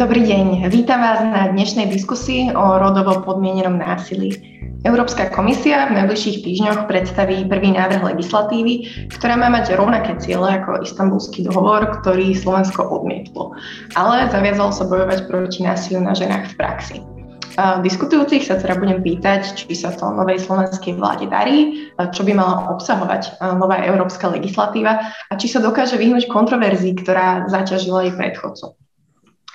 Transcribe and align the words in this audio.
Dobrý 0.00 0.24
deň, 0.24 0.64
vítam 0.72 1.04
vás 1.04 1.20
na 1.20 1.52
dnešnej 1.52 1.92
diskusii 1.92 2.56
o 2.56 2.80
rodovo 2.80 3.20
podmienenom 3.20 3.76
násilí. 3.76 4.32
Európska 4.80 5.28
komisia 5.28 5.92
v 5.92 6.00
najbližších 6.00 6.40
týždňoch 6.40 6.88
predstaví 6.88 7.44
prvý 7.44 7.76
návrh 7.76 8.16
legislatívy, 8.16 8.88
ktorá 9.12 9.36
má 9.36 9.52
mať 9.52 9.76
rovnaké 9.76 10.16
ciele 10.16 10.56
ako 10.56 10.88
istambulský 10.88 11.44
dohovor, 11.44 12.00
ktorý 12.00 12.32
Slovensko 12.32 12.80
odmietlo, 12.80 13.52
ale 13.92 14.24
zaviazalo 14.32 14.72
sa 14.72 14.88
bojovať 14.88 15.28
proti 15.28 15.68
násiliu 15.68 16.00
na 16.00 16.16
ženách 16.16 16.48
v 16.48 16.54
praxi. 16.56 16.96
Diskutujúcich 17.60 18.48
sa 18.48 18.56
teda 18.56 18.80
budem 18.80 19.04
pýtať, 19.04 19.52
či 19.52 19.76
sa 19.76 19.92
to 19.92 20.08
novej 20.16 20.40
slovenskej 20.40 20.96
vláde 20.96 21.28
darí, 21.28 21.92
čo 22.16 22.24
by 22.24 22.32
mala 22.32 22.72
obsahovať 22.72 23.36
nová 23.60 23.84
európska 23.84 24.32
legislatíva 24.32 25.12
a 25.28 25.32
či 25.36 25.44
sa 25.44 25.60
dokáže 25.60 26.00
vyhnúť 26.00 26.24
kontroverzii, 26.32 27.04
ktorá 27.04 27.52
zaťažila 27.52 28.08
jej 28.08 28.16
predchodcov. 28.16 28.79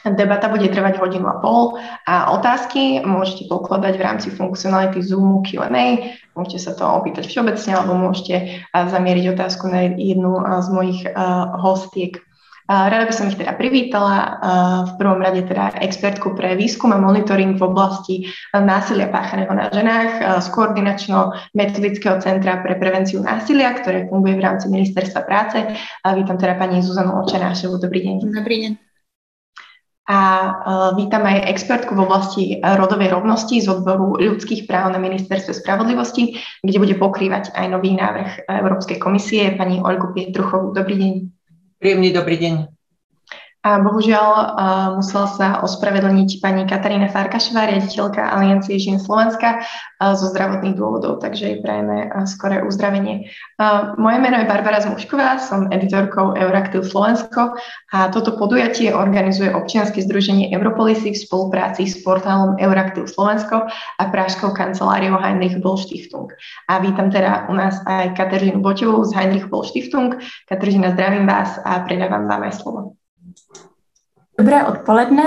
Debata 0.05 0.53
bude 0.53 0.69
trvať 0.69 1.01
hodinu 1.01 1.25
a 1.25 1.41
pol 1.41 1.81
a 2.05 2.29
otázky 2.37 3.01
môžete 3.01 3.49
pokladať 3.49 3.97
v 3.97 4.05
rámci 4.05 4.29
funkcionality 4.29 5.01
Zoomu 5.01 5.41
Q&A. 5.41 6.13
Môžete 6.37 6.59
sa 6.61 6.77
to 6.77 6.85
opýtať 6.85 7.25
všeobecne 7.25 7.73
alebo 7.73 7.97
môžete 7.97 8.61
zamieriť 8.69 9.33
otázku 9.33 9.65
na 9.65 9.89
jednu 9.97 10.37
z 10.61 10.67
mojich 10.69 11.01
hostiek. 11.57 12.21
Rada 12.69 13.09
by 13.09 13.13
som 13.13 13.33
ich 13.33 13.37
teda 13.41 13.57
privítala. 13.57 14.41
V 14.89 14.93
prvom 15.01 15.25
rade 15.25 15.41
teda 15.45 15.73
expertku 15.81 16.37
pre 16.37 16.53
výskum 16.53 16.93
a 16.93 17.01
monitoring 17.01 17.57
v 17.57 17.65
oblasti 17.65 18.15
násilia 18.53 19.09
páchaného 19.09 19.53
na 19.57 19.73
ženách 19.73 20.41
z 20.41 20.47
Koordinačno-metodického 20.53 22.21
centra 22.21 22.61
pre 22.61 22.77
prevenciu 22.77 23.25
násilia, 23.25 23.73
ktoré 23.73 24.05
funguje 24.05 24.37
v 24.37 24.45
rámci 24.45 24.69
Ministerstva 24.69 25.25
práce. 25.25 25.65
Vítam 26.13 26.37
teda 26.37 26.61
pani 26.61 26.85
Zuzanu 26.85 27.25
Očenášovu. 27.25 27.81
Dobrý 27.81 28.05
deň. 28.05 28.33
Dobrý 28.33 28.57
deň 28.69 28.84
a 30.05 30.19
e, 30.21 30.51
vítam 31.01 31.25
aj 31.25 31.49
expertku 31.49 31.97
v 31.97 32.03
oblasti 32.05 32.43
e, 32.53 32.53
rodovej 32.61 33.09
rovnosti 33.09 33.57
z 33.57 33.65
odboru 33.65 34.21
ľudských 34.21 34.69
práv 34.69 34.93
na 34.93 35.01
ministerstve 35.01 35.57
spravodlivosti, 35.57 36.37
kde 36.61 36.77
bude 36.77 36.95
pokrývať 37.01 37.57
aj 37.57 37.65
nový 37.73 37.97
návrh 37.97 38.45
Európskej 38.45 39.01
komisie, 39.01 39.57
pani 39.57 39.81
Olgu 39.81 40.13
Pietruchovú. 40.13 40.77
Dobrý 40.77 40.95
deň. 41.01 41.13
Príjemný 41.81 42.09
dobrý 42.13 42.37
deň. 42.37 42.74
A 43.65 43.81
bohužiaľ 43.81 44.29
uh, 44.29 44.45
musela 45.01 45.25
sa 45.25 45.47
ospravedlniť 45.65 46.37
pani 46.37 46.69
Katarína 46.69 47.09
Farkašová, 47.09 47.65
riaditeľka 47.65 48.21
Aliancie 48.21 48.77
žien 48.77 49.01
Slovenska 49.01 49.57
uh, 49.57 50.13
zo 50.13 50.29
zdravotných 50.29 50.77
dôvodov, 50.77 51.17
takže 51.17 51.49
jej 51.49 51.57
prajeme 51.65 52.13
uh, 52.13 52.29
skoré 52.29 52.61
uzdravenie. 52.61 53.33
Uh, 53.57 53.97
moje 53.97 54.21
meno 54.21 54.37
je 54.37 54.45
Barbara 54.45 54.85
Zmušková, 54.85 55.41
som 55.41 55.65
editorkou 55.73 56.37
Euraktiv 56.37 56.85
Slovensko 56.85 57.57
a 57.89 58.13
toto 58.13 58.37
podujatie 58.37 58.93
organizuje 58.93 59.49
občianske 59.49 59.97
združenie 60.05 60.53
Europolisy 60.53 61.17
v 61.17 61.21
spolupráci 61.25 61.89
s 61.89 62.05
portálom 62.05 62.61
Euraktiv 62.61 63.09
Slovensko 63.09 63.65
a 63.97 64.03
práškou 64.13 64.53
kanceláriou 64.53 65.17
Heinrich 65.17 65.57
Boll 65.57 65.81
Stiftung. 65.81 66.29
A 66.69 66.77
vítam 66.77 67.09
teda 67.09 67.49
u 67.49 67.57
nás 67.57 67.81
aj 67.89 68.13
Kateřinu 68.13 68.61
Boťovú 68.61 69.09
z 69.09 69.17
Heinrich 69.17 69.49
Boll 69.49 69.65
Stiftung. 69.65 70.21
Kateřina, 70.45 70.93
zdravím 70.93 71.25
vás 71.25 71.57
a 71.65 71.81
predávam 71.81 72.29
vám 72.29 72.45
aj 72.45 72.61
slovo. 72.61 72.93
Dobré 74.39 74.65
odpoledne. 74.65 75.23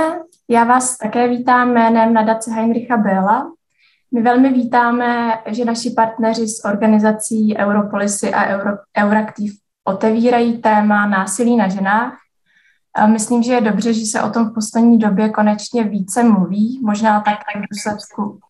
Já 0.48 0.64
vás 0.64 0.98
také 0.98 1.28
vítám 1.28 1.72
jménem 1.72 2.12
nadace 2.12 2.50
Heinricha 2.50 2.96
Béla. 2.96 3.52
My 4.14 4.22
velmi 4.22 4.52
vítáme, 4.52 5.38
že 5.46 5.64
naši 5.64 5.90
partneři 5.90 6.48
z 6.48 6.64
organizací 6.64 7.56
Europolisy 7.56 8.34
a 8.34 8.46
Euro, 8.46 8.70
Euraktiv 8.98 9.52
otevírají 9.84 10.58
téma 10.58 11.06
násilí 11.06 11.56
na 11.56 11.68
ženách. 11.68 12.12
Myslím, 13.06 13.42
že 13.42 13.52
je 13.52 13.60
dobře, 13.60 13.92
že 13.92 14.06
se 14.06 14.22
o 14.22 14.30
tom 14.30 14.50
v 14.50 14.54
poslední 14.54 14.98
době 14.98 15.28
konečně 15.28 15.84
více 15.84 16.22
mluví, 16.22 16.80
možná 16.84 17.20
tak 17.20 17.38
v 17.56 17.64
důsledku 17.70 18.40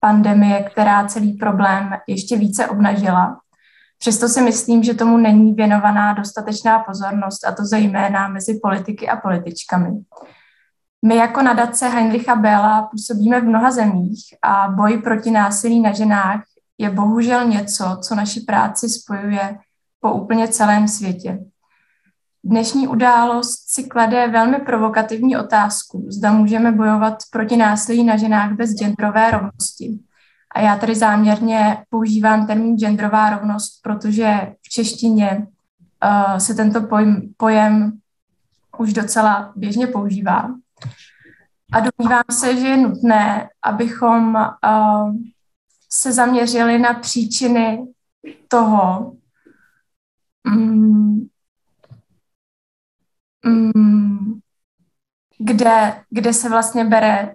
pandemie, 0.00 0.62
která 0.62 1.06
celý 1.06 1.32
problém 1.32 1.90
ještě 2.08 2.36
více 2.36 2.66
obnažila. 2.66 3.40
Přesto 4.02 4.28
si 4.28 4.42
myslím, 4.42 4.82
že 4.82 4.94
tomu 4.94 5.16
není 5.16 5.54
věnovaná 5.54 6.12
dostatečná 6.12 6.78
pozornost, 6.78 7.46
a 7.46 7.52
to 7.52 7.64
zejména 7.64 8.28
mezi 8.28 8.60
politiky 8.62 9.08
a 9.08 9.16
političkami. 9.16 9.88
My 11.06 11.16
jako 11.16 11.42
nadace 11.42 11.88
Heinricha 11.88 12.36
Béla 12.36 12.82
působíme 12.82 13.40
v 13.40 13.44
mnoha 13.44 13.70
zemích 13.70 14.24
a 14.42 14.68
boj 14.68 14.98
proti 14.98 15.30
násilí 15.30 15.80
na 15.80 15.92
ženách 15.92 16.42
je 16.78 16.90
bohužel 16.90 17.44
něco, 17.44 17.98
co 18.02 18.14
naši 18.14 18.40
práci 18.40 18.88
spojuje 18.88 19.58
po 20.00 20.12
úplně 20.12 20.48
celém 20.48 20.88
světě. 20.88 21.38
Dnešní 22.44 22.88
událost 22.88 23.70
si 23.70 23.84
klade 23.84 24.28
velmi 24.28 24.58
provokativní 24.58 25.36
otázku, 25.36 26.06
zda 26.08 26.32
můžeme 26.32 26.72
bojovat 26.72 27.18
proti 27.30 27.56
násilí 27.56 28.04
na 28.04 28.16
ženách 28.16 28.52
bez 28.52 28.70
genderové 28.70 29.30
rovnosti. 29.30 29.98
A 30.54 30.60
já 30.60 30.76
tady 30.76 30.94
záměrně 30.94 31.84
používám 31.90 32.46
termín 32.46 32.76
genderová 32.76 33.30
rovnost, 33.30 33.82
protože 33.82 34.54
v 34.62 34.68
češtině 34.68 35.46
uh, 36.04 36.36
se 36.36 36.54
tento 36.54 36.80
pojem, 36.80 37.22
pojem 37.36 37.98
už 38.78 38.92
docela 38.92 39.52
běžně 39.56 39.86
používá. 39.86 40.54
A 41.72 41.80
domnívám 41.80 42.22
se, 42.30 42.56
že 42.56 42.66
je 42.66 42.76
nutné, 42.76 43.48
abychom 43.62 44.34
uh, 44.34 45.14
se 45.90 46.12
zaměřili 46.12 46.78
na 46.78 46.94
příčiny 46.94 47.86
toho, 48.48 49.12
um, 50.46 51.28
um, 53.46 54.40
kde, 55.38 56.04
kde 56.10 56.32
se 56.32 56.48
vlastně 56.48 56.84
bere 56.84 57.34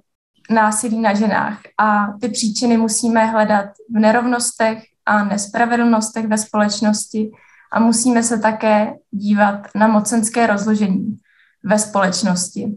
násilí 0.49 0.99
na 0.99 1.13
ženách. 1.13 1.59
A 1.77 2.07
ty 2.21 2.29
příčiny 2.29 2.77
musíme 2.77 3.25
hledat 3.25 3.65
v 3.95 3.99
nerovnostech 3.99 4.83
a 5.05 5.23
nespravedlnostech 5.23 6.27
ve 6.27 6.37
společnosti 6.37 7.31
a 7.71 7.79
musíme 7.79 8.23
se 8.23 8.39
také 8.39 8.93
dívat 9.11 9.67
na 9.75 9.87
mocenské 9.87 10.47
rozložení 10.47 11.17
ve 11.63 11.79
společnosti. 11.79 12.75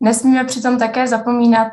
Nesmíme 0.00 0.44
přitom 0.44 0.78
také 0.78 1.08
zapomínat 1.08 1.68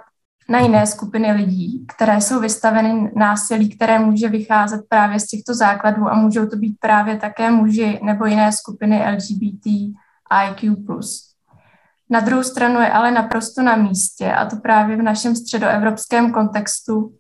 na 0.50 0.60
jiné 0.60 0.88
skupiny 0.88 1.32
lidí, 1.32 1.86
které 1.96 2.22
jsou 2.22 2.40
vystaveny 2.40 3.12
násilí, 3.16 3.70
které 3.70 4.00
může 4.00 4.30
vycházet 4.30 4.82
právě 4.90 5.20
z 5.20 5.26
těchto 5.26 5.54
základů 5.54 6.10
a 6.10 6.16
můžou 6.16 6.46
to 6.46 6.56
být 6.56 6.78
právě 6.80 7.18
také 7.18 7.52
muži 7.52 8.00
nebo 8.04 8.26
jiné 8.26 8.52
skupiny 8.52 9.04
LGBT 9.16 9.66
IQ+. 10.50 10.76
Na 12.10 12.20
druhou 12.20 12.44
stranu 12.44 12.82
je 12.82 12.90
ale 12.90 13.12
naprosto 13.12 13.62
na 13.62 13.76
místě, 13.76 14.34
a 14.34 14.46
to 14.46 14.56
právě 14.56 14.98
v 14.98 15.02
našem 15.02 15.36
středoevropském 15.36 16.32
kontextu, 16.32 17.14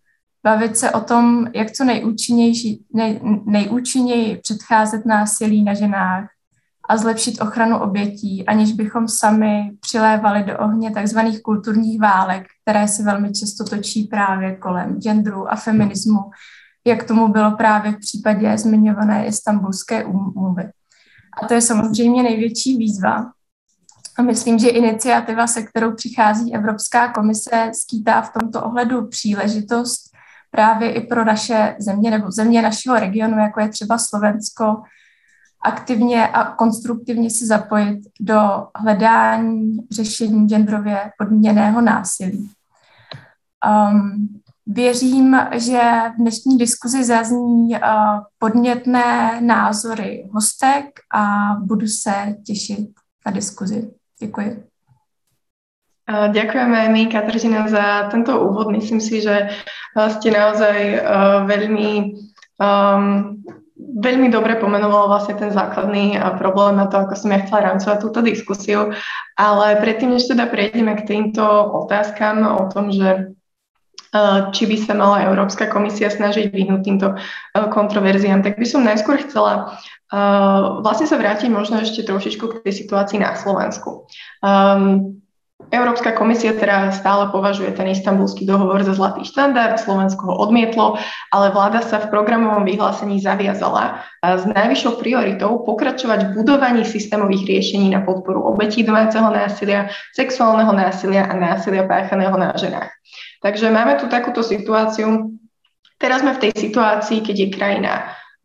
bavit 0.44 0.78
se 0.78 0.92
o 0.92 1.00
tom, 1.00 1.48
jak 1.56 1.72
co 1.72 1.84
nejúčinnější, 1.84 2.86
nej, 2.94 3.20
nejúčinněji 3.46 4.38
předcházet 4.38 5.06
násilí 5.06 5.64
na 5.64 5.74
ženách 5.74 6.30
a 6.90 6.98
zlepšit 6.98 7.42
ochranu 7.42 7.80
obětí, 7.80 8.46
aniž 8.46 8.72
bychom 8.72 9.08
sami 9.08 9.72
přilévali 9.80 10.44
do 10.44 10.60
ohně 10.60 10.92
tzv. 10.92 11.20
kulturních 11.44 12.00
válek, 12.00 12.48
které 12.62 12.88
se 12.88 13.04
velmi 13.04 13.34
často 13.34 13.64
točí 13.64 14.04
právě 14.04 14.56
kolem 14.56 15.00
genderu 15.00 15.52
a 15.52 15.56
feminismu, 15.56 16.20
jak 16.88 17.04
tomu 17.04 17.28
bylo 17.28 17.52
právě 17.52 17.92
v 17.92 18.00
případě 18.00 18.58
zmiňované 18.58 19.28
istambulské 19.28 20.06
úmluvy. 20.06 20.64
A 21.44 21.48
to 21.48 21.54
je 21.54 21.62
samozřejmě 21.62 22.24
největší 22.24 22.78
výzva, 22.78 23.32
myslím, 24.24 24.60
že 24.60 24.70
iniciativa, 24.70 25.48
se 25.48 25.64
kterou 25.64 25.96
přichází 25.96 26.56
Evropská 26.56 27.14
komise, 27.14 27.72
skýtá 27.74 28.22
v 28.22 28.34
tomto 28.40 28.64
ohledu 28.64 29.08
příležitost 29.08 30.10
právě 30.52 30.94
i 30.94 31.02
pro 31.02 31.26
naše 31.26 31.76
země 31.80 32.12
nebo 32.12 32.32
země 32.32 32.62
našeho 32.62 33.00
regionu, 33.00 33.38
jako 33.40 33.60
je 33.60 33.70
třeba 33.70 33.98
Slovensko, 33.98 34.82
aktivně 35.62 36.28
a 36.28 36.56
konstruktivně 36.56 37.30
se 37.30 37.46
zapojit 37.46 38.00
do 38.20 38.68
hledání 38.76 39.78
řešení 39.92 40.48
genderově 40.48 41.12
podmíněného 41.18 41.82
násilí. 41.82 42.52
Um, 43.92 44.42
věřím, 44.68 45.40
že 45.52 45.82
v 46.14 46.18
dnešní 46.18 46.58
diskuzi 46.58 47.04
zazní 47.04 47.70
uh, 47.70 47.80
podnětné 48.38 49.42
názory 49.42 50.30
hostek 50.32 50.86
a 51.16 51.56
budu 51.64 51.88
se 51.88 52.36
těšit 52.46 52.90
na 53.26 53.32
diskuzi. 53.32 53.99
Děkuji. 54.20 54.70
Ďakujeme 56.10 56.74
aj 56.74 56.90
my, 56.90 57.02
Katrina, 57.06 57.70
za 57.70 58.10
tento 58.10 58.34
úvod. 58.42 58.74
Myslím 58.74 58.98
si, 58.98 59.22
že 59.22 59.54
ste 59.94 60.34
naozaj 60.34 61.06
veľmi, 61.46 62.18
um, 62.58 63.38
veľmi 63.78 64.28
dobre 64.34 64.58
pomenovala 64.58 65.06
vlastne 65.06 65.38
ten 65.38 65.54
základný 65.54 66.18
problém 66.42 66.82
na 66.82 66.90
to, 66.90 67.06
ako 67.06 67.14
som 67.14 67.30
ja 67.30 67.46
chcela 67.46 67.70
rámcovať 67.70 67.98
túto 68.02 68.20
diskusiu. 68.26 68.90
Ale 69.38 69.78
predtým, 69.78 70.18
než 70.18 70.26
teda 70.26 70.50
prejdeme 70.50 70.98
k 70.98 71.06
týmto 71.06 71.46
otázkam 71.86 72.42
o 72.58 72.66
tom, 72.74 72.90
že 72.90 73.38
či 74.58 74.66
by 74.66 74.78
sa 74.82 74.98
mala 74.98 75.30
Európska 75.30 75.70
komisia 75.70 76.10
snažiť 76.10 76.50
vyhnúť 76.50 76.82
týmto 76.82 77.14
kontroverziám, 77.54 78.42
tak 78.42 78.58
by 78.58 78.66
som 78.66 78.82
najskôr 78.82 79.22
chcela 79.22 79.78
Uh, 80.10 80.82
vlastne 80.82 81.06
sa 81.06 81.22
vrátim 81.22 81.54
možno 81.54 81.78
ešte 81.86 82.02
trošičku 82.02 82.50
k 82.50 82.66
tej 82.66 82.74
situácii 82.82 83.22
na 83.22 83.38
Slovensku. 83.38 84.10
Um, 84.42 85.22
Európska 85.70 86.18
komisia 86.18 86.56
teda 86.56 86.90
stále 86.90 87.30
považuje 87.30 87.70
ten 87.76 87.86
istambulský 87.92 88.48
dohovor 88.48 88.82
za 88.82 88.98
zlatý 88.98 89.22
štandard, 89.22 89.78
Slovensko 89.78 90.32
ho 90.32 90.36
odmietlo, 90.42 90.98
ale 91.30 91.54
vláda 91.54 91.86
sa 91.86 92.02
v 92.02 92.10
programovom 92.10 92.66
vyhlásení 92.66 93.22
zaviazala 93.22 94.02
s 94.24 94.50
najvyššou 94.50 94.98
prioritou 94.98 95.62
pokračovať 95.68 96.32
v 96.32 96.42
budovaní 96.42 96.82
systémových 96.88 97.46
riešení 97.46 97.92
na 97.94 98.02
podporu 98.02 98.50
obetí 98.50 98.82
domáceho 98.82 99.30
násilia, 99.30 99.92
sexuálneho 100.18 100.74
násilia 100.74 101.30
a 101.30 101.38
násilia 101.38 101.86
páchaného 101.86 102.34
na 102.34 102.56
ženách. 102.58 102.90
Takže 103.44 103.70
máme 103.70 104.02
tu 104.02 104.10
takúto 104.10 104.42
situáciu. 104.42 105.38
Teraz 106.00 106.24
sme 106.24 106.34
v 106.34 106.50
tej 106.50 106.52
situácii, 106.56 107.20
keď 107.22 107.36
je 107.36 107.48
krajina 107.52 107.94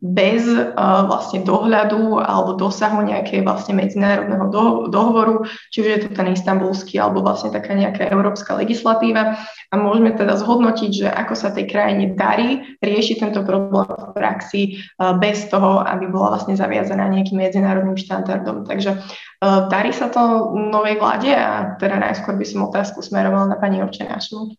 bez 0.03 0.43
uh, 0.45 1.07
vlastne 1.07 1.47
dohľadu 1.47 2.19
alebo 2.19 2.59
dosahu 2.59 2.99
nejakej 3.07 3.47
vlastne 3.47 3.79
medzinárodného 3.79 4.45
do, 4.51 4.63
dohovoru, 4.91 5.47
či 5.71 5.81
už 5.81 5.87
je 5.87 5.99
to 6.03 6.09
ten 6.11 6.35
istambulský 6.35 6.99
alebo 6.99 7.23
vlastne 7.23 7.49
taká 7.49 7.73
nejaká 7.73 8.11
európska 8.11 8.59
legislatíva 8.59 9.39
a 9.71 9.73
môžeme 9.79 10.11
teda 10.11 10.35
zhodnotiť, 10.35 10.91
že 10.91 11.07
ako 11.07 11.33
sa 11.33 11.55
tej 11.55 11.71
krajine 11.71 12.13
darí 12.13 12.77
riešiť 12.83 13.15
tento 13.23 13.41
problém 13.47 13.87
v 13.87 14.11
praxi 14.11 14.61
uh, 14.99 15.15
bez 15.15 15.47
toho, 15.47 15.79
aby 15.81 16.11
bola 16.11 16.35
vlastne 16.35 16.59
zaviazaná 16.59 17.07
nejakým 17.07 17.39
medzinárodným 17.39 17.95
štandardom. 17.95 18.67
Takže 18.67 18.99
uh, 18.99 19.71
darí 19.71 19.95
sa 19.95 20.11
to 20.11 20.51
novej 20.53 20.99
vláde 20.99 21.31
a 21.31 21.79
teda 21.79 22.03
najskôr 22.03 22.35
by 22.35 22.45
som 22.45 22.67
otázku 22.67 22.99
smerovala 22.99 23.47
na 23.47 23.57
pani 23.57 23.79
Ovčenášu. 23.79 24.53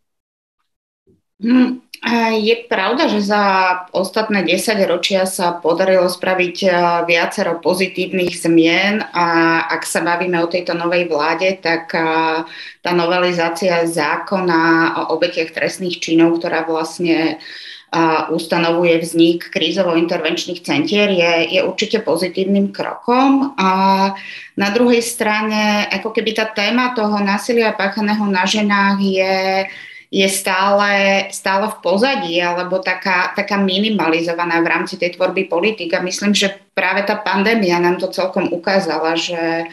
Je 2.36 2.54
pravda, 2.68 3.08
že 3.08 3.24
za 3.24 3.44
ostatné 3.90 4.44
10 4.44 4.76
ročia 4.84 5.24
sa 5.24 5.56
podarilo 5.56 6.06
spraviť 6.06 6.56
viacero 7.08 7.58
pozitívnych 7.58 8.36
zmien 8.36 9.00
a 9.00 9.26
ak 9.70 9.82
sa 9.86 10.04
bavíme 10.04 10.38
o 10.44 10.50
tejto 10.50 10.76
novej 10.76 11.08
vláde, 11.08 11.56
tak 11.58 11.90
tá 12.84 12.90
novelizácia 12.92 13.86
zákona 13.88 14.62
o 15.08 15.16
obetiach 15.16 15.50
trestných 15.56 15.98
činov, 15.98 16.38
ktorá 16.38 16.68
vlastne 16.68 17.40
ustanovuje 18.30 18.98
vznik 18.98 19.48
krízovo-intervenčných 19.54 20.60
centier, 20.60 21.08
je, 21.10 21.32
je 21.54 21.60
určite 21.62 22.02
pozitívnym 22.02 22.74
krokom. 22.74 23.54
A 23.56 23.70
na 24.58 24.68
druhej 24.74 25.00
strane, 25.00 25.86
ako 25.88 26.10
keby 26.10 26.34
tá 26.34 26.50
téma 26.50 26.92
toho 26.92 27.22
násilia 27.22 27.72
páchaného 27.72 28.26
na 28.26 28.44
ženách 28.44 28.98
je 29.00 29.34
je 30.10 30.28
stále, 30.30 31.26
stále 31.34 31.66
v 31.66 31.76
pozadí 31.82 32.38
alebo 32.38 32.78
taká, 32.78 33.34
taká 33.34 33.58
minimalizovaná 33.58 34.62
v 34.62 34.70
rámci 34.70 34.94
tej 34.94 35.18
tvorby 35.18 35.50
politik. 35.50 35.94
A 35.98 36.04
myslím, 36.04 36.30
že 36.30 36.54
práve 36.74 37.02
tá 37.02 37.18
pandémia 37.18 37.82
nám 37.82 37.98
to 37.98 38.06
celkom 38.14 38.46
ukázala, 38.54 39.18
že 39.18 39.66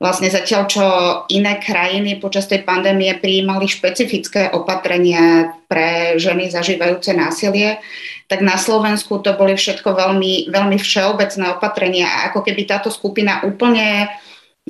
vlastne 0.00 0.28
zatiaľ, 0.32 0.62
čo 0.66 0.84
iné 1.30 1.60
krajiny 1.60 2.18
počas 2.18 2.50
tej 2.50 2.66
pandémie 2.66 3.14
prijímali 3.16 3.70
špecifické 3.70 4.50
opatrenia 4.52 5.54
pre 5.70 6.18
ženy 6.18 6.50
zažívajúce 6.50 7.14
násilie, 7.14 7.78
tak 8.26 8.40
na 8.40 8.56
Slovensku 8.56 9.20
to 9.20 9.36
boli 9.36 9.54
všetko 9.54 9.94
veľmi, 9.94 10.48
veľmi 10.48 10.76
všeobecné 10.80 11.44
opatrenia 11.60 12.08
a 12.08 12.18
ako 12.32 12.40
keby 12.40 12.62
táto 12.64 12.88
skupina 12.88 13.44
úplne 13.44 14.08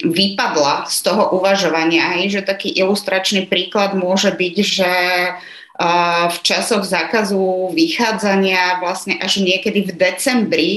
vypadla 0.01 0.91
z 0.91 0.99
toho 1.07 1.39
uvažovania. 1.39 2.19
Aj, 2.19 2.25
že 2.27 2.43
taký 2.43 2.75
ilustračný 2.75 3.47
príklad 3.47 3.95
môže 3.95 4.35
byť, 4.35 4.57
že 4.59 4.93
v 6.31 6.39
časoch 6.43 6.87
zákazu 6.87 7.71
vychádzania 7.75 8.79
vlastne 8.79 9.19
až 9.19 9.43
niekedy 9.43 9.91
v 9.91 9.93
decembri 9.95 10.73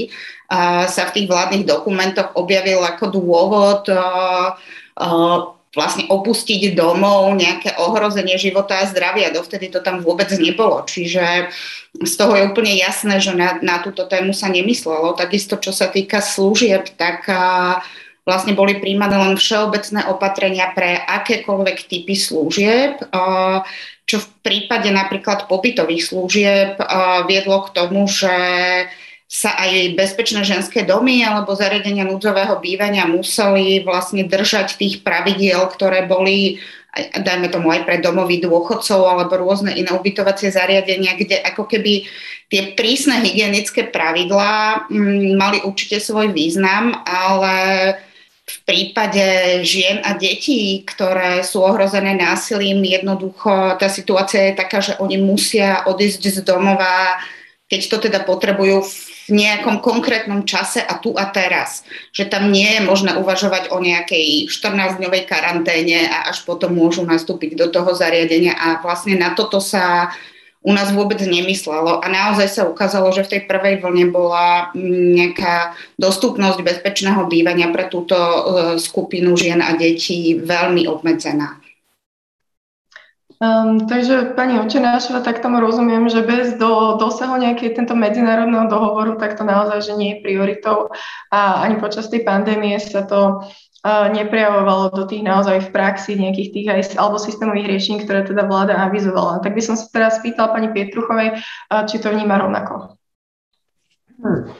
sa 0.86 1.02
v 1.06 1.14
tých 1.14 1.26
vládnych 1.30 1.66
dokumentoch 1.66 2.34
objavil 2.34 2.82
ako 2.82 3.04
dôvod 3.14 3.86
vlastne 5.76 6.08
opustiť 6.10 6.74
domov, 6.74 7.30
nejaké 7.38 7.78
ohrozenie 7.78 8.34
života 8.40 8.82
a 8.82 8.88
zdravia. 8.90 9.30
Dovtedy 9.30 9.70
to 9.70 9.78
tam 9.84 10.02
vôbec 10.02 10.26
nebolo. 10.34 10.82
Čiže 10.82 11.52
z 12.02 12.14
toho 12.18 12.34
je 12.34 12.48
úplne 12.50 12.74
jasné, 12.74 13.22
že 13.22 13.36
na, 13.36 13.62
na 13.62 13.78
túto 13.78 14.02
tému 14.08 14.34
sa 14.34 14.50
nemyslelo. 14.50 15.14
Takisto, 15.14 15.60
čo 15.60 15.70
sa 15.70 15.86
týka 15.86 16.24
služieb, 16.24 16.88
tak 16.98 17.28
uh, 17.30 17.84
vlastne 18.28 18.52
boli 18.52 18.76
príjmané 18.76 19.16
len 19.16 19.40
všeobecné 19.40 20.12
opatrenia 20.12 20.68
pre 20.76 21.00
akékoľvek 21.00 21.88
typy 21.88 22.12
služieb, 22.12 23.00
čo 24.04 24.16
v 24.20 24.28
prípade 24.44 24.92
napríklad 24.92 25.48
pobytových 25.48 26.04
služieb 26.04 26.76
viedlo 27.24 27.64
k 27.64 27.72
tomu, 27.72 28.04
že 28.04 28.36
sa 29.28 29.56
aj 29.60 29.96
bezpečné 29.96 30.44
ženské 30.44 30.84
domy 30.84 31.20
alebo 31.24 31.52
zariadenia 31.52 32.04
núdzového 32.04 32.60
bývania 32.60 33.04
museli 33.04 33.84
vlastne 33.84 34.24
držať 34.24 34.76
tých 34.76 35.00
pravidiel, 35.04 35.64
ktoré 35.68 36.04
boli 36.04 36.60
dajme 36.98 37.52
tomu 37.52 37.68
aj 37.70 37.84
pre 37.84 38.00
domovy 38.00 38.40
dôchodcov 38.40 39.04
alebo 39.04 39.36
rôzne 39.36 39.76
iné 39.76 39.92
ubytovacie 39.92 40.48
zariadenia, 40.48 41.14
kde 41.20 41.36
ako 41.44 41.68
keby 41.68 42.08
tie 42.48 42.72
prísne 42.72 43.20
hygienické 43.20 43.92
pravidlá 43.92 44.88
m, 44.88 45.36
mali 45.36 45.60
určite 45.62 46.00
svoj 46.00 46.32
význam, 46.32 46.96
ale 47.04 47.92
v 48.48 48.58
prípade 48.64 49.24
žien 49.60 50.00
a 50.00 50.16
detí, 50.16 50.80
ktoré 50.88 51.44
sú 51.44 51.60
ohrozené 51.60 52.16
násilím, 52.16 52.80
jednoducho 52.80 53.76
tá 53.76 53.92
situácia 53.92 54.48
je 54.48 54.54
taká, 54.56 54.80
že 54.80 54.96
oni 54.96 55.20
musia 55.20 55.84
odísť 55.84 56.22
z 56.32 56.38
domova, 56.40 57.20
keď 57.68 57.80
to 57.92 57.96
teda 58.08 58.20
potrebujú 58.24 58.80
v 59.28 59.30
nejakom 59.36 59.84
konkrétnom 59.84 60.48
čase 60.48 60.80
a 60.80 60.96
tu 60.96 61.12
a 61.12 61.28
teraz. 61.28 61.84
Že 62.16 62.32
tam 62.32 62.48
nie 62.48 62.80
je 62.80 62.80
možné 62.80 63.20
uvažovať 63.20 63.68
o 63.68 63.76
nejakej 63.76 64.48
14-dňovej 64.48 65.22
karanténe 65.28 66.08
a 66.08 66.32
až 66.32 66.48
potom 66.48 66.72
môžu 66.72 67.04
nastúpiť 67.04 67.52
do 67.52 67.68
toho 67.68 67.92
zariadenia 67.92 68.56
a 68.56 68.80
vlastne 68.80 69.20
na 69.20 69.36
toto 69.36 69.60
sa 69.60 70.08
u 70.62 70.72
nás 70.74 70.90
vôbec 70.90 71.22
nemyslelo. 71.22 72.02
A 72.02 72.06
naozaj 72.10 72.48
sa 72.50 72.62
ukázalo, 72.66 73.14
že 73.14 73.22
v 73.24 73.32
tej 73.36 73.40
prvej 73.46 73.78
vlne 73.78 74.10
bola 74.10 74.74
mm, 74.74 75.08
nejaká 75.14 75.78
dostupnosť 75.96 76.60
bezpečného 76.66 77.30
bývania 77.30 77.70
pre 77.70 77.86
túto 77.86 78.16
e, 78.18 78.38
skupinu 78.82 79.38
žien 79.38 79.62
a 79.62 79.78
detí 79.78 80.34
veľmi 80.34 80.90
obmedzená. 80.90 81.62
Um, 83.38 83.86
takže 83.86 84.34
pani 84.34 84.58
Očenášova, 84.58 85.22
tak 85.22 85.38
tomu 85.38 85.62
rozumiem, 85.62 86.10
že 86.10 86.26
bez 86.26 86.58
do, 86.58 86.98
dosahu 86.98 87.38
nejakého 87.38 87.70
tento 87.70 87.94
medzinárodného 87.94 88.66
dohovoru, 88.66 89.14
tak 89.14 89.38
to 89.38 89.46
naozaj, 89.46 89.78
že 89.78 89.94
nie 89.94 90.18
je 90.18 90.22
prioritou 90.26 90.90
a 91.30 91.62
ani 91.62 91.78
počas 91.78 92.10
tej 92.10 92.26
pandémie 92.26 92.74
sa 92.82 93.06
to 93.06 93.46
neprejavovalo 93.86 94.90
do 94.90 95.04
tých 95.06 95.22
naozaj 95.22 95.70
v 95.70 95.72
praxi 95.72 96.18
nejakých 96.18 96.50
tých 96.50 96.66
aj 96.66 96.80
alebo 96.98 97.16
systémových 97.16 97.70
riešení, 97.70 98.02
ktoré 98.02 98.26
teda 98.26 98.44
vláda 98.44 98.74
avizovala. 98.74 99.38
Tak 99.38 99.54
by 99.54 99.62
som 99.62 99.78
sa 99.78 99.86
teraz 99.94 100.18
spýtala 100.18 100.50
pani 100.50 100.74
Pietruchovej, 100.74 101.38
či 101.86 101.96
to 102.02 102.10
vníma 102.10 102.42
rovnako. 102.42 102.98
Hmm. 104.18 104.50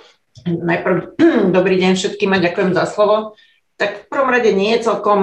Najprv 0.47 1.19
dobrý 1.57 1.77
deň 1.83 1.99
všetkým 1.99 2.31
a 2.31 2.39
ďakujem 2.39 2.71
za 2.79 2.87
slovo. 2.87 3.35
Tak 3.79 4.07
v 4.07 4.11
prvom 4.11 4.31
rade 4.35 4.51
nie 4.55 4.75
celkom 4.83 5.21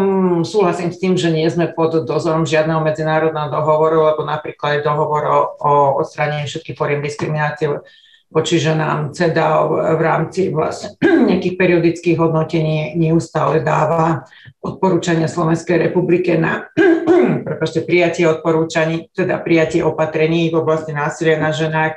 súhlasím 0.47 0.87
s 0.91 0.99
tým, 0.99 1.19
že 1.19 1.27
nie 1.27 1.43
sme 1.51 1.75
pod 1.75 2.07
dozorom 2.07 2.47
žiadneho 2.47 2.79
medzinárodného 2.79 3.51
dohovoru, 3.51 4.15
lebo 4.15 4.23
napríklad 4.23 4.79
dohovor 4.79 5.23
o, 5.27 5.39
o 5.59 5.71
odstránení 5.99 6.47
všetkých 6.47 6.79
foriem 6.79 7.03
diskriminácie 7.03 7.67
voči 8.36 8.60
ženám 8.60 9.15
CEDA 9.15 9.63
v 9.96 10.01
rámci 10.04 10.51
vlastne 10.51 11.00
nejakých 11.32 11.56
periodických 11.56 12.20
hodnotení 12.20 12.92
neustále 13.00 13.63
dáva 13.63 14.27
odporúčania 14.60 15.32
Slovenskej 15.32 15.88
republike 15.88 16.36
na 16.36 16.68
prepáčte, 17.48 17.88
prijatie 17.88 18.27
odporúčaní, 18.27 19.08
teda 19.15 19.39
prijatie 19.39 19.80
opatrení 19.80 20.51
v 20.51 20.60
oblasti 20.60 20.92
násilia 20.92 21.39
na 21.39 21.56
ženách. 21.56 21.96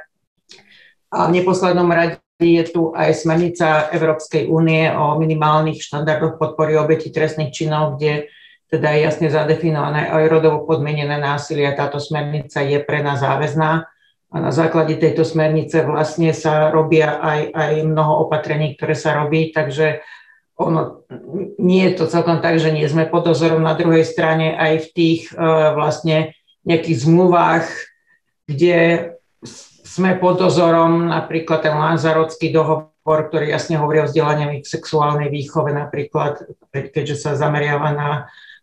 A 1.11 1.27
v 1.27 1.43
neposlednom 1.43 1.91
rade 1.91 2.23
je 2.39 2.63
tu 2.71 2.95
aj 2.95 3.19
smernica 3.19 3.91
Európskej 3.91 4.47
únie 4.47 4.87
o 4.95 5.19
minimálnych 5.19 5.83
štandardoch 5.83 6.39
podpory 6.39 6.79
obeti 6.79 7.11
trestných 7.11 7.51
činov, 7.51 7.99
kde 7.99 8.31
teda 8.71 8.95
je 8.95 9.01
jasne 9.11 9.27
zadefinované 9.27 10.07
aj 10.07 10.31
rodovo 10.31 10.63
podmienené 10.69 11.19
násilie. 11.19 11.67
Táto 11.75 11.99
smernica 11.99 12.63
je 12.63 12.79
pre 12.79 13.03
nás 13.03 13.25
záväzná 13.25 13.91
a 14.29 14.37
na 14.45 14.53
základe 14.53 15.01
tejto 15.01 15.25
smernice 15.25 15.89
vlastne 15.89 16.37
sa 16.37 16.69
robia 16.69 17.17
aj, 17.17 17.41
aj 17.57 17.73
mnoho 17.89 18.29
opatrení, 18.29 18.77
ktoré 18.77 18.93
sa 18.93 19.17
robí, 19.17 19.57
takže 19.57 20.05
ono, 20.59 21.07
nie 21.57 21.89
je 21.89 22.03
to 22.03 22.05
celkom 22.11 22.43
tak, 22.45 22.61
že 22.61 22.75
nie 22.75 22.85
sme 22.91 23.07
pod 23.09 23.31
dozorom. 23.31 23.63
Na 23.63 23.79
druhej 23.79 24.03
strane 24.05 24.59
aj 24.59 24.85
v 24.85 24.89
tých 24.91 25.21
uh, 25.33 25.73
vlastne 25.73 26.35
nejakých 26.67 27.09
zmluvách, 27.09 27.65
kde 28.45 28.77
sme 29.89 30.21
pod 30.21 30.43
dozorom, 30.43 31.09
napríklad 31.09 31.65
ten 31.65 31.73
Lanzarotský 31.73 32.53
dohovor, 32.53 33.19
ktorý 33.33 33.49
jasne 33.49 33.81
hovorí 33.81 34.05
o 34.05 34.09
vzdelaní 34.11 34.61
v 34.61 34.69
sexuálnej 34.69 35.33
výchove 35.33 35.73
napríklad, 35.73 36.45
keďže 36.75 37.17
sa 37.17 37.31
zameriava 37.33 37.91
na 37.97 38.11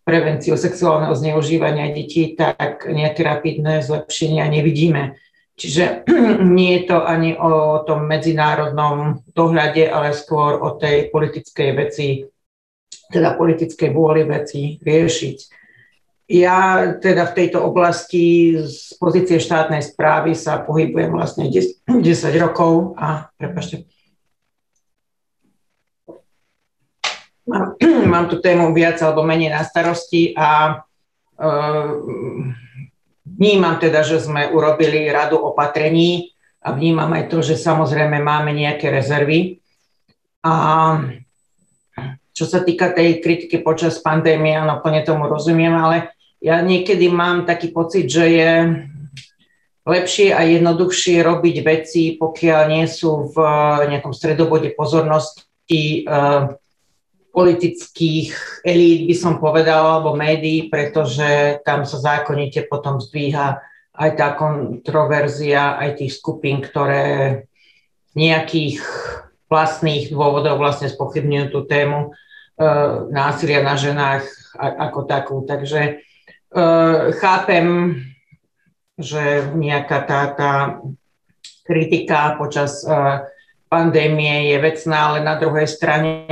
prevenciu 0.05 0.53
sexuálneho 0.53 1.17
zneužívania 1.17 1.89
detí, 1.89 2.37
tak 2.37 2.85
nejaké 2.85 3.25
rapidné 3.25 3.81
zlepšenia 3.81 4.45
nevidíme. 4.45 5.17
Čiže 5.55 6.03
nie 6.57 6.79
je 6.79 6.81
to 6.91 6.97
ani 7.07 7.39
o 7.39 7.83
tom 7.87 8.05
medzinárodnom 8.11 9.23
dohľade, 9.31 9.87
ale 9.87 10.11
skôr 10.11 10.59
o 10.59 10.75
tej 10.75 11.07
politickej 11.09 11.69
veci, 11.71 12.07
teda 13.07 13.39
politickej 13.39 13.89
vôli 13.95 14.27
veci 14.27 14.75
riešiť. 14.83 15.37
ja 16.25 16.89
teda 16.97 17.29
v 17.31 17.35
tejto 17.37 17.63
oblasti 17.63 18.57
z 18.65 18.97
pozície 18.99 19.37
štátnej 19.39 19.85
správy 19.85 20.33
sa 20.35 20.59
pohybujem 20.59 21.13
vlastne 21.13 21.47
10, 21.47 21.87
10 21.87 22.03
rokov 22.41 22.97
a 22.99 23.31
prepašte, 23.39 23.87
mám, 27.47 27.79
mám 28.11 28.25
tú 28.27 28.43
tému 28.43 28.73
viac 28.75 28.99
alebo 28.99 29.23
menej 29.23 29.53
na 29.53 29.63
starosti 29.63 30.33
a 30.35 30.81
uh, 31.39 31.87
vnímam 33.35 33.75
teda, 33.77 34.01
že 34.01 34.23
sme 34.23 34.49
urobili 34.49 35.11
radu 35.11 35.37
opatrení 35.37 36.31
a 36.63 36.73
vnímam 36.73 37.11
aj 37.13 37.29
to, 37.29 37.43
že 37.45 37.59
samozrejme 37.59 38.17
máme 38.23 38.55
nejaké 38.55 38.89
rezervy. 38.89 39.61
A 40.41 40.53
čo 42.35 42.45
sa 42.47 42.59
týka 42.63 42.91
tej 42.91 43.23
kritiky 43.23 43.63
počas 43.63 44.01
pandémie, 44.01 44.57
áno, 44.57 44.83
plne 44.83 45.05
tomu 45.05 45.29
rozumiem, 45.29 45.71
ale 45.71 46.15
ja 46.43 46.59
niekedy 46.59 47.07
mám 47.07 47.47
taký 47.47 47.71
pocit, 47.71 48.11
že 48.11 48.25
je 48.27 48.51
lepšie 49.85 50.33
a 50.33 50.41
jednoduchšie 50.43 51.21
robiť 51.21 51.55
veci, 51.61 52.03
pokiaľ 52.17 52.61
nie 52.73 52.85
sú 52.89 53.29
v 53.31 53.37
nejakom 53.87 54.11
stredobode 54.11 54.73
pozornosti 54.73 56.03
uh, 56.03 56.49
politických 57.35 58.63
elít, 58.63 59.11
by 59.11 59.15
som 59.19 59.33
povedala, 59.43 59.99
alebo 59.99 60.15
médií, 60.15 60.71
pretože 60.71 61.59
tam 61.67 61.83
sa 61.83 61.99
zákonite 61.99 62.71
potom 62.71 63.03
zdvíha 63.03 63.59
aj 63.95 64.09
tá 64.15 64.39
kontroverzia, 64.39 65.75
aj 65.75 65.99
tých 65.99 66.15
skupín, 66.15 66.63
ktoré 66.63 67.43
nejakých 68.15 68.79
vlastných 69.51 70.09
dôvodov 70.09 70.57
vlastne 70.57 70.87
spochybňujú 70.87 71.45
tú 71.51 71.67
tému 71.67 71.99
e, 71.99 72.09
násilia 73.11 73.61
na 73.61 73.75
ženách 73.75 74.23
ako 74.55 74.99
takú. 75.05 75.43
Takže 75.43 75.81
e, 75.83 75.93
chápem, 77.19 77.99
že 78.95 79.51
nejaká 79.51 79.99
tá, 80.07 80.21
tá 80.31 80.53
kritika 81.67 82.39
počas 82.39 82.83
e, 82.87 82.91
pandémie 83.75 84.55
je 84.55 84.57
vecná, 84.63 85.11
ale 85.11 85.19
na 85.19 85.35
druhej 85.35 85.67
strane 85.67 86.23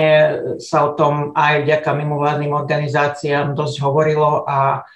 sa 0.64 0.88
o 0.88 0.96
tom 0.96 1.36
aj 1.36 1.68
vďaka 1.68 1.92
mimovládnym 1.92 2.56
organizáciám 2.56 3.52
dosť 3.52 3.84
hovorilo 3.84 4.48
a 4.48 4.88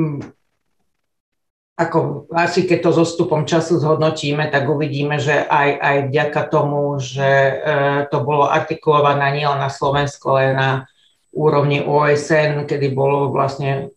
mm, 0.00 0.24
ako 1.74 2.30
asi 2.32 2.64
keď 2.64 2.78
to 2.80 2.90
so 2.96 3.04
stupom 3.04 3.44
času 3.44 3.76
zhodnotíme, 3.76 4.48
tak 4.48 4.64
uvidíme, 4.64 5.20
že 5.20 5.44
aj, 5.44 5.68
aj 5.82 5.96
vďaka 6.08 6.42
tomu, 6.48 6.96
že 7.02 7.28
e, 7.28 7.54
to 8.08 8.22
bolo 8.22 8.46
artikulované 8.46 9.42
nielen 9.42 9.58
na 9.58 9.68
Slovensku, 9.68 10.32
ale 10.32 10.54
na 10.54 10.70
úrovni 11.34 11.82
OSN, 11.82 12.64
kedy 12.64 12.94
bolo 12.94 13.34
vlastne 13.34 13.90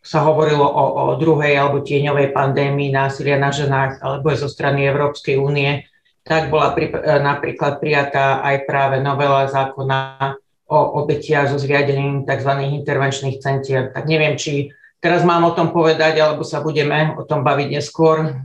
sa 0.00 0.24
hovorilo 0.24 0.64
o, 0.64 0.84
o 1.12 1.20
druhej 1.20 1.52
alebo 1.52 1.84
tieňovej 1.84 2.32
pandémii 2.32 2.88
násilia 2.88 3.36
na 3.36 3.52
ženách 3.52 4.00
alebo 4.00 4.32
aj 4.32 4.40
zo 4.40 4.48
strany 4.48 4.88
Európskej 4.88 5.36
únie, 5.36 5.84
tak 6.28 6.52
bola 6.52 6.76
pri, 6.76 6.92
e, 6.92 7.18
napríklad 7.24 7.80
prijatá 7.80 8.44
aj 8.44 8.68
práve 8.68 9.00
novela 9.00 9.48
zákona 9.48 10.36
o 10.68 10.78
obetiach 11.00 11.48
so 11.48 11.56
zriadením 11.56 12.28
tzv. 12.28 12.52
intervenčných 12.84 13.40
centier. 13.40 13.88
Tak 13.88 14.04
neviem, 14.04 14.36
či 14.36 14.68
teraz 15.00 15.24
mám 15.24 15.48
o 15.48 15.56
tom 15.56 15.72
povedať, 15.72 16.20
alebo 16.20 16.44
sa 16.44 16.60
budeme 16.60 17.16
o 17.16 17.24
tom 17.24 17.40
baviť 17.40 17.68
neskôr. 17.72 18.36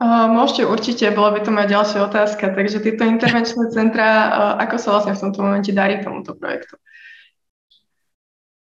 Môžete 0.00 0.68
určite, 0.68 1.04
bola 1.12 1.32
by 1.36 1.40
to 1.44 1.52
moja 1.52 1.68
ďalšia 1.72 2.00
otázka. 2.08 2.52
Takže 2.52 2.84
tieto 2.84 3.04
intervenčné 3.04 3.72
centra, 3.72 4.32
ako 4.60 4.76
sa 4.76 4.88
vlastne 4.96 5.16
v 5.16 5.22
tomto 5.28 5.40
momente 5.40 5.72
darí 5.72 6.00
tomuto 6.00 6.36
projektu? 6.36 6.80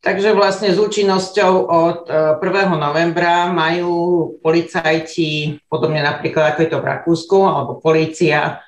Takže 0.03 0.35
vlastne 0.35 0.75
s 0.75 0.83
účinnosťou 0.83 1.53
od 1.71 2.11
1. 2.11 2.43
E, 2.43 2.63
novembra 2.75 3.47
majú 3.55 3.95
policajti, 4.43 5.63
podobne 5.71 6.03
napríklad 6.03 6.53
ako 6.53 6.59
je 6.59 6.71
to 6.75 6.79
v 6.83 6.89
Rakúsku, 6.91 7.39
alebo 7.39 7.79
policia, 7.79 8.59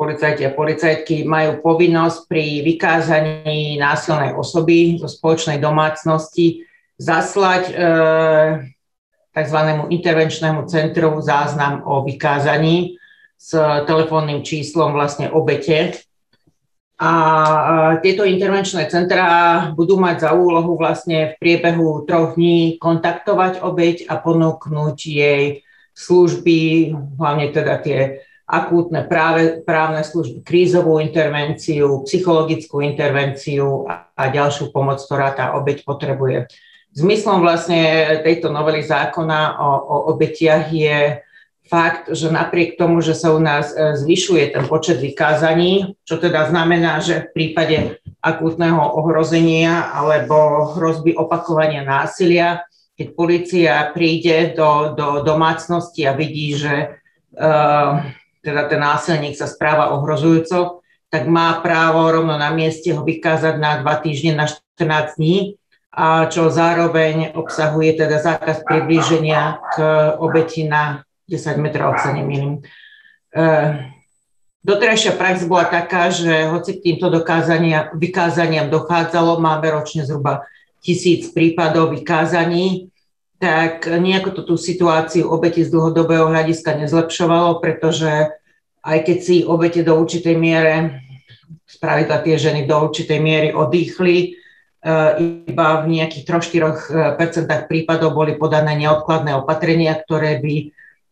policajti 0.00 0.48
a 0.48 0.56
policajtky 0.56 1.28
majú 1.28 1.60
povinnosť 1.60 2.18
pri 2.24 2.64
vykázaní 2.64 3.76
násilnej 3.76 4.32
osoby 4.32 4.96
zo 4.96 5.12
spoločnej 5.12 5.60
domácnosti 5.60 6.64
zaslať 6.96 7.64
e, 7.68 7.74
tzv. 9.36 9.58
intervenčnému 9.92 10.64
centru 10.72 11.20
záznam 11.20 11.84
o 11.84 12.00
vykázaní 12.00 12.96
s 13.36 13.52
telefónnym 13.84 14.40
číslom 14.40 14.96
vlastne 14.96 15.28
obete 15.28 16.00
a 17.00 17.10
tieto 18.04 18.28
intervenčné 18.28 18.84
centrá 18.92 19.72
budú 19.72 19.96
mať 19.96 20.28
za 20.28 20.30
úlohu 20.36 20.76
vlastne 20.76 21.32
v 21.32 21.34
priebehu 21.40 22.04
troch 22.04 22.36
dní 22.36 22.76
kontaktovať 22.76 23.64
obeď 23.64 24.04
a 24.04 24.20
ponúknuť 24.20 24.98
jej 25.08 25.64
služby, 25.96 26.92
hlavne 27.16 27.56
teda 27.56 27.80
tie 27.80 28.20
akútne 28.44 29.08
práve, 29.08 29.64
právne 29.64 30.04
služby, 30.04 30.44
krízovú 30.44 31.00
intervenciu, 31.00 32.04
psychologickú 32.04 32.84
intervenciu 32.84 33.88
a, 33.88 34.12
a 34.12 34.28
ďalšiu 34.28 34.68
pomoc, 34.68 35.00
ktorá 35.00 35.32
tá 35.32 35.56
obeď 35.56 35.88
potrebuje. 35.88 36.52
Zmyslom 36.92 37.40
vlastne 37.40 37.80
tejto 38.26 38.52
novely 38.52 38.84
zákona 38.84 39.56
o, 39.56 39.70
o 39.88 39.96
obetiach 40.12 40.68
je 40.68 41.22
fakt, 41.70 42.10
že 42.10 42.34
napriek 42.34 42.74
tomu, 42.74 42.98
že 42.98 43.14
sa 43.14 43.30
u 43.30 43.38
nás 43.38 43.70
e, 43.70 43.94
zvyšuje 43.94 44.58
ten 44.58 44.66
počet 44.66 44.98
vykázaní, 44.98 45.94
čo 46.02 46.18
teda 46.18 46.50
znamená, 46.50 46.98
že 46.98 47.30
v 47.30 47.32
prípade 47.32 48.02
akútneho 48.18 48.82
ohrozenia 48.98 49.94
alebo 49.94 50.74
hrozby 50.74 51.14
opakovania 51.14 51.86
násilia, 51.86 52.66
keď 52.98 53.06
policia 53.16 53.72
príde 53.96 54.52
do, 54.52 54.92
do 54.92 55.24
domácnosti 55.24 56.04
a 56.04 56.12
vidí, 56.12 56.52
že 56.52 57.00
uh, 57.32 57.96
teda 58.44 58.68
ten 58.68 58.76
násilník 58.76 59.32
sa 59.32 59.48
správa 59.48 59.96
ohrozujúco, 59.96 60.84
tak 61.08 61.24
má 61.24 61.64
právo 61.64 62.12
rovno 62.12 62.36
na 62.36 62.52
mieste 62.52 62.92
ho 62.92 63.00
vykázať 63.00 63.56
na 63.56 63.80
dva 63.80 63.96
týždne, 64.04 64.36
na 64.36 64.44
14 64.44 65.16
dní, 65.16 65.56
a 65.90 66.30
čo 66.30 66.52
zároveň 66.52 67.34
obsahuje 67.34 67.98
teda 67.98 68.22
zákaz 68.22 68.62
priblíženia 68.62 69.58
k 69.74 69.76
obeti 70.22 70.68
na 70.68 71.02
10 71.30 71.62
metrov, 71.62 71.94
sa 72.02 72.10
nemýlim. 72.10 72.58
E, 73.30 73.42
doterajšia 74.66 75.14
prax 75.14 75.46
bola 75.46 75.70
taká, 75.70 76.10
že 76.10 76.50
hoci 76.50 76.82
k 76.82 76.84
týmto 76.90 77.06
dokázania, 77.06 77.94
vykázaniam 77.94 78.66
dochádzalo, 78.66 79.38
máme 79.38 79.70
ročne 79.70 80.02
zhruba 80.02 80.44
tisíc 80.82 81.30
prípadov 81.30 81.94
vykázaní, 81.94 82.90
tak 83.40 83.88
nejako 83.88 84.30
to 84.36 84.42
tú 84.52 84.54
situáciu 84.60 85.32
obete 85.32 85.64
z 85.64 85.72
dlhodobého 85.72 86.28
hľadiska 86.28 86.76
nezlepšovalo, 86.76 87.62
pretože 87.64 88.28
aj 88.84 88.98
keď 89.00 89.18
si 89.22 89.36
obete 89.44 89.80
do 89.80 89.96
určitej 89.96 90.36
miere, 90.36 91.00
spravidla 91.64 92.20
tie 92.20 92.36
ženy 92.36 92.68
do 92.68 92.76
určitej 92.76 93.16
miery 93.16 93.48
odýchli, 93.56 94.16
e, 94.20 94.28
iba 95.48 95.68
v 95.80 96.00
nejakých 96.00 96.24
3-4% 96.28 97.70
prípadov 97.70 98.12
boli 98.12 98.36
podané 98.36 98.76
neodkladné 98.76 99.32
opatrenia, 99.36 99.96
ktoré 99.96 100.40
by 100.40 100.54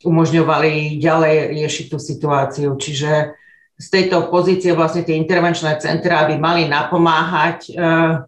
umožňovali 0.05 0.99
ďalej 1.03 1.35
riešiť 1.59 1.87
tú 1.91 1.99
situáciu. 1.99 2.71
Čiže 2.79 3.35
z 3.79 3.87
tejto 3.91 4.31
pozície 4.31 4.75
vlastne 4.75 5.07
tie 5.07 5.15
intervenčné 5.19 5.79
centrá 5.79 6.27
by 6.27 6.37
mali 6.39 6.67
napomáhať 6.67 7.59
eh, 7.71 8.23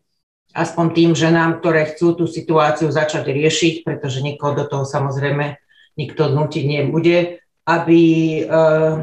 aspoň 0.54 0.86
tým 0.94 1.10
ženám, 1.14 1.62
ktoré 1.62 1.94
chcú 1.94 2.18
tú 2.18 2.24
situáciu 2.26 2.90
začať 2.90 3.30
riešiť, 3.30 3.86
pretože 3.86 4.22
nikoho 4.22 4.54
do 4.58 4.64
toho 4.66 4.82
samozrejme 4.86 5.58
nikto 5.98 6.30
nutiť 6.30 6.64
nebude, 6.66 7.42
aby 7.66 8.00
eh, 8.42 8.94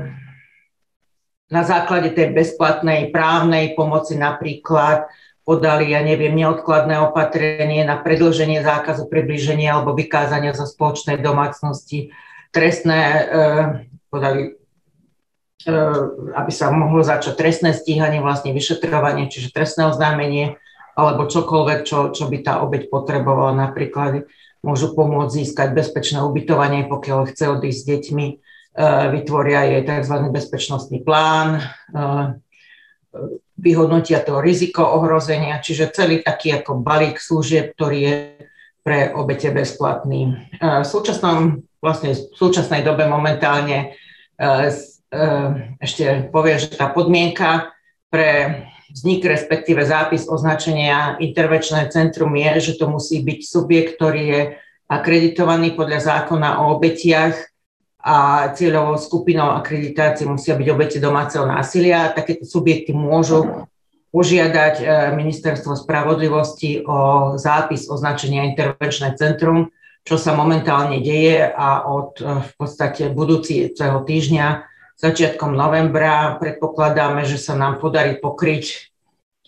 na 1.47 1.63
základe 1.63 2.11
tej 2.11 2.35
bezplatnej 2.35 3.15
právnej 3.15 3.71
pomoci 3.71 4.19
napríklad 4.19 5.07
podali, 5.47 5.95
ja 5.95 6.03
neviem, 6.03 6.35
neodkladné 6.35 6.99
opatrenie 6.99 7.87
na 7.87 8.03
predlženie 8.03 8.59
zákazu 8.59 9.07
približenia 9.07 9.79
alebo 9.79 9.95
vykázania 9.95 10.51
zo 10.51 10.67
spoločnej 10.67 11.23
domácnosti, 11.23 12.11
trestné, 12.57 12.99
eh, 12.99 13.63
podali, 14.09 14.57
eh, 15.69 16.01
aby 16.33 16.51
sa 16.51 16.73
mohlo 16.73 17.05
začať 17.05 17.37
trestné 17.37 17.77
stíhanie, 17.77 18.17
vlastne 18.17 18.49
vyšetrovanie, 18.49 19.29
čiže 19.29 19.53
trestné 19.53 19.85
oznámenie 19.85 20.57
alebo 20.97 21.29
čokoľvek, 21.29 21.85
čo, 21.85 22.09
čo 22.09 22.25
by 22.25 22.41
tá 22.41 22.65
obeď 22.65 22.89
potrebovala. 22.89 23.53
Napríklad 23.53 24.25
môžu 24.65 24.97
pomôcť 24.97 25.45
získať 25.45 25.77
bezpečné 25.77 26.25
ubytovanie, 26.25 26.89
pokiaľ 26.89 27.29
chce 27.29 27.53
odísť 27.53 27.77
s 27.77 27.85
deťmi, 27.85 28.27
eh, 28.33 29.05
vytvoria 29.13 29.61
jej 29.77 29.81
tzv. 29.85 30.15
bezpečnostný 30.33 31.05
plán, 31.05 31.61
vyhodnotia 33.57 34.21
to 34.21 34.37
riziko 34.37 34.85
ohrozenia, 34.85 35.57
čiže 35.57 35.89
celý 35.89 36.21
taký 36.21 36.53
ako 36.53 36.85
balík 36.85 37.17
služieb, 37.17 37.73
ktorý 37.73 37.97
je 37.97 38.15
pre 38.85 39.09
obete 39.17 39.49
bezplatný. 39.49 40.37
V 40.61 40.85
súčasnom 40.85 41.66
vlastne 41.81 42.13
v 42.13 42.35
súčasnej 42.35 42.81
dobe 42.81 43.05
momentálne 43.05 43.77
e, 43.83 44.41
e, 44.41 45.27
ešte 45.81 46.29
povie, 46.33 46.57
že 46.57 46.77
tá 46.77 46.89
podmienka 46.89 47.73
pre 48.09 48.63
vznik, 48.91 49.27
respektíve 49.27 49.83
zápis 49.83 50.25
označenia 50.25 51.19
intervenčné 51.19 51.91
centrum 51.91 52.31
je, 52.33 52.71
že 52.71 52.73
to 52.79 52.87
musí 52.87 53.21
byť 53.21 53.39
subjekt, 53.43 53.99
ktorý 53.99 54.23
je 54.23 54.41
akreditovaný 54.87 55.75
podľa 55.75 55.99
zákona 55.99 56.63
o 56.63 56.79
obetiach 56.79 57.35
a 57.99 58.49
cieľovou 58.55 58.95
skupinou 58.95 59.51
akreditácie 59.51 60.23
musia 60.23 60.55
byť 60.55 60.67
obete 60.71 60.97
domáceho 61.03 61.43
násilia. 61.43 62.15
Takéto 62.15 62.47
subjekty 62.47 62.95
môžu 62.95 63.67
požiadať 64.15 64.75
e, 64.79 64.83
Ministerstvo 65.19 65.75
spravodlivosti 65.75 66.87
o 66.87 67.35
zápis 67.35 67.91
označenia 67.91 68.47
intervenčné 68.47 69.19
centrum, 69.19 69.67
čo 70.07 70.15
sa 70.15 70.31
momentálne 70.31 71.03
deje 71.03 71.43
a 71.43 71.83
od 71.83 72.15
e, 72.23 72.39
v 72.47 72.51
podstate 72.55 73.11
budúceho 73.11 73.99
týždňa 74.07 74.63
začiatkom 74.95 75.51
novembra 75.51 76.39
predpokladáme, 76.39 77.27
že 77.27 77.35
sa 77.35 77.59
nám 77.59 77.83
podarí 77.83 78.15
pokryť 78.15 78.87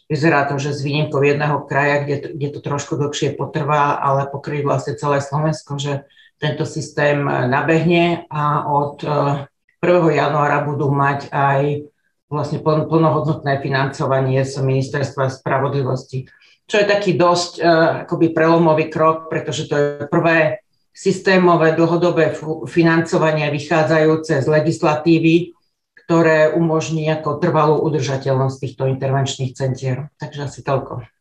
Vyzerá 0.09 0.49
to, 0.49 0.57
že 0.57 0.73
s 0.73 0.81
výnimkou 0.81 1.21
jedného 1.21 1.69
kraja, 1.69 2.01
kde 2.01 2.15
to, 2.17 2.27
kde 2.33 2.47
to 2.57 2.59
trošku 2.65 2.97
dlhšie 2.97 3.37
potrvá, 3.37 4.01
ale 4.01 4.25
pokryť 4.25 4.65
vlastne 4.65 4.97
celé 4.97 5.21
Slovensko, 5.21 5.77
že 5.77 6.09
tento 6.41 6.65
systém 6.65 7.21
nabehne 7.21 8.25
a 8.25 8.65
od 8.65 9.05
1. 9.05 9.45
E, 9.85 10.17
januára 10.17 10.65
budú 10.65 10.89
mať 10.89 11.29
aj 11.29 11.85
vlastne 12.25 12.57
plnohodnotné 12.65 13.61
financovanie 13.61 14.41
z 14.41 14.57
Ministerstva 14.65 15.29
spravodlivosti. 15.29 16.25
Čo 16.69 16.75
je 16.77 16.85
taký 16.85 17.17
dosť 17.17 17.51
uh, 17.57 17.65
akoby 18.05 18.29
prelomový 18.29 18.93
krok, 18.93 19.25
pretože 19.25 19.65
to 19.65 19.73
je 19.73 19.85
prvé 20.05 20.61
systémové 20.93 21.73
dlhodobé 21.73 22.37
financovanie 22.69 23.49
vychádzajúce 23.49 24.43
z 24.43 24.47
legislatívy, 24.47 25.57
ktoré 26.05 26.53
umožní 26.53 27.09
ako 27.09 27.41
trvalú 27.41 27.81
udržateľnosť 27.85 28.55
týchto 28.59 28.83
intervenčných 28.85 29.55
centier. 29.57 30.13
Takže 30.21 30.45
asi 30.45 30.61
toľko. 30.61 31.18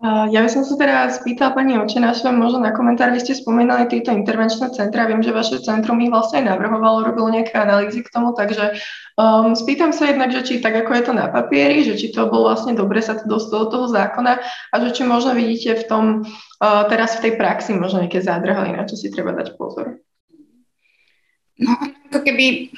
Ja 0.00 0.40
by 0.40 0.48
som 0.48 0.64
sa 0.64 0.80
teda 0.80 1.12
spýtala 1.12 1.52
pani 1.52 1.76
Očenášova, 1.76 2.32
možno 2.32 2.64
na 2.64 2.72
komentár, 2.72 3.12
vy 3.12 3.20
ste 3.20 3.36
spomínali 3.36 3.84
tieto 3.84 4.08
intervenčné 4.08 4.72
centra, 4.72 5.04
viem, 5.04 5.20
že 5.20 5.28
vaše 5.28 5.60
centrum 5.60 6.00
ich 6.00 6.08
vlastne 6.08 6.40
aj 6.40 6.56
navrhovalo, 6.56 7.04
robilo 7.04 7.28
nejaké 7.28 7.52
analýzy 7.60 8.00
k 8.00 8.08
tomu, 8.08 8.32
takže 8.32 8.80
um, 9.20 9.52
spýtam 9.52 9.92
sa 9.92 10.08
jednak, 10.08 10.32
že 10.32 10.40
či 10.40 10.64
tak 10.64 10.72
ako 10.72 10.96
je 10.96 11.04
to 11.04 11.12
na 11.12 11.28
papieri, 11.28 11.84
že 11.84 12.00
či 12.00 12.16
to 12.16 12.32
bolo 12.32 12.48
vlastne 12.48 12.72
dobre 12.72 13.04
sa 13.04 13.20
to 13.20 13.28
dostalo 13.28 13.68
do 13.68 13.76
toho 13.76 13.86
zákona 13.92 14.40
a 14.72 14.74
že 14.80 14.88
či 14.96 15.04
možno 15.04 15.36
vidíte 15.36 15.84
v 15.84 15.84
tom, 15.84 16.04
uh, 16.24 16.88
teraz 16.88 17.20
v 17.20 17.28
tej 17.28 17.32
praxi 17.36 17.76
možno 17.76 18.00
nejaké 18.00 18.24
zádrhaly, 18.24 18.72
na 18.72 18.88
čo 18.88 18.96
si 18.96 19.12
treba 19.12 19.36
dať 19.36 19.52
pozor. 19.60 20.00
No, 21.60 21.76
ako 22.08 22.24
keby 22.24 22.72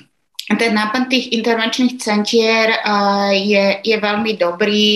ten 0.59 0.73
nápad 0.75 1.09
tých 1.09 1.33
intervenčných 1.37 2.01
centier 2.01 2.73
je, 3.33 3.65
je 3.85 3.97
veľmi 3.97 4.37
dobrý 4.37 4.91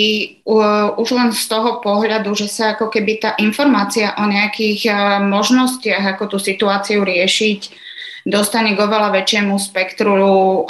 už 0.97 1.09
len 1.13 1.31
z 1.31 1.45
toho 1.47 1.79
pohľadu, 1.85 2.35
že 2.35 2.49
sa 2.51 2.75
ako 2.75 2.91
keby 2.91 3.23
tá 3.23 3.31
informácia 3.39 4.15
o 4.19 4.25
nejakých 4.27 4.93
možnostiach, 5.27 6.17
ako 6.17 6.37
tú 6.37 6.39
situáciu 6.43 7.03
riešiť, 7.03 7.86
dostane 8.27 8.75
k 8.75 8.83
oveľa 8.83 9.15
väčšiemu 9.15 9.55
spektru 9.55 10.67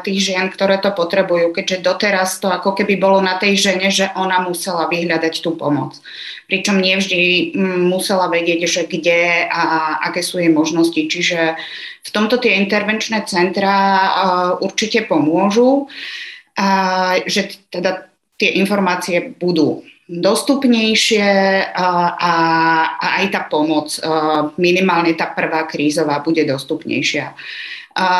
tých 0.00 0.32
žien, 0.32 0.48
ktoré 0.48 0.80
to 0.80 0.96
potrebujú, 0.96 1.52
keďže 1.52 1.84
doteraz 1.84 2.40
to 2.40 2.48
ako 2.48 2.72
keby 2.72 2.96
bolo 2.96 3.20
na 3.20 3.36
tej 3.36 3.60
žene, 3.60 3.92
že 3.92 4.08
ona 4.16 4.40
musela 4.40 4.88
vyhľadať 4.88 5.44
tú 5.44 5.52
pomoc. 5.60 6.00
Pričom 6.48 6.80
nevždy 6.80 7.52
musela 7.84 8.32
vedieť, 8.32 8.60
že 8.64 8.82
kde 8.88 9.44
a 9.44 10.00
aké 10.08 10.24
sú 10.24 10.40
jej 10.40 10.48
možnosti. 10.48 10.96
Čiže 10.96 11.60
v 12.00 12.10
tomto 12.16 12.40
tie 12.40 12.56
intervenčné 12.64 13.28
centra 13.28 13.76
určite 14.64 15.04
pomôžu, 15.04 15.92
že 17.28 17.60
teda 17.68 18.08
tie 18.36 18.60
informácie 18.60 19.32
budú 19.36 19.82
dostupnejšie 20.06 21.26
a, 21.74 21.88
a, 22.14 22.32
aj 23.18 23.24
tá 23.34 23.42
pomoc, 23.50 23.90
minimálne 24.54 25.18
tá 25.18 25.34
prvá 25.34 25.66
krízová, 25.66 26.22
bude 26.22 26.46
dostupnejšia. 26.46 27.34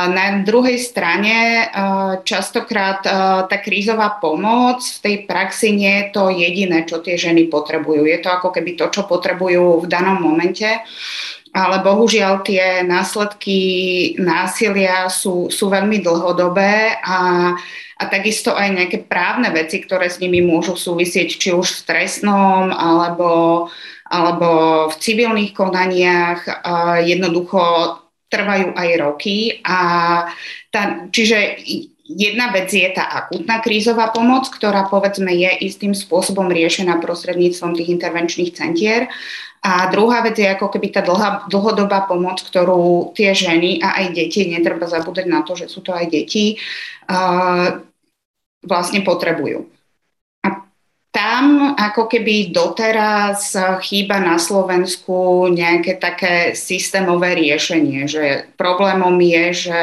Na 0.09 0.40
druhej 0.40 0.81
strane 0.81 1.68
častokrát 2.24 3.05
tá 3.44 3.57
krízová 3.61 4.16
pomoc 4.18 4.81
v 4.81 4.98
tej 5.05 5.16
praxi 5.29 5.76
nie 5.76 5.92
je 6.00 6.05
to 6.16 6.33
jediné, 6.33 6.88
čo 6.88 7.05
tie 7.05 7.20
ženy 7.20 7.52
potrebujú. 7.52 8.09
Je 8.09 8.18
to 8.24 8.33
ako 8.33 8.57
keby 8.57 8.72
to, 8.72 8.88
čo 8.88 9.05
potrebujú 9.05 9.85
v 9.85 9.87
danom 9.87 10.16
momente 10.16 10.81
ale 11.57 11.81
bohužiaľ 11.81 12.45
tie 12.45 12.85
následky 12.85 13.59
násilia 14.21 15.09
sú, 15.09 15.49
sú 15.49 15.73
veľmi 15.73 16.05
dlhodobé 16.05 17.01
a, 17.01 17.53
a 17.97 18.03
takisto 18.12 18.53
aj 18.53 18.77
nejaké 18.77 18.99
právne 19.09 19.49
veci, 19.49 19.81
ktoré 19.81 20.12
s 20.12 20.21
nimi 20.21 20.45
môžu 20.45 20.77
súvisieť, 20.77 21.40
či 21.40 21.49
už 21.57 21.81
v 21.81 21.85
trestnom 21.88 22.69
alebo, 22.69 23.66
alebo 24.05 24.49
v 24.92 24.95
civilných 25.01 25.57
konaniach, 25.57 26.45
jednoducho 27.09 28.05
trvajú 28.29 28.77
aj 28.77 28.88
roky. 29.01 29.64
A 29.64 29.79
tá, 30.69 31.09
čiže 31.09 31.57
jedna 32.05 32.53
vec 32.53 32.69
je 32.69 32.87
tá 32.92 33.25
akútna 33.25 33.64
krízová 33.64 34.12
pomoc, 34.12 34.47
ktorá 34.53 34.92
povedzme 34.92 35.33
je 35.33 35.51
istým 35.66 35.97
spôsobom 35.97 36.53
riešená 36.53 37.01
prostredníctvom 37.01 37.75
tých 37.75 37.97
intervenčných 37.97 38.53
centier. 38.53 39.09
A 39.62 39.90
druhá 39.90 40.23
vec 40.23 40.38
je 40.38 40.47
ako 40.47 40.71
keby 40.71 40.95
tá 40.95 41.01
dlhá, 41.03 41.51
dlhodobá 41.51 42.07
pomoc, 42.07 42.42
ktorú 42.45 43.12
tie 43.16 43.35
ženy 43.35 43.83
a 43.83 44.03
aj 44.03 44.07
deti, 44.14 44.47
netreba 44.47 44.87
zabúdať 44.87 45.27
na 45.27 45.42
to, 45.42 45.59
že 45.59 45.66
sú 45.66 45.83
to 45.83 45.90
aj 45.90 46.07
deti, 46.07 46.61
uh, 47.11 47.83
vlastne 48.62 49.03
potrebujú. 49.03 49.66
A 50.47 50.49
tam 51.11 51.75
ako 51.75 52.07
keby 52.07 52.55
doteraz 52.55 53.59
chýba 53.83 54.23
na 54.23 54.38
Slovensku 54.38 55.49
nejaké 55.51 55.99
také 55.99 56.53
systémové 56.55 57.35
riešenie, 57.35 58.07
že 58.07 58.25
problémom 58.55 59.16
je, 59.19 59.45
že 59.71 59.81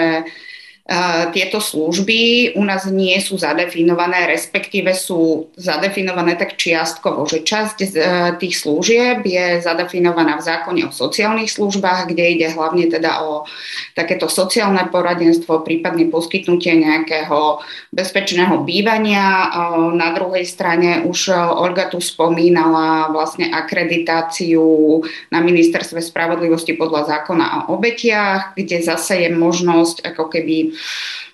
tieto 1.31 1.63
služby 1.63 2.51
u 2.59 2.63
nás 2.67 2.83
nie 2.91 3.15
sú 3.23 3.39
zadefinované, 3.39 4.27
respektíve 4.27 4.91
sú 4.91 5.47
zadefinované 5.55 6.35
tak 6.35 6.59
čiastkovo, 6.59 7.23
že 7.23 7.39
časť 7.39 7.77
e, 7.79 7.87
tých 8.35 8.59
služieb 8.59 9.23
je 9.23 9.63
zadefinovaná 9.63 10.35
v 10.35 10.43
zákone 10.43 10.83
o 10.83 10.91
sociálnych 10.91 11.55
službách, 11.55 12.11
kde 12.11 12.35
ide 12.35 12.47
hlavne 12.51 12.91
teda 12.91 13.23
o 13.23 13.47
takéto 13.95 14.27
sociálne 14.27 14.91
poradenstvo, 14.91 15.63
prípadne 15.63 16.11
poskytnutie 16.11 16.75
nejakého 16.75 17.63
bezpečného 17.95 18.67
bývania. 18.67 19.55
Na 19.95 20.11
druhej 20.11 20.43
strane 20.43 21.07
už 21.07 21.31
Olga 21.31 21.87
tu 21.87 22.03
spomínala 22.03 23.07
vlastne 23.07 23.55
akreditáciu 23.55 24.99
na 25.31 25.39
ministerstve 25.39 26.03
spravodlivosti 26.03 26.75
podľa 26.75 27.07
zákona 27.07 27.71
o 27.71 27.79
obetiach, 27.79 28.51
kde 28.59 28.83
zase 28.83 29.23
je 29.23 29.29
možnosť 29.31 30.11
ako 30.11 30.27
keby 30.27 30.72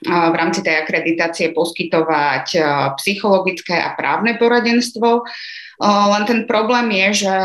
v 0.06 0.36
rámci 0.36 0.64
tej 0.64 0.80
akreditácie 0.80 1.52
poskytovať 1.52 2.56
psychologické 3.04 3.76
a 3.76 3.96
právne 4.00 4.40
poradenstvo. 4.40 5.28
Len 5.84 6.24
ten 6.28 6.44
problém 6.48 6.92
je, 6.92 7.28
že 7.28 7.36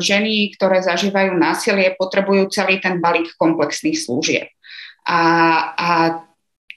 ženy, 0.00 0.56
ktoré 0.56 0.84
zažívajú 0.84 1.36
násilie, 1.36 1.96
potrebujú 1.96 2.48
celý 2.52 2.80
ten 2.80 3.00
balík 3.00 3.32
komplexných 3.36 3.96
služieb. 3.96 4.48
A, 5.08 5.20
a 5.76 5.90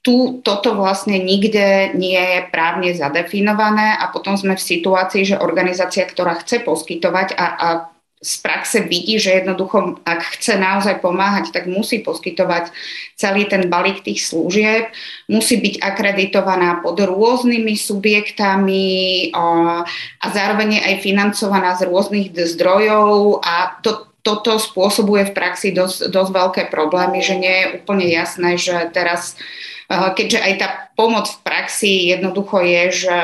tu 0.02 0.42
toto 0.42 0.74
vlastne 0.74 1.22
nikde 1.22 1.94
nie 1.94 2.18
je 2.18 2.42
právne 2.50 2.90
zadefinované 2.96 3.94
a 4.02 4.10
potom 4.10 4.34
sme 4.34 4.58
v 4.58 4.68
situácii, 4.74 5.30
že 5.30 5.44
organizácia, 5.44 6.10
ktorá 6.10 6.42
chce 6.42 6.66
poskytovať 6.66 7.38
a, 7.38 7.46
a 7.46 7.68
z 8.22 8.34
praxe 8.46 8.86
vidí, 8.86 9.18
že 9.18 9.42
jednoducho, 9.42 9.98
ak 10.06 10.38
chce 10.38 10.54
naozaj 10.54 11.02
pomáhať, 11.02 11.50
tak 11.50 11.66
musí 11.66 12.06
poskytovať 12.06 12.70
celý 13.18 13.50
ten 13.50 13.66
balík 13.66 14.06
tých 14.06 14.22
služieb, 14.22 14.94
musí 15.26 15.58
byť 15.58 15.82
akreditovaná 15.82 16.86
pod 16.86 17.02
rôznymi 17.02 17.74
subjektami 17.74 19.34
a 19.34 20.30
zároveň 20.30 20.86
aj 20.86 21.02
financovaná 21.02 21.74
z 21.74 21.90
rôznych 21.90 22.30
zdrojov 22.38 23.42
a 23.42 23.82
to, 23.82 24.06
toto 24.22 24.62
spôsobuje 24.62 25.34
v 25.34 25.34
praxi 25.34 25.74
dosť, 25.74 26.14
dosť 26.14 26.32
veľké 26.32 26.64
problémy, 26.70 27.26
že 27.26 27.42
nie 27.42 27.56
je 27.58 27.72
úplne 27.82 28.06
jasné, 28.06 28.54
že 28.54 28.86
teraz, 28.94 29.34
keďže 29.90 30.40
aj 30.46 30.54
tá 30.62 30.68
pomoc 30.94 31.26
v 31.26 31.42
praxi 31.42 32.14
jednoducho 32.14 32.62
je, 32.62 32.84
že 33.10 33.20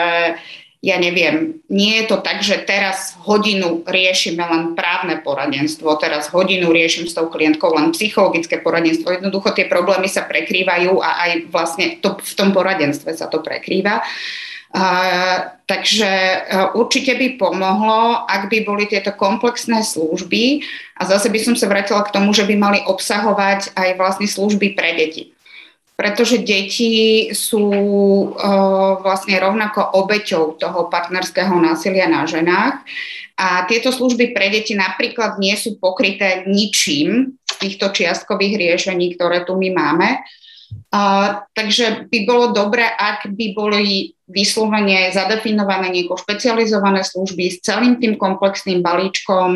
ja 0.87 0.95
neviem, 0.95 1.59
nie 1.67 1.99
je 1.99 2.15
to 2.15 2.23
tak, 2.23 2.39
že 2.39 2.63
teraz 2.63 3.19
hodinu 3.27 3.83
riešime 3.83 4.39
len 4.39 4.71
právne 4.71 5.19
poradenstvo, 5.19 5.99
teraz 5.99 6.31
hodinu 6.31 6.71
riešim 6.71 7.11
s 7.11 7.11
tou 7.11 7.27
klientkou 7.27 7.75
len 7.75 7.91
psychologické 7.91 8.63
poradenstvo. 8.63 9.19
Jednoducho 9.19 9.51
tie 9.51 9.67
problémy 9.67 10.07
sa 10.07 10.23
prekrývajú 10.23 11.03
a 11.03 11.27
aj 11.27 11.31
vlastne 11.51 11.99
to, 11.99 12.15
v 12.15 12.33
tom 12.39 12.55
poradenstve 12.55 13.11
sa 13.11 13.27
to 13.27 13.43
prekrýva. 13.43 13.99
Uh, 14.67 15.47
takže 15.63 16.11
uh, 16.11 16.75
určite 16.75 17.15
by 17.15 17.39
pomohlo, 17.39 18.23
ak 18.27 18.51
by 18.51 18.67
boli 18.67 18.83
tieto 18.87 19.15
komplexné 19.15 19.83
služby 19.83 20.63
a 20.99 21.07
zase 21.07 21.31
by 21.31 21.39
som 21.39 21.55
sa 21.55 21.71
vrátila 21.71 22.03
k 22.03 22.15
tomu, 22.15 22.35
že 22.35 22.43
by 22.47 22.55
mali 22.55 22.79
obsahovať 22.83 23.75
aj 23.75 23.89
vlastne 23.95 24.27
služby 24.27 24.75
pre 24.75 24.95
deti 24.95 25.35
pretože 25.97 26.45
deti 26.45 27.27
sú 27.33 27.73
vlastne 29.01 29.35
rovnako 29.41 29.97
obeťou 29.97 30.61
toho 30.61 30.93
partnerského 30.93 31.57
násilia 31.57 32.05
na 32.05 32.29
ženách 32.29 32.85
a 33.37 33.65
tieto 33.65 33.89
služby 33.89 34.29
pre 34.33 34.53
deti 34.53 34.77
napríklad 34.77 35.41
nie 35.41 35.57
sú 35.57 35.81
pokryté 35.81 36.45
ničím 36.45 37.41
z 37.45 37.53
týchto 37.57 37.89
čiastkových 37.89 38.61
riešení, 38.61 39.17
ktoré 39.17 39.41
tu 39.41 39.57
my 39.57 39.73
máme. 39.73 40.21
Uh, 40.91 41.47
takže 41.55 42.11
by 42.11 42.19
bolo 42.27 42.51
dobré, 42.51 42.83
ak 42.83 43.31
by 43.31 43.55
boli 43.55 44.11
vyslovene 44.27 45.15
zadefinované 45.15 45.87
nieko 45.87 46.19
špecializované 46.19 47.07
služby 47.07 47.47
s 47.47 47.63
celým 47.63 47.95
tým 48.03 48.19
komplexným 48.19 48.83
balíčkom 48.83 49.51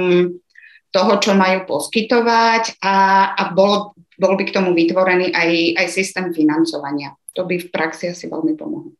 toho, 0.91 1.13
čo 1.19 1.36
majú 1.36 1.67
poskytovať 1.67 2.80
a, 2.80 2.95
a 3.36 3.43
bolo, 3.51 3.95
bol 4.22 4.38
by 4.38 4.46
k 4.46 4.54
tomu 4.54 4.78
vytvorený 4.78 5.34
aj, 5.34 5.82
aj 5.82 5.88
systém 5.90 6.30
financovania. 6.30 7.18
To 7.34 7.50
by 7.50 7.58
v 7.58 7.72
praxi 7.74 8.14
asi 8.14 8.30
veľmi 8.30 8.54
pomohlo. 8.54 8.94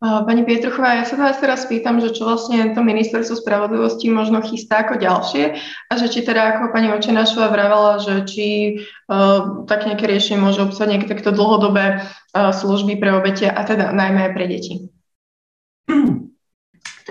Pani 0.00 0.48
Pietruchová, 0.48 0.96
ja 0.96 1.04
sa 1.04 1.12
vás 1.12 1.36
teraz 1.44 1.68
pýtam, 1.68 2.00
že 2.00 2.16
čo 2.16 2.24
vlastne 2.24 2.72
to 2.72 2.80
ministerstvo 2.80 3.36
spravodlivosti 3.36 4.08
možno 4.08 4.40
chystá 4.40 4.80
ako 4.80 4.96
ďalšie 4.96 5.60
a 5.60 5.92
že 5.92 6.08
či 6.08 6.24
teda 6.24 6.56
ako 6.56 6.72
pani 6.72 6.88
Očenášová 6.88 7.52
vravela, 7.52 8.00
že 8.00 8.24
či 8.24 8.48
uh, 8.80 9.68
tak 9.68 9.84
nejaké 9.84 10.08
riešenie 10.08 10.40
môže 10.40 10.64
obsahovať 10.64 10.88
nejaké 10.88 11.06
takto 11.12 11.36
dlhodobé 11.36 12.00
uh, 12.00 12.48
služby 12.48 12.96
pre 12.96 13.12
obete 13.12 13.44
a 13.44 13.60
teda 13.60 13.92
najmä 13.92 14.24
aj 14.24 14.32
pre 14.32 14.44
deti. 14.48 14.88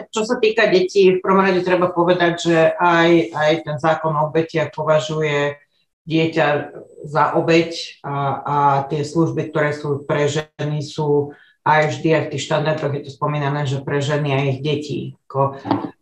Čo 0.10 0.26
sa 0.26 0.42
týka 0.42 0.74
detí, 0.74 1.14
v 1.14 1.22
prvom 1.22 1.46
rade 1.46 1.62
treba 1.62 1.94
povedať, 1.94 2.34
že 2.42 2.58
aj, 2.74 3.10
aj 3.38 3.52
ten 3.70 3.78
zákon 3.78 4.18
o 4.18 4.34
obetiach 4.34 4.74
považuje 4.74 5.62
dieťa 6.08 6.48
za 7.08 7.34
obeť 7.40 8.02
a, 8.04 8.16
a 8.40 8.56
tie 8.88 9.04
služby, 9.04 9.50
ktoré 9.52 9.72
sú 9.76 10.04
pre 10.04 10.28
ženy, 10.28 10.84
sú 10.84 11.32
aj 11.64 11.96
vždy 11.96 12.10
aj 12.16 12.24
v 12.28 12.32
tých 12.34 12.46
štandardoch 12.50 12.94
je 12.96 13.04
to 13.06 13.12
spomínané, 13.14 13.68
že 13.68 13.84
pre 13.84 14.00
ženy 14.02 14.30
a 14.34 14.40
ich 14.50 14.60
detí. 14.64 15.14
Ko, 15.30 15.60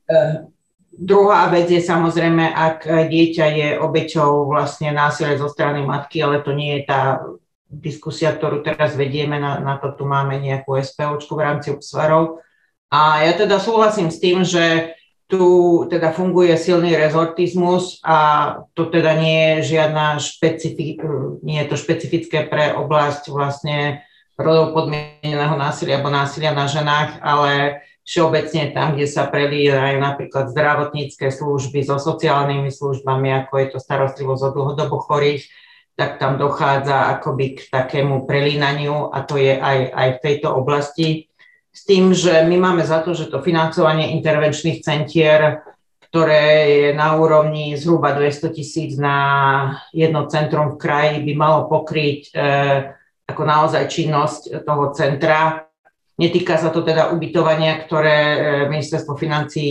e, 0.08 0.48
druhá 0.94 1.52
vec 1.52 1.68
je 1.68 1.84
samozrejme, 1.84 2.56
ak 2.56 2.88
dieťa 2.88 3.46
je 3.52 3.70
obeťou 3.82 4.48
vlastne 4.48 4.96
násilia 4.96 5.38
zo 5.38 5.52
strany 5.52 5.84
matky, 5.84 6.24
ale 6.24 6.42
to 6.42 6.56
nie 6.56 6.82
je 6.82 6.82
tá 6.88 7.22
diskusia, 7.68 8.32
ktorú 8.32 8.64
teraz 8.64 8.96
vedieme, 8.96 9.38
na, 9.38 9.60
na 9.60 9.76
to 9.76 9.92
tu 9.92 10.08
máme 10.08 10.40
nejakú 10.40 10.80
SPOčku 10.80 11.36
v 11.36 11.46
rámci 11.46 11.76
obsvarov. 11.76 12.40
A 12.88 13.28
ja 13.28 13.36
teda 13.36 13.60
súhlasím 13.60 14.08
s 14.08 14.24
tým, 14.24 14.48
že 14.48 14.96
tu 15.28 15.44
teda 15.92 16.16
funguje 16.16 16.56
silný 16.56 16.96
rezortizmus 16.96 18.00
a 18.00 18.18
to 18.72 18.88
teda 18.88 19.20
nie 19.20 19.60
je 19.60 19.76
žiadna 19.76 20.24
špecifi- 20.24 20.96
nie 21.44 21.60
je 21.64 21.68
to 21.68 21.76
špecifické 21.76 22.48
pre 22.48 22.72
oblasť 22.72 23.28
vlastne 23.28 24.08
rodov 24.40 24.72
podmieneného 24.72 25.60
násilia 25.60 26.00
alebo 26.00 26.16
násilia 26.16 26.56
na 26.56 26.72
ženách, 26.72 27.20
ale 27.20 27.84
všeobecne 28.08 28.72
tam, 28.72 28.96
kde 28.96 29.04
sa 29.04 29.28
prelínajú 29.28 30.00
napríklad 30.00 30.48
zdravotnícke 30.56 31.28
služby 31.28 31.84
so 31.84 32.00
sociálnymi 32.00 32.72
službami, 32.72 33.28
ako 33.44 33.54
je 33.60 33.68
to 33.76 33.80
starostlivosť 33.84 34.42
o 34.48 34.54
dlhodobo 34.56 35.04
chorých, 35.04 35.44
tak 36.00 36.16
tam 36.16 36.40
dochádza 36.40 37.20
akoby 37.20 37.60
k 37.60 37.60
takému 37.68 38.24
prelínaniu 38.24 39.12
a 39.12 39.28
to 39.28 39.36
je 39.36 39.60
aj, 39.60 39.92
aj 39.92 40.10
v 40.16 40.22
tejto 40.24 40.56
oblasti. 40.56 41.27
S 41.78 41.86
tým, 41.86 42.10
že 42.10 42.42
my 42.50 42.58
máme 42.58 42.82
za 42.82 43.06
to, 43.06 43.14
že 43.14 43.30
to 43.30 43.46
financovanie 43.46 44.18
intervenčných 44.18 44.82
centier, 44.82 45.62
ktoré 46.10 46.46
je 46.66 46.90
na 46.98 47.14
úrovni 47.14 47.78
zhruba 47.78 48.18
200 48.18 48.50
tisíc 48.50 48.98
na 48.98 49.78
jedno 49.94 50.26
centrum 50.26 50.74
v 50.74 50.82
kraji, 50.82 51.22
by 51.22 51.34
malo 51.38 51.70
pokryť 51.70 52.22
e, 52.26 52.40
ako 53.30 53.42
naozaj 53.46 53.86
činnosť 53.94 54.66
toho 54.66 54.90
centra. 54.98 55.70
Netýka 56.18 56.58
sa 56.58 56.74
to 56.74 56.82
teda 56.82 57.14
ubytovania, 57.14 57.78
ktoré 57.86 58.18
e, 58.18 58.40
ministerstvo 58.74 59.14
financí 59.14 59.70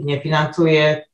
nefinancuje, 0.00 1.04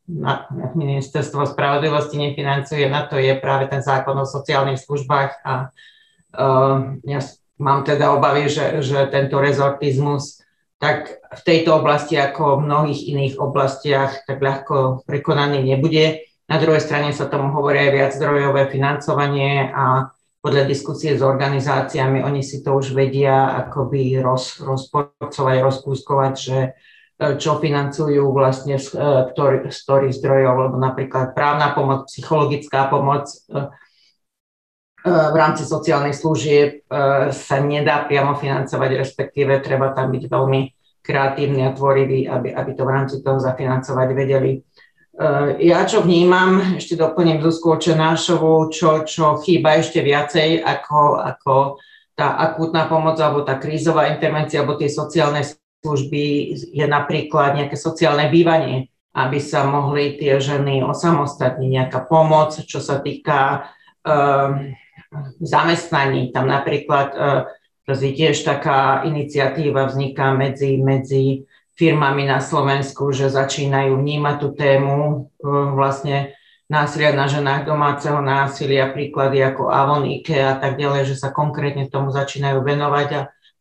ministerstvo 0.78 1.50
spravodlivosti 1.50 2.14
nefinancuje, 2.14 2.86
na 2.86 3.10
to 3.10 3.18
je 3.18 3.34
práve 3.42 3.66
ten 3.66 3.82
zákon 3.82 4.14
o 4.16 4.24
sociálnych 4.24 4.80
službách 4.80 5.44
a 5.44 5.68
uh, 5.68 6.96
mám 7.58 7.82
teda 7.82 8.14
obavy, 8.14 8.50
že, 8.50 8.82
že 8.82 9.06
tento 9.10 9.38
rezortizmus 9.42 10.42
tak 10.78 11.18
v 11.18 11.42
tejto 11.42 11.82
oblasti 11.82 12.14
ako 12.14 12.62
v 12.62 12.64
mnohých 12.70 13.00
iných 13.10 13.34
oblastiach 13.42 14.22
tak 14.24 14.38
ľahko 14.38 15.02
prekonaný 15.04 15.66
nebude. 15.66 16.22
Na 16.46 16.56
druhej 16.62 16.80
strane 16.80 17.10
sa 17.10 17.26
tomu 17.26 17.50
hovorí 17.50 17.82
aj 17.82 17.92
viac 17.92 18.12
zdrojové 18.14 18.70
financovanie 18.70 19.68
a 19.74 20.14
podľa 20.38 20.64
diskusie 20.70 21.18
s 21.18 21.22
organizáciami, 21.22 22.22
oni 22.22 22.46
si 22.46 22.62
to 22.62 22.78
už 22.78 22.94
vedia 22.94 23.58
akoby 23.66 24.22
roz, 24.22 24.62
rozporcovať, 24.62 25.56
rozkúskovať, 25.66 26.34
že 26.38 26.58
e, 26.62 26.70
čo 27.42 27.58
financujú 27.58 28.22
vlastne 28.30 28.78
z, 28.78 28.94
e, 28.94 29.34
ktorý, 29.34 29.66
z 29.66 29.78
ktorých 29.82 30.14
zdrojov, 30.14 30.54
lebo 30.70 30.76
napríklad 30.78 31.34
právna 31.34 31.74
pomoc, 31.74 32.06
psychologická 32.06 32.86
pomoc 32.86 33.26
e, 33.28 33.66
v 35.06 35.36
rámci 35.38 35.62
sociálnej 35.62 36.10
služieb 36.12 36.84
sa 37.30 37.56
nedá 37.62 38.02
priamo 38.04 38.34
financovať, 38.34 38.90
respektíve 38.98 39.62
treba 39.62 39.94
tam 39.94 40.10
byť 40.10 40.24
veľmi 40.26 40.60
kreatívny 41.00 41.64
a 41.64 41.72
tvorivý, 41.72 42.28
aby, 42.28 42.52
aby 42.52 42.70
to 42.76 42.82
v 42.84 42.92
rámci 42.92 43.16
toho 43.22 43.40
zafinancovať 43.40 44.08
vedeli. 44.12 44.60
Eh, 45.18 45.66
ja 45.66 45.82
čo 45.82 46.06
vnímam, 46.06 46.78
ešte 46.78 46.94
doplním 46.94 47.42
Zuzku 47.42 47.74
Očenášovú, 47.74 48.70
čo, 48.70 49.02
čo 49.02 49.42
chýba 49.42 49.82
ešte 49.82 49.98
viacej 49.98 50.62
ako, 50.62 51.18
ako 51.18 51.54
tá 52.14 52.38
akútna 52.38 52.86
pomoc 52.86 53.18
alebo 53.18 53.42
tá 53.42 53.58
krízová 53.58 54.14
intervencia 54.14 54.62
alebo 54.62 54.78
tie 54.78 54.86
sociálne 54.86 55.42
služby 55.82 56.54
je 56.70 56.86
napríklad 56.86 57.58
nejaké 57.58 57.74
sociálne 57.74 58.30
bývanie, 58.30 58.94
aby 59.10 59.42
sa 59.42 59.66
mohli 59.66 60.14
tie 60.22 60.38
ženy 60.38 60.86
osamostatniť, 60.86 61.66
nejaká 61.66 62.06
pomoc, 62.06 62.54
čo 62.62 62.78
sa 62.78 63.02
týka 63.02 63.66
zamestnaní. 65.40 66.30
Tam 66.30 66.48
napríklad 66.48 67.08
uh, 67.14 67.48
tiež 67.88 68.44
taká 68.44 69.02
iniciatíva 69.08 69.88
vzniká 69.88 70.36
medzi, 70.36 70.76
medzi 70.76 71.48
firmami 71.78 72.26
na 72.26 72.42
Slovensku, 72.42 73.14
že 73.14 73.30
začínajú 73.30 73.94
vnímať 73.96 74.36
tú 74.42 74.48
tému 74.58 74.96
e, 74.98 75.14
vlastne 75.78 76.34
násilia 76.66 77.14
na 77.14 77.30
ženách, 77.30 77.70
domáceho 77.70 78.18
násilia, 78.18 78.90
príklady 78.90 79.40
ako 79.46 79.70
Avon, 79.70 80.04
IKEA 80.04 80.52
a 80.52 80.60
tak 80.60 80.74
ďalej, 80.74 81.14
že 81.14 81.16
sa 81.16 81.30
konkrétne 81.30 81.86
tomu 81.86 82.10
začínajú 82.10 82.66
venovať 82.66 83.08
a 83.14 83.20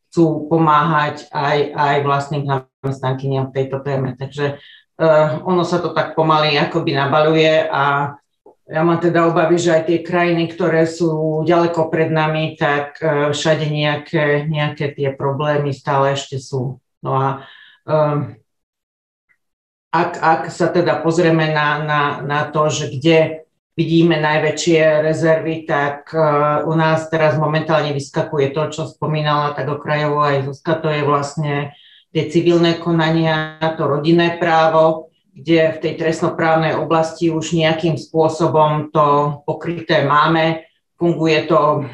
chcú 0.10 0.50
pomáhať 0.50 1.30
aj, 1.30 1.58
aj 1.78 1.96
vlastným 2.04 2.44
zamestnankyniam 2.50 3.54
v 3.54 3.56
tejto 3.56 3.86
téme. 3.86 4.18
Takže 4.18 4.60
uh, 4.98 5.40
ono 5.46 5.62
sa 5.62 5.78
to 5.78 5.94
tak 5.94 6.18
pomaly 6.18 6.58
akoby 6.58 6.98
nabaluje 6.98 7.70
a 7.70 8.18
ja 8.68 8.82
mám 8.84 9.00
teda 9.00 9.32
obavy, 9.32 9.56
že 9.56 9.72
aj 9.80 9.84
tie 9.88 10.00
krajiny, 10.04 10.52
ktoré 10.52 10.84
sú 10.84 11.44
ďaleko 11.48 11.88
pred 11.88 12.12
nami, 12.12 12.60
tak 12.60 13.00
uh, 13.00 13.32
všade 13.32 13.68
nejaké, 13.68 14.44
nejaké 14.48 14.92
tie 14.92 15.16
problémy 15.16 15.72
stále 15.72 16.20
ešte 16.20 16.36
sú. 16.36 16.84
No 17.00 17.12
a 17.16 17.48
Ehm, 17.88 18.44
ak, 19.96 20.12
ak 20.20 20.42
sa 20.52 20.68
teda 20.68 21.00
pozrieme 21.00 21.56
na, 21.56 21.80
na, 21.80 22.02
na 22.20 22.40
to, 22.52 22.68
že 22.68 22.92
kde 22.92 23.48
vidíme 23.80 24.20
najväčšie 24.20 25.06
rezervy, 25.06 25.64
tak 25.64 26.12
uh, 26.12 26.66
u 26.66 26.74
nás 26.74 27.08
teraz 27.14 27.38
momentálne 27.38 27.94
vyskakuje 27.94 28.52
to, 28.52 28.74
čo 28.74 28.82
spomínala 28.90 29.54
tak 29.54 29.70
okrajovo 29.70 30.26
aj 30.26 30.50
Zuzka, 30.50 30.82
to 30.82 30.90
je 30.90 31.06
vlastne 31.06 31.54
tie 32.10 32.26
civilné 32.26 32.82
konania, 32.82 33.62
to 33.78 33.86
rodinné 33.86 34.42
právo, 34.42 35.07
kde 35.38 35.78
v 35.78 35.82
tej 35.86 35.94
trestnoprávnej 36.02 36.74
oblasti 36.74 37.30
už 37.30 37.54
nejakým 37.54 37.94
spôsobom 37.94 38.90
to 38.90 39.40
pokryté 39.46 40.02
máme. 40.02 40.66
Funguje 40.98 41.46
to 41.46 41.86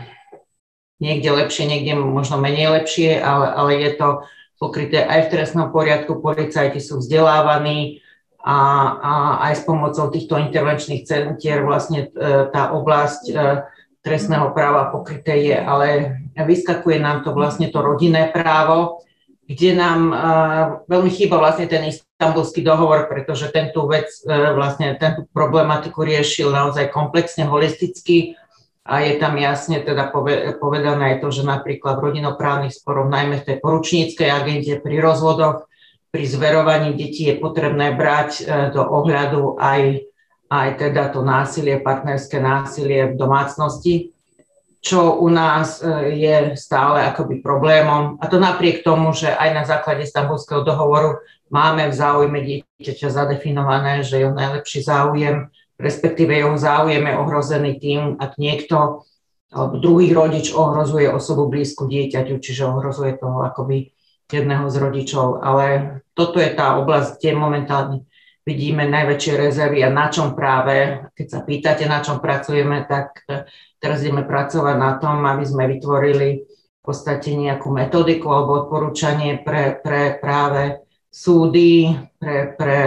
niekde 1.04 1.28
lepšie, 1.28 1.68
niekde 1.68 2.00
možno 2.00 2.40
menej 2.40 2.72
lepšie, 2.72 3.20
ale, 3.20 3.52
ale 3.52 3.72
je 3.84 3.92
to 4.00 4.08
pokryté 4.56 5.04
aj 5.04 5.28
v 5.28 5.32
trestnom 5.36 5.76
poriadku, 5.76 6.24
policajti 6.24 6.80
sú 6.80 7.04
vzdelávaní 7.04 8.00
a, 8.40 8.60
a 8.96 9.14
aj 9.52 9.54
s 9.60 9.64
pomocou 9.68 10.08
týchto 10.08 10.40
intervenčných 10.40 11.04
centier 11.04 11.68
vlastne 11.68 12.08
e, 12.08 12.48
tá 12.48 12.72
oblasť 12.72 13.22
e, 13.28 13.34
trestného 14.04 14.56
práva 14.56 14.88
pokryté 14.88 15.52
je, 15.52 15.58
ale 15.60 15.88
vyskakuje 16.36 17.00
nám 17.00 17.28
to 17.28 17.36
vlastne 17.36 17.68
to 17.72 17.80
rodinné 17.80 18.32
právo, 18.36 19.04
kde 19.44 19.76
nám 19.76 20.00
uh, 20.12 20.20
veľmi 20.88 21.12
chýba 21.12 21.36
vlastne 21.36 21.68
ten 21.68 21.84
istambulský 22.14 22.62
dohovor, 22.62 23.10
pretože 23.10 23.50
tento 23.50 23.84
vec, 23.90 24.08
uh, 24.24 24.54
vlastne 24.54 24.96
tento 25.02 25.26
problematiku 25.34 26.06
riešil 26.06 26.54
naozaj 26.54 26.94
komplexne, 26.94 27.50
holisticky 27.50 28.38
a 28.84 29.00
je 29.00 29.16
tam 29.16 29.40
jasne 29.40 29.80
teda 29.80 30.12
povedané 30.60 31.16
aj 31.16 31.18
to, 31.24 31.32
že 31.32 31.48
napríklad 31.48 31.98
v 31.98 32.06
rodinoprávnych 32.12 32.76
sporoch, 32.76 33.08
najmä 33.08 33.40
v 33.40 33.48
tej 33.48 33.58
poručníckej 33.64 34.28
agente 34.28 34.76
pri 34.84 35.00
rozvodoch, 35.00 35.72
pri 36.12 36.24
zverovaní 36.28 36.92
detí 36.94 37.32
je 37.32 37.40
potrebné 37.40 37.96
brať 37.96 38.32
e, 38.38 38.42
do 38.76 38.84
ohľadu 38.84 39.56
aj, 39.56 40.04
aj 40.52 40.68
teda 40.78 41.16
to 41.16 41.24
násilie, 41.24 41.80
partnerské 41.80 42.44
násilie 42.44 43.16
v 43.16 43.18
domácnosti. 43.18 44.14
čo 44.84 45.16
u 45.16 45.32
nás 45.32 45.80
je 46.12 46.60
stále 46.60 47.08
akoby 47.08 47.40
problémom. 47.40 48.20
A 48.20 48.28
to 48.28 48.36
napriek 48.36 48.84
tomu, 48.84 49.16
že 49.16 49.32
aj 49.32 49.50
na 49.56 49.64
základe 49.64 50.04
Stambulského 50.04 50.60
dohovoru 50.60 51.24
máme 51.54 51.94
v 51.94 51.96
záujme 51.96 52.40
dieťaťa 52.42 53.08
zadefinované, 53.14 54.02
že 54.02 54.26
jeho 54.26 54.34
najlepší 54.34 54.82
záujem, 54.82 55.54
respektíve 55.78 56.34
jeho 56.34 56.58
záujem 56.58 57.06
je 57.06 57.14
ohrozený 57.14 57.72
tým, 57.78 58.02
ak 58.18 58.42
niekto 58.42 59.06
alebo 59.54 59.78
druhý 59.78 60.10
rodič 60.18 60.50
ohrozuje 60.50 61.06
osobu 61.14 61.46
blízku 61.46 61.86
dieťaťu, 61.86 62.42
čiže 62.42 62.66
ohrozuje 62.66 63.22
toho 63.22 63.46
akoby 63.46 63.94
jedného 64.34 64.66
z 64.66 64.76
rodičov. 64.82 65.46
Ale 65.46 66.02
toto 66.18 66.42
je 66.42 66.50
tá 66.58 66.82
oblasť, 66.82 67.22
kde 67.22 67.32
momentálne 67.38 67.98
vidíme 68.44 68.90
najväčšie 68.90 69.34
rezervy 69.38 69.86
a 69.86 69.94
na 69.94 70.10
čom 70.10 70.34
práve, 70.34 71.06
keď 71.14 71.28
sa 71.30 71.40
pýtate, 71.46 71.86
na 71.86 72.02
čom 72.02 72.18
pracujeme, 72.18 72.90
tak 72.90 73.22
teraz 73.78 74.02
ideme 74.02 74.26
pracovať 74.26 74.76
na 74.76 74.98
tom, 74.98 75.22
aby 75.22 75.46
sme 75.46 75.70
vytvorili 75.70 76.44
v 76.50 76.82
podstate 76.82 77.38
nejakú 77.38 77.70
metodiku 77.72 78.34
alebo 78.34 78.66
odporúčanie 78.66 79.40
pre, 79.46 79.80
pre 79.80 80.18
práve 80.18 80.84
súdy, 81.14 81.94
pre, 82.18 82.58
pre 82.58 82.80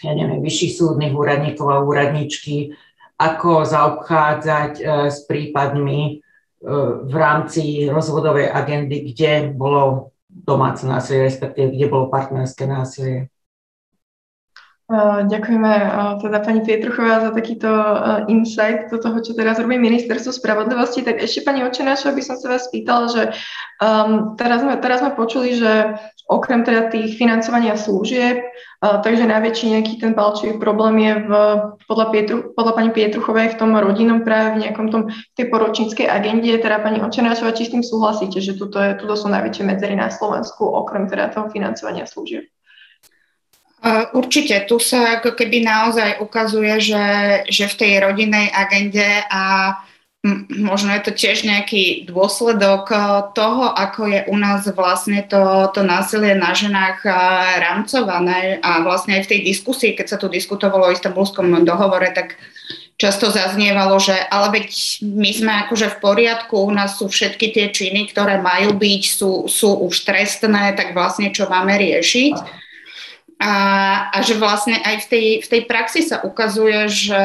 ja 0.00 0.12
neviem, 0.14 0.38
vyšších 0.38 0.78
súdnych 0.78 1.10
úradníkov 1.10 1.66
a 1.66 1.82
úradničky, 1.82 2.70
ako 3.18 3.66
zaobchádzať 3.66 4.72
e, 4.78 4.82
s 5.10 5.26
prípadmi 5.26 6.00
e, 6.06 6.12
v 7.04 7.14
rámci 7.14 7.90
rozvodovej 7.90 8.48
agendy, 8.48 9.12
kde 9.12 9.52
bolo 9.52 10.14
domáce 10.30 10.86
násilie, 10.86 11.26
respektíve 11.26 11.74
kde 11.74 11.86
bolo 11.90 12.08
partnerské 12.08 12.64
násilie. 12.64 13.28
Ďakujeme 15.30 15.72
teda 16.18 16.42
pani 16.42 16.66
Pietruchová 16.66 17.22
za 17.22 17.30
takýto 17.30 17.70
insight 18.26 18.90
do 18.90 18.98
toho, 18.98 19.22
čo 19.22 19.38
teraz 19.38 19.62
robí 19.62 19.78
ministerstvo 19.78 20.34
spravodlivosti. 20.34 21.06
Tak 21.06 21.22
ešte 21.22 21.46
pani 21.46 21.62
Očenášova 21.62 22.10
by 22.10 22.22
som 22.26 22.34
sa 22.34 22.58
vás 22.58 22.66
pýtala, 22.74 23.06
že 23.06 23.22
um, 23.78 24.34
teraz, 24.34 24.66
sme, 24.66 24.74
teraz 24.82 24.98
sme 24.98 25.14
počuli, 25.14 25.54
že 25.54 25.94
okrem 26.26 26.66
teda 26.66 26.90
tých 26.90 27.14
financovania 27.14 27.78
služieb, 27.78 28.42
uh, 28.82 28.98
takže 28.98 29.30
najväčší 29.30 29.78
nejaký 29.78 29.94
ten 30.02 30.10
palčivý 30.10 30.58
problém 30.58 30.98
je 31.06 31.14
v, 31.22 31.30
podľa, 31.86 32.06
Pietru, 32.10 32.38
podľa 32.58 32.72
pani 32.74 32.90
Pietruchovej 32.90 33.54
v 33.54 33.58
tom 33.62 33.70
rodinnom 33.78 34.26
práve, 34.26 34.58
v 34.58 34.66
nejakom 34.66 34.90
tom 34.90 35.06
tej 35.38 35.54
poročníckej 35.54 36.10
agende. 36.10 36.50
Teda 36.58 36.82
pani 36.82 36.98
Očenášova, 36.98 37.54
či 37.54 37.70
s 37.70 37.78
tým 37.78 37.86
súhlasíte, 37.86 38.42
že 38.42 38.58
tuto, 38.58 38.82
je, 38.82 38.98
tuto 38.98 39.14
sú 39.14 39.30
najväčšie 39.30 39.70
medzery 39.70 39.94
na 39.94 40.10
Slovensku, 40.10 40.66
okrem 40.66 41.06
teda 41.06 41.30
toho 41.30 41.46
financovania 41.46 42.10
služieb? 42.10 42.50
Určite, 44.12 44.68
tu 44.68 44.76
sa 44.76 45.16
ako 45.16 45.32
keby 45.32 45.64
naozaj 45.64 46.20
ukazuje, 46.20 46.76
že, 46.84 47.06
že 47.48 47.64
v 47.64 47.78
tej 47.80 47.92
rodinnej 48.04 48.52
agende 48.52 49.24
a 49.32 49.72
možno 50.52 50.92
je 50.92 51.00
to 51.00 51.12
tiež 51.16 51.48
nejaký 51.48 52.04
dôsledok 52.04 52.92
toho, 53.32 53.64
ako 53.72 54.00
je 54.04 54.20
u 54.28 54.36
nás 54.36 54.68
vlastne 54.68 55.24
to, 55.24 55.72
to 55.72 55.80
násilie 55.80 56.36
na 56.36 56.52
ženách 56.52 57.08
rámcované 57.56 58.60
a 58.60 58.84
vlastne 58.84 59.16
aj 59.16 59.24
v 59.24 59.30
tej 59.32 59.40
diskusii, 59.48 59.96
keď 59.96 60.06
sa 60.12 60.20
tu 60.20 60.28
diskutovalo 60.28 60.84
o 60.84 60.92
istambulskom 60.92 61.64
dohovore, 61.64 62.12
tak 62.12 62.36
často 63.00 63.32
zaznievalo, 63.32 63.96
že 63.96 64.12
ale 64.28 64.60
veď 64.60 64.68
my 65.08 65.30
sme 65.32 65.52
akože 65.64 65.88
v 65.96 66.00
poriadku, 66.04 66.68
u 66.68 66.68
nás 66.68 67.00
sú 67.00 67.08
všetky 67.08 67.56
tie 67.56 67.66
činy, 67.72 68.12
ktoré 68.12 68.44
majú 68.44 68.76
byť, 68.76 69.02
sú, 69.08 69.48
sú 69.48 69.88
už 69.88 70.04
trestné, 70.04 70.76
tak 70.76 70.92
vlastne 70.92 71.32
čo 71.32 71.48
máme 71.48 71.80
riešiť. 71.80 72.60
A, 73.40 73.52
a 74.12 74.18
že 74.20 74.36
vlastne 74.36 74.76
aj 74.84 74.96
v 75.00 75.06
tej, 75.08 75.26
v 75.40 75.48
tej 75.48 75.62
praxi 75.64 76.04
sa 76.04 76.20
ukazuje, 76.20 76.92
že 76.92 77.24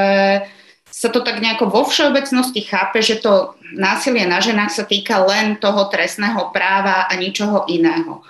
sa 0.95 1.11
to 1.11 1.19
tak 1.19 1.43
nejako 1.43 1.67
vo 1.67 1.83
všeobecnosti 1.83 2.63
chápe, 2.63 3.03
že 3.03 3.19
to 3.19 3.59
násilie 3.75 4.23
na 4.23 4.39
ženách 4.39 4.71
sa 4.71 4.87
týka 4.87 5.19
len 5.27 5.59
toho 5.59 5.91
trestného 5.91 6.55
práva 6.55 7.11
a 7.11 7.13
ničoho 7.19 7.67
iného. 7.67 8.23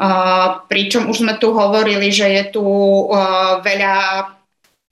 Uh, 0.00 0.64
pričom 0.64 1.12
už 1.12 1.20
sme 1.20 1.36
tu 1.36 1.52
hovorili, 1.52 2.08
že 2.08 2.24
je 2.24 2.44
tu 2.56 2.64
uh, 2.64 3.60
veľa, 3.60 4.28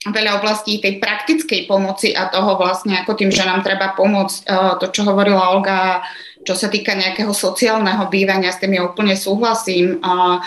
veľa 0.05 0.31
oblastí 0.37 0.77
tej 0.77 1.01
praktickej 1.01 1.65
pomoci 1.65 2.13
a 2.13 2.29
toho 2.29 2.61
vlastne, 2.61 3.01
ako 3.01 3.17
tým, 3.17 3.33
že 3.33 3.41
nám 3.41 3.65
treba 3.65 3.97
pomôcť, 3.97 4.37
uh, 4.45 4.73
to, 4.77 4.93
čo 4.93 5.05
hovorila 5.05 5.49
Olga, 5.49 6.05
čo 6.45 6.53
sa 6.53 6.69
týka 6.69 6.93
nejakého 6.93 7.33
sociálneho 7.33 8.05
bývania, 8.07 8.53
s 8.53 8.61
tým 8.61 8.77
ja 8.77 8.85
úplne 8.85 9.17
súhlasím. 9.17 9.97
Uh, 9.99 10.39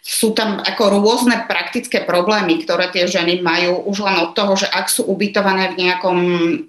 sú 0.00 0.32
tam 0.32 0.64
ako 0.64 0.96
rôzne 0.96 1.44
praktické 1.44 2.08
problémy, 2.08 2.64
ktoré 2.64 2.88
tie 2.88 3.04
ženy 3.04 3.44
majú 3.44 3.84
už 3.84 4.00
len 4.00 4.16
od 4.24 4.32
toho, 4.32 4.56
že 4.56 4.64
ak 4.72 4.88
sú 4.88 5.04
ubytované 5.04 5.76
v 5.76 5.86
nejakom 5.86 6.18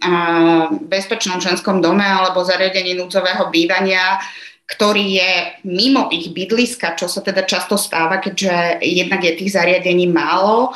uh, 0.04 0.68
bezpečnom 0.84 1.40
ženskom 1.40 1.80
dome 1.80 2.04
alebo 2.04 2.44
zariadení 2.44 3.00
núdzového 3.00 3.48
bývania, 3.48 4.20
ktorý 4.68 5.06
je 5.20 5.32
mimo 5.68 6.08
ich 6.12 6.32
bydliska, 6.32 6.96
čo 6.96 7.08
sa 7.08 7.24
teda 7.24 7.44
často 7.44 7.76
stáva, 7.76 8.20
keďže 8.24 8.84
jednak 8.84 9.24
je 9.24 9.40
tých 9.40 9.56
zariadení 9.56 10.08
málo, 10.08 10.76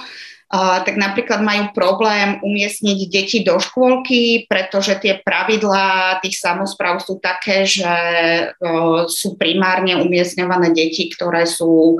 tak 0.51 0.95
napríklad 0.95 1.41
majú 1.41 1.73
problém 1.73 2.37
umiestniť 2.39 2.99
deti 3.09 3.41
do 3.41 3.57
škôlky, 3.57 4.45
pretože 4.45 4.93
tie 5.01 5.17
pravidlá 5.19 6.21
tých 6.21 6.37
samozpráv 6.37 7.01
sú 7.01 7.17
také, 7.17 7.65
že 7.65 7.91
sú 9.09 9.35
primárne 9.41 9.97
umiestňované 9.97 10.71
deti, 10.71 11.09
ktoré 11.09 11.49
sú 11.49 11.97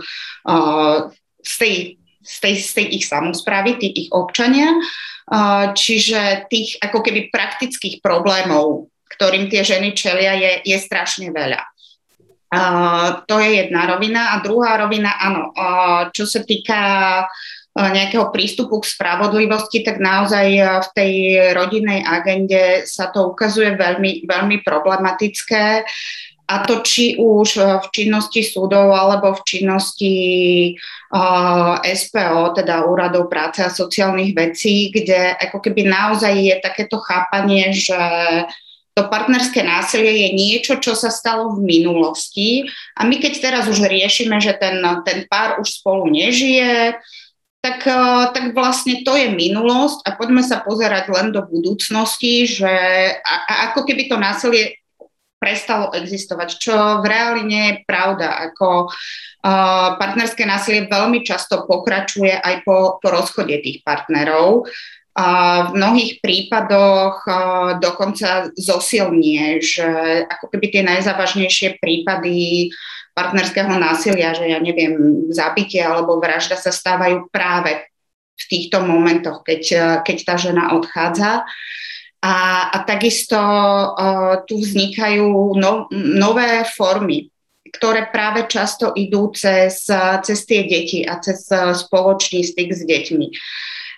z 1.41 1.55
tej, 1.57 1.73
z 2.21 2.35
tej, 2.37 2.53
z 2.61 2.71
tej 2.77 2.85
ich 3.01 3.05
samozprávy, 3.09 3.81
tí 3.81 3.89
ich 3.91 4.09
občania. 4.13 4.77
Čiže 5.73 6.45
tých 6.45 6.77
ako 6.85 7.01
keby 7.01 7.33
praktických 7.33 8.05
problémov, 8.05 8.93
ktorým 9.17 9.49
tie 9.49 9.65
ženy 9.65 9.97
čelia, 9.97 10.37
je, 10.37 10.69
je 10.69 10.77
strašne 10.77 11.33
veľa. 11.33 11.65
To 13.25 13.35
je 13.41 13.65
jedna 13.65 13.89
rovina. 13.89 14.37
A 14.37 14.45
druhá 14.45 14.77
rovina, 14.77 15.17
áno, 15.17 15.49
čo 16.13 16.29
sa 16.29 16.45
týka 16.45 17.25
nejakého 17.75 18.31
prístupu 18.31 18.79
k 18.79 18.87
spravodlivosti, 18.87 19.83
tak 19.83 19.99
naozaj 19.99 20.47
v 20.79 20.89
tej 20.95 21.13
rodinnej 21.51 22.07
agende 22.07 22.87
sa 22.87 23.11
to 23.11 23.35
ukazuje 23.35 23.75
veľmi, 23.75 24.23
veľmi 24.23 24.63
problematické. 24.63 25.83
A 26.45 26.61
to 26.61 26.85
či 26.85 27.17
už 27.17 27.57
v 27.57 27.87
činnosti 27.89 28.45
súdov 28.45 28.93
alebo 28.93 29.33
v 29.33 29.41
činnosti 29.43 30.15
SPO, 31.81 32.53
teda 32.53 32.85
Úradov 32.85 33.27
práce 33.27 33.65
a 33.65 33.73
sociálnych 33.73 34.37
vecí, 34.37 34.93
kde 34.93 35.33
ako 35.41 35.57
keby 35.57 35.89
naozaj 35.89 36.31
je 36.37 36.55
takéto 36.61 37.01
chápanie, 37.01 37.73
že 37.73 37.97
to 38.95 39.11
partnerské 39.11 39.59
násilie 39.59 40.23
je 40.23 40.29
niečo, 40.31 40.79
čo 40.79 40.95
sa 40.95 41.11
stalo 41.11 41.51
v 41.57 41.67
minulosti 41.67 42.63
a 42.95 43.03
my 43.03 43.19
keď 43.19 43.33
teraz 43.43 43.63
už 43.67 43.83
riešime, 43.83 44.39
že 44.39 44.55
ten, 44.55 44.79
ten 45.03 45.27
pár 45.27 45.59
už 45.59 45.83
spolu 45.83 46.07
nežije, 46.07 46.95
tak, 47.65 47.81
eh, 47.89 48.25
tak 48.29 48.45
vlastne 48.53 49.01
to 49.01 49.17
je 49.17 49.33
minulosť 49.33 50.05
a 50.05 50.13
poďme 50.13 50.45
sa 50.45 50.61
pozerať 50.61 51.09
len 51.09 51.33
do 51.33 51.41
budúcnosti, 51.41 52.45
že 52.45 52.69
a, 53.17 53.33
a 53.49 53.53
ako 53.73 53.89
keby 53.89 54.05
to 54.05 54.21
násilie 54.21 54.77
prestalo 55.41 55.89
existovať, 55.93 56.49
čo 56.61 56.73
v 57.01 57.05
reáli 57.05 57.41
nie 57.45 57.63
je 57.69 57.75
pravda. 57.85 58.49
Ako 58.49 58.89
uh, 58.89 59.93
partnerské 60.01 60.41
násilie 60.41 60.89
veľmi 60.89 61.21
často 61.21 61.69
pokračuje 61.69 62.33
aj 62.33 62.65
po, 62.65 62.97
po 62.97 63.07
rozchode 63.13 63.53
tých 63.61 63.85
partnerov. 63.85 64.65
Uh, 65.15 65.71
v 65.71 65.79
mnohých 65.79 66.11
prípadoch 66.19 67.23
uh, 67.23 67.79
dokonca 67.79 68.51
zosilnie, 68.51 69.63
že 69.63 69.87
ako 70.27 70.51
keby 70.51 70.75
tie 70.75 70.83
najzávažnejšie 70.83 71.79
prípady 71.79 72.67
partnerského 73.15 73.79
násilia, 73.79 74.35
že 74.35 74.51
ja 74.51 74.59
neviem, 74.59 75.23
zabitie 75.31 75.79
alebo 75.79 76.19
vražda 76.19 76.59
sa 76.59 76.67
stávajú 76.67 77.31
práve 77.31 77.87
v 78.35 78.43
týchto 78.51 78.83
momentoch, 78.83 79.47
keď, 79.47 79.63
keď 80.03 80.17
tá 80.27 80.35
žena 80.35 80.75
odchádza. 80.75 81.47
A, 82.19 82.35
a 82.75 82.77
takisto 82.83 83.39
uh, 83.39 84.43
tu 84.43 84.59
vznikajú 84.59 85.55
no, 85.55 85.87
nové 85.95 86.67
formy, 86.67 87.31
ktoré 87.71 88.11
práve 88.11 88.51
často 88.51 88.91
idú 88.91 89.31
cez, 89.31 89.87
cez 90.27 90.39
tie 90.43 90.67
deti 90.67 91.07
a 91.07 91.23
cez 91.23 91.47
spoločný 91.87 92.43
styk 92.43 92.75
s 92.75 92.83
deťmi. 92.83 93.27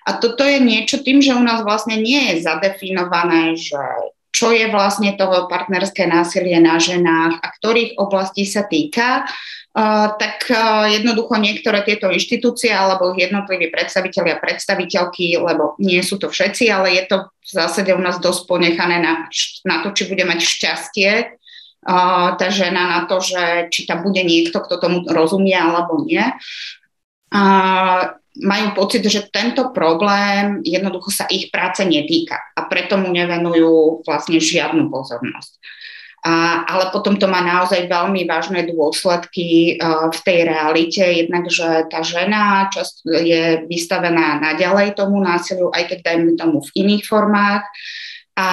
A 0.07 0.15
toto 0.15 0.47
je 0.47 0.63
niečo 0.63 1.03
tým, 1.03 1.19
že 1.19 1.35
u 1.35 1.43
nás 1.43 1.67
vlastne 1.67 1.99
nie 1.99 2.31
je 2.31 2.47
zadefinované, 2.47 3.59
že 3.59 3.75
čo 4.31 4.55
je 4.55 4.71
vlastne 4.71 5.17
toho 5.19 5.51
partnerské 5.51 6.07
násilie 6.07 6.61
na 6.63 6.79
ženách 6.79 7.41
a 7.43 7.47
ktorých 7.57 7.99
oblastí 7.99 8.47
sa 8.47 8.63
týka, 8.63 9.27
tak 10.17 10.47
jednoducho 10.89 11.37
niektoré 11.37 11.85
tieto 11.85 12.09
inštitúcie 12.09 12.69
alebo 12.69 13.13
jednotliví 13.13 13.69
predstaviteľi 13.69 14.37
a 14.37 14.41
predstaviteľky, 14.41 15.37
lebo 15.37 15.77
nie 15.81 16.01
sú 16.01 16.17
to 16.21 16.31
všetci, 16.31 16.69
ale 16.69 16.97
je 16.97 17.03
to 17.09 17.17
v 17.29 17.51
zásade 17.51 17.91
u 17.93 18.01
nás 18.01 18.17
dosť 18.21 18.47
ponechané 18.49 19.01
na, 19.01 19.27
na 19.65 19.75
to, 19.85 19.93
či 19.93 20.09
bude 20.09 20.23
mať 20.25 20.39
šťastie 20.39 21.11
tá 22.37 22.47
žena 22.49 22.99
na 22.99 22.99
to, 23.05 23.21
že 23.21 23.69
či 23.69 23.85
tam 23.85 24.01
bude 24.01 24.21
niekto, 24.21 24.59
kto 24.59 24.81
tomu 24.81 25.05
rozumie 25.07 25.55
alebo 25.55 26.01
nie 26.05 26.25
majú 28.43 28.77
pocit, 28.77 29.05
že 29.05 29.29
tento 29.29 29.73
problém 29.73 30.61
jednoducho 30.61 31.09
sa 31.09 31.25
ich 31.29 31.49
práce 31.49 31.81
netýka 31.85 32.37
a 32.53 32.65
preto 32.69 32.97
mu 32.97 33.09
nevenujú 33.09 34.03
vlastne 34.05 34.37
žiadnu 34.37 34.89
pozornosť. 34.89 35.57
A, 36.27 36.65
ale 36.65 36.91
potom 36.91 37.15
to 37.15 37.29
má 37.29 37.39
naozaj 37.39 37.87
veľmi 37.87 38.27
vážne 38.27 38.67
dôsledky 38.67 39.77
uh, 39.77 40.11
v 40.11 40.19
tej 40.25 40.39
realite. 40.49 40.99
Jednak, 40.99 41.47
že 41.47 41.87
tá 41.87 42.03
žena 42.03 42.67
často 42.67 43.07
je 43.07 43.63
vystavená 43.69 44.41
naďalej 44.41 44.97
tomu 44.97 45.21
násiliu, 45.23 45.71
aj 45.71 45.87
keď 45.87 45.99
dajme 46.03 46.35
tomu 46.35 46.59
v 46.59 46.73
iných 46.83 47.03
formách. 47.07 47.63
A, 48.37 48.49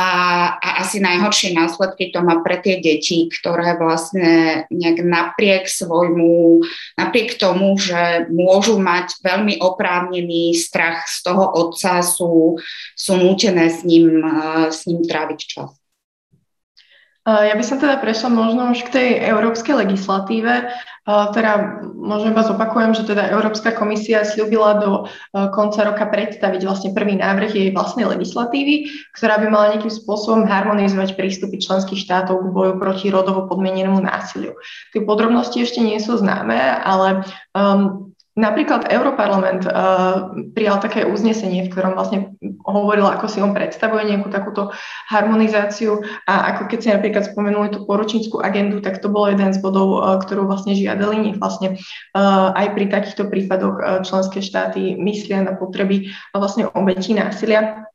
a 0.56 0.68
asi 0.80 0.96
najhoršie 0.96 1.52
následky 1.52 2.08
to 2.08 2.24
má 2.24 2.40
pre 2.40 2.56
tie 2.56 2.80
deti, 2.80 3.28
ktoré 3.28 3.76
vlastne 3.76 4.64
nejak 4.72 5.04
napriek 5.04 5.68
svojmu, 5.68 6.64
napriek 6.96 7.36
tomu, 7.36 7.76
že 7.76 8.24
môžu 8.32 8.80
mať 8.80 9.20
veľmi 9.20 9.60
oprávnený 9.60 10.56
strach 10.56 11.04
z 11.04 11.28
toho 11.28 11.44
otca, 11.52 12.00
sú, 12.00 12.56
sú 12.96 13.12
nútené 13.20 13.68
s 13.68 13.84
ním, 13.84 14.24
s 14.72 14.88
ním 14.88 15.04
tráviť 15.04 15.40
čas. 15.44 15.83
Ja 17.24 17.56
by 17.56 17.64
som 17.64 17.80
teda 17.80 18.04
prešla 18.04 18.28
možno 18.28 18.76
už 18.76 18.84
k 18.84 18.92
tej 18.92 19.08
európskej 19.32 19.80
legislatíve. 19.80 20.68
Teda 21.08 21.80
možno 21.96 22.36
iba 22.36 22.44
zopakujem, 22.44 22.92
že 22.92 23.08
teda 23.08 23.32
Európska 23.32 23.72
komisia 23.72 24.28
slúbila 24.28 24.76
do 24.76 24.90
konca 25.56 25.88
roka 25.88 26.04
predstaviť 26.04 26.68
vlastne 26.68 26.92
prvý 26.92 27.16
návrh 27.16 27.52
jej 27.56 27.68
vlastnej 27.72 28.04
legislatívy, 28.08 28.92
ktorá 29.16 29.40
by 29.40 29.46
mala 29.48 29.72
nejakým 29.72 29.92
spôsobom 29.92 30.44
harmonizovať 30.44 31.16
prístupy 31.16 31.64
členských 31.64 32.04
štátov 32.04 32.44
k 32.44 32.52
boju 32.52 32.72
proti 32.76 33.08
rodovo 33.08 33.48
podmienenému 33.48 34.04
násiliu. 34.04 34.52
Tie 34.92 35.00
podrobnosti 35.00 35.56
ešte 35.56 35.80
nie 35.80 35.96
sú 36.04 36.20
známe, 36.20 36.60
ale 36.84 37.24
um, 37.56 38.12
Napríklad 38.34 38.90
Europarlament 38.90 39.62
uh, 39.62 40.34
prijal 40.58 40.82
také 40.82 41.06
uznesenie, 41.06 41.66
v 41.66 41.70
ktorom 41.70 41.94
vlastne 41.94 42.34
hovoril, 42.66 43.06
ako 43.06 43.30
si 43.30 43.38
on 43.38 43.54
predstavuje 43.54 44.10
nejakú 44.10 44.26
takúto 44.26 44.74
harmonizáciu 45.06 46.02
a 46.26 46.50
ako 46.50 46.66
keď 46.66 46.78
si 46.82 46.88
napríklad 46.90 47.30
spomenuli 47.30 47.70
tú 47.70 47.86
poručníckú 47.86 48.42
agendu, 48.42 48.82
tak 48.82 48.98
to 48.98 49.06
bol 49.06 49.30
jeden 49.30 49.54
z 49.54 49.62
bodov, 49.62 50.02
uh, 50.02 50.18
ktorú 50.18 50.50
vlastne 50.50 50.74
žiadali. 50.74 51.30
Nech 51.30 51.38
vlastne 51.38 51.78
uh, 51.78 52.50
aj 52.58 52.74
pri 52.74 52.90
takýchto 52.90 53.30
prípadoch 53.30 53.76
uh, 53.78 54.02
členské 54.02 54.42
štáty 54.42 54.98
myslia 54.98 55.46
na 55.46 55.54
potreby 55.54 56.10
uh, 56.10 56.42
vlastne 56.42 56.66
obetí 56.74 57.14
násilia. 57.14 57.86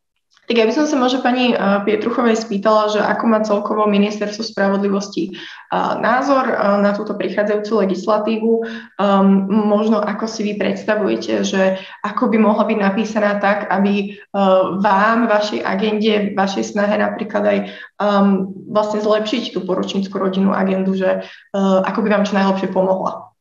Tak 0.50 0.58
ja 0.58 0.66
by 0.66 0.74
som 0.74 0.90
sa 0.90 0.98
možno 0.98 1.22
pani 1.22 1.54
eh, 1.54 1.58
Pietruchovej 1.86 2.34
spýtala, 2.34 2.90
že 2.90 2.98
ako 2.98 3.24
má 3.30 3.46
celkovo 3.46 3.86
Ministerstvo 3.86 4.42
spravodlivosti 4.42 5.30
eh, 5.30 5.94
názor 6.02 6.50
eh, 6.50 6.58
na 6.82 6.98
túto 6.98 7.14
prichádzajúcu 7.14 7.86
legislatívu. 7.86 8.52
Um, 8.98 9.46
možno 9.46 10.02
ako 10.02 10.26
si 10.26 10.42
vy 10.42 10.58
predstavujete, 10.58 11.46
že 11.46 11.78
ako 12.02 12.34
by 12.34 12.38
mohla 12.42 12.66
byť 12.66 12.80
napísaná 12.82 13.38
tak, 13.38 13.70
aby 13.70 14.18
vám, 14.82 15.30
vašej 15.30 15.62
agende, 15.62 16.34
vašej 16.34 16.74
snahe 16.74 16.98
napríklad 16.98 17.44
aj 17.46 17.58
um, 18.02 18.50
vlastne 18.74 19.06
zlepšiť 19.06 19.54
tú 19.54 19.62
poručníckú 19.70 20.18
rodinnú 20.18 20.50
agendu, 20.50 20.98
že 20.98 21.30
ako 21.54 22.00
by 22.02 22.08
vám 22.10 22.24
čo 22.26 22.34
najlepšie 22.34 22.70
pomohla. 22.74 23.34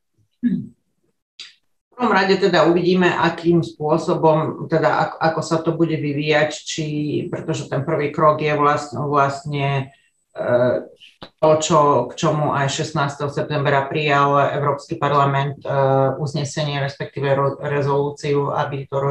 Hm 0.45 0.68
prvom 1.99 2.15
rade 2.15 2.39
teda 2.39 2.63
uvidíme, 2.63 3.11
akým 3.11 3.59
spôsobom, 3.59 4.71
teda 4.71 5.03
ako, 5.03 5.15
ako 5.19 5.41
sa 5.43 5.57
to 5.59 5.75
bude 5.75 5.99
vyvíjať, 5.99 6.49
či, 6.55 6.85
pretože 7.27 7.67
ten 7.67 7.83
prvý 7.83 8.15
krok 8.15 8.39
je 8.39 8.55
vlastne, 8.55 9.03
vlastne 9.03 9.91
to, 11.39 11.51
čo, 11.59 11.79
k 12.07 12.11
čomu 12.15 12.55
aj 12.55 12.71
16. 12.71 13.27
septembra 13.27 13.87
prijal 13.91 14.55
Európsky 14.55 14.95
parlament 14.95 15.59
e, 15.63 15.67
uznesenie, 16.15 16.79
respektíve 16.79 17.35
rezolúciu, 17.59 18.51
aby 18.55 18.87
to 18.87 19.03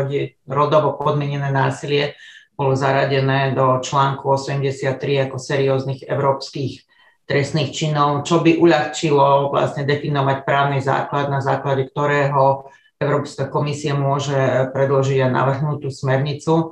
rodovo 0.49 0.97
podmienené 0.97 1.53
násilie 1.53 2.17
bolo 2.57 2.73
zaradené 2.73 3.53
do 3.53 3.79
článku 3.85 4.25
83 4.25 5.29
ako 5.29 5.37
serióznych 5.37 6.09
európskych 6.09 6.89
trestných 7.29 7.77
činov, 7.77 8.25
čo 8.25 8.41
by 8.41 8.57
uľahčilo 8.57 9.53
vlastne 9.53 9.85
definovať 9.85 10.49
právny 10.49 10.81
základ, 10.81 11.29
na 11.29 11.45
základe 11.45 11.93
ktorého 11.93 12.73
Európska 12.99 13.47
komisia 13.47 13.95
môže 13.95 14.35
predložiť 14.75 15.19
a 15.23 15.31
navrhnúť 15.31 15.87
tú 15.87 15.91
smernicu. 15.95 16.55
E, 16.59 16.65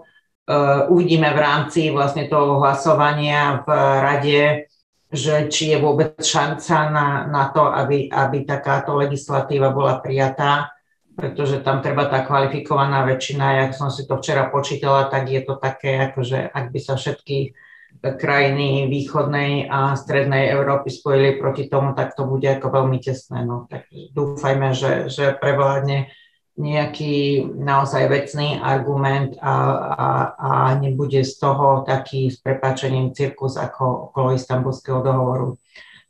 uvidíme 0.91 1.31
v 1.31 1.39
rámci 1.39 1.95
vlastne 1.95 2.27
toho 2.27 2.59
hlasovania 2.59 3.63
v 3.63 3.69
rade, 4.03 4.41
že 5.07 5.47
či 5.47 5.71
je 5.71 5.79
vôbec 5.79 6.19
šanca 6.19 6.91
na, 6.91 7.09
na 7.31 7.55
to, 7.55 7.71
aby, 7.71 8.11
aby 8.11 8.43
takáto 8.43 8.99
legislatíva 8.99 9.71
bola 9.71 10.03
prijatá, 10.03 10.75
pretože 11.15 11.63
tam 11.63 11.79
treba 11.79 12.11
tá 12.11 12.27
kvalifikovaná 12.27 13.07
väčšina, 13.07 13.63
jak 13.63 13.79
som 13.79 13.87
si 13.87 14.03
to 14.03 14.19
včera 14.19 14.51
počítala, 14.51 15.07
tak 15.07 15.31
je 15.31 15.47
to 15.47 15.55
také, 15.63 16.11
akože 16.11 16.43
ak 16.51 16.75
by 16.75 16.81
sa 16.83 16.99
všetky 16.99 17.55
krajiny 18.03 18.87
východnej 18.91 19.67
a 19.71 19.97
strednej 19.97 20.53
Európy 20.53 20.93
spojili 20.93 21.41
proti 21.41 21.71
tomu, 21.71 21.93
tak 21.97 22.13
to 22.15 22.29
bude 22.29 22.47
ako 22.47 22.69
veľmi 22.73 22.99
tesné. 23.01 23.43
No. 23.43 23.71
Tak 23.71 23.89
dúfajme, 23.93 24.73
že, 24.73 25.13
že 25.13 25.37
prevládne 25.37 26.11
nejaký 26.57 27.45
naozaj 27.53 28.09
vecný 28.09 28.57
argument 28.65 29.37
a, 29.45 29.55
a, 29.93 30.09
a 30.41 30.51
nebude 30.81 31.21
z 31.21 31.37
toho 31.37 31.85
taký 31.85 32.33
s 32.33 32.41
prepačením 32.41 33.13
cirkus 33.13 33.61
ako 33.61 34.09
okolo 34.09 34.33
istambulského 34.33 35.05
dohovoru. 35.05 35.61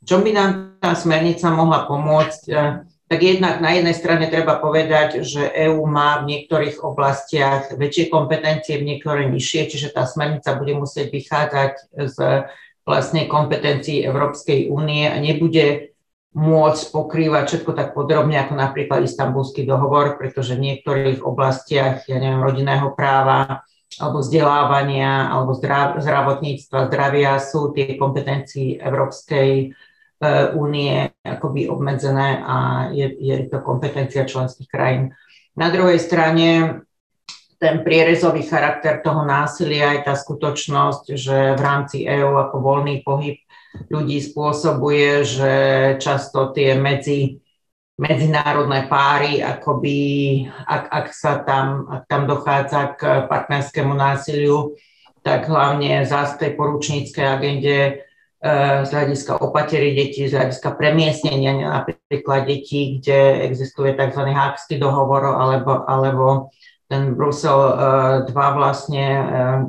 Čo 0.07 0.23
by 0.23 0.31
nám 0.31 0.51
tá 0.79 0.95
smernica 0.95 1.51
mohla 1.51 1.83
pomôcť? 1.83 2.41
Tak 3.07 3.23
jednak 3.23 3.63
na 3.63 3.71
jednej 3.71 3.95
strane 3.95 4.27
treba 4.27 4.59
povedať, 4.59 5.23
že 5.23 5.47
EÚ 5.47 5.87
má 5.87 6.19
v 6.19 6.35
niektorých 6.35 6.83
oblastiach 6.83 7.71
väčšie 7.79 8.11
kompetencie, 8.11 8.75
v 8.75 8.87
niektoré 8.93 9.31
nižšie, 9.31 9.71
čiže 9.71 9.95
tá 9.95 10.03
smernica 10.03 10.59
bude 10.59 10.75
musieť 10.75 11.07
vychádzať 11.15 11.73
z 11.95 12.17
vlastnej 12.83 13.31
kompetencií 13.31 14.03
Európskej 14.03 14.67
únie 14.67 15.07
a 15.07 15.15
nebude 15.23 15.95
môcť 16.35 16.83
pokrývať 16.91 17.43
všetko 17.47 17.71
tak 17.73 17.95
podrobne 17.95 18.43
ako 18.43 18.59
napríklad 18.59 19.07
istambulský 19.07 19.63
dohovor, 19.63 20.19
pretože 20.19 20.59
v 20.59 20.75
niektorých 20.75 21.23
oblastiach, 21.23 22.03
ja 22.11 22.17
neviem, 22.19 22.43
rodinného 22.43 22.91
práva 22.91 23.63
alebo 23.97 24.19
vzdelávania 24.19 25.31
alebo 25.31 25.55
zdravotníctva, 25.97 26.91
zdravia 26.91 27.39
sú 27.39 27.71
tie 27.71 27.95
kompetencii 27.95 28.83
Európskej 28.83 29.71
E, 29.71 29.86
únie 30.57 31.13
akoby 31.21 31.69
obmedzené 31.69 32.41
a 32.41 32.87
je, 32.89 33.05
je 33.21 33.45
to 33.45 33.61
kompetencia 33.61 34.25
členských 34.25 34.65
krajín. 34.65 35.13
Na 35.53 35.69
druhej 35.69 36.01
strane 36.01 36.81
ten 37.57 37.81
prierezový 37.81 38.45
charakter 38.45 39.01
toho 39.01 39.25
násilia 39.25 39.97
je 39.97 40.01
tá 40.05 40.13
skutočnosť, 40.13 41.05
že 41.17 41.37
v 41.57 41.61
rámci 41.61 42.05
EÚ 42.05 42.37
ako 42.37 42.57
voľný 42.61 43.01
pohyb 43.01 43.41
ľudí 43.89 44.21
spôsobuje, 44.21 45.25
že 45.25 45.53
často 45.97 46.53
tie 46.53 46.77
medzi, 46.77 47.41
medzinárodné 47.97 48.85
páry, 48.85 49.41
akoby, 49.41 49.97
ak, 50.45 50.83
ak 50.85 51.07
sa 51.13 51.41
tam, 51.41 51.89
ak 51.89 52.05
tam 52.05 52.29
dochádza 52.29 52.81
k 52.93 53.01
partnerskému 53.25 53.93
násiliu, 53.93 54.77
tak 55.25 55.49
hlavne 55.49 56.05
zase 56.05 56.37
tej 56.37 56.51
poručníckej 56.53 57.25
agende 57.25 57.77
E, 57.77 58.06
z 58.85 58.89
hľadiska 58.93 59.41
opatery 59.41 59.97
detí, 59.97 60.29
z 60.29 60.37
hľadiska 60.37 60.77
premiestnenia 60.77 61.57
napríklad 61.57 62.45
detí, 62.45 63.01
kde 63.01 63.49
existuje 63.49 63.97
tzv. 63.97 64.29
hákský 64.29 64.77
dohovor 64.77 65.25
alebo, 65.25 65.81
alebo 65.89 66.25
ten 66.85 67.17
Brusel 67.17 67.57
2 68.29 68.29
e, 68.29 68.51
vlastne 68.53 69.05
e, 69.09 69.23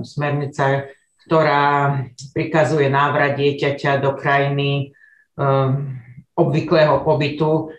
smernica, 0.04 0.84
ktorá 1.24 1.96
prikazuje 2.36 2.92
návrat 2.92 3.36
dieťaťa 3.36 4.00
do 4.00 4.16
krajiny 4.16 4.96
obvyklého 6.34 7.06
pobytu. 7.06 7.70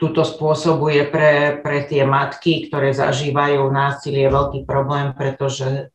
Tuto 0.00 0.26
spôsobuje 0.26 1.06
pre, 1.12 1.62
pre 1.62 1.86
tie 1.86 2.02
matky, 2.02 2.66
ktoré 2.66 2.90
zažívajú 2.90 3.70
násilie, 3.70 4.26
veľký 4.26 4.66
problém, 4.66 5.14
pretože 5.14 5.94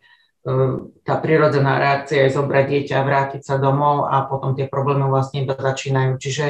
tá 1.03 1.15
prirodzená 1.19 1.75
reakcia 1.75 2.27
je 2.27 2.35
zobrať 2.35 2.65
dieťa 2.71 2.95
a 2.99 3.07
vrátiť 3.07 3.41
sa 3.43 3.59
domov 3.59 4.07
a 4.07 4.23
potom 4.27 4.55
tie 4.55 4.71
problémy 4.71 5.07
vlastne 5.11 5.43
iba 5.43 5.55
začínajú. 5.55 6.15
Čiže 6.15 6.45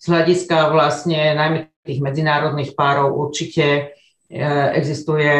z 0.00 0.04
hľadiska 0.08 0.72
vlastne 0.72 1.36
najmä 1.36 1.58
tých 1.84 2.00
medzinárodných 2.00 2.72
párov 2.72 3.12
určite 3.12 3.92
e, 4.32 4.42
existuje 4.72 5.30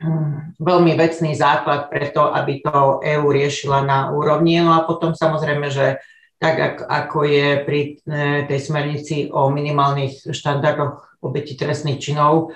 hm, 0.00 0.56
veľmi 0.56 0.92
vecný 0.96 1.36
základ 1.36 1.92
pre 1.92 2.08
to, 2.08 2.24
aby 2.32 2.64
to 2.64 3.04
EÚ 3.04 3.26
riešila 3.28 3.84
na 3.84 4.08
úrovni. 4.14 4.62
No 4.64 4.72
a 4.74 4.86
potom 4.88 5.12
samozrejme, 5.12 5.68
že 5.68 6.00
tak 6.38 6.86
ako 6.86 7.26
je 7.26 7.48
pri 7.66 7.80
e, 7.82 8.46
tej 8.46 8.60
smernici 8.62 9.16
o 9.28 9.50
minimálnych 9.50 10.30
štandardoch 10.30 11.18
obeti 11.18 11.58
trestných 11.58 11.98
činov, 11.98 12.54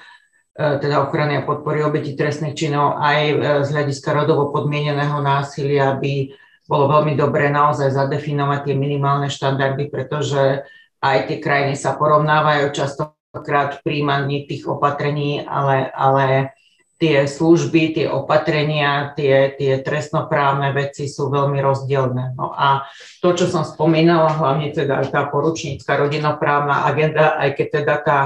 teda 0.52 1.08
ochrany 1.08 1.40
a 1.40 1.46
podpory 1.48 1.80
obeti 1.80 2.12
trestných 2.12 2.52
činov 2.52 3.00
aj 3.00 3.18
e, 3.24 3.34
z 3.64 3.68
hľadiska 3.72 4.12
rodovo 4.12 4.52
podmieneného 4.52 5.16
násilia 5.24 5.96
by 5.96 6.28
bolo 6.68 6.92
veľmi 6.92 7.16
dobré 7.16 7.48
naozaj 7.48 7.88
zadefinovať 7.88 8.68
tie 8.68 8.74
minimálne 8.76 9.32
štandardy, 9.32 9.88
pretože 9.88 10.62
aj 11.00 11.18
tie 11.26 11.38
krajiny 11.40 11.74
sa 11.74 11.96
porovnávajú, 11.96 12.68
často 12.70 13.16
častokrát 13.32 13.80
v 13.80 13.82
príjmaní 13.88 14.44
tých 14.44 14.68
opatrení, 14.68 15.40
ale, 15.48 15.88
ale 15.88 16.52
tie 17.00 17.24
služby, 17.24 17.96
tie 17.96 18.06
opatrenia, 18.12 19.16
tie, 19.16 19.56
tie 19.56 19.80
trestnoprávne 19.80 20.68
veci 20.76 21.08
sú 21.08 21.32
veľmi 21.32 21.56
rozdielne. 21.64 22.36
No 22.36 22.52
a 22.52 22.84
to, 23.24 23.32
čo 23.32 23.48
som 23.48 23.64
spomínala, 23.64 24.36
hlavne 24.36 24.76
teda 24.76 25.00
tá 25.08 25.32
poručnícka 25.32 25.96
rodinoprávna 25.96 26.84
agenda, 26.84 27.40
aj 27.40 27.56
keď 27.56 27.66
teda 27.72 27.96
tá 28.04 28.18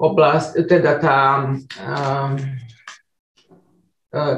oblasť, 0.00 0.64
teda 0.64 0.96
tá 0.96 1.18
um, 1.44 2.40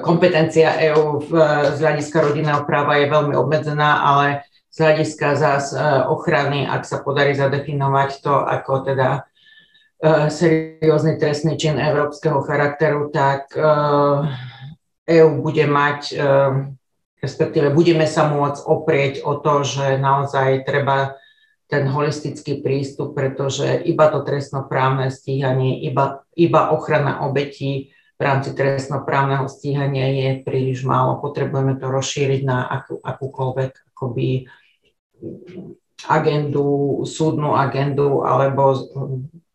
kompetencia 0.02 0.74
EÚ 0.92 1.22
z 1.72 1.78
hľadiska 1.80 2.18
rodinného 2.18 2.66
práva 2.68 2.98
je 2.98 3.06
veľmi 3.08 3.32
obmedzená, 3.38 4.04
ale 4.04 4.44
z 4.68 4.76
hľadiska 4.84 5.26
zás 5.38 5.72
e, 5.72 5.80
ochrany, 6.12 6.68
ak 6.68 6.84
sa 6.84 7.00
podarí 7.00 7.32
zadefinovať 7.32 8.10
to 8.20 8.34
ako 8.36 8.84
teda 8.84 9.24
Eh, 10.02 10.26
seriózny 10.34 11.14
trestný 11.14 11.54
čin 11.54 11.78
európskeho 11.78 12.42
charakteru, 12.42 13.14
tak 13.14 13.54
EÚ 15.06 15.30
eh, 15.30 15.38
bude 15.38 15.62
mať, 15.70 16.18
respektíve 17.22 17.70
budeme 17.70 18.10
sa 18.10 18.26
môcť 18.26 18.66
oprieť 18.66 19.14
o 19.22 19.38
to, 19.38 19.62
že 19.62 20.02
naozaj 20.02 20.66
treba 20.66 21.21
ten 21.72 21.88
holistický 21.88 22.60
prístup, 22.60 23.16
pretože 23.16 23.80
iba 23.88 24.12
to 24.12 24.20
trestnoprávne 24.20 25.08
stíhanie, 25.08 25.80
iba, 25.80 26.20
iba 26.36 26.68
ochrana 26.76 27.24
obetí 27.24 27.96
v 28.20 28.20
rámci 28.20 28.52
trestnoprávneho 28.52 29.48
stíhania 29.48 30.12
je 30.12 30.28
príliš 30.44 30.84
málo. 30.84 31.24
Potrebujeme 31.24 31.80
to 31.80 31.88
rozšíriť 31.88 32.44
na 32.44 32.68
akú, 32.68 33.00
akúkoľvek 33.00 33.72
akoby 33.96 34.44
agendu, 36.12 37.02
súdnu 37.08 37.56
agendu 37.56 38.20
alebo 38.20 38.76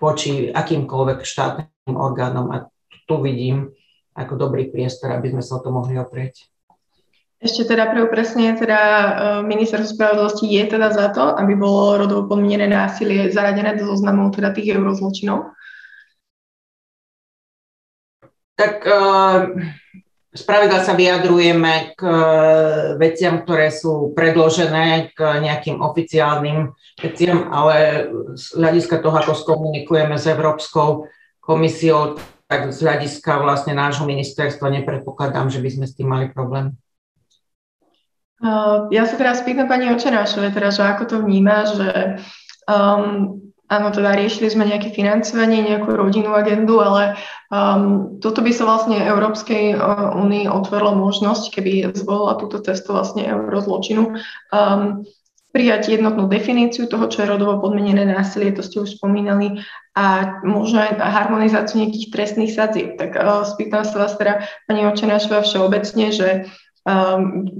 voči 0.02 0.50
akýmkoľvek 0.50 1.20
štátnym 1.22 1.96
orgánom 1.96 2.50
a 2.50 2.66
tu 3.06 3.22
vidím 3.22 3.72
ako 4.18 4.34
dobrý 4.36 4.74
priestor, 4.74 5.14
aby 5.14 5.38
sme 5.38 5.46
sa 5.46 5.62
o 5.62 5.64
to 5.64 5.70
mohli 5.70 6.02
oprieť. 6.02 6.50
Ešte 7.48 7.64
teda 7.64 7.88
pre 7.88 8.04
upresnenie, 8.04 8.60
teda 8.60 8.80
e, 8.84 9.10
ministerstvo 9.48 9.96
spravodlivosti 9.96 10.52
je 10.52 10.64
teda 10.68 10.92
za 10.92 11.16
to, 11.16 11.32
aby 11.40 11.56
bolo 11.56 12.04
rodovo 12.04 12.28
podmienené 12.28 12.76
násilie 12.76 13.32
zaradené 13.32 13.80
do 13.80 13.88
zoznamu 13.88 14.28
teda 14.36 14.52
tých 14.52 14.76
eurozločinov? 14.76 15.56
Tak 18.60 18.84
uh, 18.84 19.54
Spravidla 20.38 20.86
sa 20.86 20.94
vyjadrujeme 20.94 21.98
k 21.98 22.02
e, 22.06 22.14
veciam, 23.02 23.42
ktoré 23.42 23.74
sú 23.74 24.14
predložené, 24.14 25.10
k 25.18 25.42
nejakým 25.42 25.82
oficiálnym 25.82 26.78
veciam, 27.02 27.50
ale 27.50 28.06
z 28.38 28.54
hľadiska 28.54 29.02
toho, 29.02 29.18
ako 29.18 29.34
skomunikujeme 29.34 30.14
s 30.14 30.30
Európskou 30.30 31.10
komisiou, 31.42 32.22
tak 32.46 32.70
z 32.70 32.86
hľadiska 32.86 33.42
vlastne 33.42 33.74
nášho 33.74 34.06
ministerstva 34.06 34.70
nepredpokladám, 34.78 35.50
že 35.50 35.58
by 35.58 35.70
sme 35.74 35.86
s 35.90 35.98
tým 35.98 36.14
mali 36.14 36.30
problém. 36.30 36.78
Ja 38.94 39.04
sa 39.10 39.16
teraz 39.18 39.42
pýtam 39.42 39.66
pani 39.66 39.90
Očenášové, 39.90 40.54
teda, 40.54 40.70
že 40.70 40.86
ako 40.86 41.04
to 41.10 41.16
vníma, 41.26 41.66
že 41.74 41.90
um, 42.70 43.42
Áno, 43.68 43.92
teda 43.92 44.16
riešili 44.16 44.48
sme 44.48 44.64
nejaké 44.64 44.96
financovanie, 44.96 45.60
nejakú 45.60 45.92
rodinnú 45.92 46.32
agendu, 46.32 46.80
ale 46.80 47.20
um, 47.52 48.16
toto 48.24 48.40
by 48.40 48.56
sa 48.56 48.64
vlastne 48.64 48.96
Európskej 48.96 49.76
uh, 49.76 50.16
únii 50.16 50.48
otvorilo 50.48 50.96
možnosť, 50.96 51.52
keby 51.52 51.92
zvolila 51.92 52.40
túto 52.40 52.64
cestu 52.64 52.96
vlastne 52.96 53.28
eurozločinu, 53.28 54.16
um, 54.56 55.04
prijať 55.52 56.00
jednotnú 56.00 56.32
definíciu 56.32 56.88
toho, 56.88 57.12
čo 57.12 57.28
je 57.28 57.32
rodovo 57.36 57.60
podmenené 57.60 58.08
násilie, 58.08 58.56
to 58.56 58.64
ste 58.64 58.88
už 58.88 59.04
spomínali, 59.04 59.60
a 60.00 60.40
možno 60.48 60.88
aj 60.88 61.04
harmonizáciu 61.04 61.84
nejakých 61.84 62.08
trestných 62.16 62.56
sadzieb. 62.56 62.96
Tak 62.96 63.20
uh, 63.20 63.44
spýtam 63.44 63.84
sa 63.84 64.00
vás 64.00 64.16
teda, 64.16 64.48
pani 64.64 64.88
Očenášova, 64.88 65.44
všeobecne, 65.44 66.16
že 66.16 66.48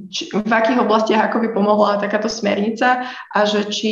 či, 0.08 0.32
v 0.32 0.52
akých 0.52 0.80
oblastiach 0.80 1.28
ako 1.28 1.44
by 1.44 1.50
pomohla 1.52 2.00
takáto 2.00 2.32
smernica 2.32 3.04
a 3.36 3.40
že 3.44 3.68
či 3.68 3.92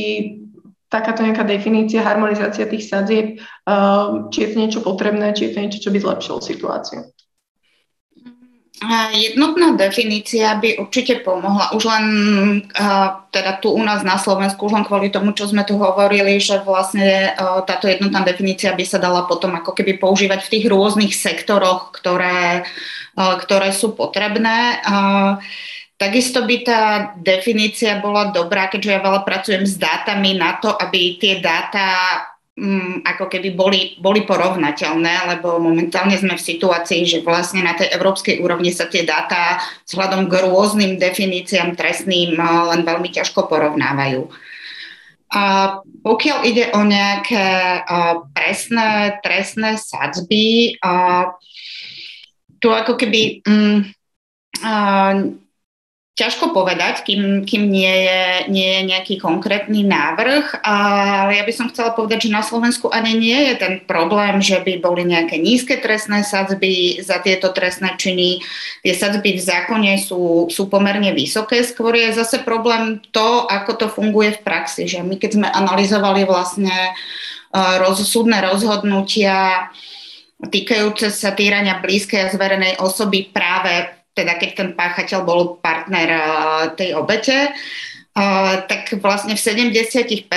takáto 0.87 1.25
nejaká 1.25 1.43
definícia, 1.43 2.05
harmonizácia 2.05 2.69
tých 2.69 2.87
sadzieb, 2.87 3.41
uh, 3.67 4.31
či 4.31 4.37
je 4.45 4.49
to 4.53 4.57
niečo 4.61 4.79
potrebné, 4.85 5.35
či 5.35 5.49
je 5.49 5.51
to 5.51 5.59
niečo, 5.59 5.79
čo 5.83 5.91
by 5.91 5.99
zlepšilo 5.99 6.39
situáciu. 6.39 7.11
Jednotná 9.15 9.79
definícia 9.79 10.51
by 10.59 10.83
určite 10.83 11.23
pomohla. 11.23 11.71
Už 11.71 11.87
len 11.87 12.05
uh, 12.75 13.23
teda 13.31 13.63
tu 13.63 13.71
u 13.71 13.79
nás 13.79 14.03
na 14.03 14.19
Slovensku, 14.19 14.67
už 14.67 14.75
len 14.75 14.83
kvôli 14.83 15.07
tomu, 15.07 15.31
čo 15.31 15.47
sme 15.47 15.63
tu 15.63 15.79
hovorili, 15.79 16.35
že 16.43 16.59
vlastne 16.59 17.31
uh, 17.39 17.63
táto 17.63 17.87
jednotná 17.87 18.27
definícia 18.27 18.75
by 18.75 18.83
sa 18.83 18.99
dala 18.99 19.23
potom 19.31 19.55
ako 19.55 19.71
keby 19.79 19.95
používať 19.95 20.43
v 20.43 20.51
tých 20.59 20.65
rôznych 20.67 21.15
sektoroch, 21.15 21.95
ktoré, 21.95 22.67
uh, 23.15 23.35
ktoré 23.39 23.71
sú 23.71 23.95
potrebné. 23.95 24.83
Takisto 25.95 26.43
by 26.43 26.55
tá 26.67 26.81
definícia 27.15 28.03
bola 28.03 28.35
dobrá, 28.35 28.67
keďže 28.67 28.91
ja 28.91 28.99
veľa 28.99 29.23
pracujem 29.23 29.63
s 29.63 29.79
dátami 29.79 30.35
na 30.35 30.59
to, 30.59 30.75
aby 30.75 31.15
tie 31.15 31.39
dáta 31.39 32.34
um, 32.59 33.03
ako 33.03 33.27
keby 33.27 33.53
boli, 33.53 33.99
boli 33.99 34.23
porovnateľné, 34.23 35.35
lebo 35.35 35.59
momentálne 35.59 36.15
sme 36.15 36.39
v 36.39 36.47
situácii, 36.47 37.03
že 37.03 37.19
vlastne 37.23 37.63
na 37.63 37.75
tej 37.75 37.91
európskej 37.95 38.39
úrovni 38.39 38.71
sa 38.71 38.87
tie 38.87 39.03
dáta 39.03 39.59
vzhľadom 39.87 40.31
k 40.31 40.33
rôznym 40.47 40.95
definíciám 40.95 41.75
trestným 41.75 42.39
len 42.39 42.81
veľmi 42.87 43.09
ťažko 43.11 43.47
porovnávajú. 43.51 44.31
A 45.35 45.43
pokiaľ 46.05 46.39
ide 46.47 46.71
o 46.71 46.81
nejaké 46.85 47.43
a, 47.83 48.23
presné 48.31 49.19
trestné 49.19 49.75
sadzby, 49.75 50.79
a, 50.79 51.27
tu 52.63 52.71
ako 52.71 52.95
keby 52.95 53.43
um, 53.43 53.83
a, 54.63 54.73
Ťažko 56.15 56.55
povedať, 56.55 57.03
kým, 57.03 57.43
kým 57.43 57.67
nie, 57.67 57.91
je, 58.07 58.47
nie 58.47 58.69
je 58.71 58.81
nejaký 58.87 59.19
konkrétny 59.19 59.83
návrh, 59.83 60.63
ale 60.63 61.35
ja 61.35 61.43
by 61.43 61.51
som 61.51 61.67
chcela 61.67 61.91
povedať, 61.91 62.31
že 62.31 62.31
na 62.31 62.39
Slovensku 62.39 62.87
ani 62.87 63.19
nie 63.19 63.51
je 63.51 63.55
ten 63.59 63.73
problém, 63.83 64.39
že 64.39 64.63
by 64.63 64.79
boli 64.79 65.03
nejaké 65.03 65.35
nízke 65.35 65.75
trestné 65.75 66.23
sadzby 66.23 67.03
za 67.03 67.19
tieto 67.19 67.51
trestné 67.51 67.99
činy. 67.99 68.39
Tie 68.79 68.95
sadzby 68.95 69.35
v 69.35 69.43
zákone 69.43 69.99
sú, 69.99 70.47
sú 70.47 70.71
pomerne 70.71 71.11
vysoké, 71.11 71.67
skôr 71.67 71.91
je 71.99 72.15
zase 72.15 72.47
problém 72.47 73.03
to, 73.11 73.43
ako 73.51 73.75
to 73.75 73.87
funguje 73.91 74.39
v 74.39 74.43
praxi. 74.47 74.87
Že 74.87 75.03
my 75.03 75.19
keď 75.19 75.31
sme 75.35 75.47
analyzovali 75.51 76.23
vlastne 76.23 76.95
roz, 77.51 77.99
súdne 78.07 78.39
rozhodnutia 78.39 79.67
týkajúce 80.39 81.11
sa 81.11 81.35
týrania 81.35 81.83
blízkej 81.83 82.23
a 82.23 82.31
zverenej 82.31 82.79
osoby 82.79 83.35
práve 83.35 84.04
teda 84.15 84.39
keď 84.39 84.49
ten 84.55 84.69
páchateľ 84.73 85.19
bol 85.27 85.59
partner 85.59 86.09
eh, 86.09 86.21
tej 86.79 86.89
obete, 86.95 87.51
Uh, 88.15 88.63
tak 88.71 88.95
vlastne 89.03 89.35
v 89.35 89.43
70% 89.43 90.31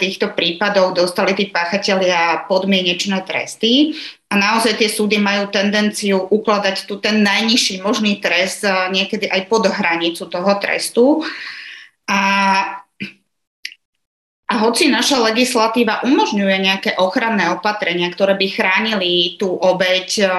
týchto 0.00 0.32
prípadov 0.32 0.96
dostali 0.96 1.36
tí 1.36 1.52
páchatelia 1.52 2.48
podmienečné 2.48 3.20
tresty 3.28 3.92
a 4.32 4.40
naozaj 4.40 4.80
tie 4.80 4.88
súdy 4.88 5.20
majú 5.20 5.52
tendenciu 5.52 6.24
ukladať 6.24 6.88
tu 6.88 6.96
ten 6.96 7.20
najnižší 7.20 7.84
možný 7.84 8.16
trest 8.24 8.64
uh, 8.64 8.88
niekedy 8.88 9.28
aj 9.28 9.44
pod 9.44 9.68
hranicu 9.68 10.24
toho 10.24 10.56
trestu. 10.56 11.20
A 12.08 12.20
a 14.48 14.54
hoci 14.64 14.88
naša 14.88 15.20
legislatíva 15.28 16.00
umožňuje 16.08 16.56
nejaké 16.56 16.90
ochranné 16.96 17.52
opatrenia, 17.52 18.08
ktoré 18.08 18.32
by 18.32 18.46
chránili 18.48 19.36
tú 19.36 19.52
obeď, 19.52 20.08
eh, 20.24 20.30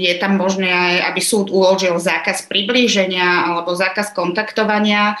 je 0.00 0.14
tam 0.16 0.40
možné 0.40 0.72
aj, 0.72 1.12
aby 1.12 1.20
súd 1.20 1.52
uložil 1.52 1.92
zákaz 2.00 2.48
priblíženia 2.48 3.52
alebo 3.52 3.76
zákaz 3.76 4.16
kontaktovania, 4.16 5.20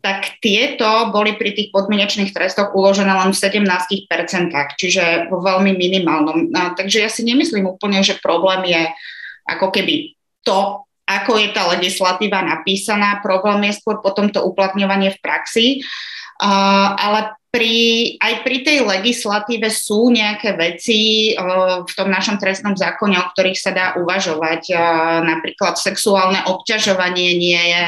tak 0.00 0.40
tieto 0.40 1.12
boli 1.12 1.36
pri 1.36 1.52
tých 1.52 1.68
podmienečných 1.76 2.32
trestoch 2.32 2.72
uložené 2.72 3.12
len 3.12 3.36
v 3.36 3.40
17%, 3.40 4.80
čiže 4.80 5.28
vo 5.28 5.44
veľmi 5.44 5.76
minimálnom. 5.76 6.56
A, 6.56 6.72
takže 6.72 7.04
ja 7.04 7.12
si 7.12 7.20
nemyslím 7.28 7.68
úplne, 7.68 8.00
že 8.00 8.16
problém 8.16 8.64
je 8.72 8.82
ako 9.44 9.68
keby 9.68 10.16
to, 10.40 10.88
ako 11.04 11.36
je 11.36 11.52
tá 11.52 11.68
legislatíva 11.68 12.40
napísaná, 12.40 13.20
problém 13.20 13.68
je 13.68 13.76
skôr 13.76 14.00
potom 14.00 14.32
to 14.32 14.40
uplatňovanie 14.40 15.12
v 15.12 15.20
praxi. 15.20 15.66
Uh, 15.84 16.10
ale 16.40 17.36
pri, 17.50 17.74
aj 18.22 18.46
pri 18.46 18.56
tej 18.62 18.78
legislatíve 18.86 19.66
sú 19.74 20.08
nejaké 20.14 20.54
veci 20.54 21.32
uh, 21.34 21.82
v 21.82 21.92
tom 21.98 22.06
našom 22.06 22.38
trestnom 22.38 22.78
zákone, 22.78 23.18
o 23.18 23.26
ktorých 23.34 23.58
sa 23.58 23.74
dá 23.74 23.86
uvažovať. 23.98 24.70
Uh, 24.70 24.78
napríklad 25.26 25.74
sexuálne 25.74 26.46
obťažovanie 26.46 27.34
nie 27.36 27.58
je 27.58 27.86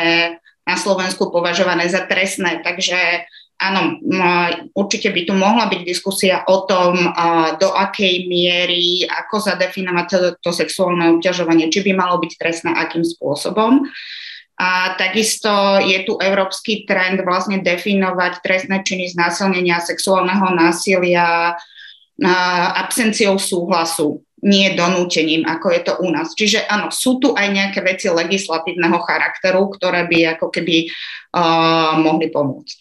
na 0.66 0.76
Slovensku 0.78 1.30
považované 1.30 1.86
za 1.86 2.06
trestné, 2.06 2.62
takže 2.62 3.26
áno, 3.62 3.98
určite 4.74 5.14
by 5.14 5.22
tu 5.26 5.34
mohla 5.38 5.70
byť 5.70 5.80
diskusia 5.86 6.42
o 6.46 6.66
tom, 6.66 6.98
do 7.62 7.70
akej 7.70 8.26
miery, 8.26 9.06
ako 9.06 9.38
zadefinovať 9.38 10.06
to, 10.06 10.18
to 10.42 10.50
sexuálne 10.50 11.18
obťažovanie, 11.18 11.70
či 11.70 11.82
by 11.86 11.94
malo 11.94 12.18
byť 12.18 12.32
trestné, 12.38 12.70
akým 12.74 13.06
spôsobom. 13.06 13.86
A 14.62 14.94
takisto 14.94 15.50
je 15.82 16.06
tu 16.06 16.22
európsky 16.22 16.86
trend 16.86 17.18
vlastne 17.26 17.58
definovať 17.66 18.46
trestné 18.46 18.86
činy 18.86 19.10
znásilnenia 19.10 19.82
sexuálneho 19.82 20.54
násilia 20.54 21.58
absenciou 22.78 23.42
súhlasu, 23.42 24.22
nie 24.46 24.78
donútením, 24.78 25.42
ako 25.42 25.66
je 25.74 25.80
to 25.82 25.92
u 25.98 26.06
nás. 26.14 26.30
Čiže 26.38 26.70
áno, 26.70 26.94
sú 26.94 27.18
tu 27.18 27.34
aj 27.34 27.46
nejaké 27.50 27.82
veci 27.82 28.06
legislatívneho 28.06 29.02
charakteru, 29.02 29.66
ktoré 29.74 30.06
by 30.06 30.38
ako 30.38 30.54
keby 30.54 30.86
uh, 30.86 31.98
mohli 31.98 32.30
pomôcť. 32.30 32.76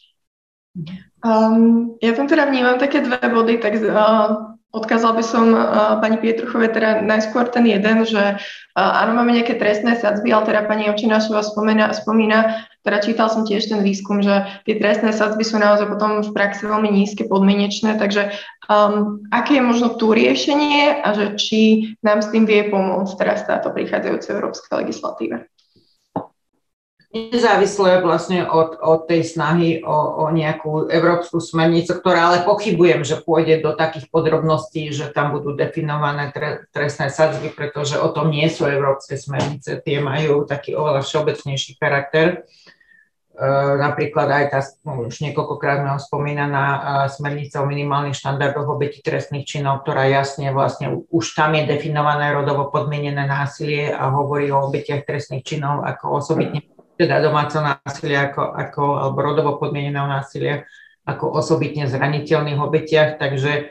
Um, 1.22 1.98
ja 2.02 2.14
tam 2.14 2.30
teda 2.30 2.50
vnímam 2.50 2.78
také 2.78 3.02
dve 3.02 3.18
body, 3.26 3.58
tak 3.58 3.78
uh, 3.82 4.58
Odkázal 4.72 5.20
by 5.20 5.24
som 5.28 5.52
uh, 5.52 6.00
pani 6.00 6.16
Pietruchovej 6.16 6.72
teda 6.72 7.04
najskôr 7.04 7.52
ten 7.52 7.68
jeden, 7.68 8.08
že 8.08 8.40
uh, 8.40 9.00
áno, 9.04 9.20
máme 9.20 9.36
nejaké 9.36 9.60
trestné 9.60 10.00
sadzby, 10.00 10.32
ale 10.32 10.48
teda 10.48 10.64
pani 10.64 10.88
Ovčinášová 10.88 11.44
spomína, 11.44 11.92
spomína, 11.92 12.64
teda 12.82 12.98
čítal 13.04 13.28
som 13.28 13.44
tiež 13.44 13.68
ten 13.68 13.84
výskum, 13.84 14.24
že 14.24 14.48
tie 14.64 14.80
trestné 14.80 15.12
sadzby 15.12 15.44
sú 15.44 15.60
naozaj 15.60 15.92
potom 15.92 16.24
v 16.24 16.32
praxi 16.32 16.66
veľmi 16.66 16.88
nízke, 16.88 17.28
podmienečné, 17.28 18.00
takže 18.00 18.32
um, 18.72 19.20
aké 19.30 19.60
je 19.60 19.68
možno 19.68 20.00
tu 20.00 20.16
riešenie 20.16 21.04
a 21.04 21.08
že 21.20 21.26
či 21.36 21.60
nám 22.00 22.24
s 22.24 22.32
tým 22.32 22.48
vie 22.48 22.72
pomôcť 22.72 23.14
teraz 23.20 23.44
táto 23.44 23.76
prichádzajúca 23.76 24.28
európska 24.34 24.72
legislatíva? 24.80 25.46
Nezávisle 27.12 28.00
vlastne 28.00 28.48
od, 28.48 28.80
od 28.80 29.04
tej 29.04 29.28
snahy 29.28 29.84
o, 29.84 30.24
o 30.24 30.32
nejakú 30.32 30.88
európsku 30.88 31.44
smernicu, 31.44 32.00
ktorá 32.00 32.32
ale 32.32 32.48
pochybujem, 32.48 33.04
že 33.04 33.20
pôjde 33.20 33.60
do 33.60 33.76
takých 33.76 34.08
podrobností, 34.08 34.96
že 34.96 35.12
tam 35.12 35.36
budú 35.36 35.52
definované 35.52 36.32
tre, 36.32 36.64
trestné 36.72 37.12
sadzby, 37.12 37.52
pretože 37.52 38.00
o 38.00 38.08
tom 38.16 38.32
nie 38.32 38.48
sú 38.48 38.64
európske 38.64 39.20
smernice, 39.20 39.84
tie 39.84 40.00
majú 40.00 40.48
taký 40.48 40.72
oveľa 40.72 41.04
všeobecnejší 41.04 41.76
charakter. 41.76 42.48
E, 43.36 43.48
napríklad 43.76 44.28
aj 44.32 44.46
tá, 44.48 44.60
no, 44.88 45.12
už 45.12 45.20
niekoľkokrát 45.20 45.84
ho 45.84 46.00
spomínaná 46.00 46.64
e, 46.64 46.80
smernica 47.12 47.60
o 47.60 47.68
minimálnych 47.68 48.16
štandardoch 48.16 48.72
obeti 48.72 49.04
trestných 49.04 49.44
činov, 49.44 49.84
ktorá 49.84 50.08
jasne 50.08 50.56
vlastne 50.56 51.04
už 51.12 51.26
tam 51.36 51.60
je 51.60 51.68
definované 51.68 52.32
rodovo 52.32 52.72
podmienené 52.72 53.28
násilie 53.28 53.92
a 53.92 54.08
hovorí 54.16 54.48
o 54.48 54.64
obetiach 54.72 55.04
trestných 55.04 55.44
činov 55.44 55.84
ako 55.84 56.24
osobitne 56.24 56.64
teda 57.02 57.18
domáceho 57.18 57.66
násilia 57.66 58.30
ako, 58.30 58.44
ako, 58.54 58.84
alebo 59.02 59.20
rodovo 59.26 59.52
podmieneného 59.58 60.06
násilia 60.06 60.70
ako 61.02 61.34
osobitne 61.34 61.90
zraniteľných 61.90 62.62
obetiach, 62.62 63.18
takže 63.18 63.52
e, 63.58 63.64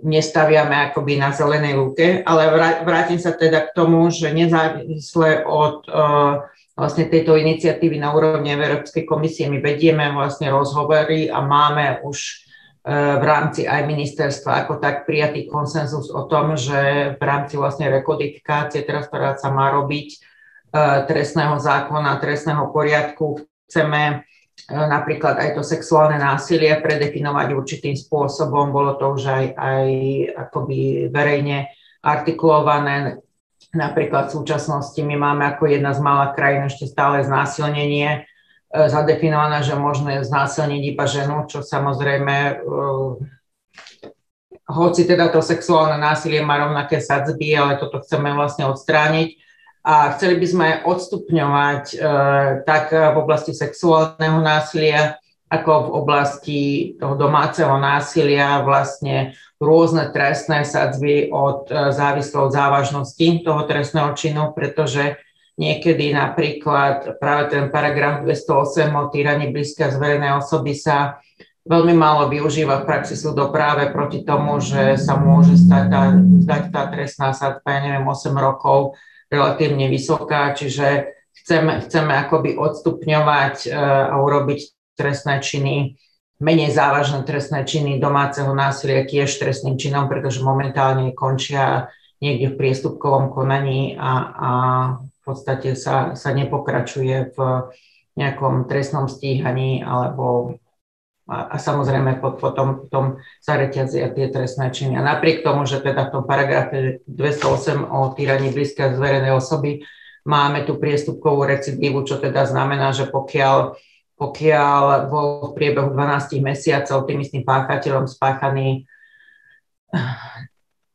nestaviame 0.00 0.88
akoby 0.88 1.20
na 1.20 1.36
zelenej 1.36 1.76
lúke, 1.76 2.24
ale 2.24 2.48
vrátim 2.80 3.20
sa 3.20 3.36
teda 3.36 3.68
k 3.68 3.74
tomu, 3.76 4.08
že 4.08 4.32
nezávisle 4.32 5.44
od 5.44 5.84
e, 5.84 5.92
vlastne 6.78 7.12
tejto 7.12 7.36
iniciatívy 7.36 8.00
na 8.00 8.16
úrovni 8.16 8.56
Európskej 8.56 9.04
komisie 9.04 9.52
my 9.52 9.60
vedieme 9.60 10.08
vlastne 10.16 10.48
rozhovory 10.48 11.28
a 11.28 11.44
máme 11.44 12.00
už 12.08 12.18
e, 12.24 12.32
v 13.20 13.24
rámci 13.28 13.68
aj 13.68 13.84
ministerstva 13.84 14.64
ako 14.64 14.80
tak 14.80 15.04
prijatý 15.04 15.44
konsenzus 15.44 16.08
o 16.08 16.24
tom, 16.24 16.56
že 16.56 17.12
v 17.20 17.22
rámci 17.22 17.60
vlastne 17.60 17.92
rekodifikácie, 17.92 18.80
teraz 18.88 19.12
ktorá 19.12 19.36
sa 19.36 19.52
má 19.52 19.68
robiť, 19.76 20.27
trestného 20.72 21.56
zákona, 21.56 22.20
trestného 22.20 22.68
poriadku. 22.68 23.40
Chceme 23.68 24.02
e, 24.08 24.14
napríklad 24.72 25.40
aj 25.40 25.50
to 25.56 25.62
sexuálne 25.64 26.20
násilie 26.20 26.76
predefinovať 26.80 27.48
určitým 27.56 27.96
spôsobom. 27.96 28.72
Bolo 28.72 28.96
to 29.00 29.16
už 29.16 29.22
aj, 29.28 29.44
aj 29.56 29.86
akoby 30.48 31.08
verejne 31.08 31.72
artikulované. 32.04 33.20
Napríklad 33.72 34.32
v 34.32 34.36
súčasnosti 34.40 35.00
my 35.00 35.16
máme 35.16 35.44
ako 35.52 35.68
jedna 35.68 35.92
z 35.92 36.00
malých 36.00 36.32
krajín 36.36 36.62
ešte 36.68 36.88
stále 36.88 37.24
znásilnenie 37.24 38.08
e, 38.08 38.18
zadefinované, 38.72 39.64
že 39.64 39.76
možné 39.76 40.24
znásilniť 40.24 40.82
iba 40.84 41.04
ženu, 41.08 41.48
čo 41.48 41.64
samozrejme 41.64 42.64
hoci 44.68 45.08
teda 45.08 45.32
to 45.32 45.40
sexuálne 45.40 45.96
násilie 45.96 46.44
má 46.44 46.60
rovnaké 46.60 47.00
sadzby, 47.00 47.56
ale 47.56 47.80
toto 47.80 48.04
chceme 48.04 48.36
vlastne 48.36 48.68
odstrániť 48.68 49.47
a 49.82 50.12
chceli 50.18 50.36
by 50.42 50.46
sme 50.46 50.68
odstupňovať 50.84 51.84
e, 51.92 51.96
tak 52.66 52.90
v 52.92 53.16
oblasti 53.16 53.54
sexuálneho 53.54 54.42
násilia, 54.42 55.16
ako 55.48 55.72
v 55.72 55.90
oblasti 55.96 56.60
toho 57.00 57.16
domáceho 57.16 57.72
násilia 57.80 58.60
vlastne 58.66 59.32
rôzne 59.56 60.12
trestné 60.12 60.62
sadzby 60.66 61.32
od 61.32 61.70
e, 61.70 61.94
závislo 61.94 62.50
od 62.50 62.54
závažnosti 62.54 63.26
toho 63.46 63.62
trestného 63.64 64.12
činu, 64.12 64.52
pretože 64.52 65.16
niekedy 65.58 66.14
napríklad 66.14 67.18
práve 67.18 67.54
ten 67.56 67.64
paragraf 67.72 68.22
208 68.22 68.94
o 68.94 69.04
týraní 69.10 69.50
blízka 69.50 69.90
zverejnej 69.90 70.38
osoby 70.38 70.76
sa 70.76 71.18
veľmi 71.68 71.92
málo 71.92 72.32
využíva 72.32 72.82
v 72.82 72.88
praxi 72.88 73.18
súdov 73.18 73.52
práve 73.52 73.92
proti 73.92 74.24
tomu, 74.24 74.56
že 74.62 74.96
sa 74.96 75.20
môže 75.20 75.58
stať 75.58 75.84
tá, 75.92 76.02
stať 76.16 76.62
tá 76.72 76.82
trestná 76.88 77.28
sadzba, 77.36 77.68
ja 77.68 77.80
neviem, 77.84 78.06
8 78.08 78.32
rokov 78.38 78.96
relatívne 79.28 79.88
vysoká, 79.92 80.56
čiže 80.56 81.12
chceme, 81.44 81.84
chceme 81.84 82.12
akoby 82.16 82.56
odstupňovať 82.56 83.56
e, 83.64 83.68
a 83.76 84.14
urobiť 84.16 84.60
trestné 84.98 85.38
činy, 85.38 85.94
menej 86.42 86.70
závažné 86.74 87.22
trestné 87.22 87.62
činy 87.66 87.98
domáceho 88.02 88.50
násilia 88.54 89.06
tiež 89.06 89.38
trestným 89.38 89.78
činom, 89.78 90.10
pretože 90.10 90.42
momentálne 90.42 91.14
končia 91.14 91.90
niekde 92.18 92.54
v 92.54 92.58
priestupkovom 92.58 93.30
konaní 93.30 93.94
a, 93.94 94.12
a 94.34 94.50
v 94.98 95.18
podstate 95.22 95.78
sa, 95.78 96.18
sa 96.18 96.30
nepokračuje 96.34 97.36
v 97.36 97.38
nejakom 98.18 98.66
trestnom 98.66 99.06
stíhaní 99.06 99.86
alebo 99.86 100.58
a, 101.28 101.52
a 101.52 101.56
samozrejme 101.60 102.24
potom, 102.24 102.88
potom 102.88 103.20
sa 103.44 103.60
reťazia 103.60 104.08
tie 104.16 104.32
trestné 104.32 104.72
činy. 104.72 104.96
A 104.96 105.04
napriek 105.04 105.44
tomu, 105.44 105.68
že 105.68 105.84
teda 105.84 106.08
v 106.08 106.12
tom 106.16 106.24
paragrafe 106.24 107.04
208 107.04 107.84
o 107.84 108.16
týraní 108.16 108.48
blízka 108.48 108.96
zverenej 108.96 109.36
osoby 109.36 109.84
máme 110.24 110.64
tú 110.64 110.80
priestupkovú 110.80 111.44
recidívu, 111.44 112.08
čo 112.08 112.16
teda 112.16 112.48
znamená, 112.48 112.96
že 112.96 113.12
pokiaľ, 113.12 113.76
pokiaľ 114.16 114.82
bol 115.12 115.52
v 115.52 115.56
priebehu 115.56 115.92
12 115.92 116.40
mesiacov 116.40 117.04
tým 117.04 117.20
istým 117.20 117.44
páchateľom 117.44 118.08
spáchaný 118.08 118.88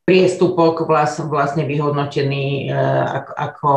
priestupok 0.04 0.84
vlastne, 0.84 1.64
vyhodnotený 1.64 2.68
e, 2.68 2.76
ako, 3.22 3.32
ako 3.34 3.70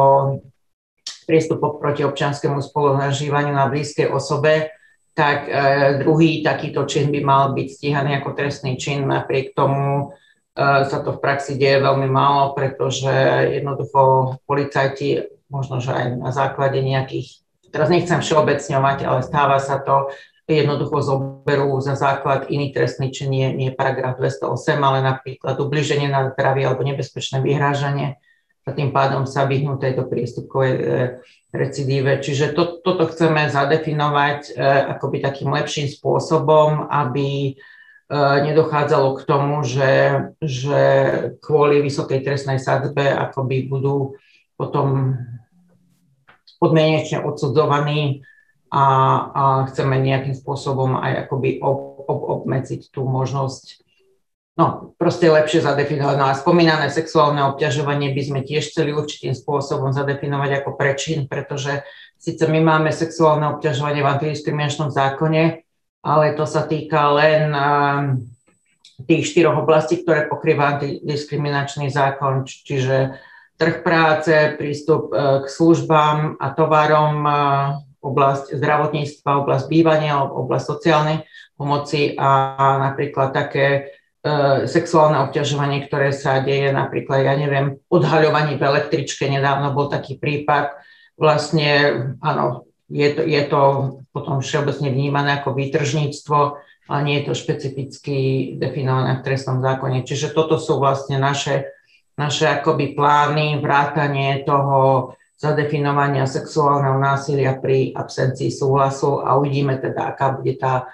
priestupok 1.25 1.79
proti 1.79 2.01
občianskému 2.03 2.59
spolunažívaniu 2.59 3.55
na 3.55 3.67
blízkej 3.71 4.11
osobe, 4.11 4.76
tak 5.17 5.49
e, 5.49 5.51
druhý 5.97 6.45
takýto 6.45 6.85
čin 6.85 7.09
by 7.09 7.25
mal 7.25 7.43
byť 7.57 7.67
stíhaný 7.73 8.21
ako 8.21 8.37
trestný 8.37 8.77
čin. 8.77 9.09
Napriek 9.09 9.57
tomu 9.57 10.13
e, 10.53 10.85
sa 10.85 11.01
to 11.01 11.17
v 11.17 11.21
praxi 11.25 11.57
deje 11.57 11.81
veľmi 11.81 12.05
málo, 12.05 12.53
pretože 12.53 13.09
jednoducho 13.57 14.37
policajti, 14.45 15.25
možno 15.49 15.81
že 15.81 15.89
aj 15.89 16.05
na 16.21 16.29
základe 16.29 16.77
nejakých, 16.85 17.41
teraz 17.73 17.89
nechcem 17.89 18.21
všeobecňovať, 18.21 18.97
ale 19.09 19.25
stáva 19.25 19.57
sa 19.57 19.81
to, 19.81 20.13
jednoducho 20.45 21.01
zoberú 21.01 21.81
za 21.81 21.97
základ 21.97 22.47
iný 22.53 22.69
trestný 22.69 23.09
čin, 23.09 23.33
nie, 23.33 23.49
nie 23.57 23.73
paragraf 23.73 24.21
208, 24.21 24.53
ale 24.77 25.01
napríklad 25.01 25.57
ubliženie 25.57 26.13
na 26.13 26.29
zdravie 26.29 26.61
alebo 26.61 26.85
nebezpečné 26.85 27.41
vyhrážanie 27.41 28.21
a 28.67 28.75
tým 28.75 28.91
pádom 28.91 29.23
sa 29.23 29.47
vyhnú 29.47 29.79
tejto 29.79 30.11
priestupkovej 30.11 30.73
e, 30.75 30.83
recidíve. 31.55 32.19
Čiže 32.19 32.51
to, 32.51 32.83
toto 32.83 33.07
chceme 33.07 33.47
zadefinovať 33.47 34.39
e, 34.43 34.51
akoby 34.91 35.23
takým 35.23 35.55
lepším 35.55 35.87
spôsobom, 35.87 36.91
aby 36.91 37.27
e, 37.47 37.53
nedochádzalo 38.43 39.15
k 39.15 39.21
tomu, 39.23 39.63
že, 39.63 40.19
že 40.43 40.81
kvôli 41.39 41.79
vysokej 41.79 42.27
trestnej 42.27 42.59
sadzbe 42.59 43.07
akoby 43.07 43.71
budú 43.71 44.19
potom 44.59 45.15
podmienečne 46.59 47.23
odsudzovaní 47.23 48.27
a, 48.67 48.83
a 49.31 49.43
chceme 49.71 49.95
nejakým 49.95 50.35
spôsobom 50.35 50.99
aj 50.99 51.23
akoby 51.23 51.63
ob, 51.63 52.03
ob, 52.03 52.43
obmedziť 52.43 52.91
tú 52.91 53.07
možnosť 53.07 53.86
No, 54.57 54.97
proste 54.97 55.29
lepšie 55.29 55.61
zadefinovať. 55.61 56.15
No 56.17 56.25
a 56.25 56.33
spomínané 56.33 56.89
sexuálne 56.89 57.45
obťažovanie 57.53 58.09
by 58.09 58.21
sme 58.25 58.39
tiež 58.41 58.73
chceli 58.73 58.89
určitým 58.89 59.37
spôsobom 59.37 59.93
zadefinovať 59.93 60.65
ako 60.65 60.73
prečin, 60.73 61.29
pretože 61.29 61.85
síce 62.17 62.41
my 62.49 62.65
máme 62.65 62.89
sexuálne 62.89 63.53
obťažovanie 63.53 64.01
v 64.01 64.09
antidiskriminačnom 64.17 64.89
zákone, 64.89 65.61
ale 66.01 66.25
to 66.33 66.49
sa 66.49 66.65
týka 66.65 67.05
len 67.13 67.53
um, 67.53 68.17
tých 69.05 69.29
štyroch 69.29 69.61
oblastí, 69.61 70.01
ktoré 70.01 70.25
pokrýva 70.25 70.81
antidiskriminačný 70.81 71.93
zákon, 71.93 72.49
čiže 72.49 73.13
trh 73.61 73.85
práce, 73.85 74.57
prístup 74.57 75.13
uh, 75.13 75.45
k 75.45 75.53
službám 75.53 76.41
a 76.41 76.47
tovarom, 76.57 77.13
uh, 77.21 77.37
oblasť 78.01 78.57
zdravotníctva, 78.57 79.45
oblasť 79.45 79.65
bývania, 79.69 80.17
oblasť 80.17 80.65
sociálnej 80.65 81.29
pomoci 81.53 82.17
a 82.17 82.49
napríklad 82.89 83.37
také 83.37 83.65
E, 83.65 83.96
sexuálne 84.67 85.23
obťažovanie, 85.29 85.87
ktoré 85.87 86.11
sa 86.11 86.43
deje 86.43 86.73
napríklad, 86.73 87.23
ja 87.23 87.35
neviem, 87.37 87.79
odhaľovanie 87.87 88.59
v 88.59 88.65
električke, 88.65 89.29
nedávno 89.29 89.71
bol 89.71 89.87
taký 89.87 90.19
prípad, 90.19 90.73
vlastne, 91.15 91.69
áno, 92.19 92.67
je 92.87 93.09
to, 93.15 93.21
je 93.23 93.43
to 93.47 93.61
potom 94.11 94.39
všeobecne 94.39 94.89
vnímané 94.91 95.39
ako 95.39 95.55
výtržníctvo, 95.55 96.39
ale 96.87 96.99
nie 97.03 97.15
je 97.19 97.25
to 97.27 97.33
špecificky 97.35 98.17
definované 98.55 99.19
v 99.19 99.25
trestnom 99.27 99.59
zákone. 99.59 100.07
Čiže 100.07 100.31
toto 100.31 100.55
sú 100.55 100.79
vlastne 100.79 101.19
naše, 101.19 101.67
naše 102.15 102.47
akoby 102.47 102.95
plány, 102.95 103.59
vrátanie 103.59 104.47
toho 104.47 105.11
zadefinovania 105.37 106.25
sexuálneho 106.25 106.97
násilia 106.97 107.59
pri 107.59 107.93
absencii 107.93 108.49
súhlasu 108.49 109.21
a 109.21 109.37
uvidíme 109.37 109.77
teda, 109.77 110.15
aká 110.15 110.33
bude 110.33 110.55
tá 110.57 110.89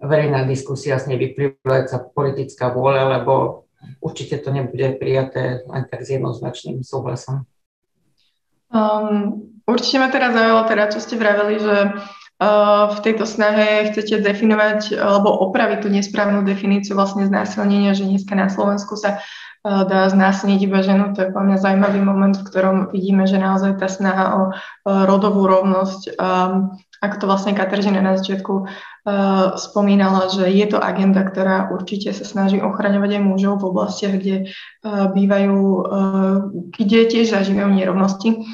verejná 0.00 0.48
diskusia 0.48 0.96
s 0.96 1.04
nej 1.04 1.20
vyplývajúca 1.20 1.96
politická 2.16 2.72
vôľa, 2.72 3.20
lebo 3.20 3.64
určite 4.00 4.40
to 4.40 4.52
nebude 4.52 4.96
prijaté 4.96 5.64
len 5.68 5.84
tak 5.88 6.04
s 6.04 6.12
jednoznačným 6.16 6.80
súhlasom. 6.84 7.44
Um, 8.70 9.50
určite 9.66 9.98
ma 9.98 10.08
teraz 10.08 10.32
zaujalo, 10.32 10.62
teda, 10.68 10.84
čo 10.94 11.02
ste 11.02 11.18
vraveli, 11.18 11.56
že 11.58 11.76
uh, 11.90 12.94
v 12.94 12.98
tejto 13.02 13.26
snahe 13.26 13.90
chcete 13.90 14.22
definovať 14.22 14.94
alebo 14.94 15.32
opraviť 15.50 15.78
tú 15.84 15.88
nesprávnu 15.90 16.46
definíciu 16.46 16.94
vlastne 16.94 17.26
znásilnenia, 17.26 17.98
že 17.98 18.06
dneska 18.06 18.38
na 18.38 18.46
Slovensku 18.46 18.94
sa 18.94 19.18
uh, 19.18 19.82
dá 19.84 20.06
znásilniť 20.06 20.60
iba 20.64 20.86
ženu. 20.86 21.12
To 21.18 21.26
je 21.26 21.32
pre 21.34 21.42
mňa 21.42 21.58
zaujímavý 21.58 21.98
moment, 21.98 22.36
v 22.38 22.46
ktorom 22.46 22.76
vidíme, 22.94 23.26
že 23.26 23.42
naozaj 23.42 23.82
tá 23.82 23.90
snaha 23.90 24.24
o 24.38 24.42
uh, 24.48 25.02
rodovú 25.04 25.50
rovnosť, 25.50 26.14
um, 26.14 26.78
ako 27.00 27.14
to 27.16 27.24
vlastne 27.24 27.56
Kateržina 27.56 28.04
na 28.04 28.20
začiatku 28.20 28.52
uh, 28.60 29.56
spomínala, 29.56 30.28
že 30.28 30.52
je 30.52 30.66
to 30.68 30.76
agenda, 30.76 31.24
ktorá 31.24 31.72
určite 31.72 32.12
sa 32.12 32.28
snaží 32.28 32.60
ochraňovať 32.60 33.16
aj 33.16 33.22
mužov 33.24 33.64
v 33.64 33.68
oblastiach, 33.72 34.20
kde 34.20 34.36
uh, 34.46 35.08
bývajú, 35.08 35.58
uh, 35.80 36.36
kde 36.76 37.00
tiež 37.08 37.32
zažívajú 37.32 37.72
nerovnosti. 37.72 38.44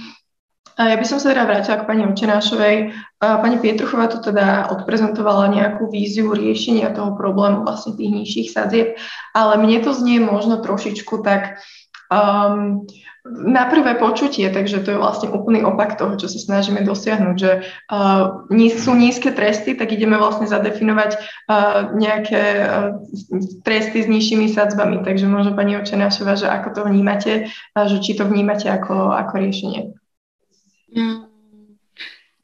A 0.77 0.93
ja 0.93 0.97
by 1.01 1.09
som 1.09 1.17
sa 1.17 1.33
teda 1.33 1.49
vrátila 1.49 1.81
k 1.81 1.89
pani 1.89 2.05
Očenášovej. 2.05 2.93
Pani 3.17 3.57
Pietruchová 3.65 4.13
tu 4.13 4.21
teda 4.21 4.69
odprezentovala 4.77 5.49
nejakú 5.49 5.89
víziu 5.89 6.37
riešenia 6.37 6.93
toho 6.93 7.17
problému 7.17 7.65
vlastne 7.65 7.97
tých 7.97 8.13
nižších 8.13 8.49
sadzieb, 8.53 9.01
ale 9.33 9.57
mne 9.57 9.81
to 9.81 9.97
znie 9.97 10.21
možno 10.21 10.61
trošičku 10.61 11.25
tak 11.25 11.65
um, 12.13 12.85
na 13.27 13.67
prvé 13.67 13.99
počutie, 13.99 14.47
takže 14.49 14.81
to 14.87 14.95
je 14.95 15.03
vlastne 15.03 15.29
úplný 15.29 15.67
opak 15.67 15.99
toho, 15.99 16.15
čo 16.15 16.31
sa 16.31 16.39
snažíme 16.39 16.87
dosiahnuť, 16.87 17.37
že 17.37 17.53
uh, 17.91 18.47
sú 18.79 18.95
nízke 18.95 19.35
tresty, 19.35 19.75
tak 19.75 19.91
ideme 19.91 20.15
vlastne 20.17 20.47
zadefinovať 20.47 21.11
uh, 21.19 21.91
nejaké 21.93 22.43
uh, 22.63 22.97
tresty 23.67 24.07
s 24.07 24.09
nižšími 24.09 24.47
sadzbami. 24.51 25.03
Takže 25.03 25.27
možno 25.27 25.59
pani 25.59 25.77
Očenášová, 25.77 26.39
že 26.39 26.47
ako 26.47 26.69
to 26.73 26.81
vnímate, 26.87 27.33
uh, 27.51 27.87
že 27.91 27.99
či 28.01 28.15
to 28.15 28.25
vnímate 28.25 28.71
ako, 28.71 29.13
ako 29.13 29.35
riešenie. 29.43 29.81
Mm. 30.95 31.27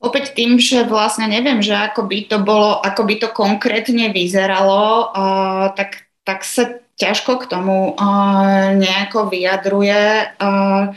Opäť 0.03 0.35
tým, 0.35 0.59
že 0.59 0.83
vlastne 0.83 1.31
neviem, 1.31 1.63
že 1.63 1.79
ako 1.79 2.11
by 2.11 2.19
to 2.27 2.43
bolo, 2.43 2.83
ako 2.83 3.07
by 3.07 3.15
to 3.23 3.29
konkrétne 3.31 4.11
vyzeralo, 4.11 5.15
uh, 5.15 5.71
tak, 5.79 6.11
tak 6.27 6.43
sa 6.43 6.82
ťažko 7.01 7.43
k 7.43 7.49
tomu 7.51 7.95
uh, 7.95 8.75
nejako 8.77 9.29
vyjadruje. 9.33 10.33
Uh, 10.41 10.93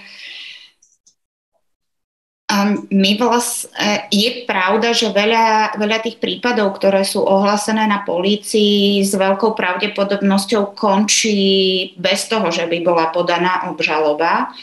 my 2.93 3.11
vlastne, 3.17 4.05
je 4.13 4.45
pravda, 4.45 4.93
že 4.93 5.09
veľa, 5.09 5.75
veľa 5.81 5.97
tých 6.05 6.21
prípadov, 6.21 6.77
ktoré 6.77 7.01
sú 7.01 7.25
ohlásené 7.25 7.89
na 7.89 8.05
polícii, 8.05 9.01
s 9.01 9.17
veľkou 9.17 9.57
pravdepodobnosťou 9.57 10.77
končí 10.77 11.91
bez 11.97 12.29
toho, 12.29 12.53
že 12.53 12.69
by 12.69 12.77
bola 12.85 13.09
podaná 13.09 13.65
obžaloba. 13.73 14.53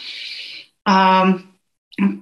Um, 0.87 1.52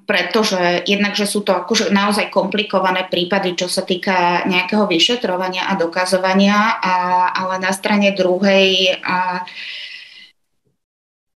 pretože 0.03 0.83
jednak, 0.83 1.15
že 1.15 1.31
sú 1.31 1.47
to 1.47 1.55
akože 1.55 1.95
naozaj 1.95 2.27
komplikované 2.27 3.07
prípady, 3.07 3.55
čo 3.55 3.71
sa 3.71 3.87
týka 3.87 4.43
nejakého 4.51 4.83
vyšetrovania 4.91 5.71
a 5.71 5.79
dokazovania, 5.79 6.83
a, 6.83 6.95
ale 7.31 7.63
na 7.63 7.71
strane 7.71 8.11
druhej 8.11 8.99
a, 8.99 9.47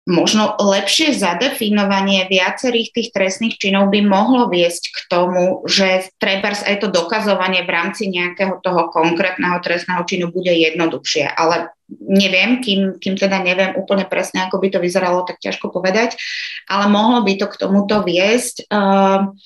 možno 0.03 0.59
lepšie 0.59 1.15
zadefinovanie 1.15 2.27
viacerých 2.27 2.91
tých 2.91 3.09
trestných 3.15 3.55
činov 3.55 3.87
by 3.87 4.03
mohlo 4.03 4.51
viesť 4.51 4.83
k 4.91 4.97
tomu, 5.07 5.63
že 5.63 6.11
treba 6.19 6.51
aj 6.51 6.83
to 6.83 6.91
dokazovanie 6.91 7.63
v 7.63 7.71
rámci 7.71 8.11
nejakého 8.11 8.59
toho 8.59 8.91
konkrétneho 8.91 9.63
trestného 9.63 10.03
činu 10.03 10.27
bude 10.27 10.51
jednoduchšie. 10.51 11.23
Ale 11.31 11.71
neviem, 12.03 12.59
kým, 12.59 12.99
kým 12.99 13.15
teda 13.15 13.39
neviem 13.39 13.79
úplne 13.79 14.03
presne, 14.03 14.43
ako 14.43 14.59
by 14.59 14.75
to 14.75 14.83
vyzeralo, 14.83 15.23
tak 15.23 15.39
ťažko 15.39 15.71
povedať, 15.71 16.19
ale 16.67 16.91
mohlo 16.91 17.23
by 17.23 17.39
to 17.39 17.47
k 17.47 17.59
tomuto 17.63 18.03
viesť. 18.03 18.67
Ehm, 18.67 19.39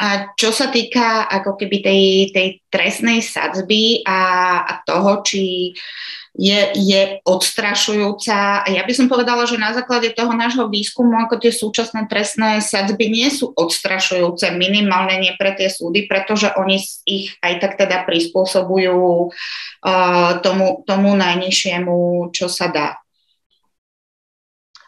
a 0.00 0.32
čo 0.34 0.50
sa 0.50 0.72
týka 0.72 1.28
ako 1.28 1.60
keby 1.60 1.76
tej, 1.84 2.02
tej 2.34 2.48
trestnej 2.72 3.20
sadzby 3.20 4.00
a, 4.02 4.20
a 4.64 4.72
toho, 4.82 5.22
či 5.22 5.70
uh, 5.70 6.12
je, 6.32 6.72
je 6.72 7.20
odstrašujúca. 7.28 8.64
Ja 8.64 8.82
by 8.88 8.92
som 8.96 9.06
povedala, 9.12 9.44
že 9.44 9.60
na 9.60 9.76
základe 9.76 10.16
toho 10.16 10.32
nášho 10.32 10.64
výskumu, 10.72 11.20
ako 11.20 11.36
tie 11.36 11.52
súčasné 11.52 12.08
trestné 12.08 12.64
sadzby 12.64 13.12
nie 13.12 13.28
sú 13.28 13.52
odstrašujúce, 13.52 14.48
minimálne 14.56 15.20
nie 15.20 15.32
pre 15.36 15.52
tie 15.52 15.68
súdy, 15.68 16.08
pretože 16.08 16.48
oni 16.56 16.80
ich 17.04 17.36
aj 17.44 17.60
tak 17.60 17.72
teda 17.76 18.08
prispôsobujú 18.08 19.28
uh, 19.28 20.30
tomu, 20.40 20.80
tomu 20.88 21.12
najnižšiemu, 21.12 22.28
čo 22.32 22.48
sa 22.48 22.72
dá. 22.72 22.88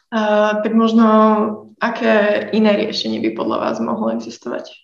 Uh, 0.08 0.62
tak 0.64 0.72
možno, 0.72 1.04
aké 1.76 2.48
iné 2.56 2.72
riešenie 2.72 3.20
by 3.20 3.30
podľa 3.36 3.58
vás 3.68 3.76
mohlo 3.84 4.14
existovať? 4.16 4.83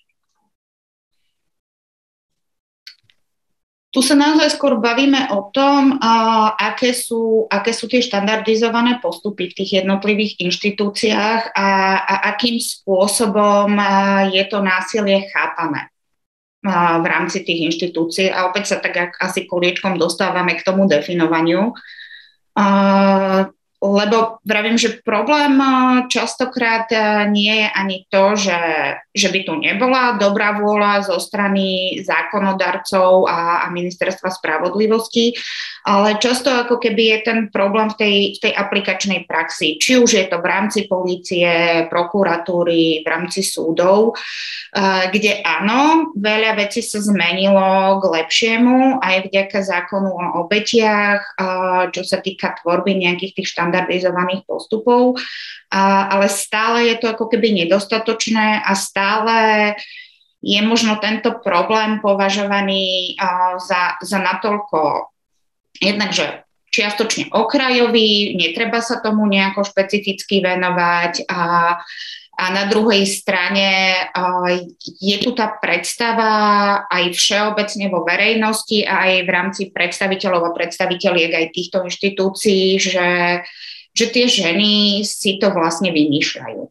Tu 3.91 4.07
sa 4.07 4.15
naozaj 4.15 4.55
skôr 4.55 4.79
bavíme 4.79 5.35
o 5.35 5.51
tom, 5.51 5.99
aké, 6.55 6.95
sú, 6.95 7.51
aké 7.51 7.75
sú 7.75 7.91
tie 7.91 7.99
štandardizované 7.99 9.03
postupy 9.03 9.51
v 9.51 9.57
tých 9.59 9.83
jednotlivých 9.83 10.39
inštitúciách 10.39 11.51
a, 11.51 11.69
a 11.99 12.15
akým 12.31 12.63
spôsobom 12.63 13.75
je 14.31 14.47
to 14.47 14.63
násilie 14.63 15.27
chápané 15.35 15.91
v 16.63 17.05
rámci 17.09 17.43
tých 17.43 17.67
inštitúcií. 17.75 18.31
A 18.31 18.47
opäť 18.47 18.71
sa 18.71 18.77
tak 18.79 19.19
asi 19.19 19.51
koliečkom 19.51 19.99
dostávame 19.99 20.55
k 20.55 20.63
tomu 20.63 20.87
definovaniu. 20.87 21.75
Lebo 23.81 24.45
vravím, 24.45 24.77
že 24.77 25.01
problém 25.01 25.57
eh, 25.57 26.05
častokrát 26.13 26.85
eh, 26.93 27.25
nie 27.33 27.65
je 27.65 27.69
ani 27.73 28.05
to, 28.13 28.37
že, 28.37 28.61
že 29.17 29.29
by 29.33 29.41
tu 29.41 29.57
nebola 29.57 30.21
dobrá 30.21 30.61
vôľa 30.61 31.09
zo 31.09 31.17
strany 31.17 31.97
zákonodarcov 32.05 33.25
a, 33.25 33.65
a 33.65 33.67
ministerstva 33.73 34.29
spravodlivosti, 34.29 35.33
ale 35.89 36.21
často 36.21 36.53
ako 36.53 36.77
keby 36.77 37.03
je 37.09 37.19
ten 37.25 37.39
problém 37.49 37.89
v 37.89 37.97
tej, 37.97 38.17
v 38.37 38.39
tej 38.45 38.53
aplikačnej 38.53 39.25
praxi. 39.25 39.81
Či 39.81 39.97
už 39.97 40.11
je 40.13 40.25
to 40.29 40.45
v 40.45 40.47
rámci 40.47 40.85
polície, 40.85 41.49
prokuratúry, 41.89 43.01
v 43.01 43.07
rámci 43.09 43.41
súdov, 43.41 44.13
eh, 44.77 45.09
kde 45.09 45.41
áno, 45.41 46.13
veľa 46.21 46.61
vecí 46.61 46.85
sa 46.85 47.01
zmenilo 47.01 47.97
k 47.97 48.05
lepšiemu 48.13 49.01
aj 49.01 49.33
vďaka 49.33 49.59
zákonu 49.65 50.13
o 50.13 50.25
obetiach, 50.45 51.41
čo 51.95 52.03
sa 52.05 52.19
týka 52.21 52.61
tvorby 52.61 52.97
nejakých 52.97 53.41
tých 53.41 53.49
štandardov 53.57 53.70
štandardizovaných 53.71 54.43
postupov, 54.43 55.15
a, 55.71 56.11
ale 56.11 56.27
stále 56.27 56.91
je 56.91 56.97
to 56.99 57.07
ako 57.07 57.31
keby 57.31 57.55
nedostatočné 57.55 58.67
a 58.67 58.75
stále 58.75 59.39
je 60.43 60.59
možno 60.67 60.99
tento 60.99 61.39
problém 61.39 62.03
považovaný 62.03 63.15
a, 63.23 63.55
za, 63.63 64.03
za 64.03 64.19
natoľko 64.19 65.07
jednak, 65.79 66.11
že 66.11 66.43
čiastočne 66.71 67.31
okrajový, 67.31 68.35
netreba 68.35 68.83
sa 68.83 68.99
tomu 68.99 69.27
nejako 69.31 69.63
špecificky 69.63 70.43
venovať 70.43 71.31
a, 71.31 71.39
a 72.37 72.45
na 72.55 72.65
druhej 72.71 73.05
strane 73.05 73.95
je 74.99 75.17
tu 75.21 75.37
tá 75.37 75.61
predstava 75.61 76.33
aj 76.89 77.13
všeobecne 77.13 77.87
vo 77.93 78.07
verejnosti 78.07 78.81
a 78.87 79.11
aj 79.11 79.15
v 79.27 79.31
rámci 79.31 79.63
predstaviteľov 79.75 80.49
a 80.49 80.57
predstaviteľiek 80.57 81.31
aj 81.37 81.47
týchto 81.53 81.85
inštitúcií, 81.85 82.81
že 82.81 83.09
že 83.91 84.07
tie 84.11 84.27
ženy 84.31 85.03
si 85.03 85.39
to 85.43 85.51
vlastne 85.51 85.91
vymýšľajú. 85.91 86.63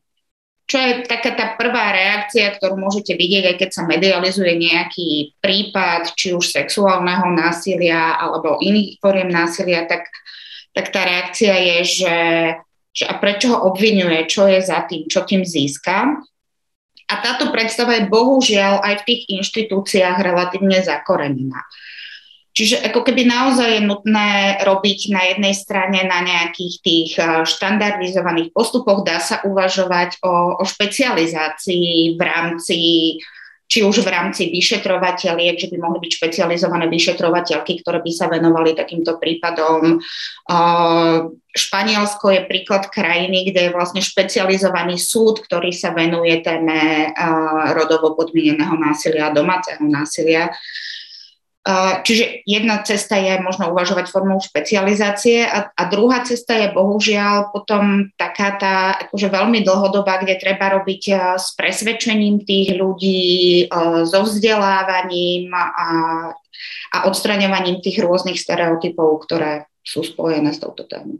Čo 0.70 0.78
je 0.78 0.92
taká 1.10 1.34
tá 1.34 1.58
prvá 1.58 1.90
reakcia, 1.90 2.54
ktorú 2.54 2.78
môžete 2.78 3.18
vidieť, 3.18 3.44
aj 3.54 3.56
keď 3.58 3.70
sa 3.74 3.84
medializuje 3.90 4.54
nejaký 4.54 5.34
prípad, 5.42 6.14
či 6.14 6.38
už 6.38 6.46
sexuálneho 6.46 7.26
násilia 7.34 8.22
alebo 8.22 8.62
iných 8.62 9.02
foriem 9.02 9.34
násilia, 9.34 9.90
tak, 9.90 10.06
tak 10.78 10.94
tá 10.94 11.02
reakcia 11.10 11.54
je, 11.58 11.78
že, 12.06 12.18
a 13.06 13.14
prečo 13.22 13.54
ho 13.54 13.70
obvinuje, 13.70 14.26
čo 14.26 14.50
je 14.50 14.60
za 14.60 14.84
tým, 14.90 15.06
čo 15.06 15.24
tým 15.24 15.46
získa. 15.46 16.20
A 17.10 17.14
táto 17.26 17.50
predstava 17.50 17.98
je 17.98 18.10
bohužiaľ 18.10 18.86
aj 18.86 19.02
v 19.02 19.06
tých 19.06 19.22
inštitúciách 19.42 20.18
relatívne 20.22 20.78
zakorenená. 20.82 21.66
Čiže 22.50 22.82
ako 22.92 23.06
keby 23.06 23.30
naozaj 23.30 23.70
je 23.78 23.88
nutné 23.88 24.60
robiť 24.66 25.00
na 25.14 25.22
jednej 25.32 25.54
strane 25.54 26.04
na 26.04 26.20
nejakých 26.26 26.76
tých 26.82 27.12
eh, 27.16 27.46
štandardizovaných 27.46 28.52
postupoch, 28.52 29.06
dá 29.06 29.22
sa 29.22 29.40
uvažovať 29.46 30.20
o, 30.26 30.60
o 30.60 30.64
špecializácii 30.66 32.18
v 32.18 32.22
rámci 32.22 32.78
či 33.70 33.86
už 33.86 34.02
v 34.02 34.10
rámci 34.10 34.50
vyšetrovateľiek, 34.50 35.62
že 35.62 35.70
by 35.70 35.78
mohli 35.78 36.02
byť 36.02 36.12
špecializované 36.18 36.90
vyšetrovateľky, 36.90 37.86
ktoré 37.86 38.02
by 38.02 38.12
sa 38.12 38.26
venovali 38.26 38.74
takýmto 38.74 39.22
prípadom. 39.22 40.02
Španielsko 41.54 42.34
je 42.34 42.50
príklad 42.50 42.90
krajiny, 42.90 43.54
kde 43.54 43.70
je 43.70 43.76
vlastne 43.78 44.02
špecializovaný 44.02 44.98
súd, 44.98 45.46
ktorý 45.46 45.70
sa 45.70 45.94
venuje 45.94 46.42
téme 46.42 47.14
rodovo 47.78 48.18
podmieneného 48.18 48.74
násilia 48.74 49.30
a 49.30 49.36
domáceho 49.38 49.86
násilia. 49.86 50.50
Čiže 52.08 52.48
jedna 52.48 52.80
cesta 52.88 53.20
je 53.20 53.36
možno 53.44 53.76
uvažovať 53.76 54.08
formou 54.08 54.40
špecializácie 54.40 55.44
a, 55.44 55.68
a 55.76 55.84
druhá 55.92 56.24
cesta 56.24 56.56
je 56.56 56.72
bohužiaľ 56.72 57.52
potom 57.52 58.08
taká 58.16 58.56
tá 58.56 58.76
akože 58.96 59.28
veľmi 59.28 59.68
dlhodobá, 59.68 60.24
kde 60.24 60.40
treba 60.40 60.72
robiť 60.80 61.36
s 61.36 61.54
presvedčením 61.60 62.48
tých 62.48 62.80
ľudí, 62.80 63.68
so 64.08 64.24
vzdelávaním 64.24 65.52
a, 65.52 65.66
a 66.96 66.98
odstraňovaním 67.12 67.84
tých 67.84 68.02
rôznych 68.08 68.40
stereotypov, 68.40 69.28
ktoré 69.28 69.68
sú 69.84 70.02
spojené 70.02 70.56
s 70.56 70.64
touto 70.64 70.88
témou. 70.88 71.20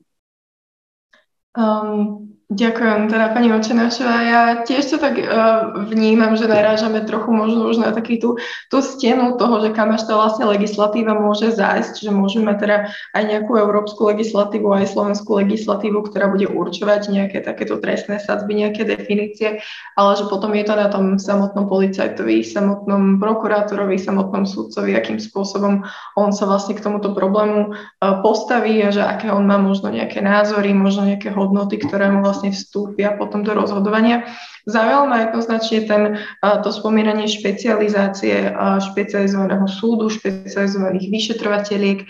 Um, 1.52 2.39
Ďakujem, 2.50 3.14
teda 3.14 3.30
pani 3.30 3.54
Očenášová. 3.54 4.18
Ja 4.26 4.42
tiež 4.66 4.90
to 4.90 4.98
tak 4.98 5.22
uh, 5.22 5.86
vnímam, 5.86 6.34
že 6.34 6.50
narážame 6.50 7.06
trochu 7.06 7.30
možno 7.30 7.70
už 7.70 7.78
na 7.78 7.94
taký 7.94 8.18
tú, 8.18 8.42
tú 8.74 8.82
stenu 8.82 9.38
toho, 9.38 9.62
že 9.62 9.70
kam 9.70 9.94
až 9.94 10.10
tá 10.10 10.18
vlastne 10.18 10.50
legislatíva 10.50 11.14
môže 11.14 11.54
zájsť, 11.54 12.02
že 12.02 12.10
môžeme 12.10 12.50
teda 12.58 12.90
aj 13.14 13.24
nejakú 13.30 13.54
európsku 13.54 14.02
legislatívu, 14.10 14.66
aj 14.66 14.90
slovenskú 14.90 15.38
legislatívu, 15.46 16.10
ktorá 16.10 16.34
bude 16.34 16.50
určovať 16.50 17.14
nejaké 17.14 17.46
takéto 17.46 17.78
trestné 17.78 18.18
sadzby, 18.18 18.66
nejaké 18.66 18.82
definície, 18.82 19.62
ale 19.94 20.18
že 20.18 20.26
potom 20.26 20.50
je 20.58 20.66
to 20.66 20.74
na 20.74 20.90
tom 20.90 21.22
samotnom 21.22 21.70
policajtovi, 21.70 22.42
samotnom 22.42 23.22
prokurátorovi, 23.22 24.02
samotnom 24.02 24.50
sudcovi, 24.50 24.98
akým 24.98 25.22
spôsobom 25.22 25.86
on 26.18 26.34
sa 26.34 26.50
vlastne 26.50 26.74
k 26.74 26.82
tomuto 26.82 27.14
problému 27.14 27.78
uh, 27.78 28.26
postaví 28.26 28.82
a 28.82 28.90
že 28.90 29.06
aké 29.06 29.30
on 29.30 29.46
má 29.46 29.62
možno 29.62 29.94
nejaké 29.94 30.18
názory, 30.26 30.74
možno 30.74 31.06
nejaké 31.06 31.30
hodnoty, 31.30 31.78
ktoré 31.78 32.10
mu 32.10 32.26
vlastne 32.26 32.39
vlastne 32.40 32.56
vstúpia 32.56 33.20
potom 33.20 33.44
do 33.44 33.52
rozhodovania. 33.52 34.24
Zaujalo 34.64 35.12
ma 35.12 35.28
jednoznačne 35.28 35.80
ten, 35.84 36.04
to 36.40 36.72
spomínanie 36.72 37.28
špecializácie 37.28 38.56
špecializovaného 38.80 39.68
súdu, 39.68 40.08
špecializovaných 40.08 41.12
vyšetrovateľiek 41.12 42.08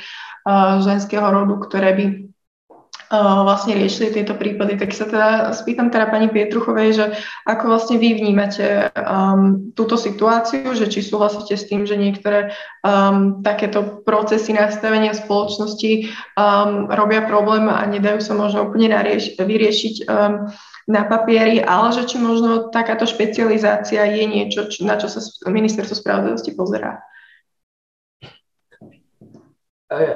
ženského 0.85 1.25
rodu, 1.25 1.57
ktoré 1.65 1.89
by 1.97 2.05
vlastne 3.09 3.73
riešili 3.73 4.13
tieto 4.13 4.37
prípady. 4.37 4.77
Tak 4.77 4.93
sa 4.93 5.09
teda 5.09 5.29
spýtam 5.57 5.89
teda 5.89 6.13
pani 6.13 6.29
Pietruchovej, 6.29 6.89
že 6.93 7.05
ako 7.49 7.73
vlastne 7.73 7.97
vy 7.97 8.21
vnímate 8.21 8.93
um, 8.93 9.73
túto 9.73 9.97
situáciu, 9.97 10.77
že 10.77 10.85
či 10.85 11.01
súhlasíte 11.01 11.57
s 11.57 11.65
tým, 11.65 11.89
že 11.89 11.97
niektoré 11.97 12.53
um, 12.85 13.41
takéto 13.41 14.05
procesy 14.05 14.53
nastavenia 14.53 15.17
spoločnosti 15.17 16.05
um, 16.37 16.85
robia 16.93 17.25
problém 17.25 17.65
a 17.65 17.81
nedajú 17.89 18.21
sa 18.21 18.37
možno 18.37 18.69
úplne 18.69 18.93
narieš- 18.93 19.33
vyriešiť 19.41 19.95
um, 20.05 20.53
na 20.89 21.05
papieri, 21.05 21.61
ale 21.61 21.93
že 21.93 22.05
či 22.05 22.17
možno 22.21 22.69
takáto 22.69 23.09
špecializácia 23.09 24.05
je 24.05 24.25
niečo, 24.25 24.69
čo, 24.69 24.85
na 24.85 24.97
čo 24.97 25.09
sa 25.09 25.21
ministerstvo 25.49 25.97
spravodlivosti 25.97 26.53
pozerá. 26.53 27.01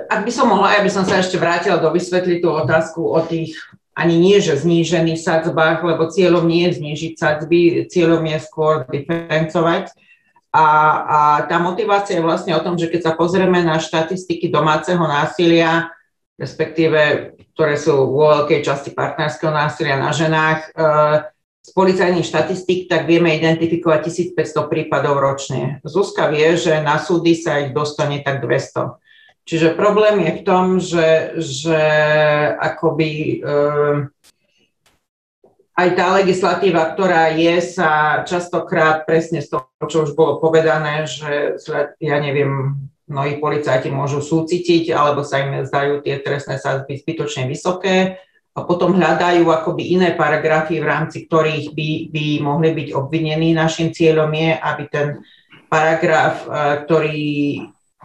Ak 0.09 0.21
by 0.21 0.31
som 0.31 0.53
mohla, 0.53 0.77
ja 0.77 0.85
by 0.85 0.91
som 0.93 1.01
sa 1.01 1.17
ešte 1.17 1.41
vrátila 1.41 1.81
do 1.81 1.89
vysvetliť 1.89 2.45
tú 2.45 2.49
otázku 2.53 3.01
o 3.09 3.19
tých 3.25 3.57
ani 3.93 4.17
nie, 4.17 4.41
že 4.41 4.57
znížených 4.57 5.21
sadzbách, 5.21 5.85
lebo 5.85 6.09
cieľom 6.09 6.49
nie 6.49 6.65
je 6.69 6.81
znížiť 6.81 7.13
sadzby, 7.13 7.85
cieľom 7.89 8.25
je 8.25 8.37
skôr 8.41 8.85
diferencovať. 8.89 9.93
A, 10.53 10.65
a 11.01 11.19
tá 11.49 11.57
motivácia 11.57 12.17
je 12.17 12.25
vlastne 12.25 12.53
o 12.53 12.61
tom, 12.61 12.77
že 12.77 12.89
keď 12.89 13.01
sa 13.09 13.13
pozrieme 13.17 13.61
na 13.65 13.81
štatistiky 13.81 14.49
domáceho 14.53 15.01
násilia, 15.01 15.89
respektíve 16.37 17.33
ktoré 17.53 17.77
sú 17.77 18.09
vo 18.09 18.33
veľkej 18.33 18.65
časti 18.65 18.93
partnerského 18.97 19.53
násilia 19.53 19.97
na 19.97 20.09
ženách, 20.09 20.59
e, 20.61 20.69
z 21.63 21.69
policajných 21.71 22.27
štatistík, 22.27 22.91
tak 22.91 23.07
vieme 23.07 23.33
identifikovať 23.39 24.09
1500 24.09 24.67
prípadov 24.67 25.21
ročne. 25.21 25.79
Zuzka 25.85 26.27
vie, 26.27 26.59
že 26.59 26.83
na 26.83 26.99
súdy 26.99 27.37
sa 27.39 27.63
ich 27.63 27.71
dostane 27.71 28.19
tak 28.19 28.43
200. 28.43 28.99
Čiže 29.43 29.75
problém 29.75 30.23
je 30.23 30.31
v 30.39 30.41
tom, 30.47 30.65
že, 30.79 31.35
že 31.35 31.81
akoby 32.55 33.11
e, 33.11 33.35
aj 35.75 35.89
tá 35.99 36.05
legislatíva, 36.15 36.95
ktorá 36.95 37.35
je, 37.35 37.59
sa 37.59 38.23
častokrát 38.23 39.03
presne 39.03 39.43
z 39.43 39.51
toho, 39.51 39.67
čo 39.89 40.07
už 40.07 40.15
bolo 40.15 40.39
povedané, 40.39 41.03
že 41.03 41.59
ja 41.99 42.17
neviem, 42.23 42.79
mnohí 43.03 43.43
policajti 43.43 43.91
môžu 43.91 44.23
súcitiť, 44.23 44.95
alebo 44.95 45.27
sa 45.27 45.43
im 45.43 45.67
zdajú 45.67 45.99
tie 46.05 46.23
trestné 46.23 46.55
sázby 46.55 47.03
zbytočne 47.03 47.43
vysoké 47.51 48.23
a 48.53 48.59
potom 48.63 48.95
hľadajú 48.95 49.43
akoby 49.49 49.97
iné 49.97 50.15
paragrafy, 50.15 50.79
v 50.79 50.87
rámci 50.87 51.25
ktorých 51.27 51.75
by, 51.75 51.89
by 52.15 52.25
mohli 52.39 52.69
byť 52.71 52.87
obvinení. 52.95 53.51
Našim 53.51 53.91
cieľom 53.91 54.31
je, 54.31 54.55
aby 54.55 54.83
ten 54.87 55.07
paragraf, 55.67 56.45
e, 56.45 56.47
ktorý 56.85 57.21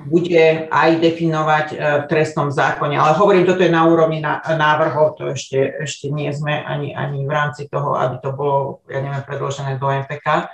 bude 0.07 0.70
aj 0.70 0.90
definovať 1.03 1.66
e, 1.72 1.76
v 1.76 2.05
trestnom 2.07 2.55
zákone. 2.55 2.94
Ale 2.94 3.18
hovorím, 3.18 3.49
toto 3.49 3.66
je 3.66 3.72
na 3.72 3.86
úrovni 3.88 4.22
návrhov, 4.22 5.18
to 5.18 5.34
ešte, 5.34 5.82
ešte 5.82 6.12
nie 6.12 6.30
sme 6.30 6.55
ani, 6.62 6.94
ani 6.94 7.26
v 7.26 7.32
rámci 7.32 7.66
toho, 7.66 7.99
aby 7.99 8.22
to 8.22 8.30
bolo, 8.30 8.84
ja 8.86 9.03
neviem, 9.03 9.24
predložené 9.26 9.80
do 9.82 9.90
MPK, 9.90 10.51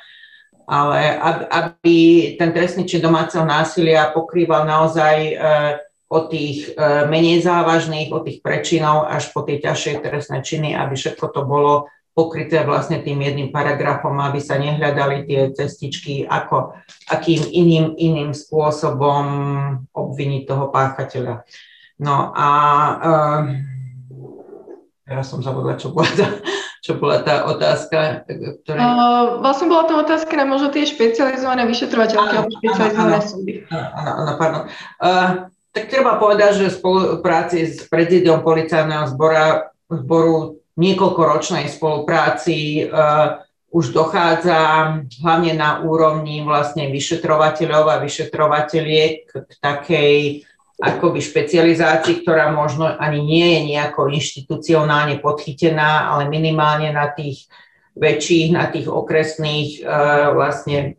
ale 0.65 1.21
aby 1.53 1.99
ten 2.41 2.57
trestný 2.57 2.89
čin 2.89 3.05
domáceho 3.05 3.45
násilia 3.45 4.09
pokrýval 4.17 4.65
naozaj 4.65 5.17
e, 5.21 5.35
od 6.09 6.31
tých 6.33 6.73
e, 6.73 7.09
menej 7.11 7.45
závažných, 7.45 8.09
od 8.15 8.25
tých 8.25 8.39
prečinov 8.41 9.09
až 9.09 9.29
po 9.35 9.45
tie 9.45 9.61
ťažšie 9.61 10.01
trestné 10.01 10.41
činy, 10.41 10.73
aby 10.73 10.97
všetko 10.97 11.27
to 11.33 11.43
bolo 11.45 11.93
pokryté 12.15 12.63
vlastne 12.63 13.03
tým 13.03 13.19
jedným 13.19 13.51
paragrafom, 13.51 14.15
aby 14.23 14.39
sa 14.39 14.55
nehľadali 14.55 15.27
tie 15.27 15.51
cestičky, 15.51 16.23
ako, 16.23 16.79
akým 17.11 17.43
iným, 17.51 17.99
iným 17.99 18.31
spôsobom 18.31 19.25
obviniť 19.91 20.43
toho 20.47 20.71
páchateľa. 20.71 21.43
No 21.99 22.31
a 22.31 22.49
uh, 23.03 23.41
ja 25.11 25.21
som 25.27 25.43
zabudla, 25.43 25.75
čo 25.75 25.91
bola 25.91 26.11
tá, 26.15 26.27
čo 26.87 27.03
bola 27.03 27.19
tá 27.23 27.51
otázka. 27.51 28.27
Ktorý... 28.31 28.79
Uh, 28.79 29.43
vlastne 29.43 29.67
bola 29.67 29.85
to 29.91 29.95
otázka 29.99 30.33
na 30.39 30.47
možno 30.47 30.71
tie 30.71 30.87
špecializované 30.87 31.67
vyšetrovateľky 31.67 32.35
alebo 32.35 32.55
špecializované 32.63 33.19
súdy. 33.27 33.53
Áno, 33.75 34.11
áno, 34.23 34.33
pardon. 34.39 34.63
Uh, 35.03 35.31
tak 35.75 35.91
treba 35.91 36.23
povedať, 36.23 36.63
že 36.63 36.71
v 36.71 36.79
spolupráci 36.79 37.67
s 37.67 37.91
prezidiom 37.91 38.47
policajného 38.47 39.11
zbora, 39.11 39.75
zboru 39.91 40.63
niekoľkoročnej 40.75 41.71
spolupráci 41.71 42.87
uh, 42.87 43.43
už 43.75 43.91
dochádza 43.91 44.59
hlavne 45.19 45.53
na 45.59 45.83
úrovni 45.83 46.47
vlastne 46.47 46.95
vyšetrovateľov 46.95 47.91
a 47.91 48.03
vyšetrovateľiek 48.03 49.13
k 49.27 49.51
takej 49.59 50.47
akoby 50.79 51.19
špecializácii, 51.23 52.23
ktorá 52.23 52.55
možno 52.55 52.87
ani 52.87 53.23
nie 53.23 53.47
je 53.59 53.61
nejako 53.75 54.11
inštitucionálne 54.15 55.19
podchytená, 55.19 56.15
ale 56.15 56.31
minimálne 56.31 56.91
na 56.95 57.11
tých 57.11 57.51
väčších, 57.95 58.55
na 58.55 58.71
tých 58.71 58.87
okresných 58.91 59.83
uh, 59.83 60.35
vlastne 60.35 60.99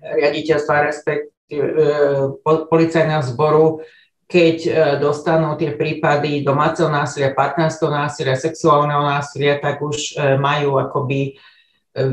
riaditeľstva, 0.00 0.88
respektíve 0.88 1.64
uh, 1.64 2.64
policajného 2.68 3.24
zboru 3.24 3.84
keď 4.30 4.56
e, 4.62 4.70
dostanú 5.02 5.58
tie 5.58 5.74
prípady 5.74 6.46
domáceho 6.46 6.86
násilia, 6.86 7.34
partnerského 7.34 7.90
násilia, 7.90 8.38
sexuálneho 8.38 9.02
násilia, 9.02 9.58
tak 9.58 9.82
už 9.82 10.14
e, 10.14 10.38
majú 10.38 10.78
akoby 10.78 11.20
e, 11.26 11.32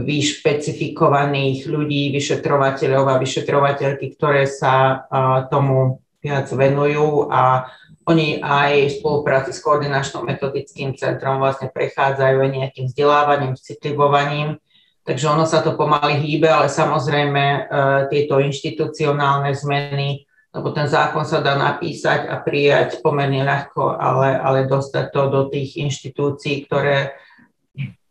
vyšpecifikovaných 0.01 1.70
ľudí, 1.70 2.09
vyšetrovateľov 2.18 3.05
a 3.13 3.22
vyšetrovateľky, 3.22 4.18
ktoré 4.18 4.49
sa 4.49 5.05
tomu 5.53 6.01
viac 6.18 6.49
venujú 6.49 7.30
a 7.30 7.70
oni 8.09 8.41
aj 8.41 8.72
v 8.89 8.95
spolupráci 8.97 9.53
s 9.53 9.61
koordinačným 9.61 10.26
metodickým 10.26 10.97
centrom 10.97 11.38
vlastne 11.38 11.70
prechádzajú 11.70 12.38
aj 12.41 12.49
nejakým 12.49 12.86
vzdelávaním, 12.89 13.53
citlivovaním. 13.59 14.57
Takže 15.05 15.28
ono 15.28 15.45
sa 15.45 15.61
to 15.61 15.78
pomaly 15.78 16.20
hýbe, 16.20 16.47
ale 16.49 16.72
samozrejme 16.72 17.68
tieto 18.11 18.39
inštitucionálne 18.39 19.51
zmeny 19.55 20.26
lebo 20.57 20.73
ten 20.73 20.89
zákon 20.89 21.21
sa 21.21 21.45
dá 21.45 21.53
napísať 21.53 22.25
a 22.25 22.41
prijať 22.41 23.05
pomerne 23.05 23.45
ľahko, 23.45 23.93
ale, 23.93 24.33
ale 24.41 24.59
dostať 24.65 25.13
to 25.13 25.21
do 25.29 25.41
tých 25.53 25.77
inštitúcií, 25.77 26.65
ktoré 26.65 27.13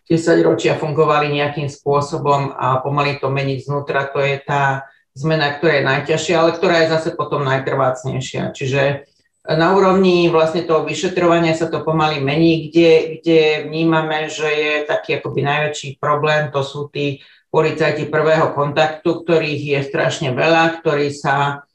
10 0.07 0.47
ročia 0.47 0.78
fungovali 0.78 1.34
nejakým 1.34 1.66
spôsobom 1.66 2.55
a 2.55 2.78
pomaly 2.78 3.18
to 3.18 3.26
meniť 3.26 3.66
znútra, 3.66 4.07
to 4.14 4.22
je 4.22 4.38
tá 4.38 4.86
zmena, 5.18 5.59
ktorá 5.59 5.82
je 5.82 5.88
najťažšia, 5.90 6.34
ale 6.38 6.55
ktorá 6.55 6.86
je 6.86 6.92
zase 6.94 7.11
potom 7.18 7.42
najtrvácnejšia. 7.42 8.55
Čiže 8.55 9.11
na 9.47 9.74
úrovni 9.74 10.30
vlastne 10.30 10.62
toho 10.62 10.86
vyšetrovania 10.86 11.59
sa 11.59 11.66
to 11.66 11.82
pomaly 11.82 12.22
mení, 12.22 12.70
kde, 12.70 13.18
kde 13.18 13.40
vnímame, 13.66 14.30
že 14.30 14.47
je 14.47 14.74
taký 14.86 15.18
akoby 15.18 15.42
najväčší 15.42 15.88
problém, 15.99 16.55
to 16.55 16.62
sú 16.62 16.86
tí 16.90 17.22
policajti 17.51 18.11
prvého 18.11 18.55
kontaktu, 18.55 19.22
ktorých 19.22 19.62
je 19.74 19.80
strašne 19.86 20.30
veľa, 20.34 20.82
ktorí 20.82 21.14
sa 21.14 21.66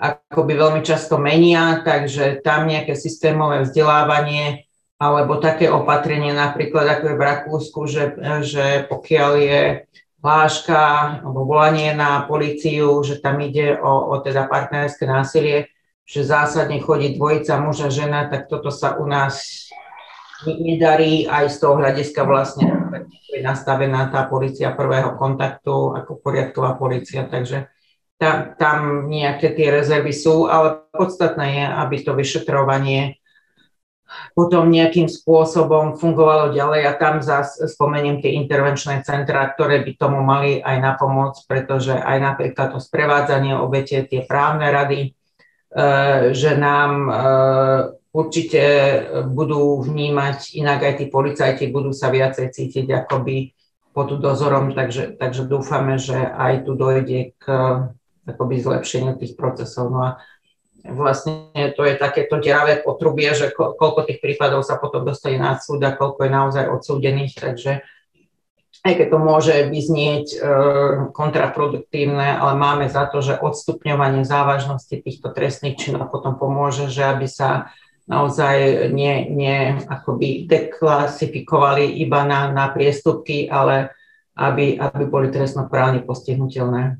akoby 0.00 0.56
veľmi 0.56 0.80
často 0.80 1.20
menia, 1.20 1.84
takže 1.84 2.40
tam 2.40 2.64
nejaké 2.72 2.96
systémové 2.96 3.68
vzdelávanie 3.68 4.64
alebo 4.96 5.40
také 5.40 5.68
opatrenie 5.68 6.32
napríklad 6.32 6.84
ako 6.88 7.04
je 7.08 7.16
v 7.16 7.24
Rakúsku, 7.24 7.80
že, 7.88 8.04
že 8.44 8.66
pokiaľ 8.88 9.32
je 9.36 9.62
hláška 10.20 10.84
alebo 11.24 11.48
volanie 11.48 11.92
na 11.96 12.24
policiu, 12.24 13.00
že 13.04 13.20
tam 13.20 13.40
ide 13.40 13.76
o, 13.80 14.12
o 14.12 14.20
teda 14.20 14.48
partnerské 14.48 15.08
násilie, 15.08 15.72
že 16.04 16.24
zásadne 16.24 16.80
chodí 16.80 17.16
dvojica 17.16 17.60
muža 17.60 17.88
žena, 17.88 18.28
tak 18.28 18.48
toto 18.48 18.68
sa 18.68 18.96
u 19.00 19.08
nás 19.08 19.68
nedarí 20.44 21.28
aj 21.28 21.52
z 21.52 21.56
toho 21.60 21.76
hľadiska 21.76 22.24
vlastne 22.24 22.68
je 23.30 23.40
nastavená 23.40 24.10
tá 24.10 24.26
policia 24.26 24.74
prvého 24.74 25.14
kontaktu 25.14 25.96
ako 25.96 26.18
poriadková 26.18 26.74
policia, 26.74 27.28
takže 27.28 27.70
tam, 28.20 28.52
tam 28.60 28.78
nejaké 29.08 29.56
tie 29.56 29.72
rezervy 29.72 30.12
sú, 30.12 30.44
ale 30.44 30.84
podstatné 30.92 31.46
je, 31.56 31.64
aby 31.64 31.96
to 32.04 32.12
vyšetrovanie 32.12 33.16
potom 34.34 34.70
nejakým 34.70 35.06
spôsobom 35.06 35.94
fungovalo 35.96 36.54
ďalej. 36.54 36.82
A 36.86 36.92
tam 36.98 37.22
zase 37.22 37.70
spomeniem 37.70 38.18
tie 38.18 38.34
intervenčné 38.36 39.06
centra, 39.06 39.46
ktoré 39.50 39.82
by 39.86 39.92
tomu 39.96 40.20
mali 40.20 40.58
aj 40.58 40.76
na 40.82 40.92
pomoc, 40.98 41.38
pretože 41.46 41.94
aj 41.94 42.18
napríklad 42.18 42.74
to 42.74 42.78
sprevádzanie 42.82 43.54
obete, 43.54 44.02
tie 44.06 44.26
právne 44.26 44.66
rady, 44.70 45.00
e, 45.06 45.10
že 46.34 46.58
nám 46.58 46.90
e, 47.06 47.12
určite 48.10 48.62
budú 49.30 49.78
vnímať 49.86 50.58
inak 50.58 50.82
aj 50.82 50.94
tí 50.98 51.04
policajti, 51.06 51.70
budú 51.70 51.94
sa 51.94 52.10
viacej 52.10 52.50
cítiť 52.50 52.86
akoby 53.06 53.54
pod 53.90 54.22
dozorom, 54.22 54.70
takže, 54.74 55.18
takže 55.18 55.50
dúfame, 55.50 55.98
že 55.98 56.14
aj 56.14 56.62
tu 56.62 56.78
dojde 56.78 57.34
k 57.38 57.44
akoby 58.32 58.62
zlepšeniu 58.62 59.18
tých 59.18 59.34
procesov. 59.34 59.90
No 59.90 60.00
a 60.02 60.10
vlastne 60.86 61.52
to 61.76 61.84
je 61.84 61.94
takéto 62.00 62.40
deravé 62.40 62.80
potrubie, 62.80 63.30
že 63.36 63.52
ko, 63.52 63.76
koľko 63.76 64.08
tých 64.08 64.22
prípadov 64.22 64.64
sa 64.64 64.80
potom 64.80 65.04
dostane 65.04 65.36
na 65.36 65.60
súd 65.60 65.84
a 65.84 65.92
koľko 65.92 66.24
je 66.24 66.30
naozaj 66.30 66.64
odsúdených, 66.72 67.34
takže 67.36 67.72
aj 68.80 68.92
keď 68.96 69.06
to 69.12 69.18
môže 69.20 69.54
vyznieť 69.68 70.26
e, 70.32 70.36
kontraproduktívne, 71.12 72.40
ale 72.40 72.52
máme 72.56 72.88
za 72.88 73.04
to, 73.12 73.20
že 73.20 73.36
odstupňovanie 73.36 74.24
závažnosti 74.24 74.96
týchto 75.04 75.36
trestných 75.36 75.76
činov 75.76 76.08
potom 76.08 76.40
pomôže, 76.40 76.88
že 76.88 77.04
aby 77.04 77.28
sa 77.28 77.68
naozaj 78.08 78.88
nie, 78.90 79.28
nie 79.28 79.76
akoby 79.84 80.48
deklasifikovali 80.48 82.00
iba 82.00 82.24
na, 82.24 82.48
na 82.50 82.72
priestupky, 82.72 83.52
ale 83.52 83.92
aby, 84.32 84.80
aby 84.80 85.04
boli 85.04 85.28
trestnoprávne 85.28 86.00
postihnutelné. 86.08 86.96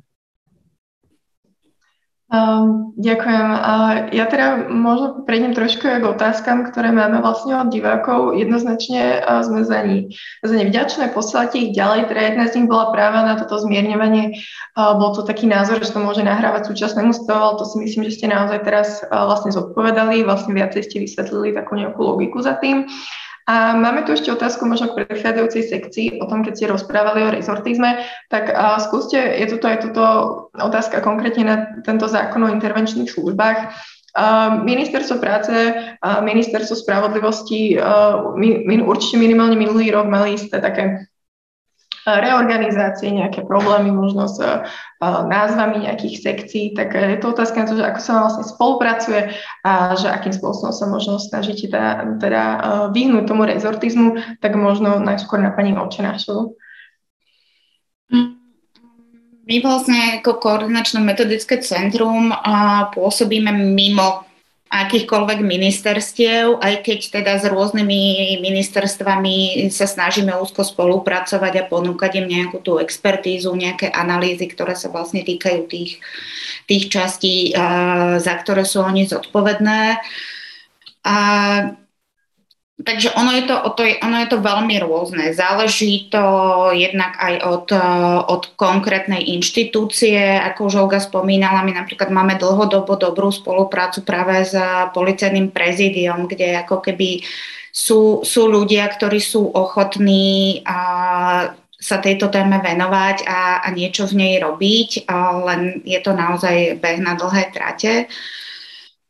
Um, 2.31 2.95
ďakujem. 2.95 3.47
Uh, 3.59 4.07
ja 4.15 4.23
teda 4.31 4.71
možno 4.71 5.27
prejdem 5.27 5.51
trošku 5.51 5.83
k 5.83 6.07
otázkam, 6.07 6.63
ktoré 6.63 6.95
máme 6.95 7.19
vlastne 7.27 7.59
od 7.59 7.75
divákov. 7.75 8.39
Jednoznačne 8.39 9.19
uh, 9.19 9.43
sme 9.43 9.67
za, 9.67 9.83
ní, 9.83 10.15
za 10.39 10.55
ne 10.55 10.71
vďačné, 10.71 11.11
ich 11.59 11.75
ďalej. 11.75 12.07
Teda 12.07 12.31
jedna 12.31 12.47
z 12.47 12.55
nich 12.63 12.71
bola 12.71 12.95
práva 12.95 13.27
na 13.27 13.35
toto 13.35 13.59
zmierňovanie. 13.59 14.39
Uh, 14.79 14.95
bol 14.95 15.11
to 15.11 15.27
taký 15.27 15.51
názor, 15.51 15.83
že 15.83 15.91
to 15.91 15.99
môže 15.99 16.23
nahrávať 16.23 16.71
súčasnému 16.71 17.11
stavu, 17.11 17.43
ale 17.43 17.59
to 17.59 17.67
si 17.67 17.77
myslím, 17.83 18.07
že 18.07 18.23
ste 18.23 18.31
naozaj 18.31 18.63
teraz 18.63 19.03
uh, 19.11 19.27
vlastne 19.27 19.51
zodpovedali. 19.51 20.23
Vlastne 20.23 20.55
viacej 20.55 20.87
ste 20.87 21.03
vysvetlili 21.03 21.51
takú 21.51 21.75
nejakú 21.75 21.99
logiku 21.99 22.39
za 22.47 22.55
tým. 22.63 22.87
A 23.51 23.75
máme 23.75 24.07
tu 24.07 24.15
ešte 24.15 24.31
otázku 24.31 24.63
možno 24.63 24.95
k 24.95 25.03
predchádzajúcej 25.03 25.63
sekcii 25.67 26.07
o 26.23 26.31
tom, 26.31 26.47
keď 26.47 26.53
ste 26.55 26.71
rozprávali 26.71 27.27
o 27.27 27.35
rezortizme, 27.35 27.99
tak 28.31 28.47
skúste, 28.79 29.19
je 29.19 29.51
tu 29.51 29.59
aj 29.67 29.91
túto 29.91 30.03
otázka 30.55 31.03
konkrétne 31.03 31.43
na 31.43 31.57
tento 31.83 32.07
zákon 32.07 32.47
o 32.47 32.53
intervenčných 32.55 33.11
službách. 33.11 33.75
Ministerstvo 34.63 35.19
práce 35.19 35.51
ministerstvo 36.03 36.79
spravodlivosti 36.79 37.75
určite 38.87 39.17
minimálne 39.19 39.59
minulý 39.59 39.91
rok 39.91 40.07
mali 40.07 40.39
isté 40.39 40.63
také 40.63 41.10
reorganizácie, 42.07 43.13
nejaké 43.13 43.45
problémy 43.45 43.93
možno 43.93 44.25
s 44.25 44.41
uh, 44.41 44.65
názvami 45.03 45.85
nejakých 45.85 46.17
sekcií, 46.21 46.65
tak 46.73 46.97
je 46.97 47.19
to 47.21 47.33
otázka 47.33 47.65
na 47.65 47.67
to, 47.69 47.75
že 47.77 47.85
ako 47.85 48.01
sa 48.01 48.13
vlastne 48.21 48.45
spolupracuje 48.45 49.21
a 49.65 49.97
že 49.97 50.09
akým 50.09 50.33
spôsobom 50.33 50.73
sa 50.73 50.87
možno 50.89 51.21
snažíte 51.21 51.73
teda, 51.73 52.21
teda 52.21 52.43
vyhnúť 52.93 53.25
tomu 53.25 53.49
rezortizmu, 53.49 54.21
tak 54.45 54.57
možno 54.57 55.01
najskôr 55.01 55.41
na 55.41 55.53
pani 55.53 55.73
Olčenášovu. 55.73 56.57
My 59.51 59.57
vlastne 59.67 60.23
ako 60.23 60.39
koordinačné 60.39 61.03
metodické 61.03 61.59
centrum 61.59 62.31
pôsobíme 62.95 63.51
mimo 63.51 64.30
akýchkoľvek 64.71 65.43
ministerstiev, 65.43 66.63
aj 66.63 66.87
keď 66.87 66.99
teda 67.19 67.33
s 67.43 67.45
rôznymi 67.51 68.39
ministerstvami 68.39 69.67
sa 69.67 69.91
snažíme 69.91 70.31
úzko 70.39 70.63
spolupracovať 70.63 71.53
a 71.59 71.67
ponúkať 71.67 72.23
im 72.23 72.31
nejakú 72.31 72.63
tú 72.63 72.79
expertízu, 72.79 73.51
nejaké 73.59 73.91
analýzy, 73.91 74.47
ktoré 74.47 74.79
sa 74.79 74.87
vlastne 74.95 75.27
týkajú 75.27 75.67
tých, 75.67 75.99
tých 76.71 76.87
častí, 76.87 77.51
za 78.23 78.35
ktoré 78.47 78.63
sú 78.63 78.87
oni 78.87 79.11
zodpovedné. 79.11 79.99
A 81.03 81.17
Takže 82.81 83.13
ono 83.13 83.37
je, 83.37 83.45
to, 83.45 83.57
ono 84.01 84.17
je 84.25 84.29
to 84.31 84.39
veľmi 84.41 84.81
rôzne. 84.81 85.37
Záleží 85.37 86.09
to 86.09 86.23
jednak 86.73 87.13
aj 87.21 87.35
od, 87.45 87.67
od 88.25 88.43
konkrétnej 88.57 89.21
inštitúcie. 89.37 90.17
Ako 90.41 90.73
už 90.73 90.75
Olga 90.81 90.97
spomínala, 90.97 91.61
my 91.61 91.77
napríklad 91.77 92.09
máme 92.09 92.41
dlhodobo 92.41 92.97
dobrú 92.97 93.29
spoluprácu 93.29 94.01
práve 94.01 94.49
s 94.49 94.57
policajným 94.97 95.53
prezídiom, 95.53 96.25
kde 96.25 96.57
ako 96.65 96.81
keby 96.81 97.21
sú, 97.69 98.25
sú 98.25 98.49
ľudia, 98.49 98.89
ktorí 98.89 99.21
sú 99.21 99.45
ochotní 99.53 100.65
a, 100.65 101.53
sa 101.81 101.97
tejto 101.97 102.29
téme 102.29 102.61
venovať 102.61 103.25
a, 103.25 103.65
a 103.65 103.69
niečo 103.73 104.05
v 104.05 104.21
nej 104.21 104.35
robiť, 104.37 105.09
len 105.49 105.81
je 105.89 105.97
to 106.05 106.13
naozaj 106.13 106.77
beh 106.77 107.01
na 107.01 107.17
dlhé 107.17 107.49
trate. 107.57 108.05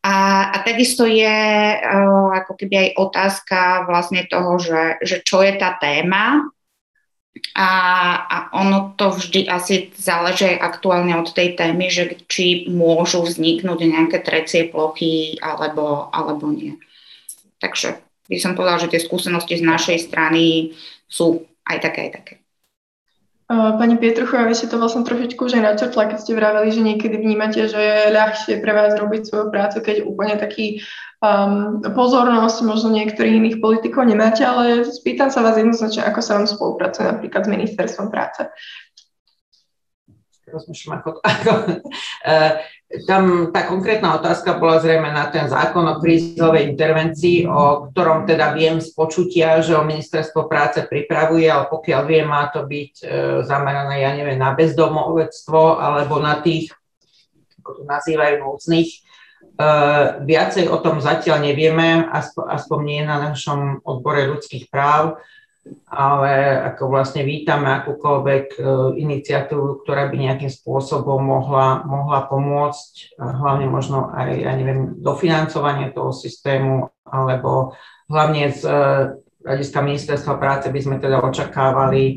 A, 0.01 0.48
a 0.48 0.57
takisto 0.64 1.05
je 1.05 1.36
uh, 1.76 2.28
ako 2.32 2.57
keby 2.57 2.74
aj 2.76 2.88
otázka 2.96 3.61
vlastne 3.84 4.24
toho, 4.24 4.57
že, 4.57 4.96
že 5.05 5.20
čo 5.20 5.44
je 5.44 5.53
tá 5.61 5.76
téma. 5.76 6.48
A, 7.55 7.70
a 8.26 8.36
ono 8.57 8.96
to 8.98 9.14
vždy 9.14 9.46
asi 9.46 9.92
záleží 9.94 10.51
aktuálne 10.51 11.14
od 11.14 11.30
tej 11.30 11.55
témy, 11.55 11.86
že 11.92 12.18
či 12.26 12.66
môžu 12.72 13.22
vzniknúť 13.22 13.80
nejaké 13.86 14.18
trecie 14.24 14.66
plochy 14.66 15.38
alebo, 15.38 16.11
alebo 16.11 16.51
nie. 16.51 16.74
Takže 17.61 18.01
by 18.26 18.36
som 18.40 18.57
povedala, 18.57 18.82
že 18.82 18.90
tie 18.90 19.05
skúsenosti 19.05 19.61
z 19.61 19.64
našej 19.68 19.98
strany 20.11 20.74
sú 21.07 21.44
aj 21.68 21.78
také, 21.84 22.09
aj 22.09 22.12
také. 22.18 22.34
Pani 23.51 23.98
Pietruchová, 23.98 24.46
vy 24.46 24.55
ste 24.55 24.70
to 24.70 24.78
vlastne 24.78 25.03
trošičku 25.03 25.42
už 25.42 25.59
aj 25.59 25.74
načrtla, 25.74 26.14
keď 26.14 26.18
ste 26.22 26.38
vraveli, 26.38 26.70
že 26.70 26.86
niekedy 26.86 27.18
vnímate, 27.18 27.66
že 27.66 27.82
je 27.82 28.14
ľahšie 28.14 28.62
pre 28.62 28.70
vás 28.70 28.94
robiť 28.94 29.26
svoju 29.26 29.51
prácu, 29.51 29.82
keď 29.82 30.07
úplne 30.07 30.38
taký 30.38 30.86
um, 31.18 31.82
pozornosť 31.82 32.62
možno 32.62 32.94
niektorých 32.94 33.42
iných 33.42 33.57
politikov 33.59 34.07
nemáte, 34.07 34.46
ale 34.46 34.86
spýtam 34.86 35.34
sa 35.34 35.42
vás 35.42 35.59
jednoznačne, 35.59 36.07
ako 36.07 36.20
sa 36.22 36.38
vám 36.38 36.46
spolupracuje 36.46 37.11
napríklad 37.11 37.42
s 37.42 37.51
ministerstvom 37.51 38.07
práce 38.14 38.46
rozmýšľam 40.51 41.01
ako, 41.01 41.11
ako 41.34 41.53
e, 42.26 42.36
tam 43.07 43.55
tá 43.55 43.70
konkrétna 43.70 44.18
otázka 44.18 44.59
bola 44.59 44.82
zrejme 44.82 45.09
na 45.14 45.30
ten 45.30 45.46
zákon 45.46 45.86
o 45.86 46.03
krízovej 46.03 46.66
intervencii, 46.74 47.46
o 47.46 47.90
ktorom 47.90 48.26
teda 48.26 48.51
viem 48.53 48.82
z 48.82 48.90
počutia, 48.92 49.62
že 49.62 49.78
o 49.78 49.86
ministerstvo 49.86 50.51
práce 50.51 50.82
pripravuje, 50.82 51.46
ale 51.46 51.70
pokiaľ 51.70 52.03
viem, 52.03 52.26
má 52.26 52.51
to 52.51 52.66
byť 52.66 52.92
e, 53.01 53.05
zamerané, 53.46 54.03
ja 54.03 54.11
neviem, 54.12 54.38
na 54.38 54.51
bezdomovectvo 54.53 55.78
alebo 55.78 56.18
na 56.18 56.42
tých, 56.42 56.74
ako 57.62 57.70
to 57.78 57.82
nazývajú, 57.86 58.34
núcných. 58.42 58.90
E, 58.90 58.98
viacej 60.26 60.66
o 60.66 60.82
tom 60.82 60.98
zatiaľ 60.98 61.46
nevieme, 61.46 62.11
aspoň 62.11 62.78
nie 62.82 63.03
na 63.07 63.30
našom 63.30 63.86
odbore 63.86 64.26
ľudských 64.26 64.66
práv 64.66 65.22
ale 65.86 66.56
ako 66.72 66.88
vlastne 66.88 67.20
vítame 67.20 67.68
akúkoľvek 67.68 68.46
e, 68.56 68.61
iniciatívu, 68.96 69.84
ktorá 69.84 70.08
by 70.08 70.16
nejakým 70.16 70.48
spôsobom 70.48 71.20
mohla, 71.20 71.84
mohla 71.84 72.24
pomôcť, 72.24 73.20
hlavne 73.20 73.68
možno 73.68 74.08
aj, 74.08 74.40
ja 74.40 74.52
neviem, 74.56 74.96
dofinancovanie 75.04 75.92
toho 75.92 76.16
systému, 76.16 76.88
alebo 77.04 77.76
hlavne 78.08 78.56
z 78.56 78.62
e, 78.64 78.72
hľadiska 79.44 79.78
ministerstva 79.84 80.34
práce 80.40 80.66
by 80.72 80.80
sme 80.80 80.96
teda 80.96 81.20
očakávali 81.20 82.04
e, 82.08 82.16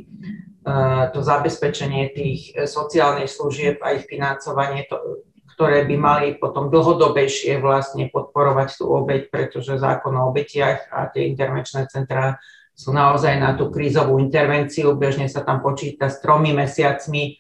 to 1.11 1.19
zabezpečenie 1.19 2.15
tých 2.15 2.55
sociálnych 2.63 3.27
služieb 3.27 3.83
a 3.83 3.99
ich 3.99 4.07
financovanie, 4.07 4.87
to, 4.87 5.27
ktoré 5.53 5.83
by 5.85 5.95
mali 5.99 6.27
potom 6.39 6.71
dlhodobejšie 6.71 7.59
vlastne 7.59 8.07
podporovať 8.07 8.79
tú 8.79 8.89
obeď, 8.89 9.29
pretože 9.29 9.77
zákon 9.77 10.15
o 10.15 10.31
obetiach 10.31 10.89
a 10.89 11.11
tie 11.11 11.29
intervenčné 11.29 11.91
centrá 11.91 12.41
sú 12.73 12.89
naozaj 12.91 13.37
na 13.37 13.53
tú 13.53 13.69
krízovú 13.69 14.17
intervenciu. 14.17 14.97
Bežne 14.97 15.29
sa 15.29 15.45
tam 15.45 15.61
počíta 15.61 16.09
s 16.09 16.19
tromi 16.19 16.51
mesiacmi 16.51 17.37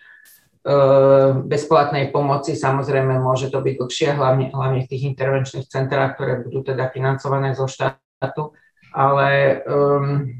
bezplatnej 1.43 2.15
pomoci. 2.15 2.55
Samozrejme, 2.55 3.19
môže 3.19 3.51
to 3.51 3.59
byť 3.59 3.75
dlhšie, 3.75 4.09
hlavne, 4.15 4.47
hlavne 4.55 4.87
v 4.87 4.89
tých 4.89 5.03
intervenčných 5.11 5.67
centrách, 5.67 6.15
ktoré 6.15 6.39
budú 6.39 6.63
teda 6.63 6.87
financované 6.87 7.51
zo 7.51 7.67
štátu. 7.67 8.55
Ale 8.93 9.59
um, 9.67 10.31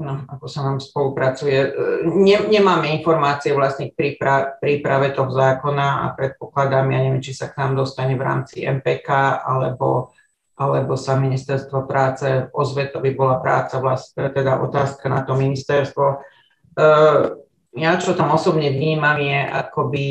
no, 0.00 0.24
ako 0.28 0.46
sa 0.48 0.64
nám 0.64 0.78
spolupracuje. 0.80 1.58
E, 1.58 1.68
ne, 2.08 2.36
nemáme 2.48 2.88
informácie 2.96 3.52
vlastne 3.52 3.92
k 3.92 3.96
príprave, 3.96 4.56
príprave 4.60 5.12
toho 5.12 5.28
zákona 5.32 6.08
a 6.08 6.16
predpokladám, 6.16 6.88
ja 6.92 7.00
neviem, 7.04 7.24
či 7.24 7.36
sa 7.36 7.52
k 7.52 7.58
nám 7.60 7.84
dostane 7.84 8.16
v 8.16 8.24
rámci 8.24 8.64
MPK 8.64 9.08
alebo, 9.44 10.16
alebo 10.56 10.96
sa 10.96 11.20
ministerstvo 11.20 11.84
práce 11.84 12.48
ozve, 12.56 12.88
to 12.88 12.98
by 12.98 13.12
bola 13.12 13.36
práca 13.44 13.76
vlastne, 13.76 14.32
teda 14.32 14.58
otázka 14.64 15.06
na 15.12 15.20
to 15.22 15.36
ministerstvo. 15.36 16.04
Uh, 16.76 17.44
ja 17.76 18.00
čo 18.00 18.16
tam 18.16 18.32
osobne 18.32 18.72
vnímam 18.72 19.20
je 19.20 19.40
akoby 19.44 20.04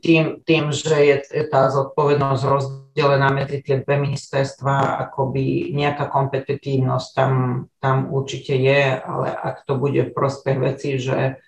tým, 0.00 0.40
tým, 0.44 0.72
že 0.72 0.96
je 1.32 1.44
tá 1.52 1.68
zodpovednosť 1.68 2.42
rozdelená 2.48 3.28
medzi 3.32 3.60
tie 3.60 3.84
dve 3.84 4.00
ministerstva, 4.00 5.04
akoby 5.08 5.72
nejaká 5.76 6.08
kompetitívnosť 6.08 7.08
tam, 7.12 7.32
tam 7.80 8.08
určite 8.08 8.56
je, 8.56 8.96
ale 8.96 9.28
ak 9.32 9.68
to 9.68 9.76
bude 9.76 10.00
v 10.00 10.14
prospech 10.16 10.56
veci, 10.56 10.96
že 10.96 11.40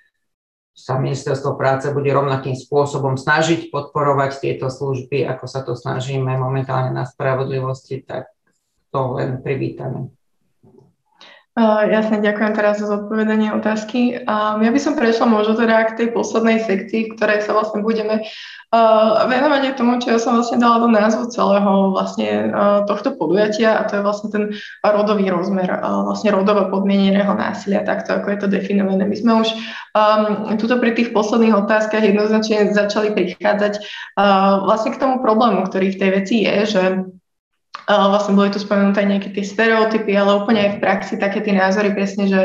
sa 0.78 0.94
ministerstvo 0.94 1.58
práce 1.58 1.90
bude 1.90 2.06
rovnakým 2.06 2.54
spôsobom 2.54 3.18
snažiť 3.18 3.74
podporovať 3.74 4.38
tieto 4.38 4.70
služby, 4.70 5.26
ako 5.26 5.44
sa 5.50 5.66
to 5.66 5.74
snažíme 5.74 6.30
momentálne 6.38 6.94
na 6.94 7.02
spravodlivosti, 7.02 8.06
tak 8.06 8.30
to 8.94 9.18
len 9.18 9.42
privítame. 9.42 10.14
Uh, 11.59 11.90
jasne, 11.90 12.22
ďakujem 12.22 12.54
teraz 12.54 12.78
za 12.78 12.86
zodpovedanie 12.86 13.50
otázky. 13.50 14.22
Um, 14.30 14.62
ja 14.62 14.70
by 14.70 14.78
som 14.78 14.94
prešla 14.94 15.26
možno 15.26 15.59
teda 15.59 15.90
k 15.90 15.98
tej 15.98 16.09
poslednej 16.14 16.62
sekcii, 16.62 17.11
v 17.11 17.12
ktorej 17.18 17.42
sa 17.42 17.50
vlastne 17.50 17.82
budeme 17.82 18.22
uh, 18.70 19.26
venovať 19.26 19.62
aj 19.66 19.74
tomu, 19.74 19.98
čo 19.98 20.14
ja 20.14 20.22
som 20.22 20.38
vlastne 20.38 20.62
dala 20.62 20.78
do 20.78 20.86
názvu 20.86 21.26
celého 21.34 21.90
vlastne 21.90 22.54
uh, 22.54 22.86
tohto 22.86 23.11
podujatia 23.18 23.74
a 23.74 23.90
to 23.90 23.98
je 23.98 24.06
vlastne 24.06 24.30
ten 24.30 24.44
rodový 24.86 25.34
rozmer 25.34 25.66
uh, 25.66 26.06
vlastne 26.06 26.30
rodovo 26.30 26.70
podmieneného 26.70 27.34
násilia, 27.34 27.82
takto 27.82 28.22
ako 28.22 28.30
je 28.30 28.38
to 28.38 28.46
definované. 28.46 29.02
My 29.02 29.16
sme 29.18 29.42
už 29.42 29.50
um, 29.98 30.54
tuto 30.62 30.78
pri 30.78 30.94
tých 30.94 31.11
posledných 31.11 31.59
otázkach 31.59 32.06
jednoznačne 32.06 32.70
začali 32.70 33.11
prichádzať 33.18 33.82
uh, 34.14 34.62
vlastne 34.62 34.94
k 34.94 35.00
tomu 35.02 35.18
problému, 35.26 35.66
ktorý 35.66 35.90
v 35.90 36.00
tej 36.06 36.11
veci 36.22 36.46
je, 36.46 36.56
že 36.70 36.82
vlastne 37.89 38.36
boli 38.36 38.53
tu 38.53 38.61
spomenuté 38.61 39.09
nejaké 39.09 39.32
tie 39.32 39.41
stereotypy, 39.41 40.12
ale 40.12 40.45
úplne 40.45 40.61
aj 40.61 40.70
v 40.76 40.82
praxi 40.84 41.14
také 41.16 41.41
tie 41.41 41.57
názory 41.57 41.97
presne, 41.97 42.28
že 42.28 42.41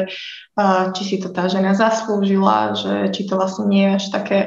či 0.93 1.03
si 1.03 1.17
to 1.17 1.33
tá 1.33 1.49
žena 1.49 1.73
zaslúžila, 1.73 2.77
že 2.77 3.09
či 3.09 3.25
to 3.25 3.41
vlastne 3.41 3.65
nie 3.65 3.89
je 3.89 3.95
až 3.97 4.05
také 4.13 4.39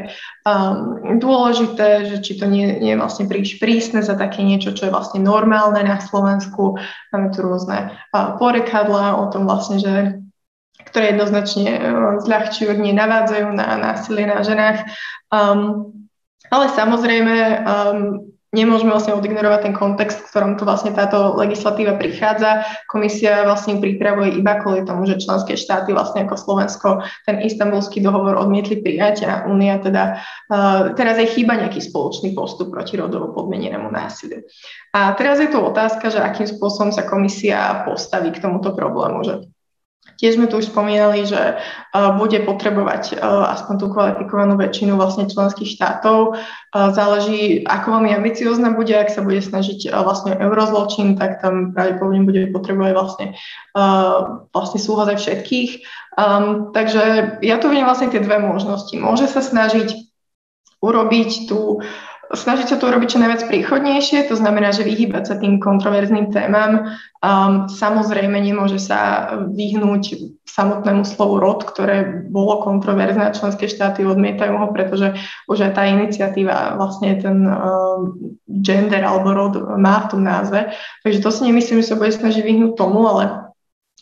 um, 0.47 1.19
dôležité, 1.19 2.07
že 2.07 2.23
či 2.23 2.39
to 2.39 2.47
nie, 2.47 2.79
nie 2.79 2.95
je 2.95 3.01
vlastne 3.03 3.27
príliš 3.27 3.59
prísne 3.59 4.07
za 4.07 4.15
také 4.15 4.47
niečo, 4.47 4.71
čo 4.71 4.87
je 4.87 4.95
vlastne 4.95 5.19
normálne 5.19 5.83
na 5.83 5.99
Slovensku. 5.99 6.79
Máme 7.11 7.35
tu 7.35 7.43
rôzne 7.43 7.91
uh, 8.15 8.39
porekadla 8.39 9.19
o 9.19 9.35
tom 9.35 9.51
vlastne, 9.51 9.83
že 9.83 10.23
ktoré 10.87 11.19
jednoznačne 11.19 11.75
uh, 11.75 12.23
zľahčujú, 12.23 12.71
nie 12.79 12.95
navádzajú 12.95 13.51
na 13.51 13.75
násilie 13.75 14.31
na 14.31 14.47
ženách. 14.47 14.87
Um, 15.35 15.91
ale 16.55 16.71
samozrejme, 16.71 17.67
um, 17.67 18.31
nemôžeme 18.57 18.89
vlastne 18.89 19.13
odignorovať 19.13 19.69
ten 19.69 19.75
kontext, 19.77 20.17
v 20.25 20.29
ktorom 20.33 20.53
to 20.57 20.65
vlastne 20.65 20.97
táto 20.97 21.37
legislatíva 21.37 22.01
prichádza. 22.01 22.65
Komisia 22.89 23.45
vlastne 23.45 23.77
pripravuje 23.77 24.41
iba 24.41 24.57
kvôli 24.57 24.89
tomu, 24.89 25.05
že 25.05 25.21
členské 25.21 25.61
štáty 25.61 25.93
vlastne 25.93 26.25
ako 26.25 26.35
Slovensko 26.41 26.89
ten 27.29 27.45
istambulský 27.45 28.01
dohovor 28.01 28.41
odmietli 28.41 28.81
prijať 28.81 29.29
a 29.29 29.45
Únia 29.45 29.77
teda 29.77 30.25
uh, 30.49 30.97
teraz 30.97 31.21
aj 31.21 31.37
chýba 31.37 31.61
nejaký 31.61 31.85
spoločný 31.85 32.33
postup 32.33 32.73
proti 32.73 32.97
rodovo 32.97 33.37
podmienenému 33.37 33.93
násiliu. 33.93 34.41
A 34.97 35.13
teraz 35.13 35.37
je 35.37 35.53
tu 35.53 35.61
otázka, 35.61 36.09
že 36.09 36.25
akým 36.25 36.49
spôsobom 36.49 36.89
sa 36.89 37.05
komisia 37.05 37.85
postaví 37.85 38.33
k 38.33 38.41
tomuto 38.41 38.73
problému, 38.73 39.21
že 39.21 39.35
Tiež 40.17 40.41
sme 40.41 40.49
tu 40.49 40.59
už 40.59 40.73
spomínali, 40.73 41.29
že 41.29 41.61
uh, 41.61 42.17
bude 42.17 42.41
potrebovať 42.43 43.17
uh, 43.17 43.53
aspoň 43.53 43.75
tú 43.77 43.87
kvalifikovanú 43.93 44.57
väčšinu 44.57 44.97
vlastne 44.97 45.29
členských 45.29 45.77
štátov. 45.77 46.37
Uh, 46.37 46.91
záleží, 46.97 47.65
ako 47.69 48.01
veľmi 48.01 48.17
ambiciozna 48.17 48.73
bude, 48.73 48.97
ak 48.97 49.13
sa 49.13 49.21
bude 49.21 49.45
snažiť 49.45 49.93
vlastne 49.93 50.35
eurozločin, 50.37 51.21
tak 51.21 51.45
tam 51.45 51.77
pravdepodobne 51.77 52.25
bude 52.25 52.43
potrebovať 52.51 52.93
vlastne, 52.97 53.27
vlastne 54.53 54.79
súhlas 54.81 55.09
aj 55.13 55.19
všetkých. 55.21 55.71
Um, 56.17 56.73
takže 56.73 57.37
ja 57.45 57.57
tu 57.61 57.69
vidím 57.69 57.85
vlastne 57.85 58.09
tie 58.09 58.25
dve 58.25 58.41
možnosti. 58.41 58.97
Môže 58.97 59.29
sa 59.29 59.45
snažiť 59.45 60.07
urobiť 60.81 61.49
tú 61.49 61.85
snažiť 62.35 62.67
sa 62.67 62.77
to 62.79 62.91
urobiť 62.91 63.09
čo 63.15 63.23
najviac 63.23 63.43
príchodnejšie, 63.47 64.27
to 64.27 64.35
znamená, 64.35 64.75
že 64.75 64.83
vyhýbať 64.83 65.25
sa 65.31 65.35
tým 65.39 65.63
kontroverzným 65.63 66.35
témam. 66.35 66.99
Um, 67.23 67.71
samozrejme 67.71 68.35
nemôže 68.39 68.83
sa 68.83 69.31
vyhnúť 69.51 70.35
samotnému 70.43 71.05
slovu 71.05 71.39
rod, 71.39 71.63
ktoré 71.69 72.27
bolo 72.27 72.65
kontroverzné 72.65 73.31
a 73.31 73.37
členské 73.37 73.71
štáty 73.71 74.03
odmietajú 74.03 74.57
ho, 74.57 74.67
pretože 74.73 75.15
už 75.47 75.71
aj 75.71 75.73
tá 75.77 75.85
iniciatíva 75.87 76.75
vlastne 76.81 77.15
ten 77.21 77.45
um, 77.45 78.17
gender 78.49 79.05
alebo 79.05 79.37
rod 79.37 79.55
má 79.77 80.07
v 80.07 80.11
tom 80.17 80.23
názve. 80.25 80.73
Takže 81.05 81.23
to 81.23 81.31
si 81.31 81.41
nemyslím, 81.47 81.85
že 81.85 81.93
sa 81.93 81.99
bude 82.01 82.11
snažiť 82.11 82.43
vyhnúť 82.43 82.73
tomu, 82.75 83.05
ale 83.07 83.53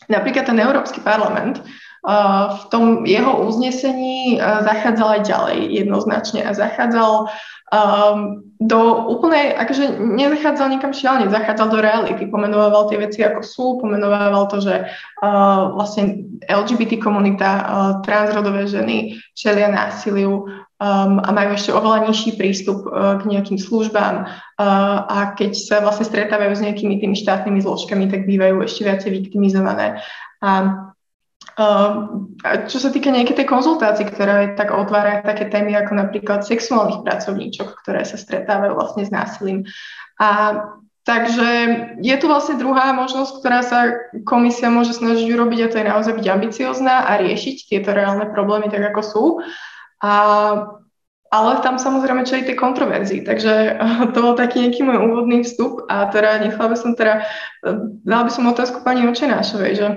napríklad 0.07 0.49
ten 0.49 0.57
Európsky 0.57 1.03
parlament 1.03 1.61
v 2.05 2.63
tom 2.69 3.01
jeho 3.09 3.49
uznesení 3.49 4.37
zachádzal 4.37 5.09
aj 5.17 5.21
ďalej 5.25 5.59
jednoznačne 5.73 6.45
a 6.45 6.53
zachádzal 6.53 7.33
um, 7.73 8.45
do 8.61 8.79
úplnej, 9.11 9.51
akože 9.57 9.99
nezachádzal 9.99 10.67
nikam 10.71 10.95
šialne, 10.95 11.27
zachádzal 11.27 11.67
do 11.69 11.79
reality, 11.83 12.23
pomenovával 12.31 12.87
tie 12.87 13.01
veci 13.01 13.19
ako 13.19 13.41
sú, 13.43 13.65
pomenovával 13.83 14.47
to, 14.47 14.63
že 14.63 14.87
uh, 14.87 15.75
vlastne 15.75 16.23
LGBT 16.47 17.01
komunita, 17.01 17.49
uh, 17.51 17.65
transrodové 18.05 18.69
ženy 18.69 19.19
čelia 19.35 19.67
násiliu 19.67 20.47
um, 20.79 21.19
a 21.19 21.29
majú 21.35 21.51
ešte 21.57 21.75
oveľa 21.75 22.07
nižší 22.07 22.39
prístup 22.39 22.87
uh, 22.87 23.19
k 23.19 23.27
nejakým 23.27 23.59
službám 23.59 24.23
uh, 24.23 24.29
a 25.03 25.35
keď 25.35 25.51
sa 25.51 25.83
vlastne 25.83 26.07
stretávajú 26.07 26.55
s 26.55 26.63
nejakými 26.63 27.03
tými 27.03 27.17
štátnymi 27.19 27.59
zložkami, 27.59 28.07
tak 28.07 28.23
bývajú 28.23 28.63
ešte 28.63 28.87
viacej 28.87 29.09
viktimizované. 29.11 29.99
A 30.39 30.51
čo 32.67 32.77
sa 32.83 32.89
týka 32.91 33.15
nejakej 33.15 33.43
tej 33.43 33.47
konzultácii, 33.47 34.11
ktorá 34.11 34.59
tak 34.59 34.75
otvára 34.75 35.23
také 35.23 35.47
témy 35.47 35.71
ako 35.79 35.95
napríklad 35.95 36.43
sexuálnych 36.43 37.07
pracovníčok, 37.07 37.79
ktoré 37.79 38.03
sa 38.03 38.19
stretávajú 38.19 38.75
vlastne 38.75 39.07
s 39.07 39.11
násilím. 39.11 39.63
A 40.19 40.59
takže 41.07 41.47
je 42.03 42.15
tu 42.19 42.25
vlastne 42.27 42.59
druhá 42.59 42.91
možnosť, 42.91 43.33
ktorá 43.39 43.59
sa 43.63 43.79
komisia 44.27 44.67
môže 44.67 44.91
snažiť 44.99 45.31
urobiť 45.31 45.59
a 45.63 45.71
to 45.71 45.79
je 45.79 45.89
naozaj 45.91 46.13
byť 46.19 46.27
ambiciozná 46.27 47.07
a 47.07 47.23
riešiť 47.23 47.71
tieto 47.71 47.95
reálne 47.95 48.27
problémy 48.35 48.67
tak, 48.67 48.91
ako 48.91 49.01
sú. 49.01 49.23
A 50.03 50.11
ale 51.33 51.59
tam 51.59 51.75
samozrejme 51.75 52.23
čeli 52.23 52.47
tie 52.47 52.55
kontroverzii, 52.55 53.27
takže 53.27 53.75
to 54.15 54.17
bol 54.23 54.39
taký 54.39 54.67
nejaký 54.67 54.87
môj 54.87 55.03
úvodný 55.03 55.43
vstup 55.43 55.83
a 55.91 56.07
teda 56.07 56.39
nechala 56.47 56.71
by 56.71 56.77
som 56.79 56.95
teda, 56.95 57.27
dala 58.07 58.23
by 58.23 58.31
som 58.31 58.47
otázku 58.47 58.85
pani 58.85 59.03
Očenášovej, 59.09 59.71
že 59.75 59.87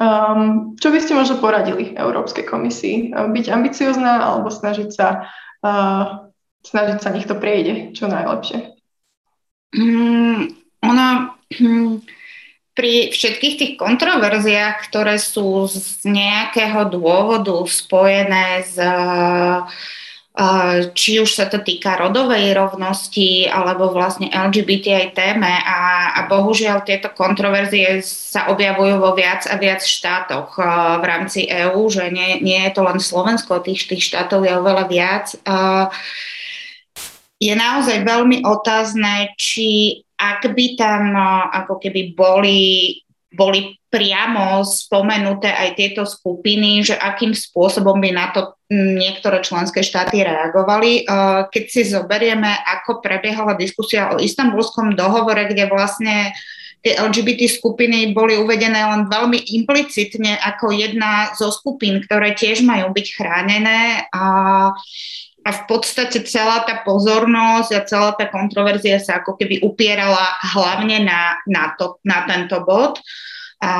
Um, 0.00 0.80
čo 0.80 0.88
by 0.88 0.98
ste 1.04 1.12
možno 1.12 1.44
poradili 1.44 1.92
Európskej 1.92 2.48
komisii? 2.48 3.12
Byť 3.12 3.46
ambiciozná 3.52 4.32
alebo 4.32 4.48
snažiť 4.48 4.88
sa, 4.88 5.28
uh, 5.60 6.24
snažiť 6.64 6.98
sa, 7.04 7.12
nech 7.12 7.28
to 7.28 7.36
prejde 7.36 7.92
čo 7.92 8.08
najlepšie? 8.08 8.80
Mm, 9.76 10.56
ono, 10.80 11.06
hm, 11.52 12.00
pri 12.72 13.12
všetkých 13.12 13.54
tých 13.60 13.72
kontroverziách, 13.76 14.88
ktoré 14.88 15.20
sú 15.20 15.68
z 15.68 16.00
nejakého 16.08 16.88
dôvodu 16.88 17.60
spojené 17.68 18.64
s 18.64 18.80
uh, 18.80 19.68
či 20.94 21.18
už 21.18 21.26
sa 21.26 21.50
to 21.50 21.58
týka 21.58 21.98
rodovej 21.98 22.54
rovnosti 22.54 23.50
alebo 23.50 23.90
vlastne 23.90 24.30
LGBTI 24.30 25.10
téme 25.10 25.50
a, 25.50 26.14
a 26.14 26.20
bohužiaľ 26.30 26.86
tieto 26.86 27.10
kontroverzie 27.10 27.98
sa 28.06 28.46
objavujú 28.54 29.02
vo 29.02 29.10
viac 29.18 29.50
a 29.50 29.58
viac 29.58 29.82
štátoch 29.82 30.54
v 31.02 31.04
rámci 31.04 31.50
EÚ, 31.50 31.82
že 31.90 32.14
nie, 32.14 32.38
nie 32.46 32.62
je 32.62 32.72
to 32.78 32.86
len 32.86 33.02
Slovensko, 33.02 33.58
tých, 33.58 33.90
tých 33.90 34.06
štátov 34.06 34.46
je 34.46 34.54
oveľa 34.54 34.84
viac. 34.86 35.26
Je 37.42 37.54
naozaj 37.56 38.06
veľmi 38.06 38.46
otázne, 38.46 39.34
či 39.34 39.98
ak 40.14 40.46
by 40.52 40.66
tam 40.78 41.16
ako 41.50 41.82
keby 41.82 42.14
boli, 42.14 43.02
boli 43.34 43.74
priamo 43.90 44.62
spomenuté 44.62 45.50
aj 45.50 45.74
tieto 45.74 46.06
skupiny, 46.06 46.86
že 46.86 46.94
akým 46.94 47.34
spôsobom 47.34 47.98
by 47.98 48.10
na 48.14 48.30
to 48.30 48.59
niektoré 48.70 49.42
členské 49.42 49.82
štáty 49.82 50.22
reagovali. 50.22 51.04
Keď 51.50 51.64
si 51.66 51.82
zoberieme, 51.90 52.54
ako 52.80 53.02
prebiehala 53.02 53.58
diskusia 53.58 54.14
o 54.14 54.22
istambulskom 54.22 54.94
dohovore, 54.94 55.50
kde 55.50 55.66
vlastne 55.66 56.30
tie 56.80 56.96
LGBT 56.96 57.50
skupiny 57.50 58.14
boli 58.14 58.38
uvedené 58.38 58.80
len 58.80 59.10
veľmi 59.10 59.36
implicitne 59.60 60.38
ako 60.40 60.72
jedna 60.72 61.34
zo 61.36 61.52
skupín, 61.52 62.00
ktoré 62.00 62.32
tiež 62.32 62.64
majú 62.64 62.94
byť 62.94 63.06
chránené 63.18 64.08
a 64.14 64.24
a 65.40 65.50
v 65.56 65.62
podstate 65.72 66.20
celá 66.28 66.68
tá 66.68 66.84
pozornosť 66.84 67.70
a 67.72 67.86
celá 67.88 68.10
tá 68.12 68.28
kontroverzia 68.28 69.00
sa 69.00 69.24
ako 69.24 69.40
keby 69.40 69.64
upierala 69.64 70.36
hlavne 70.52 71.00
na, 71.00 71.40
na, 71.48 71.72
to, 71.80 71.96
na 72.04 72.28
tento 72.28 72.60
bod 72.60 73.00
a, 73.60 73.74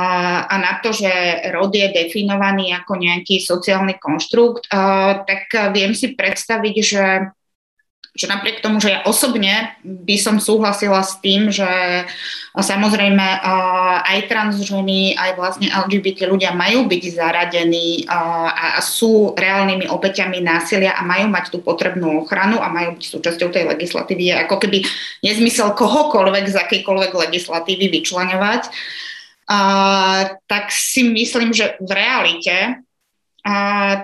a 0.44 0.54
na 0.60 0.72
to, 0.84 0.92
že 0.92 1.08
rod 1.56 1.72
je 1.72 1.88
definovaný 1.88 2.76
ako 2.76 3.00
nejaký 3.00 3.40
sociálny 3.40 3.96
konštrukt, 3.96 4.68
a, 4.68 5.24
tak 5.24 5.48
viem 5.72 5.96
si 5.96 6.12
predstaviť, 6.12 6.74
že 6.84 7.04
že 8.10 8.26
napriek 8.26 8.58
tomu, 8.58 8.82
že 8.82 8.90
ja 8.90 9.00
osobne 9.06 9.70
by 9.86 10.16
som 10.18 10.42
súhlasila 10.42 10.98
s 11.06 11.22
tým, 11.22 11.46
že 11.46 11.64
samozrejme 12.58 13.22
aj 14.02 14.18
trans 14.26 14.58
aj 14.58 15.30
vlastne 15.38 15.70
LGBT 15.70 16.26
ľudia 16.26 16.50
majú 16.50 16.90
byť 16.90 17.02
zaradení 17.14 18.10
a 18.10 18.82
sú 18.82 19.38
reálnymi 19.38 19.86
obeťami 19.86 20.42
násilia 20.42 20.98
a 20.98 21.06
majú 21.06 21.30
mať 21.30 21.54
tú 21.54 21.62
potrebnú 21.62 22.26
ochranu 22.26 22.58
a 22.58 22.66
majú 22.66 22.98
byť 22.98 23.04
súčasťou 23.14 23.48
tej 23.54 23.64
legislatívy. 23.78 24.22
Je 24.26 24.34
ako 24.42 24.56
keby 24.58 24.82
nezmysel 25.22 25.70
kohokoľvek 25.78 26.44
z 26.50 26.56
akejkoľvek 26.66 27.12
legislatívy 27.14 27.94
vyčlenovať. 27.94 28.74
Tak 30.46 30.70
si 30.70 31.10
myslím, 31.10 31.50
že 31.50 31.74
v 31.82 31.90
realite 31.90 32.86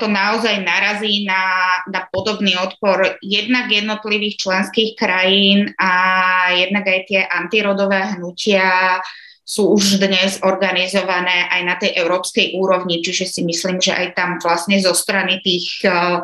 to 0.00 0.06
naozaj 0.08 0.64
narazí 0.64 1.28
na, 1.28 1.44
na 1.92 2.08
podobný 2.08 2.56
odpor 2.56 3.20
jednak 3.20 3.68
jednotlivých 3.68 4.40
členských 4.40 4.90
krajín 4.96 5.70
a 5.76 5.92
jednak 6.56 6.88
aj 6.88 7.00
tie 7.04 7.20
antirodové 7.28 8.16
hnutia 8.16 8.98
sú 9.46 9.78
už 9.78 10.02
dnes 10.02 10.42
organizované 10.42 11.46
aj 11.52 11.62
na 11.62 11.74
tej 11.78 11.94
európskej 12.02 12.58
úrovni, 12.58 12.98
čiže 12.98 13.30
si 13.30 13.40
myslím, 13.46 13.78
že 13.78 13.94
aj 13.94 14.18
tam 14.18 14.42
vlastne 14.42 14.82
zo 14.82 14.90
strany 14.90 15.38
tých 15.38 15.86
uh, 15.86 16.18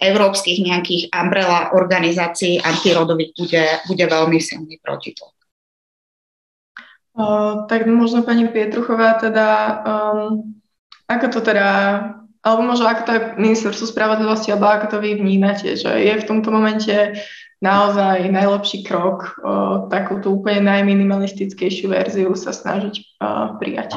európskych 0.00 0.64
nejakých 0.64 1.12
umbrella 1.12 1.76
organizácií 1.76 2.64
antirodových 2.64 3.36
bude, 3.36 3.64
bude 3.92 4.04
veľmi 4.08 4.38
silný 4.40 4.80
protitlak. 4.80 5.41
Uh, 7.12 7.68
tak 7.68 7.84
možno 7.84 8.24
pani 8.24 8.48
Pietruchová 8.48 9.20
teda, 9.20 9.48
um, 9.84 10.56
ako 11.06 11.26
to 11.28 11.40
teda 11.44 11.68
alebo 12.42 12.62
možno 12.66 12.90
ako 12.90 13.02
to 13.06 13.12
je 13.14 13.22
ministerstvo 13.38 13.86
spravodlivosti, 13.86 14.50
alebo 14.50 14.66
ako 14.66 14.86
to 14.90 14.98
vy 14.98 15.14
vnímate, 15.14 15.78
že 15.78 15.88
je 15.94 16.14
v 16.18 16.26
tomto 16.26 16.50
momente 16.50 17.22
naozaj 17.62 18.26
najlepší 18.26 18.82
krok 18.82 19.38
o, 19.38 19.86
takúto 19.86 20.34
úplne 20.34 20.66
najminimalistickejšiu 20.66 21.94
verziu 21.94 22.34
sa 22.34 22.50
snažiť 22.50 22.94
o, 22.98 23.04
prijať. 23.62 23.94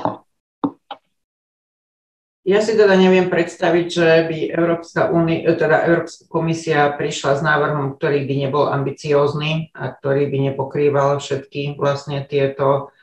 Ja 2.45 2.61
si 2.61 2.77
teda 2.77 2.93
neviem 2.93 3.25
predstaviť, 3.25 3.87
že 3.89 4.09
by 4.29 4.37
Európska, 4.53 5.09
uni- 5.09 5.41
teda 5.41 5.89
Európska 5.89 6.29
komisia 6.29 6.93
prišla 6.93 7.31
s 7.31 7.41
návrhom, 7.41 7.97
ktorý 7.97 8.29
by 8.29 8.35
nebol 8.45 8.69
ambiciózny 8.69 9.73
a 9.73 9.97
ktorý 9.97 10.29
by 10.29 10.53
nepokrýval 10.53 11.17
všetky 11.17 11.73
vlastne 11.73 12.21
tieto 12.29 12.93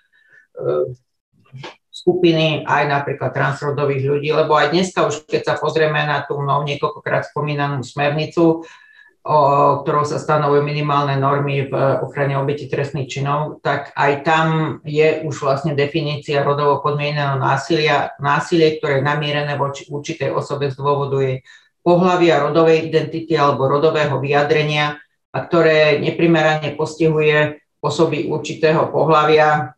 skupiny 1.92 2.66
aj 2.66 2.82
napríklad 2.90 3.30
transrodových 3.30 4.02
ľudí, 4.02 4.28
lebo 4.34 4.58
aj 4.58 4.74
dneska 4.74 5.06
už 5.06 5.22
keď 5.28 5.42
sa 5.46 5.54
pozrieme 5.60 6.02
na 6.02 6.26
tú 6.26 6.40
mnou 6.40 6.66
niekoľkokrát 6.66 7.30
spomínanú 7.30 7.84
smernicu, 7.86 8.66
o, 9.22 9.38
ktorou 9.86 10.02
sa 10.02 10.18
stanovujú 10.18 10.66
minimálne 10.66 11.14
normy 11.14 11.70
v 11.70 11.74
ochrane 12.02 12.34
obeti 12.34 12.66
trestných 12.66 13.06
činov, 13.06 13.62
tak 13.62 13.94
aj 13.94 14.12
tam 14.26 14.46
je 14.82 15.22
už 15.22 15.46
vlastne 15.46 15.78
definícia 15.78 16.42
rodovo 16.42 16.82
podmieneného 16.82 17.38
násilia, 17.38 18.18
násilie, 18.18 18.82
ktoré 18.82 18.98
je 18.98 19.06
namierené 19.06 19.54
voči 19.54 19.86
určitej 19.86 20.34
osobe 20.34 20.74
z 20.74 20.80
dôvodu 20.80 21.22
jej 21.22 21.46
pohľavia, 21.86 22.42
rodovej 22.42 22.88
identity 22.88 23.38
alebo 23.38 23.70
rodového 23.70 24.18
vyjadrenia 24.18 24.98
a 25.30 25.38
ktoré 25.38 26.02
neprimerane 26.02 26.74
postihuje 26.74 27.62
osoby 27.78 28.26
určitého 28.26 28.90
pohľavia, 28.90 29.74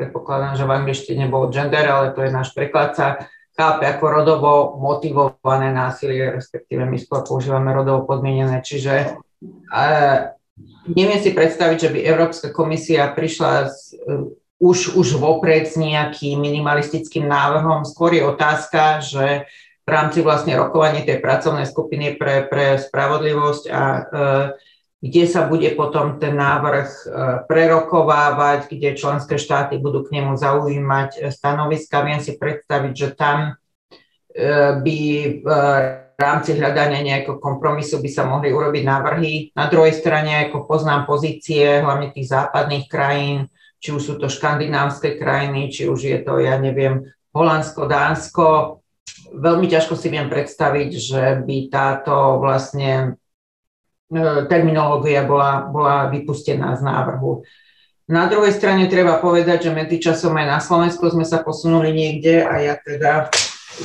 predpokladám, 0.00 0.56
že 0.56 0.64
v 0.64 0.72
angličtine 0.80 1.28
bol 1.28 1.52
gender, 1.52 1.84
ale 1.84 2.16
to 2.16 2.24
je 2.24 2.32
náš 2.32 2.56
preklad, 2.56 2.96
sa 2.96 3.28
chápe 3.52 3.84
ako 3.84 4.04
rodovo 4.08 4.52
motivované 4.80 5.68
násilie, 5.68 6.32
respektíve 6.32 6.88
my 6.88 6.96
skôr 6.96 7.20
používame 7.20 7.68
rodovo 7.76 8.08
podmienené. 8.08 8.64
Čiže 8.64 8.94
e, 8.96 9.84
neviem 10.96 11.20
si 11.20 11.36
predstaviť, 11.36 11.76
že 11.76 11.92
by 11.92 11.98
Európska 12.00 12.48
komisia 12.56 13.12
prišla 13.12 13.52
s, 13.68 13.92
e, 13.92 14.32
už, 14.64 14.96
už 14.96 15.20
vopred 15.20 15.68
s 15.68 15.76
nejakým 15.76 16.40
minimalistickým 16.40 17.28
návrhom. 17.28 17.84
Skôr 17.84 18.16
je 18.16 18.24
otázka, 18.24 19.04
že 19.04 19.44
v 19.84 19.88
rámci 19.88 20.24
vlastne 20.24 20.56
rokovania 20.56 21.04
tej 21.04 21.20
pracovnej 21.20 21.68
skupiny 21.68 22.16
pre, 22.16 22.48
pre 22.48 22.80
spravodlivosť 22.80 23.64
a 23.68 23.82
e, 23.84 24.00
kde 25.00 25.24
sa 25.24 25.48
bude 25.48 25.72
potom 25.72 26.20
ten 26.20 26.36
návrh 26.36 26.88
e, 26.88 27.04
prerokovávať, 27.48 28.68
kde 28.68 29.00
členské 29.00 29.40
štáty 29.40 29.80
budú 29.80 30.04
k 30.04 30.20
nemu 30.20 30.36
zaujímať 30.36 31.10
e, 31.16 31.18
stanoviska. 31.32 32.04
Viem 32.04 32.20
si 32.20 32.36
predstaviť, 32.36 32.92
že 32.92 33.08
tam 33.16 33.38
e, 33.48 33.52
by 34.76 34.98
v 35.40 36.20
rámci 36.20 36.52
hľadania 36.52 37.00
nejakého 37.00 37.40
kompromisu 37.40 38.04
by 38.04 38.10
sa 38.12 38.28
mohli 38.28 38.52
urobiť 38.52 38.84
návrhy. 38.84 39.56
Na 39.56 39.72
druhej 39.72 39.96
strane, 39.96 40.52
ako 40.52 40.68
poznám 40.68 41.08
pozície 41.08 41.80
hlavne 41.80 42.12
tých 42.12 42.28
západných 42.28 42.84
krajín, 42.92 43.48
či 43.80 43.96
už 43.96 44.02
sú 44.04 44.14
to 44.20 44.28
škandinávské 44.28 45.16
krajiny, 45.16 45.72
či 45.72 45.88
už 45.88 46.00
je 46.04 46.18
to, 46.20 46.36
ja 46.44 46.60
neviem, 46.60 47.08
Holandsko, 47.32 47.88
Dánsko, 47.88 48.80
veľmi 49.32 49.64
ťažko 49.64 49.96
si 49.96 50.12
viem 50.12 50.28
predstaviť, 50.28 50.90
že 50.92 51.22
by 51.40 51.56
táto 51.72 52.36
vlastne 52.36 53.16
terminológia 54.50 55.22
bola, 55.22 55.70
bola 55.70 56.10
vypustená 56.10 56.74
z 56.74 56.82
návrhu. 56.82 57.46
Na 58.10 58.26
druhej 58.26 58.50
strane 58.50 58.90
treba 58.90 59.22
povedať, 59.22 59.70
že 59.70 59.76
medzičasom 59.76 60.34
aj 60.34 60.46
na 60.50 60.58
Slovensku 60.58 61.06
sme 61.14 61.22
sa 61.22 61.46
posunuli 61.46 61.94
niekde 61.94 62.42
a 62.42 62.58
ja 62.58 62.74
teda 62.74 63.30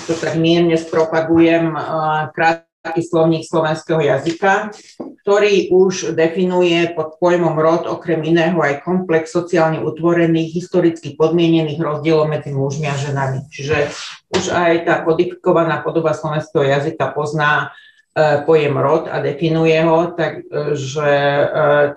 to 0.09 0.17
tak 0.17 0.33
mierne 0.33 0.73
spropagujem 0.81 1.77
e, 1.77 1.79
krátky 2.33 3.05
slovník 3.05 3.45
slovenského 3.45 4.01
jazyka, 4.01 4.73
ktorý 5.21 5.69
už 5.69 6.17
definuje 6.17 6.89
pod 6.97 7.21
pojmom 7.21 7.53
rod 7.53 7.85
okrem 7.85 8.25
iného 8.25 8.57
aj 8.65 8.81
komplex 8.81 9.29
sociálne 9.29 9.85
utvorených, 9.85 10.57
historicky 10.57 11.13
podmienených 11.13 11.77
rozdielov 11.77 12.25
medzi 12.25 12.49
mužmi 12.49 12.89
a 12.89 12.97
ženami. 12.97 13.45
Čiže 13.53 13.93
už 14.33 14.49
aj 14.49 14.89
tá 14.89 15.05
kodifikovaná 15.05 15.85
podoba 15.85 16.17
slovenského 16.17 16.65
jazyka 16.65 17.13
pozná 17.13 17.69
E, 17.69 17.84
pojem 18.47 18.75
rod 18.79 19.11
a 19.11 19.19
definuje 19.19 19.75
ho, 19.83 20.15
takže 20.15 21.11
e, 21.11 21.45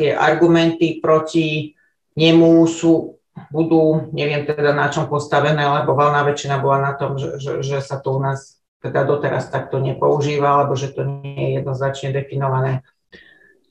tie 0.02 0.10
argumenty 0.18 0.98
proti 0.98 1.78
nemu 2.18 2.66
sú, 2.66 3.22
budú, 3.54 4.10
neviem 4.10 4.42
teda 4.42 4.74
na 4.74 4.90
čom 4.90 5.06
postavené, 5.06 5.62
lebo 5.62 5.94
valná 5.94 6.26
väčšina 6.26 6.58
bola 6.58 6.90
na 6.90 6.92
tom, 6.98 7.14
že, 7.14 7.38
že, 7.38 7.62
že 7.62 7.78
sa 7.78 8.02
to 8.02 8.18
u 8.18 8.20
nás 8.20 8.58
teda 8.82 9.06
doteraz 9.06 9.46
takto 9.46 9.78
nepoužíva, 9.78 10.58
alebo 10.58 10.74
že 10.74 10.90
to 10.90 11.06
nie 11.06 11.38
je 11.38 11.50
jednoznačne 11.62 12.10
definované. 12.10 12.82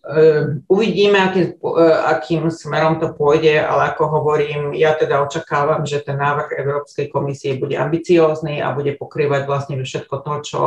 Ehm, 0.08 0.64
uvidíme, 0.72 1.20
aký, 1.20 1.60
e, 1.60 1.84
akým 2.08 2.48
smerom 2.48 2.96
to 2.96 3.12
pôjde, 3.12 3.60
ale 3.60 3.92
ako 3.92 4.08
hovorím, 4.08 4.72
ja 4.72 4.96
teda 4.96 5.20
očakávam, 5.20 5.84
že 5.84 6.00
ten 6.00 6.16
návrh 6.16 6.56
Európskej 6.64 7.12
komisie 7.12 7.60
bude 7.60 7.76
ambiciózny 7.76 8.64
a 8.64 8.72
bude 8.72 8.96
pokrývať 8.96 9.44
vlastne 9.44 9.76
všetko 9.76 10.16
to, 10.24 10.34
čo 10.48 10.60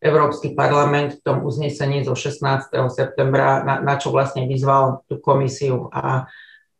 Európsky 0.00 0.56
parlament 0.56 1.20
v 1.20 1.24
tom 1.28 1.44
uznesení 1.44 2.08
zo 2.08 2.16
16. 2.16 2.72
septembra, 2.88 3.60
na, 3.68 3.84
na 3.84 4.00
čo 4.00 4.08
vlastne 4.08 4.48
vyzval 4.48 5.04
tú 5.04 5.20
komisiu 5.20 5.92
a 5.92 6.24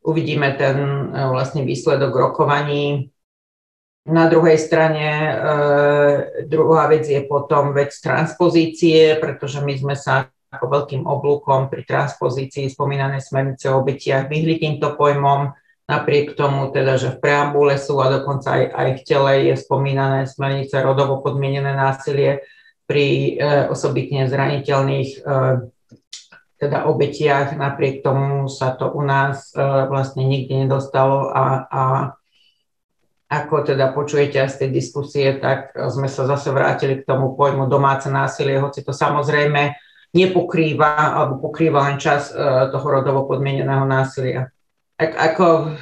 uvidíme 0.01 0.56
ten 0.56 1.12
e, 1.12 1.20
vlastne 1.20 1.68
výsledok 1.68 2.16
rokovaní. 2.16 3.12
Na 4.09 4.24
druhej 4.32 4.56
strane 4.56 5.05
e, 5.05 5.32
druhá 6.48 6.88
vec 6.88 7.05
je 7.05 7.20
potom 7.28 7.76
vec 7.76 7.93
transpozície, 8.01 9.20
pretože 9.20 9.60
my 9.60 9.76
sme 9.76 9.97
sa 10.01 10.32
ako 10.56 10.64
veľkým 10.72 11.04
oblúkom 11.04 11.68
pri 11.68 11.84
transpozícii 11.84 12.72
spomínanej 12.72 13.20
smernice 13.20 13.68
o 13.68 13.84
obetiach 13.84 14.32
vyhli 14.32 14.56
týmto 14.56 14.96
pojmom, 14.96 15.52
napriek 15.86 16.34
tomu 16.34 16.74
teda, 16.74 16.98
že 16.98 17.14
v 17.14 17.22
preambule 17.22 17.78
sú 17.78 18.02
a 18.02 18.10
dokonca 18.10 18.58
aj, 18.58 18.64
aj 18.74 18.88
v 18.98 19.00
tele 19.06 19.32
je 19.52 19.54
spomínané 19.54 20.26
smernice 20.26 20.74
rodovo 20.82 21.22
podmienené 21.22 21.76
násilie 21.78 22.42
pri 22.86 23.38
e, 23.38 23.70
osobitne 23.70 24.26
zraniteľných 24.26 25.10
e, 25.14 25.20
teda 26.56 26.88
obetiach, 26.88 27.54
napriek 27.54 28.02
tomu 28.02 28.50
sa 28.50 28.74
to 28.74 28.90
u 28.90 29.02
nás 29.04 29.54
e, 29.54 29.62
vlastne 29.62 30.26
nikdy 30.26 30.66
nedostalo 30.66 31.30
a, 31.30 31.44
a 31.70 31.82
ako 33.26 33.74
teda 33.74 33.90
počujete 33.90 34.38
aj 34.38 34.50
z 34.54 34.56
tej 34.62 34.70
diskusie, 34.70 35.26
tak 35.42 35.74
sme 35.74 36.06
sa 36.06 36.30
zase 36.30 36.54
vrátili 36.54 37.02
k 37.02 37.06
tomu 37.10 37.34
pojmu 37.34 37.66
domáce 37.66 38.06
násilie, 38.06 38.62
hoci 38.62 38.86
to 38.86 38.94
samozrejme 38.94 39.74
nepokrýva 40.16 41.20
alebo 41.20 41.44
pokrýva 41.44 41.93
len 41.93 42.01
čas 42.01 42.32
e, 42.32 42.40
toho 42.72 42.86
rodovo 42.88 43.28
podmieneného 43.28 43.84
násilia. 43.84 44.48
Ak, 44.97 45.12
ako 45.12 45.76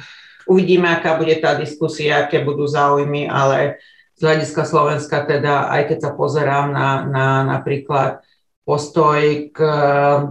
uvidíme, 0.51 0.91
aká 0.91 1.15
bude 1.15 1.39
tá 1.39 1.55
diskusia, 1.55 2.27
aké 2.27 2.43
budú 2.43 2.67
záujmy, 2.67 3.31
ale 3.31 3.79
z 4.15 4.21
hľadiska 4.27 4.67
Slovenska 4.67 5.23
teda, 5.23 5.71
aj 5.71 5.81
keď 5.91 5.97
sa 6.03 6.11
pozerám 6.15 6.71
na, 6.71 6.87
na 7.07 7.27
napríklad 7.43 8.23
postoj 8.65 9.53
k 9.53 9.59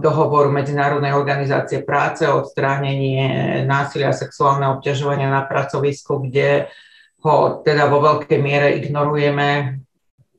dohovoru 0.03 0.51
Medzinárodnej 0.51 1.15
organizácie 1.15 1.87
práce 1.87 2.27
o 2.27 2.43
odstránenie 2.43 3.63
násilia 3.63 4.11
a 4.11 4.17
sexuálneho 4.17 4.77
obťažovania 4.77 5.31
na 5.31 5.47
pracovisku, 5.47 6.19
kde 6.19 6.67
ho 7.23 7.63
teda 7.63 7.87
vo 7.87 8.03
veľkej 8.03 8.39
miere 8.43 8.75
ignorujeme, 8.75 9.79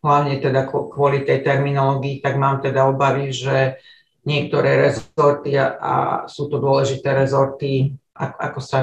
hlavne 0.06 0.38
teda 0.38 0.70
kvôli 0.70 1.26
tej 1.26 1.42
terminológii, 1.42 2.22
tak 2.22 2.38
mám 2.38 2.62
teda 2.62 2.86
obavy, 2.86 3.34
že 3.34 3.82
niektoré 4.22 4.78
rezorty 4.78 5.58
a, 5.58 5.74
a 5.78 5.94
sú 6.30 6.46
to 6.46 6.62
dôležité 6.62 7.14
rezorty, 7.14 7.94
ako, 8.14 8.36
ako 8.38 8.60
sa 8.62 8.78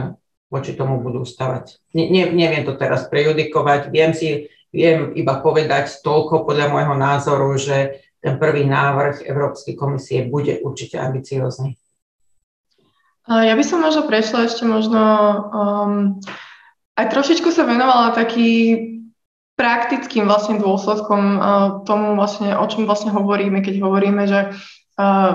voči 0.51 0.77
tomu 0.77 1.01
budú 1.01 1.25
stavať. 1.25 1.81
Ne, 1.97 2.11
ne, 2.11 2.29
neviem 2.29 2.61
to 2.67 2.77
teraz 2.77 3.09
prejudikovať, 3.09 3.89
viem 3.89 4.13
si, 4.13 4.51
viem 4.69 5.15
iba 5.17 5.41
povedať 5.41 6.03
toľko 6.05 6.45
podľa 6.45 6.67
môjho 6.69 6.95
názoru, 6.95 7.49
že 7.57 8.05
ten 8.23 8.39
prvý 8.39 8.63
návrh 8.63 9.25
Európskej 9.27 9.75
komisie 9.75 10.29
bude 10.29 10.61
určite 10.63 10.95
ambiciózny. 11.01 11.75
Ja 13.23 13.55
by 13.55 13.63
som 13.63 13.79
možno 13.79 14.03
prešla 14.07 14.51
ešte 14.51 14.67
možno 14.67 14.99
um, 15.51 16.19
aj 16.99 17.07
trošičku 17.07 17.49
sa 17.55 17.63
venovala 17.63 18.11
taký 18.11 18.75
praktickým 19.53 20.25
vlastne 20.25 20.57
dôsledkom 20.57 21.21
uh, 21.37 21.41
tomu 21.85 22.17
vlastne, 22.17 22.57
o 22.57 22.65
čom 22.65 22.89
vlastne 22.89 23.13
hovoríme, 23.13 23.61
keď 23.61 23.75
hovoríme, 23.85 24.23
že 24.25 24.49
uh, 24.97 25.31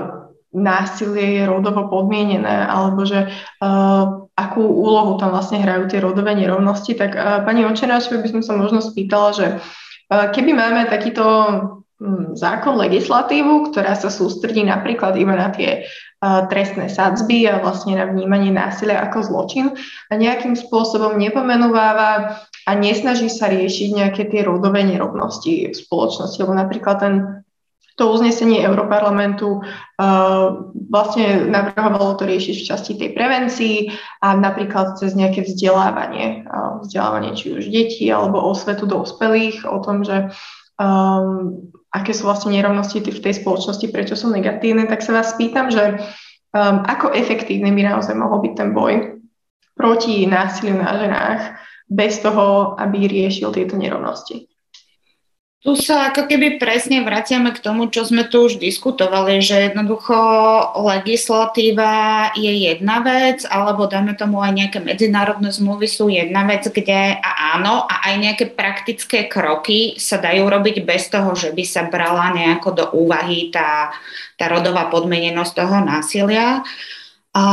násilie 0.51 1.39
je 1.39 1.43
rodovo 1.47 1.87
podmienené, 1.87 2.67
alebo 2.67 3.07
že 3.07 3.31
uh, 3.31 4.27
akú 4.35 4.63
úlohu 4.63 5.15
tam 5.21 5.31
vlastne 5.31 5.63
hrajú 5.63 5.87
tie 5.87 6.03
rodové 6.03 6.35
nerovnosti, 6.35 6.95
tak 6.99 7.15
uh, 7.15 7.45
pani 7.47 7.63
Očenášovi 7.63 8.19
by 8.19 8.27
som 8.27 8.41
sa 8.43 8.53
možno 8.59 8.83
spýtala, 8.83 9.29
že 9.31 9.47
uh, 9.55 10.27
keby 10.35 10.51
máme 10.51 10.91
takýto 10.91 11.23
um, 12.03 12.35
zákon, 12.35 12.75
legislatívu, 12.75 13.71
ktorá 13.71 13.95
sa 13.95 14.11
sústredí 14.11 14.67
napríklad 14.67 15.15
iba 15.15 15.35
na 15.37 15.47
tie 15.53 15.87
trestné 16.19 16.91
sadzby 16.91 17.47
a 17.47 17.63
vlastne 17.63 17.95
na 17.95 18.03
vnímanie 18.03 18.51
násilia 18.51 18.99
ako 19.07 19.23
zločin 19.23 19.71
a 20.11 20.19
nejakým 20.19 20.51
spôsobom 20.51 21.15
nepomenováva 21.15 22.43
a 22.69 22.77
nesnaží 22.77 23.33
sa 23.33 23.49
riešiť 23.49 23.89
nejaké 23.97 24.29
tie 24.29 24.45
rodové 24.45 24.85
nerovnosti 24.85 25.73
v 25.73 25.75
spoločnosti, 25.75 26.37
lebo 26.45 26.53
napríklad 26.53 26.97
ten 27.01 27.13
to 27.97 28.07
uznesenie 28.15 28.63
Európarlamentu 28.63 29.59
uh, 29.59 30.47
vlastne 30.87 31.51
navrhovalo 31.51 32.15
to 32.15 32.23
riešiť 32.23 32.55
v 32.55 32.67
časti 32.71 32.93
tej 32.95 33.09
prevencii 33.11 33.77
a 34.23 34.39
napríklad 34.39 34.95
cez 34.95 35.19
nejaké 35.19 35.43
vzdelávanie, 35.43 36.47
uh, 36.47 36.79
vzdelávanie 36.79 37.35
či 37.35 37.59
už 37.59 37.67
detí 37.67 38.07
alebo 38.07 38.39
osvetu 38.39 38.87
dospelých 38.87 39.67
o 39.67 39.83
tom, 39.83 40.07
že 40.07 40.31
um, 40.79 41.59
aké 41.91 42.15
sú 42.15 42.23
vlastne 42.23 42.55
nerovnosti 42.55 43.03
v 43.03 43.19
tej 43.19 43.43
spoločnosti, 43.43 43.91
prečo 43.91 44.15
sú 44.15 44.31
negatívne, 44.31 44.87
tak 44.87 45.03
sa 45.03 45.19
vás 45.19 45.35
pýtam, 45.35 45.67
že 45.67 45.99
um, 46.55 46.87
ako 46.87 47.11
efektívny 47.11 47.75
by 47.75 47.83
naozaj 47.83 48.15
mohol 48.15 48.39
byť 48.47 48.53
ten 48.55 48.71
boj 48.71 49.19
proti 49.75 50.23
násiliu 50.23 50.79
na 50.79 50.95
ženách 50.95 51.41
bez 51.89 52.21
toho, 52.21 52.77
aby 52.77 53.09
riešil 53.09 53.49
tieto 53.49 53.73
nerovnosti. 53.75 54.45
Tu 55.59 55.75
sa 55.75 56.07
ako 56.07 56.31
keby 56.31 56.55
presne 56.55 57.03
vraciame 57.03 57.51
k 57.51 57.59
tomu, 57.59 57.91
čo 57.91 58.07
sme 58.07 58.23
tu 58.31 58.47
už 58.47 58.63
diskutovali, 58.63 59.43
že 59.43 59.67
jednoducho 59.67 60.15
legislatíva 60.87 62.31
je 62.31 62.71
jedna 62.71 63.03
vec, 63.03 63.43
alebo 63.43 63.83
dajme 63.83 64.15
tomu 64.15 64.39
aj 64.39 64.55
nejaké 64.55 64.79
medzinárodné 64.79 65.51
zmluvy 65.51 65.83
sú 65.91 66.07
jedna 66.07 66.47
vec, 66.47 66.63
kde 66.63 67.19
a 67.19 67.59
áno, 67.59 67.83
a 67.83 68.07
aj 68.07 68.15
nejaké 68.23 68.45
praktické 68.55 69.27
kroky 69.27 69.99
sa 69.99 70.15
dajú 70.23 70.47
robiť 70.47 70.79
bez 70.87 71.11
toho, 71.11 71.35
že 71.35 71.51
by 71.51 71.63
sa 71.67 71.91
brala 71.91 72.31
nejako 72.31 72.69
do 72.71 72.85
úvahy 72.95 73.51
tá, 73.51 73.91
tá 74.39 74.47
rodová 74.47 74.87
podmenenosť 74.87 75.53
toho 75.59 75.83
násilia. 75.83 76.63
A, 77.29 77.45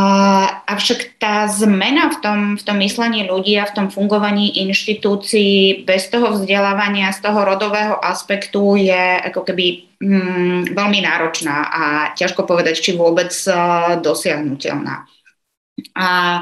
avšak 0.64 1.20
tá 1.20 1.44
zmena 1.52 2.08
v 2.08 2.16
tom, 2.24 2.40
v 2.56 2.62
tom 2.64 2.80
myslení 2.80 3.28
ľudí 3.28 3.60
a 3.60 3.68
v 3.68 3.76
tom 3.76 3.86
fungovaní 3.92 4.56
inštitúcií 4.64 5.84
bez 5.84 6.08
toho 6.08 6.32
vzdelávania, 6.32 7.12
z 7.12 7.20
toho 7.20 7.44
rodového 7.44 8.00
aspektu 8.00 8.80
je 8.80 9.20
ako 9.20 9.44
keby 9.44 9.96
mm, 10.00 10.72
veľmi 10.72 11.00
náročná 11.04 11.56
a 11.68 11.82
ťažko 12.16 12.48
povedať, 12.48 12.80
či 12.80 12.96
vôbec 12.96 13.28
uh, 13.52 14.00
dosiahnutelná. 14.00 15.04
A 15.92 16.40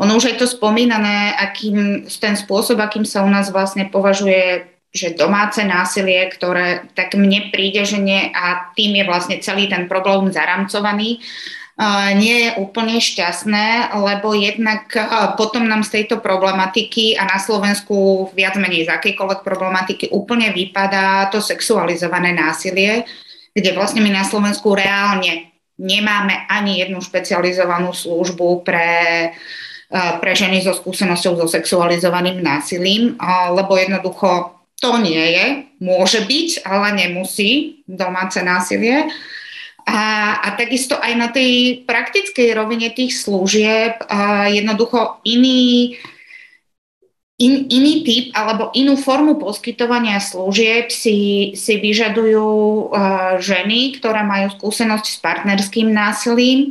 ono 0.00 0.16
už 0.16 0.32
je 0.32 0.36
to 0.40 0.48
spomínané, 0.48 1.36
akým, 1.36 2.08
ten 2.08 2.32
spôsob, 2.32 2.80
akým 2.80 3.04
sa 3.04 3.20
u 3.20 3.28
nás 3.28 3.52
vlastne 3.52 3.92
považuje 3.92 4.64
že 4.90 5.14
domáce 5.14 5.62
násilie, 5.62 6.26
ktoré 6.34 6.90
tak 6.98 7.14
mne 7.14 7.54
príde, 7.54 7.86
že 7.86 8.02
nie 8.02 8.26
a 8.34 8.74
tým 8.74 8.98
je 8.98 9.04
vlastne 9.06 9.38
celý 9.38 9.70
ten 9.70 9.86
problém 9.86 10.34
zaramcovaný, 10.34 11.22
nie 12.12 12.44
je 12.44 12.50
úplne 12.60 13.00
šťastné, 13.00 13.96
lebo 13.96 14.36
jednak 14.36 14.92
potom 15.40 15.64
nám 15.64 15.80
z 15.80 16.00
tejto 16.00 16.20
problematiky 16.20 17.16
a 17.16 17.24
na 17.24 17.40
Slovensku 17.40 18.28
viac 18.36 18.60
menej 18.60 18.84
z 18.84 18.92
akejkoľvek 18.92 19.40
problematiky 19.40 20.12
úplne 20.12 20.52
vypadá 20.52 21.32
to 21.32 21.40
sexualizované 21.40 22.36
násilie, 22.36 23.08
kde 23.56 23.72
vlastne 23.72 24.04
my 24.04 24.12
na 24.12 24.28
Slovensku 24.28 24.76
reálne 24.76 25.56
nemáme 25.80 26.44
ani 26.52 26.84
jednu 26.84 27.00
špecializovanú 27.00 27.96
službu 27.96 28.60
pre, 28.60 29.32
pre 29.90 30.32
ženy 30.36 30.60
so 30.60 30.76
skúsenosťou 30.76 31.40
so 31.40 31.48
sexualizovaným 31.48 32.44
násilím, 32.44 33.16
lebo 33.56 33.80
jednoducho 33.80 34.60
to 34.76 35.00
nie 35.00 35.24
je, 35.32 35.46
môže 35.80 36.20
byť, 36.28 36.68
ale 36.68 37.08
nemusí 37.08 37.80
domáce 37.88 38.44
násilie. 38.44 39.08
A, 39.90 40.38
a 40.38 40.48
takisto 40.54 40.94
aj 40.94 41.12
na 41.18 41.28
tej 41.34 41.82
praktickej 41.82 42.54
rovine 42.54 42.94
tých 42.94 43.18
služieb 43.18 43.98
a 44.06 44.46
jednoducho 44.46 45.18
iný, 45.26 45.98
in, 47.42 47.66
iný 47.66 48.06
typ 48.06 48.24
alebo 48.30 48.70
inú 48.78 48.94
formu 48.94 49.34
poskytovania 49.34 50.22
služieb 50.22 50.94
si, 50.94 51.50
si 51.58 51.74
vyžadujú 51.82 52.46
uh, 52.46 53.42
ženy, 53.42 53.98
ktoré 53.98 54.22
majú 54.22 54.54
skúsenosť 54.54 55.06
s 55.10 55.18
partnerským 55.18 55.90
násilím. 55.90 56.70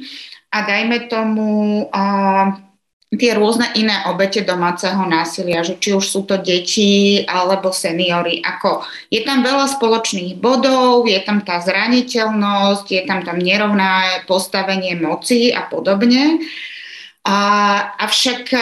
A 0.49 0.63
dajme 0.63 1.11
tomu 1.11 1.83
uh, 1.91 2.68
tie 3.09 3.33
rôzne 3.33 3.65
iné 3.73 4.05
obete 4.05 4.45
domáceho 4.45 5.01
násilia, 5.09 5.65
že 5.65 5.81
či 5.81 5.97
už 5.97 6.05
sú 6.05 6.29
to 6.29 6.37
deti 6.37 7.25
alebo 7.25 7.73
seniory, 7.73 8.37
ako 8.45 8.85
je 9.09 9.25
tam 9.25 9.41
veľa 9.41 9.65
spoločných 9.65 10.37
bodov, 10.37 11.09
je 11.09 11.17
tam 11.25 11.41
tá 11.41 11.57
zraniteľnosť, 11.57 12.85
je 12.85 13.01
tam 13.09 13.25
tam 13.25 13.41
nerovné 13.41 14.21
postavenie 14.29 14.93
moci 14.93 15.49
a 15.49 15.65
podobne. 15.65 16.37
A, 17.25 17.37
avšak 17.97 18.53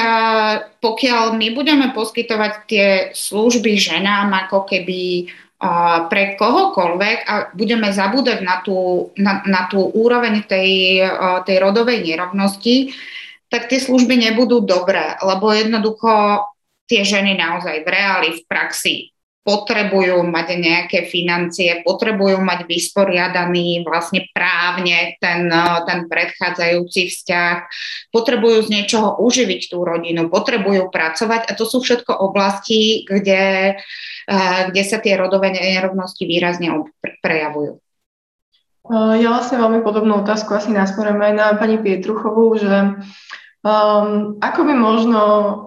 pokiaľ 0.80 1.36
my 1.36 1.48
budeme 1.52 1.92
poskytovať 1.92 2.54
tie 2.72 2.88
služby 3.12 3.76
ženám 3.76 4.32
ako 4.48 4.64
keby 4.64 5.28
pre 6.08 6.38
kohokoľvek 6.38 7.18
a 7.26 7.34
budeme 7.52 7.90
zabúdať 7.90 8.46
na 8.46 8.62
tú, 8.62 9.10
na, 9.18 9.42
na 9.44 9.66
tú 9.68 9.82
úroveň 9.90 10.46
tej, 10.46 11.02
tej 11.50 11.58
rodovej 11.58 12.06
nerovnosti, 12.06 12.94
tak 13.48 13.72
tie 13.72 13.80
služby 13.80 14.20
nebudú 14.20 14.64
dobré, 14.64 15.16
lebo 15.24 15.52
jednoducho 15.52 16.44
tie 16.88 17.04
ženy 17.04 17.36
naozaj 17.36 17.84
v 17.84 17.88
reáli, 17.88 18.30
v 18.36 18.44
praxi 18.48 18.96
potrebujú 19.48 20.28
mať 20.28 20.60
nejaké 20.60 21.08
financie, 21.08 21.80
potrebujú 21.88 22.44
mať 22.44 22.68
vysporiadaný 22.68 23.88
vlastne 23.88 24.28
právne 24.36 25.16
ten, 25.24 25.48
ten 25.88 26.00
predchádzajúci 26.12 27.08
vzťah, 27.08 27.58
potrebujú 28.12 28.68
z 28.68 28.70
niečoho 28.76 29.16
uživiť 29.24 29.72
tú 29.72 29.88
rodinu, 29.88 30.28
potrebujú 30.28 30.92
pracovať 30.92 31.48
a 31.48 31.52
to 31.56 31.64
sú 31.64 31.80
všetko 31.80 32.12
oblasti, 32.12 33.08
kde, 33.08 33.80
kde 34.68 34.84
sa 34.84 35.00
tie 35.00 35.16
rodové 35.16 35.56
nerovnosti 35.56 36.28
výrazne 36.28 36.84
prejavujú. 37.24 37.80
Ja 38.94 39.28
vlastne 39.36 39.60
veľmi 39.60 39.84
podobnú 39.84 40.24
otázku 40.24 40.56
asi 40.56 40.72
nasmerujem 40.72 41.20
aj 41.20 41.34
na 41.36 41.48
pani 41.60 41.76
Pietruchovú, 41.76 42.56
že 42.56 42.96
um, 43.68 44.40
ako 44.40 44.62
by 44.64 44.74
možno 44.80 45.22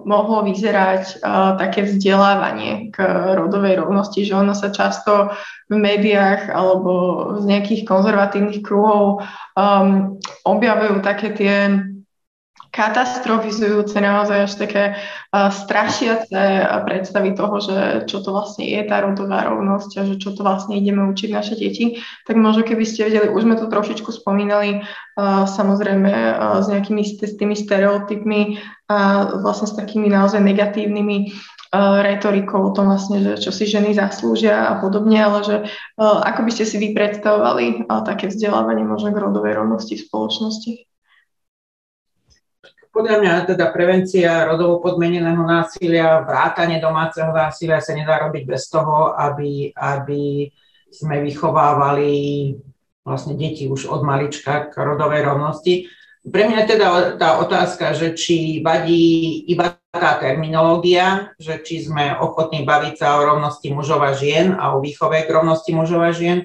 mohlo 0.09 0.41
vyzerať 0.41 1.21
uh, 1.21 1.53
také 1.61 1.85
vzdelávanie 1.85 2.89
k 2.89 2.97
rodovej 3.37 3.77
rovnosti, 3.77 4.25
že 4.25 4.33
ono 4.33 4.57
sa 4.57 4.73
často 4.73 5.37
v 5.69 5.75
médiách 5.77 6.49
alebo 6.49 6.91
z 7.37 7.43
nejakých 7.45 7.85
konzervatívnych 7.85 8.65
kruhov 8.65 9.21
um, 9.53 10.17
objavujú 10.41 11.05
také 11.05 11.29
tie 11.37 11.55
katastrofizujúce, 12.71 13.99
naozaj 13.99 14.47
až 14.47 14.53
také 14.55 14.83
uh, 14.95 15.51
strašiace 15.51 16.39
predstavy 16.87 17.35
toho, 17.35 17.59
že 17.59 17.77
čo 18.07 18.23
to 18.23 18.31
vlastne 18.31 18.63
je 18.63 18.79
tá 18.87 19.03
rodová 19.03 19.43
rovnosť 19.43 19.91
a 19.99 20.01
že 20.07 20.15
čo 20.15 20.31
to 20.31 20.41
vlastne 20.41 20.79
ideme 20.79 21.03
učiť 21.11 21.29
naše 21.35 21.59
deti, 21.59 21.99
tak 22.23 22.39
možno 22.39 22.63
keby 22.63 22.87
ste 22.87 23.11
vedeli, 23.11 23.27
už 23.27 23.43
sme 23.43 23.59
to 23.59 23.67
trošičku 23.67 24.09
spomínali, 24.15 24.81
uh, 24.81 25.43
samozrejme 25.43 26.09
uh, 26.09 26.63
s 26.63 26.71
nejakými 26.71 27.03
s 27.03 27.35
tými 27.35 27.59
stereotypmi 27.59 28.63
a 28.87 29.27
vlastne 29.39 29.67
s 29.67 29.75
takými 29.75 30.07
naozaj 30.07 30.39
negatívnymi 30.39 31.31
retorikou 31.71 32.67
o 32.67 32.75
tom 32.75 32.91
vlastne, 32.91 33.23
že 33.23 33.47
čo 33.47 33.55
si 33.55 33.63
ženy 33.63 33.95
zaslúžia 33.95 34.67
a 34.67 34.83
podobne, 34.83 35.23
ale 35.23 35.39
že 35.39 35.55
ako 35.95 36.43
by 36.43 36.51
ste 36.51 36.67
si 36.67 36.75
vy 36.75 36.91
predstavovali 36.91 37.87
také 38.03 38.27
vzdelávanie 38.27 38.83
možno 38.83 39.15
k 39.15 39.21
rodovej 39.23 39.55
rovnosti 39.55 39.95
v 39.95 40.03
spoločnosti? 40.03 40.90
Podľa 42.91 43.23
mňa 43.23 43.33
teda 43.55 43.71
prevencia 43.71 44.43
rodovo 44.43 44.83
podmeneného 44.83 45.47
násilia, 45.47 46.27
vrátanie 46.27 46.83
domáceho 46.83 47.31
násilia 47.31 47.79
sa 47.79 47.95
nedá 47.95 48.19
robiť 48.19 48.43
bez 48.43 48.67
toho, 48.67 49.15
aby, 49.15 49.71
aby 49.71 50.51
sme 50.91 51.23
vychovávali 51.23 52.11
vlastne 53.07 53.39
deti 53.39 53.71
už 53.71 53.87
od 53.87 54.03
malička 54.03 54.67
k 54.67 54.75
rodovej 54.75 55.23
rovnosti. 55.23 55.87
Pre 56.21 56.43
mňa 56.45 56.61
teda 56.67 56.87
tá 57.15 57.39
otázka, 57.39 57.95
že 57.95 58.11
či 58.13 58.59
vadí 58.59 59.39
iba 59.47 59.73
tá 59.89 60.19
terminológia, 60.19 61.31
že 61.39 61.63
či 61.63 61.87
sme 61.87 62.19
ochotní 62.19 62.67
baviť 62.67 62.93
sa 62.99 63.17
o 63.17 63.25
rovnosti 63.25 63.71
mužov 63.71 64.03
a 64.03 64.11
žien 64.13 64.51
a 64.53 64.75
o 64.75 64.83
výchove 64.83 65.23
k 65.23 65.31
rovnosti 65.31 65.71
mužov 65.71 66.03
a 66.03 66.11
žien, 66.11 66.43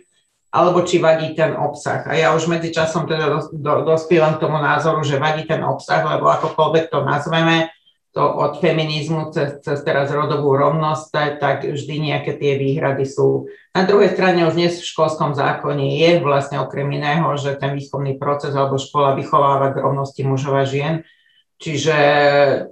alebo 0.57 0.81
či 0.89 0.97
vadí 0.97 1.37
ten 1.37 1.53
obsah. 1.53 2.09
A 2.09 2.17
ja 2.17 2.33
už 2.33 2.49
medzi 2.49 2.73
časom 2.73 3.05
teda 3.05 3.29
do, 3.29 3.41
do, 3.53 3.73
dospievam 3.85 4.41
k 4.41 4.49
tomu 4.49 4.57
názoru, 4.57 5.05
že 5.05 5.21
vadí 5.21 5.45
ten 5.45 5.61
obsah, 5.61 6.01
lebo 6.17 6.33
akokoľvek 6.33 6.89
to 6.89 7.05
nazveme, 7.05 7.69
to 8.17 8.25
od 8.25 8.65
feminizmu 8.65 9.29
cez, 9.37 9.61
cez 9.61 9.85
teraz 9.85 10.09
rodovú 10.09 10.57
rovnosť, 10.57 11.37
tak 11.37 11.69
vždy 11.69 11.95
nejaké 12.01 12.41
tie 12.41 12.57
výhrady 12.57 13.05
sú. 13.05 13.53
Na 13.77 13.85
druhej 13.85 14.17
strane 14.17 14.49
už 14.49 14.57
dnes 14.57 14.81
v 14.81 14.89
školskom 14.89 15.37
zákone 15.37 16.01
je 16.01 16.25
vlastne 16.25 16.57
okrem 16.57 16.89
iného, 16.97 17.29
že 17.37 17.61
ten 17.61 17.77
výchovný 17.77 18.17
proces 18.17 18.57
alebo 18.57 18.81
škola 18.81 19.13
vychováva 19.13 19.77
k 19.77 19.85
rovnosti 19.85 20.25
mužov 20.25 20.57
a 20.57 20.65
žien. 20.65 21.05
Čiže 21.61 21.97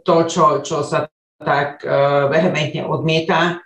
to, 0.00 0.24
čo, 0.24 0.64
čo 0.64 0.80
sa 0.80 1.12
tak 1.36 1.84
uh, 1.84 2.32
vehementne 2.32 2.88
odmieta, 2.88 3.63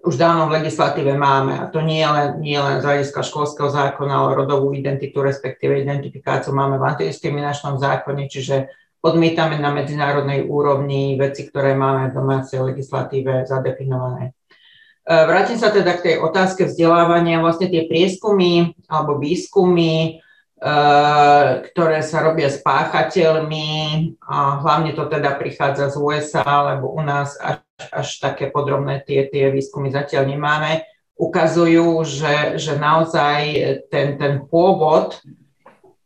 už 0.00 0.14
dávno 0.16 0.48
v 0.48 0.60
legislatíve 0.60 1.12
máme. 1.16 1.60
A 1.60 1.68
to 1.68 1.84
nie 1.84 2.04
len, 2.04 2.40
nie 2.40 2.56
len 2.56 2.80
z 2.80 2.86
hľadiska 2.88 3.20
školského 3.20 3.68
zákona, 3.68 4.14
ale 4.16 4.38
rodovú 4.40 4.72
identitu, 4.72 5.20
respektíve 5.20 5.80
identifikáciu 5.84 6.56
máme 6.56 6.80
v 6.80 6.86
antidiskriminačnom 6.88 7.76
zákone, 7.76 8.24
čiže 8.28 8.72
odmietame 9.00 9.56
na 9.56 9.72
medzinárodnej 9.72 10.44
úrovni 10.44 11.16
veci, 11.16 11.48
ktoré 11.48 11.72
máme 11.76 12.12
v 12.12 12.16
domácej 12.16 12.60
legislatíve 12.60 13.48
zadefinované. 13.48 14.32
E, 15.04 15.12
vrátim 15.24 15.56
sa 15.56 15.72
teda 15.72 15.96
k 15.96 16.04
tej 16.04 16.16
otázke 16.20 16.68
vzdelávania. 16.68 17.40
Vlastne 17.40 17.72
tie 17.72 17.88
prieskumy 17.88 18.76
alebo 18.92 19.16
výskumy, 19.16 19.94
e, 20.04 20.72
ktoré 21.72 22.04
sa 22.04 22.20
robia 22.20 22.52
s 22.52 22.60
páchateľmi, 22.60 23.68
a 24.20 24.60
hlavne 24.60 24.92
to 24.92 25.08
teda 25.08 25.36
prichádza 25.40 25.92
z 25.92 25.96
USA, 25.96 26.76
lebo 26.76 26.92
u 26.92 27.00
nás 27.00 27.40
až 27.40 27.64
až 27.88 28.20
také 28.20 28.52
podrobné 28.52 29.00
tie, 29.00 29.24
tie 29.32 29.48
výskumy 29.48 29.88
zatiaľ 29.88 30.28
nemáme, 30.28 30.84
ukazujú, 31.20 32.00
že, 32.04 32.56
že 32.56 32.80
naozaj 32.80 33.40
ten, 33.92 34.16
ten 34.20 34.44
pôvod 34.48 35.20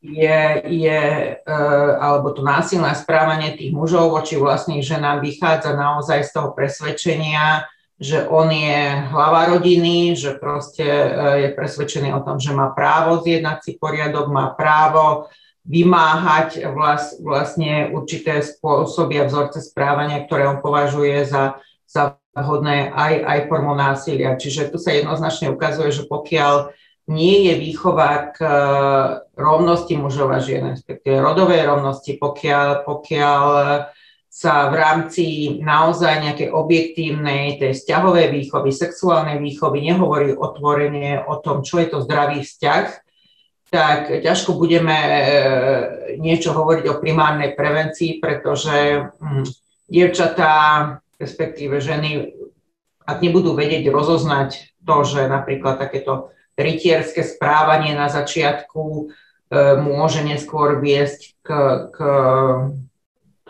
je, 0.04 0.42
je 0.68 1.02
e, 1.40 1.56
alebo 1.96 2.36
to 2.36 2.44
násilné 2.44 2.92
správanie 2.92 3.56
tých 3.56 3.72
mužov 3.72 4.12
voči 4.12 4.36
vlastných 4.36 4.84
ženám 4.84 5.24
vychádza 5.24 5.72
naozaj 5.72 6.28
z 6.28 6.30
toho 6.34 6.52
presvedčenia, 6.52 7.64
že 7.96 8.26
on 8.28 8.52
je 8.52 9.00
hlava 9.14 9.54
rodiny, 9.56 10.12
že 10.12 10.36
proste 10.36 10.84
e, 10.84 11.08
je 11.46 11.48
presvedčený 11.56 12.12
o 12.12 12.20
tom, 12.20 12.36
že 12.36 12.52
má 12.52 12.74
právo 12.76 13.24
zjednať 13.24 13.58
si 13.64 13.72
poriadok, 13.80 14.28
má 14.28 14.52
právo 14.52 15.32
vymáhať 15.64 16.68
vlastne 17.24 17.88
určité 17.96 18.44
spôsoby 18.44 19.24
a 19.24 19.28
vzorce 19.28 19.64
správania, 19.64 20.28
ktoré 20.28 20.44
on 20.44 20.60
považuje 20.60 21.24
za, 21.24 21.56
za 21.88 22.20
vhodné 22.36 22.92
aj, 22.92 23.14
aj 23.24 23.38
formou 23.48 23.72
násilia. 23.72 24.36
Čiže 24.36 24.68
tu 24.68 24.76
sa 24.76 24.92
jednoznačne 24.92 25.48
ukazuje, 25.48 25.88
že 25.88 26.04
pokiaľ 26.04 26.76
nie 27.04 27.48
je 27.48 27.54
výchova 27.60 28.32
k 28.32 28.38
e, 28.40 28.52
rovnosti 29.36 29.92
mužov 29.96 30.32
a 30.32 30.40
žien, 30.40 30.72
respektíve 30.72 31.20
rodovej 31.20 31.68
rovnosti, 31.68 32.16
pokiaľ, 32.16 32.88
pokiaľ 32.88 33.42
sa 34.34 34.66
v 34.66 34.74
rámci 34.74 35.24
naozaj 35.62 36.26
nejakej 36.26 36.48
objektívnej, 36.50 37.54
tej 37.62 37.76
vzťahovej 37.76 38.34
výchovy, 38.34 38.74
sexuálnej 38.74 39.38
výchovy 39.38 39.78
nehovorí 39.86 40.34
otvorene 40.34 41.22
o 41.22 41.38
tom, 41.38 41.62
čo 41.62 41.78
je 41.78 41.86
to 41.92 42.02
zdravý 42.02 42.42
vzťah, 42.42 43.03
tak 43.74 44.22
ťažko 44.22 44.54
budeme 44.54 44.94
e, 44.94 45.12
niečo 46.22 46.54
hovoriť 46.54 46.86
o 46.94 47.00
primárnej 47.02 47.58
prevencii, 47.58 48.22
pretože 48.22 49.10
hm, 49.18 49.42
dievčatá, 49.90 50.54
respektíve 51.18 51.82
ženy, 51.82 52.38
ak 53.02 53.18
nebudú 53.18 53.58
vedieť 53.58 53.90
rozoznať 53.90 54.78
to, 54.78 54.96
že 55.02 55.26
napríklad 55.26 55.82
takéto 55.82 56.30
rytierské 56.54 57.26
správanie 57.26 57.98
na 57.98 58.06
začiatku 58.06 58.82
e, 58.86 59.02
môže 59.82 60.22
neskôr 60.22 60.78
viesť 60.78 61.34
k, 61.42 61.48
k 61.90 61.98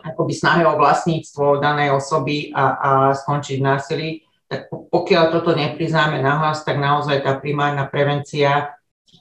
akoby 0.09 0.33
snahe 0.33 0.65
o 0.65 0.81
vlastníctvo 0.81 1.61
danej 1.61 2.01
osoby 2.01 2.49
a, 2.57 2.65
a 2.81 2.91
skončiť 3.13 3.59
násilí, 3.61 4.25
tak 4.49 4.73
pokiaľ 4.73 5.25
toto 5.37 5.53
nepriznáme 5.53 6.21
nahlas, 6.21 6.65
tak 6.65 6.81
naozaj 6.81 7.25
tá 7.25 7.37
primárna 7.37 7.85
prevencia 7.89 8.74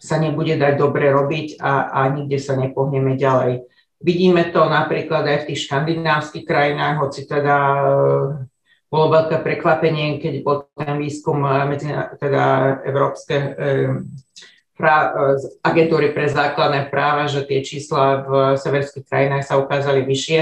sa 0.03 0.19
nebude 0.19 0.59
dať 0.59 0.75
dobre 0.75 1.07
robiť 1.07 1.63
a, 1.63 1.87
a 1.95 1.99
nikde 2.11 2.35
sa 2.35 2.59
nepohneme 2.59 3.15
ďalej. 3.15 3.63
Vidíme 4.03 4.51
to 4.51 4.67
napríklad 4.67 5.23
aj 5.23 5.37
v 5.43 5.47
tých 5.47 5.63
škandinávskych 5.63 6.43
krajinách, 6.43 6.99
hoci 6.99 7.23
teda 7.23 7.55
e, 7.55 7.79
bolo 8.91 9.05
veľké 9.15 9.39
prekvapenie, 9.39 10.19
keď 10.19 10.33
bol 10.43 10.67
ten 10.75 10.99
výskum 10.99 11.39
e, 11.47 11.51
medzi, 11.71 11.87
teda 12.19 12.43
Európske 12.83 13.35
e, 13.39 13.47
pra, 14.75 15.15
agentúry 15.63 16.11
pre 16.11 16.27
základné 16.27 16.91
práva, 16.91 17.31
že 17.31 17.47
tie 17.47 17.63
čísla 17.63 18.27
v 18.27 18.31
severských 18.59 19.07
krajinách 19.07 19.47
sa 19.47 19.55
ukázali 19.55 20.03
vyššie 20.03 20.39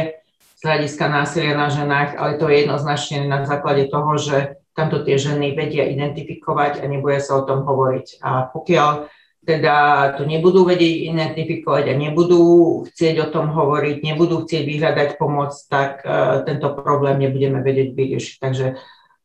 z 0.58 0.62
hľadiska 0.66 1.06
násilia 1.06 1.54
na 1.54 1.70
ženách, 1.70 2.18
ale 2.18 2.42
to 2.42 2.50
je 2.50 2.66
jednoznačne 2.66 3.30
na 3.30 3.46
základe 3.46 3.86
toho, 3.94 4.18
že 4.18 4.58
tamto 4.74 5.06
tie 5.06 5.22
ženy 5.22 5.54
vedia 5.54 5.86
identifikovať 5.86 6.82
a 6.82 6.86
nebude 6.90 7.22
sa 7.22 7.38
o 7.38 7.46
tom 7.46 7.62
hovoriť. 7.62 8.26
A 8.26 8.50
pokiaľ 8.50 9.21
teda 9.42 9.76
to 10.18 10.24
nebudú 10.30 10.70
vedieť 10.70 11.10
identifikovať 11.10 11.90
a 11.90 11.98
nebudú 11.98 12.44
chcieť 12.86 13.16
o 13.26 13.28
tom 13.34 13.50
hovoriť, 13.50 14.06
nebudú 14.06 14.46
chcieť 14.46 14.64
vyhľadať 14.70 15.10
pomoc, 15.18 15.58
tak 15.66 16.06
uh, 16.06 16.46
tento 16.46 16.78
problém 16.78 17.18
nebudeme 17.26 17.66
vedieť 17.66 17.90
vyriešiť. 17.98 18.36
Takže 18.38 18.66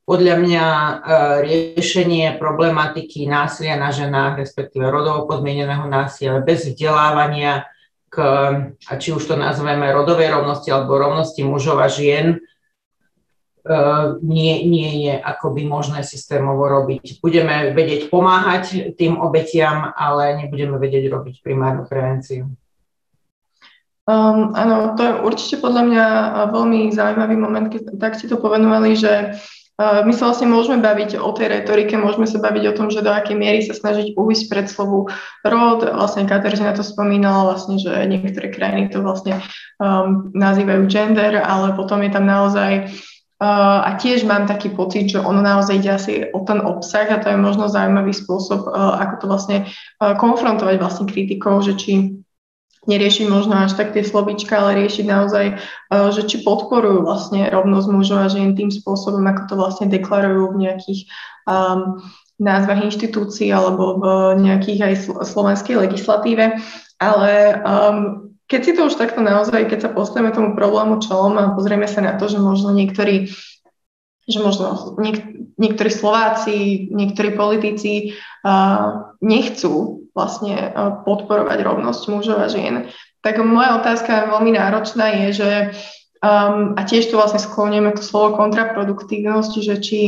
podľa 0.08 0.34
mňa 0.40 0.64
uh, 0.64 0.96
riešenie 1.44 2.40
problematiky 2.40 3.28
násilia 3.28 3.76
na 3.76 3.92
ženách, 3.92 4.40
respektíve 4.40 4.88
rodovo 4.88 5.28
podmieneného 5.28 5.84
násilia 5.84 6.40
bez 6.40 6.64
vzdelávania, 6.64 7.68
k, 8.08 8.16
a 8.72 8.92
či 8.96 9.12
už 9.12 9.28
to 9.28 9.36
nazveme 9.36 9.84
rodovej 9.92 10.32
rovnosti 10.32 10.72
alebo 10.72 10.96
rovnosti 10.96 11.42
mužov 11.44 11.82
a 11.84 11.92
žien, 11.92 12.40
nie, 14.22 14.62
nie 14.70 15.10
je 15.10 15.14
akoby 15.18 15.66
možné 15.66 16.06
systémovo 16.06 16.70
robiť. 16.70 17.18
Budeme 17.18 17.74
vedieť 17.74 18.14
pomáhať 18.14 18.94
tým 18.94 19.18
obetiam, 19.18 19.90
ale 19.98 20.38
nebudeme 20.38 20.78
vedieť 20.78 21.10
robiť 21.10 21.42
primárnu 21.42 21.82
prevenciu. 21.82 22.46
Um, 24.06 24.54
áno, 24.54 24.94
to 24.94 25.02
je 25.02 25.12
určite 25.18 25.56
podľa 25.58 25.82
mňa 25.82 26.04
veľmi 26.54 26.94
zaujímavý 26.94 27.34
moment, 27.34 27.66
keď 27.66 27.98
tak 27.98 28.14
ste 28.14 28.30
to 28.30 28.38
povenovali, 28.38 28.94
že 28.94 29.34
uh, 29.82 30.06
my 30.06 30.14
sa 30.14 30.30
vlastne 30.30 30.46
môžeme 30.46 30.78
baviť 30.78 31.18
o 31.18 31.34
tej 31.34 31.50
retorike, 31.50 31.98
môžeme 31.98 32.30
sa 32.30 32.38
baviť 32.38 32.70
o 32.70 32.76
tom, 32.78 32.86
že 32.86 33.02
do 33.02 33.10
akej 33.10 33.34
miery 33.34 33.66
sa 33.66 33.74
snažiť 33.74 34.14
uvísť 34.14 34.44
pred 34.46 34.70
slovu 34.70 35.10
rod. 35.42 35.82
Vlastne 35.82 36.22
Kateřina 36.22 36.70
to 36.78 36.86
spomínala, 36.86 37.50
vlastne, 37.50 37.82
že 37.82 37.90
niektoré 38.06 38.54
krajiny 38.54 38.94
to 38.94 39.02
vlastne 39.02 39.42
um, 39.82 40.30
nazývajú 40.30 40.86
gender, 40.86 41.42
ale 41.42 41.74
potom 41.74 41.98
je 42.06 42.10
tam 42.14 42.30
naozaj 42.30 42.86
Uh, 42.86 43.15
a 43.40 43.90
tiež 44.00 44.24
mám 44.24 44.48
taký 44.48 44.72
pocit, 44.72 45.12
že 45.12 45.20
ono 45.20 45.44
naozaj 45.44 45.76
ide 45.76 45.90
asi 45.92 46.12
o 46.32 46.40
ten 46.40 46.56
obsah 46.64 47.04
a 47.12 47.20
to 47.20 47.28
je 47.28 47.36
možno 47.36 47.68
zaujímavý 47.68 48.16
spôsob, 48.16 48.64
uh, 48.64 48.96
ako 49.04 49.14
to 49.20 49.26
vlastne 49.28 49.56
uh, 49.68 50.16
konfrontovať 50.16 50.80
vlastne 50.80 51.04
kritikov, 51.04 51.60
že 51.68 51.76
či 51.76 51.92
neriešiť 52.86 53.26
možno 53.26 53.66
až 53.66 53.74
tak 53.74 53.92
tie 53.92 54.06
slovička, 54.06 54.56
ale 54.56 54.86
riešiť 54.86 55.04
naozaj, 55.10 55.46
že 55.90 56.22
či 56.30 56.46
podporujú 56.46 57.02
vlastne 57.02 57.50
rovnosť 57.50 57.88
mužov 57.90 58.18
a 58.22 58.30
žien 58.30 58.54
tým 58.54 58.70
spôsobom, 58.70 59.26
ako 59.26 59.42
to 59.50 59.54
vlastne 59.58 59.86
deklarujú 59.90 60.54
v 60.54 60.60
nejakých 60.70 61.00
um, 61.50 61.98
názvach 62.38 62.86
inštitúcií 62.86 63.50
alebo 63.50 63.98
v 63.98 64.04
nejakých 64.38 64.80
aj 64.86 64.94
slovenskej 65.26 65.82
legislatíve. 65.82 66.62
Ale 67.02 67.32
um, 67.66 68.35
keď 68.46 68.60
si 68.62 68.72
to 68.74 68.86
už 68.86 68.94
takto 68.94 69.22
naozaj, 69.22 69.66
keď 69.66 69.78
sa 69.86 69.90
postavíme 69.90 70.30
tomu 70.30 70.54
problému 70.54 71.02
čelom 71.02 71.34
a 71.38 71.54
pozrieme 71.54 71.90
sa 71.90 72.02
na 72.02 72.14
to, 72.14 72.30
že 72.30 72.38
možno 72.38 72.70
niektorí 72.70 73.30
že 74.26 74.42
možno 74.42 74.98
niek- 74.98 75.54
niektorí 75.54 75.86
Slováci, 75.86 76.90
niektorí 76.90 77.38
politici 77.38 78.18
uh, 78.42 79.14
nechcú 79.22 80.02
vlastne 80.10 80.74
uh, 80.74 81.06
podporovať 81.06 81.62
rovnosť 81.62 82.02
mužov 82.10 82.42
a 82.42 82.50
žien. 82.50 82.90
Tak 83.22 83.38
moja 83.46 83.78
otázka 83.78 84.26
veľmi 84.34 84.58
náročná 84.58 85.14
je, 85.14 85.26
že 85.30 85.50
um, 86.26 86.74
a 86.74 86.82
tiež 86.82 87.06
tu 87.06 87.14
vlastne 87.14 87.38
skloňujeme 87.38 87.94
to 87.94 88.02
slovo 88.02 88.34
kontraproduktívnosť, 88.34 89.52
že 89.62 89.74
či 89.78 90.00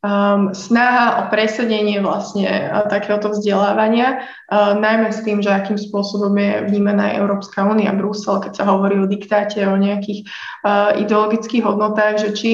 um, 0.00 0.52
snaha 0.56 1.20
o 1.20 1.22
presadenie 1.28 2.00
vlastne 2.00 2.48
uh, 2.48 2.88
takéhoto 2.88 3.32
vzdelávania, 3.32 4.24
uh, 4.48 4.76
najmä 4.76 5.12
s 5.12 5.20
tým, 5.24 5.44
že 5.44 5.52
akým 5.52 5.76
spôsobom 5.76 6.32
je 6.36 6.68
vnímaná 6.72 7.16
Európska 7.16 7.64
únia, 7.64 7.92
Brusel, 7.96 8.40
keď 8.40 8.52
sa 8.60 8.64
hovorí 8.68 8.96
o 9.00 9.08
diktáte, 9.08 9.60
o 9.64 9.76
nejakých 9.76 10.28
uh, 10.64 10.96
ideologických 11.00 11.64
hodnotách, 11.64 12.14
že 12.24 12.28
či 12.36 12.50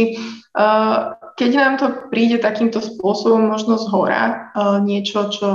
uh, 0.59 1.15
keď 1.37 1.51
nám 1.55 1.75
to 1.79 1.87
príde 2.09 2.41
takýmto 2.41 2.81
spôsobom, 2.83 3.51
možno 3.51 3.77
z 3.79 3.87
hora, 3.91 4.51
uh, 4.55 4.79
niečo, 4.83 5.29
čo 5.31 5.49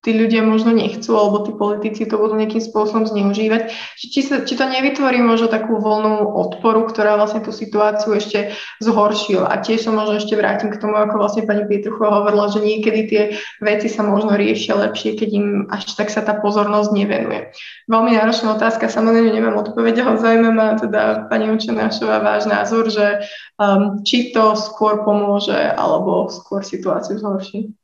tí 0.00 0.16
ľudia 0.16 0.40
možno 0.40 0.72
nechcú, 0.72 1.12
alebo 1.12 1.44
tí 1.44 1.52
politici 1.52 2.08
to 2.08 2.16
budú 2.16 2.32
nejakým 2.32 2.64
spôsobom 2.64 3.04
zneužívať. 3.04 3.68
Či, 4.00 4.20
sa, 4.24 4.36
či 4.48 4.56
to 4.56 4.64
nevytvorí 4.64 5.20
možno 5.20 5.52
takú 5.52 5.76
voľnú 5.76 6.24
odporu, 6.40 6.88
ktorá 6.88 7.20
vlastne 7.20 7.44
tú 7.44 7.52
situáciu 7.52 8.16
ešte 8.16 8.56
zhoršila. 8.80 9.52
A 9.52 9.60
tiež 9.60 9.84
sa 9.84 9.92
možno 9.92 10.16
ešte 10.16 10.40
vrátim 10.40 10.72
k 10.72 10.80
tomu, 10.80 10.96
ako 10.96 11.20
vlastne 11.20 11.44
pani 11.44 11.68
Pietruchová 11.68 12.24
hovorila, 12.24 12.48
že 12.48 12.64
niekedy 12.64 13.00
tie 13.12 13.22
veci 13.60 13.92
sa 13.92 14.00
možno 14.00 14.40
riešia 14.40 14.80
lepšie, 14.88 15.20
keď 15.20 15.28
im 15.36 15.48
až 15.68 15.92
tak 15.92 16.08
sa 16.08 16.24
tá 16.24 16.32
pozornosť 16.40 16.96
nevenuje. 16.96 17.52
Veľmi 17.84 18.16
náročná 18.16 18.56
otázka, 18.56 18.88
samozrejme 18.88 19.36
nemám 19.36 19.60
odpoveď, 19.68 20.00
ale 20.00 20.16
zaujíma 20.16 20.50
ma 20.56 20.68
teda 20.80 21.28
pani 21.28 21.52
Učenášová 21.52 22.24
váš 22.24 22.48
názor, 22.48 22.88
že 22.88 23.28
um, 23.60 24.00
či 24.00 24.32
to 24.32 24.56
skôr 24.56 25.04
pomôže, 25.04 25.52
alebo 25.76 26.32
skôr 26.32 26.64
situáciu 26.64 27.20
zhorší. 27.20 27.76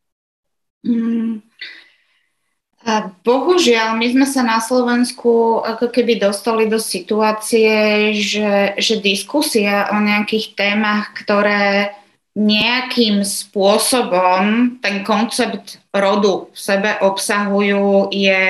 Mm. 0.80 1.44
Bohužiaľ, 3.26 3.98
my 3.98 4.06
sme 4.14 4.26
sa 4.30 4.46
na 4.46 4.62
Slovensku 4.62 5.58
ako 5.58 5.90
keby 5.90 6.22
dostali 6.22 6.70
do 6.70 6.78
situácie, 6.78 8.14
že, 8.14 8.78
že 8.78 9.02
diskusia 9.02 9.90
o 9.90 9.98
nejakých 9.98 10.54
témach, 10.54 11.10
ktoré 11.18 11.90
nejakým 12.36 13.24
spôsobom 13.24 14.76
ten 14.84 15.00
koncept 15.02 15.80
rodu 15.90 16.52
v 16.52 16.58
sebe 16.60 16.94
obsahujú, 17.00 18.12
je 18.12 18.44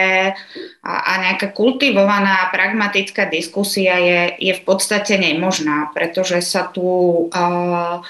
a, 0.83 0.93
a 0.93 1.13
nejaká 1.23 1.55
kultivovaná 1.55 2.51
pragmatická 2.51 3.31
diskusia 3.31 3.97
je, 4.03 4.21
je 4.43 4.53
v 4.59 4.63
podstate 4.67 5.17
nemožná, 5.17 5.95
pretože 5.95 6.43
sa 6.43 6.67
tu 6.67 6.83
uh, 7.31 8.03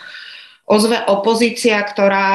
ozve 0.67 0.99
opozícia, 1.07 1.79
ktorá 1.79 2.29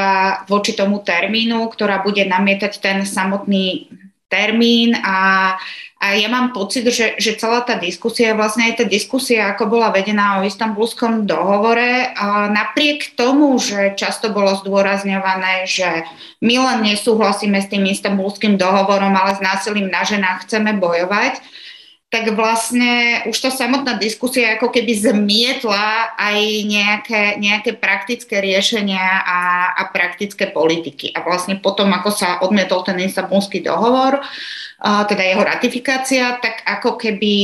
voči 0.48 0.72
tomu 0.72 1.04
termínu, 1.04 1.68
ktorá 1.68 2.00
bude 2.00 2.24
namietať 2.24 2.74
ten 2.80 2.98
samotný 3.04 3.92
termín. 4.32 4.96
A, 4.96 5.60
a 6.00 6.06
ja 6.16 6.32
mám 6.32 6.56
pocit, 6.56 6.88
že, 6.88 7.20
že 7.20 7.36
celá 7.36 7.60
tá 7.68 7.76
diskusia, 7.76 8.32
vlastne 8.32 8.72
aj 8.72 8.80
tá 8.80 8.86
diskusia, 8.88 9.52
ako 9.52 9.76
bola 9.76 9.92
vedená 9.92 10.40
o 10.40 10.48
istambulskom 10.48 11.28
dohovore, 11.28 12.16
a 12.16 12.48
napriek 12.48 13.20
tomu, 13.20 13.60
že 13.60 14.00
často 14.00 14.32
bolo 14.32 14.56
zdôrazňované, 14.64 15.68
že 15.68 16.08
my 16.40 16.56
len 16.56 16.80
nesúhlasíme 16.88 17.60
s 17.60 17.68
tým 17.68 17.84
istambulským 17.92 18.56
dohovorom, 18.56 19.12
ale 19.12 19.36
s 19.36 19.44
násilím 19.44 19.92
na 19.92 20.08
ženách 20.08 20.48
chceme 20.48 20.80
bojovať, 20.80 21.44
tak 22.12 22.28
vlastne 22.36 23.24
už 23.32 23.40
tá 23.40 23.48
samotná 23.48 23.96
diskusia 23.96 24.60
ako 24.60 24.68
keby 24.68 25.00
zmietla 25.00 26.12
aj 26.20 26.40
nejaké, 26.68 27.22
nejaké 27.40 27.72
praktické 27.80 28.44
riešenia 28.44 29.24
a, 29.24 29.72
a 29.80 29.88
praktické 29.96 30.52
politiky. 30.52 31.16
A 31.16 31.24
vlastne 31.24 31.56
potom, 31.64 31.88
ako 31.96 32.12
sa 32.12 32.44
odmietol 32.44 32.84
ten 32.84 33.00
Istanbulský 33.00 33.64
dohovor, 33.64 34.20
a 34.84 35.08
teda 35.08 35.24
jeho 35.24 35.40
ratifikácia, 35.40 36.36
tak 36.44 36.68
ako 36.68 37.00
keby 37.00 37.36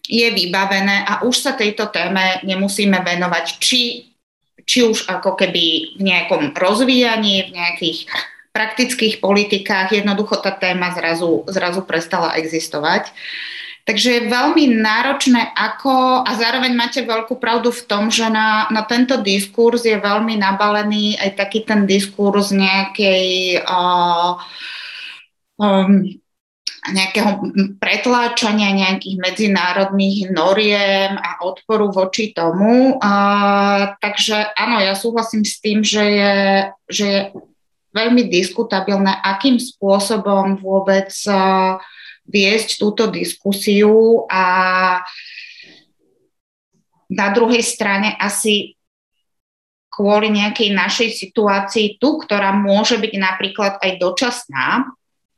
je 0.00 0.28
vybavené 0.32 1.04
a 1.04 1.20
už 1.20 1.36
sa 1.36 1.52
tejto 1.52 1.92
téme 1.92 2.40
nemusíme 2.48 3.04
venovať, 3.04 3.44
či, 3.60 4.16
či 4.64 4.80
už 4.80 5.12
ako 5.12 5.36
keby 5.36 5.98
v 5.98 6.02
nejakom 6.02 6.56
rozvíjaní, 6.56 7.52
v 7.52 7.60
nejakých 7.60 8.08
praktických 8.52 9.18
politikách 9.18 9.96
jednoducho 9.96 10.36
tá 10.38 10.52
téma 10.52 10.92
zrazu, 10.92 11.42
zrazu 11.48 11.80
prestala 11.88 12.36
existovať. 12.36 13.10
Takže 13.82 14.08
je 14.14 14.30
veľmi 14.30 14.78
náročné, 14.78 15.58
ako, 15.58 16.22
a 16.22 16.30
zároveň 16.38 16.70
máte 16.70 17.02
veľkú 17.02 17.42
pravdu 17.42 17.74
v 17.74 17.82
tom, 17.90 18.14
že 18.14 18.30
na, 18.30 18.70
na 18.70 18.86
tento 18.86 19.18
diskurs 19.18 19.82
je 19.82 19.98
veľmi 19.98 20.38
nabalený 20.38 21.18
aj 21.18 21.34
taký 21.34 21.66
ten 21.66 21.82
diskurs 21.82 22.54
nejakej 22.54 23.58
uh, 23.66 24.38
um, 25.58 26.06
nejakého 26.82 27.42
pretláčania 27.78 28.74
nejakých 28.74 29.18
medzinárodných 29.18 30.30
noriem 30.34 31.14
a 31.18 31.42
odporu 31.42 31.90
voči 31.90 32.30
tomu. 32.30 32.98
Uh, 33.02 33.98
takže 33.98 34.50
áno, 34.58 34.78
ja 34.78 34.94
súhlasím 34.94 35.42
s 35.42 35.58
tým, 35.58 35.82
že 35.82 36.02
je, 36.06 36.36
že 36.86 37.04
je 37.06 37.20
veľmi 37.92 38.28
diskutabilné, 38.32 39.20
akým 39.20 39.60
spôsobom 39.60 40.58
vôbec 40.58 41.12
viesť 42.26 42.80
túto 42.80 43.08
diskusiu. 43.12 44.24
A 44.32 44.44
na 47.12 47.28
druhej 47.36 47.60
strane 47.60 48.16
asi 48.16 48.74
kvôli 49.92 50.32
nejakej 50.32 50.72
našej 50.72 51.08
situácii 51.12 52.00
tu, 52.00 52.16
ktorá 52.16 52.56
môže 52.56 52.96
byť 52.96 53.12
napríklad 53.20 53.76
aj 53.84 54.00
dočasná, 54.00 54.88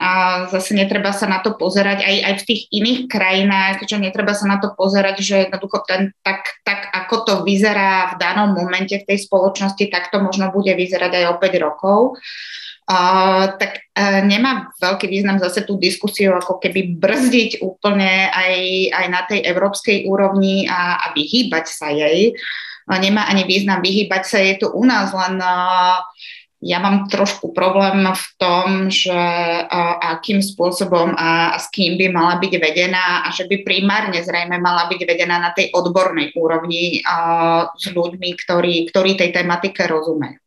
a 0.05 0.11
zase 0.53 0.77
netreba 0.77 1.17
sa 1.17 1.25
na 1.25 1.41
to 1.41 1.57
pozerať 1.57 2.05
aj, 2.05 2.17
aj 2.29 2.35
v 2.45 2.47
tých 2.53 2.63
iných 2.69 3.01
krajinách, 3.09 3.89
že 3.89 3.97
netreba 3.97 4.37
sa 4.37 4.45
na 4.45 4.61
to 4.61 4.77
pozerať, 4.77 5.25
že 5.25 5.49
jednoducho 5.49 5.81
ten, 5.89 6.13
tak, 6.21 6.61
tak 6.61 6.93
ako 6.93 7.17
to 7.25 7.35
vyzerá 7.41 8.13
v 8.13 8.21
danom 8.21 8.53
momente 8.53 8.93
v 9.01 9.09
tej 9.09 9.25
spoločnosti, 9.25 9.81
tak 9.89 10.13
to 10.13 10.21
možno 10.21 10.53
bude 10.53 10.69
vyzerať 10.77 11.09
aj 11.09 11.25
o 11.33 11.35
5 11.41 11.65
rokov. 11.65 11.99
Uh, 12.85 13.57
tak 13.57 13.81
uh, 13.97 14.21
nemá 14.21 14.77
veľký 14.77 15.09
význam 15.09 15.41
zase 15.41 15.65
tú 15.65 15.81
diskusiu 15.81 16.37
ako 16.37 16.61
keby 16.61 17.01
brzdiť 17.01 17.65
úplne 17.65 18.29
aj, 18.29 18.55
aj 18.93 19.07
na 19.09 19.21
tej 19.25 19.41
európskej 19.41 20.05
úrovni 20.05 20.69
a, 20.69 21.01
a 21.01 21.17
vyhýbať 21.17 21.65
sa 21.65 21.89
jej. 21.89 22.37
Uh, 22.85 23.01
nemá 23.01 23.25
ani 23.25 23.49
význam 23.49 23.81
vyhýbať 23.81 24.23
sa 24.29 24.37
jej 24.37 24.61
tu 24.61 24.69
u 24.69 24.85
nás, 24.85 25.17
len 25.17 25.41
uh, 25.41 25.97
ja 26.65 26.81
mám 26.81 27.13
trošku 27.13 27.53
problém 27.53 28.09
v 28.09 28.27
tom, 28.41 28.89
že 28.89 29.13
akým 30.01 30.41
spôsobom 30.41 31.13
a, 31.13 31.53
a 31.53 31.59
s 31.61 31.69
kým 31.69 32.01
by 32.01 32.09
mala 32.09 32.41
byť 32.41 32.53
vedená 32.57 33.21
a 33.25 33.29
že 33.29 33.45
by 33.45 33.61
primárne 33.61 34.25
zrejme 34.25 34.57
mala 34.57 34.89
byť 34.89 35.01
vedená 35.05 35.37
na 35.37 35.53
tej 35.53 35.69
odbornej 35.77 36.33
úrovni 36.33 37.05
uh, 37.05 37.69
s 37.77 37.93
ľuďmi, 37.93 38.29
ktorí, 38.41 38.89
ktorí 38.89 39.11
tej 39.21 39.37
tematike 39.37 39.85
rozumejú. 39.85 40.44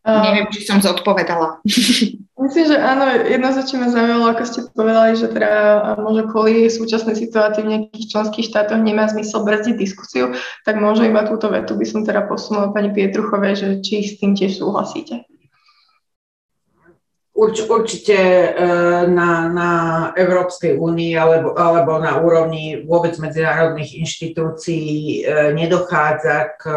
Uh, 0.00 0.32
Neviem, 0.32 0.48
či 0.48 0.64
som 0.64 0.80
zodpovedala. 0.80 1.60
Myslím, 2.40 2.72
že 2.72 2.76
áno, 2.80 3.04
jednoznačne 3.04 3.84
ma 3.84 3.88
zaujalo, 3.92 4.24
ako 4.32 4.42
ste 4.48 4.60
povedali, 4.72 5.12
že 5.12 5.28
teda 5.28 5.52
možno 6.00 6.24
kvôli 6.32 6.72
súčasnej 6.72 7.12
situácii 7.12 7.60
v 7.60 7.70
nejakých 7.76 8.16
členských 8.16 8.48
štátoch 8.48 8.80
nemá 8.80 9.12
zmysel 9.12 9.44
brzdiť 9.44 9.76
diskusiu, 9.76 10.32
tak 10.64 10.80
možno 10.80 11.04
iba 11.04 11.28
túto 11.28 11.52
vetu 11.52 11.76
by 11.76 11.84
som 11.84 12.00
teda 12.00 12.24
posunula 12.24 12.72
pani 12.72 12.96
Pietruchovej, 12.96 13.52
že 13.60 13.66
či 13.84 14.00
s 14.00 14.16
tým 14.16 14.32
tiež 14.32 14.56
súhlasíte. 14.56 15.29
Urč, 17.40 17.64
určite 17.64 18.20
e, 18.20 18.48
na, 19.08 19.48
na 19.48 19.70
Európskej 20.12 20.76
únii 20.76 21.16
alebo, 21.16 21.56
alebo 21.56 21.96
na 21.96 22.20
úrovni 22.20 22.84
vôbec 22.84 23.16
medzinárodných 23.16 23.96
inštitúcií 23.96 25.24
e, 25.24 25.48
nedochádza 25.56 26.60
k 26.60 26.62
e, 26.68 26.76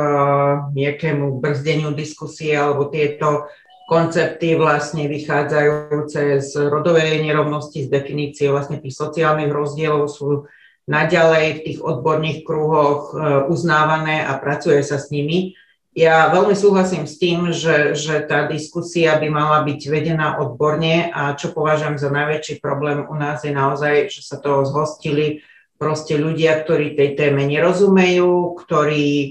nejakému 0.71 1.43
brzdeniu 1.43 1.91
diskusie 1.91 2.55
alebo 2.55 2.87
tieto 2.87 3.51
koncepty 3.91 4.55
vlastne 4.55 5.11
vychádzajúce 5.11 6.39
z 6.39 6.51
rodovej 6.71 7.19
nerovnosti, 7.19 7.83
z 7.83 7.91
definície 7.91 8.47
vlastne 8.47 8.79
tých 8.79 8.95
sociálnych 8.95 9.51
rozdielov 9.51 10.07
sú 10.07 10.47
naďalej 10.87 11.59
v 11.59 11.63
tých 11.67 11.79
odborných 11.83 12.47
kruhoch 12.47 13.11
uznávané 13.51 14.23
a 14.23 14.39
pracuje 14.39 14.79
sa 14.79 14.95
s 14.95 15.11
nimi 15.11 15.59
ja 15.93 16.33
veľmi 16.33 16.57
súhlasím 16.57 17.05
s 17.05 17.21
tým, 17.21 17.53
že, 17.53 17.93
že 17.93 18.25
tá 18.25 18.49
diskusia 18.49 19.13
by 19.21 19.29
mala 19.29 19.61
byť 19.61 19.81
vedená 19.93 20.41
odborne 20.41 21.13
a 21.13 21.37
čo 21.37 21.53
považujem 21.53 22.01
za 22.01 22.09
najväčší 22.09 22.57
problém 22.57 23.05
u 23.05 23.13
nás 23.13 23.45
je 23.45 23.53
naozaj, 23.53 24.09
že 24.09 24.25
sa 24.25 24.41
toho 24.41 24.65
zhostili 24.65 25.45
proste 25.77 26.17
ľudia, 26.17 26.65
ktorí 26.65 26.97
tej 26.97 27.13
téme 27.13 27.45
nerozumejú, 27.45 28.57
ktorí 28.65 29.05
e, 29.05 29.29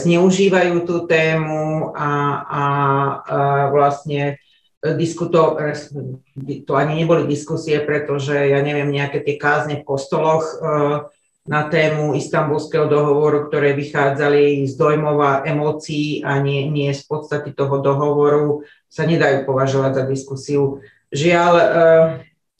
zneužívajú 0.00 0.76
tú 0.88 1.04
tému 1.04 1.92
a, 1.92 2.08
a, 2.08 2.12
a 2.40 2.64
vlastne 3.68 4.40
e, 4.80 4.96
diskuto, 4.96 5.60
to 6.40 6.72
ani 6.72 7.04
neboli 7.04 7.28
diskusie, 7.28 7.84
pretože 7.84 8.32
ja 8.32 8.64
neviem, 8.64 8.88
nejaké 8.88 9.20
tie 9.20 9.36
kázne 9.36 9.84
v 9.84 9.88
kostoloch 9.92 10.56
na 11.46 11.70
tému 11.70 12.18
istambulského 12.18 12.90
dohovoru, 12.90 13.46
ktoré 13.46 13.72
vychádzali 13.78 14.66
z 14.66 14.74
dojmov 14.74 15.16
a 15.22 15.32
emócií 15.46 16.26
a 16.26 16.42
nie, 16.42 16.66
nie 16.66 16.90
z 16.90 17.06
podstaty 17.06 17.54
toho 17.54 17.78
dohovoru, 17.78 18.66
sa 18.90 19.06
nedajú 19.06 19.46
považovať 19.46 19.92
za 19.94 20.04
diskusiu. 20.10 20.82
Žiaľ, 21.14 21.52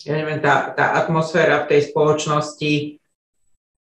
ja 0.06 0.12
neviem, 0.14 0.38
tá, 0.38 0.70
tá 0.70 0.94
atmosféra 1.02 1.66
v 1.66 1.68
tej 1.74 1.80
spoločnosti 1.90 3.02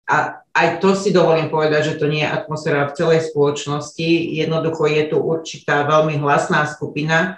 a 0.07 0.39
aj 0.55 0.79
to 0.79 0.95
si 0.95 1.11
dovolím 1.11 1.51
povedať, 1.51 1.91
že 1.91 1.99
to 1.99 2.07
nie 2.07 2.23
je 2.23 2.31
atmosféra 2.31 2.87
v 2.87 2.95
celej 2.95 3.19
spoločnosti. 3.27 4.07
Jednoducho 4.39 4.87
je 4.87 5.03
tu 5.11 5.17
určitá 5.19 5.83
veľmi 5.83 6.15
hlasná 6.23 6.63
skupina, 6.71 7.35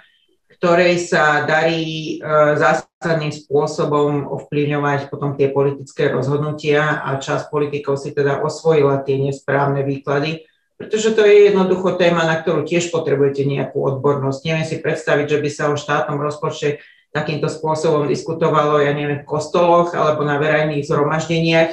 ktorej 0.58 0.98
sa 0.98 1.46
darí 1.46 2.18
e, 2.18 2.26
zásadným 2.58 3.30
spôsobom 3.30 4.26
ovplyvňovať 4.26 5.06
potom 5.06 5.38
tie 5.38 5.54
politické 5.54 6.10
rozhodnutia 6.10 6.98
a 6.98 7.14
časť 7.22 7.46
politikov 7.46 7.94
si 7.94 8.10
teda 8.10 8.42
osvojila 8.42 9.06
tie 9.06 9.22
nesprávne 9.22 9.86
výklady, 9.86 10.50
pretože 10.74 11.14
to 11.14 11.22
je 11.22 11.54
jednoducho 11.54 11.94
téma, 11.94 12.26
na 12.26 12.42
ktorú 12.42 12.66
tiež 12.66 12.90
potrebujete 12.90 13.46
nejakú 13.46 13.78
odbornosť. 13.78 14.40
Neviem 14.46 14.66
si 14.66 14.82
predstaviť, 14.82 15.26
že 15.30 15.38
by 15.38 15.48
sa 15.50 15.64
o 15.70 15.78
štátnom 15.78 16.18
rozpočte 16.18 16.82
takýmto 17.14 17.46
spôsobom 17.46 18.10
diskutovalo, 18.10 18.82
ja 18.82 18.90
neviem, 18.90 19.22
v 19.22 19.30
kostoloch 19.30 19.94
alebo 19.94 20.26
na 20.26 20.42
verejných 20.42 20.86
zhromaždeniach, 20.86 21.70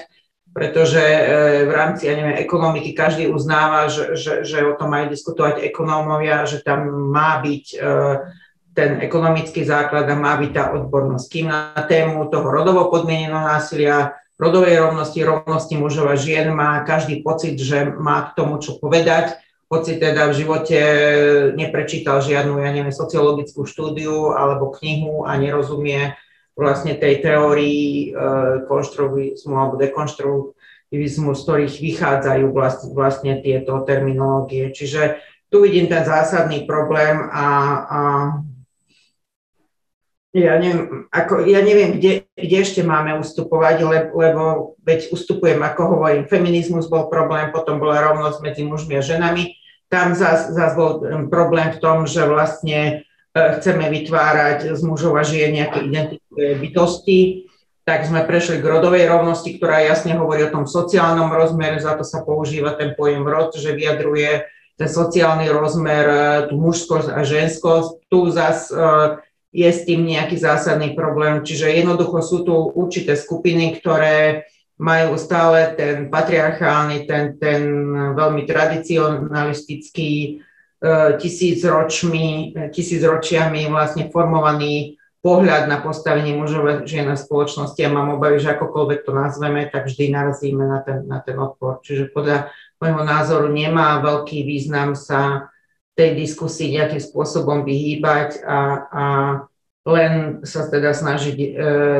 pretože 0.54 1.02
e, 1.02 1.22
v 1.68 1.72
rámci, 1.74 2.08
ja 2.08 2.16
neviem, 2.16 2.38
ekonomiky 2.38 2.94
každý 2.96 3.28
uznáva, 3.28 3.92
že, 3.92 4.14
že, 4.14 4.48
že 4.48 4.64
o 4.64 4.78
tom 4.78 4.94
majú 4.94 5.12
diskutovať 5.12 5.66
ekonómovia, 5.68 6.48
že 6.48 6.64
tam 6.64 6.88
má 7.12 7.44
byť 7.44 7.66
e, 7.76 7.78
ten 8.76 9.00
ekonomický 9.00 9.64
základ 9.64 10.04
a 10.12 10.20
má 10.20 10.36
byť 10.36 10.52
tá 10.52 10.64
odbornosť. 10.76 11.26
Kým 11.32 11.48
na 11.48 11.80
tému 11.88 12.28
toho 12.28 12.44
rodovo 12.52 12.92
podmieneného 12.92 13.40
násilia, 13.40 14.20
rodovej 14.36 14.84
rovnosti, 14.84 15.16
rovnosti 15.24 15.76
mužov 15.80 16.12
a 16.12 16.20
žien 16.20 16.52
má 16.52 16.84
každý 16.84 17.24
pocit, 17.24 17.56
že 17.56 17.88
má 17.88 18.30
k 18.30 18.36
tomu 18.36 18.60
čo 18.60 18.76
povedať, 18.76 19.40
hoci 19.72 19.98
teda 19.98 20.30
v 20.30 20.38
živote 20.44 20.80
neprečítal 21.58 22.22
žiadnu, 22.22 22.62
ja 22.62 22.70
neviem, 22.70 22.94
sociologickú 22.94 23.66
štúdiu 23.66 24.36
alebo 24.36 24.76
knihu 24.76 25.26
a 25.26 25.40
nerozumie 25.40 26.14
vlastne 26.54 26.96
tej 26.96 27.20
teórii 27.20 28.12
e, 28.14 28.24
konštruovizmu 28.70 29.56
alebo 29.58 29.76
dekonštruktivizmu, 29.76 31.36
z 31.36 31.42
ktorých 31.42 31.76
vychádzajú 31.82 32.46
vlastne, 32.54 32.88
vlastne 32.96 33.34
tieto 33.44 33.84
terminológie. 33.84 34.72
Čiže 34.72 35.20
tu 35.52 35.66
vidím 35.66 35.92
ten 35.92 36.06
zásadný 36.08 36.64
problém 36.64 37.28
a, 37.28 37.48
a 37.88 38.00
ja 40.36 40.60
neviem, 40.60 41.08
ako, 41.16 41.48
ja 41.48 41.64
neviem 41.64 41.96
kde, 41.96 42.28
kde 42.36 42.58
ešte 42.60 42.84
máme 42.84 43.16
ustupovať, 43.24 43.76
lebo, 43.88 44.10
lebo 44.20 44.44
veď 44.84 45.16
ustupujem, 45.16 45.64
ako 45.64 45.96
hovorím, 45.96 46.28
feminizmus 46.28 46.92
bol 46.92 47.08
problém, 47.08 47.56
potom 47.56 47.80
bola 47.80 48.04
rovnosť 48.12 48.44
medzi 48.44 48.68
mužmi 48.68 49.00
a 49.00 49.04
ženami. 49.04 49.56
Tam 49.88 50.12
zase 50.12 50.52
bol 50.76 51.00
problém 51.32 51.72
v 51.72 51.80
tom, 51.80 52.04
že 52.04 52.28
vlastne 52.28 53.08
E, 53.36 53.60
chceme 53.60 53.92
vytvárať 53.92 54.80
z 54.80 54.82
mužov 54.88 55.20
a 55.20 55.28
žien 55.28 55.52
nejaké 55.52 55.84
identické 55.84 56.56
bytosti, 56.56 57.52
tak 57.84 58.08
sme 58.08 58.24
prešli 58.24 58.64
k 58.64 58.66
rodovej 58.72 59.12
rovnosti, 59.12 59.60
ktorá 59.60 59.84
jasne 59.84 60.16
hovorí 60.16 60.48
o 60.48 60.56
tom 60.56 60.64
sociálnom 60.64 61.36
rozmere, 61.36 61.84
za 61.84 62.00
to 62.00 62.08
sa 62.08 62.24
používa 62.24 62.80
ten 62.80 62.96
pojem 62.96 63.28
rod, 63.28 63.52
že 63.52 63.76
vyjadruje 63.76 64.48
ten 64.80 64.88
sociálny 64.88 65.52
rozmer, 65.52 66.06
e, 66.08 66.18
tú 66.48 66.56
mužskosť 66.56 67.12
a 67.12 67.28
ženskosť. 67.28 68.08
Tu 68.08 68.20
zase 68.32 68.72
je 69.56 69.70
s 69.72 69.88
tým 69.88 70.04
nejaký 70.04 70.36
zásadný 70.36 70.92
problém, 70.92 71.40
čiže 71.40 71.72
jednoducho 71.72 72.20
sú 72.20 72.44
tu 72.44 72.52
určité 72.76 73.16
skupiny, 73.16 73.80
ktoré 73.80 74.44
majú 74.76 75.16
stále 75.16 75.72
ten 75.80 76.12
patriarchálny, 76.12 77.08
ten, 77.08 77.40
ten 77.40 77.64
veľmi 78.12 78.44
tradicionalistický 78.44 80.44
E, 80.86 81.18
tisícročmi, 81.18 82.54
tisícročiami 82.70 83.66
vlastne 83.72 84.12
formovaný 84.14 85.00
pohľad 85.24 85.66
na 85.66 85.82
postavenie 85.82 86.38
mužov 86.38 86.64
a 86.70 86.74
žien 86.86 87.10
na 87.10 87.18
spoločnosti 87.18 87.80
a 87.82 87.90
mám 87.90 88.20
obavy, 88.20 88.38
že 88.38 88.54
akokoľvek 88.54 89.00
to 89.02 89.12
nazveme, 89.16 89.66
tak 89.72 89.90
vždy 89.90 90.14
narazíme 90.14 90.62
na 90.62 90.86
ten, 90.86 91.10
na 91.10 91.18
ten 91.26 91.42
odpor. 91.42 91.82
Čiže 91.82 92.14
podľa 92.14 92.54
môjho 92.78 93.02
názoru 93.02 93.48
nemá 93.50 93.98
veľký 94.04 94.46
význam 94.46 94.94
sa 94.94 95.50
tej 95.96 96.12
diskusii 96.20 96.76
nejakým 96.76 97.00
spôsobom 97.00 97.64
vyhýbať 97.64 98.44
a, 98.44 98.60
a 98.92 99.06
len 99.86 100.44
sa 100.44 100.68
teda 100.68 100.92
snažiť 100.92 101.38
e, 101.40 101.48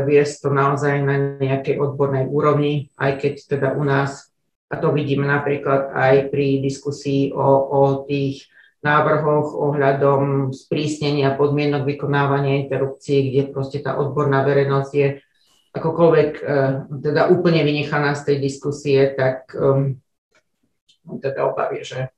viesť 0.04 0.36
to 0.46 0.50
naozaj 0.52 1.00
na 1.06 1.40
nejakej 1.40 1.80
odbornej 1.80 2.28
úrovni, 2.28 2.92
aj 3.00 3.24
keď 3.24 3.34
teda 3.56 3.68
u 3.78 3.84
nás, 3.88 4.34
a 4.68 4.76
to 4.82 4.92
vidíme 4.92 5.24
napríklad 5.24 5.94
aj 5.94 6.34
pri 6.34 6.60
diskusii 6.60 7.32
o, 7.32 7.46
o 7.72 7.82
tých 8.04 8.50
návrhoch 8.82 9.54
ohľadom 9.54 10.52
sprísnenia 10.52 11.38
podmienok 11.38 11.86
vykonávania 11.86 12.66
interrupcií, 12.66 13.32
kde 13.32 13.42
proste 13.54 13.80
tá 13.86 13.98
odborná 14.02 14.42
verejnosť 14.44 14.92
je 14.94 15.08
akokoľvek 15.78 16.32
e, 16.42 16.44
teda 17.00 17.30
úplne 17.30 17.62
vynechaná 17.62 18.18
z 18.18 18.34
tej 18.34 18.38
diskusie, 18.42 19.14
tak 19.14 19.54
um, 19.54 20.00
teda 21.22 21.46
obavie, 21.46 21.86
že, 21.86 22.10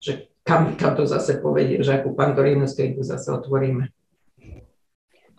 že 0.00 0.31
kam, 0.42 0.74
kam 0.76 0.92
to 0.98 1.06
zase 1.06 1.38
povedie, 1.38 1.82
že 1.82 2.02
akú 2.02 2.14
pandorínu 2.14 2.66
z 2.66 2.98
zase 3.02 3.30
otvoríme. 3.30 3.90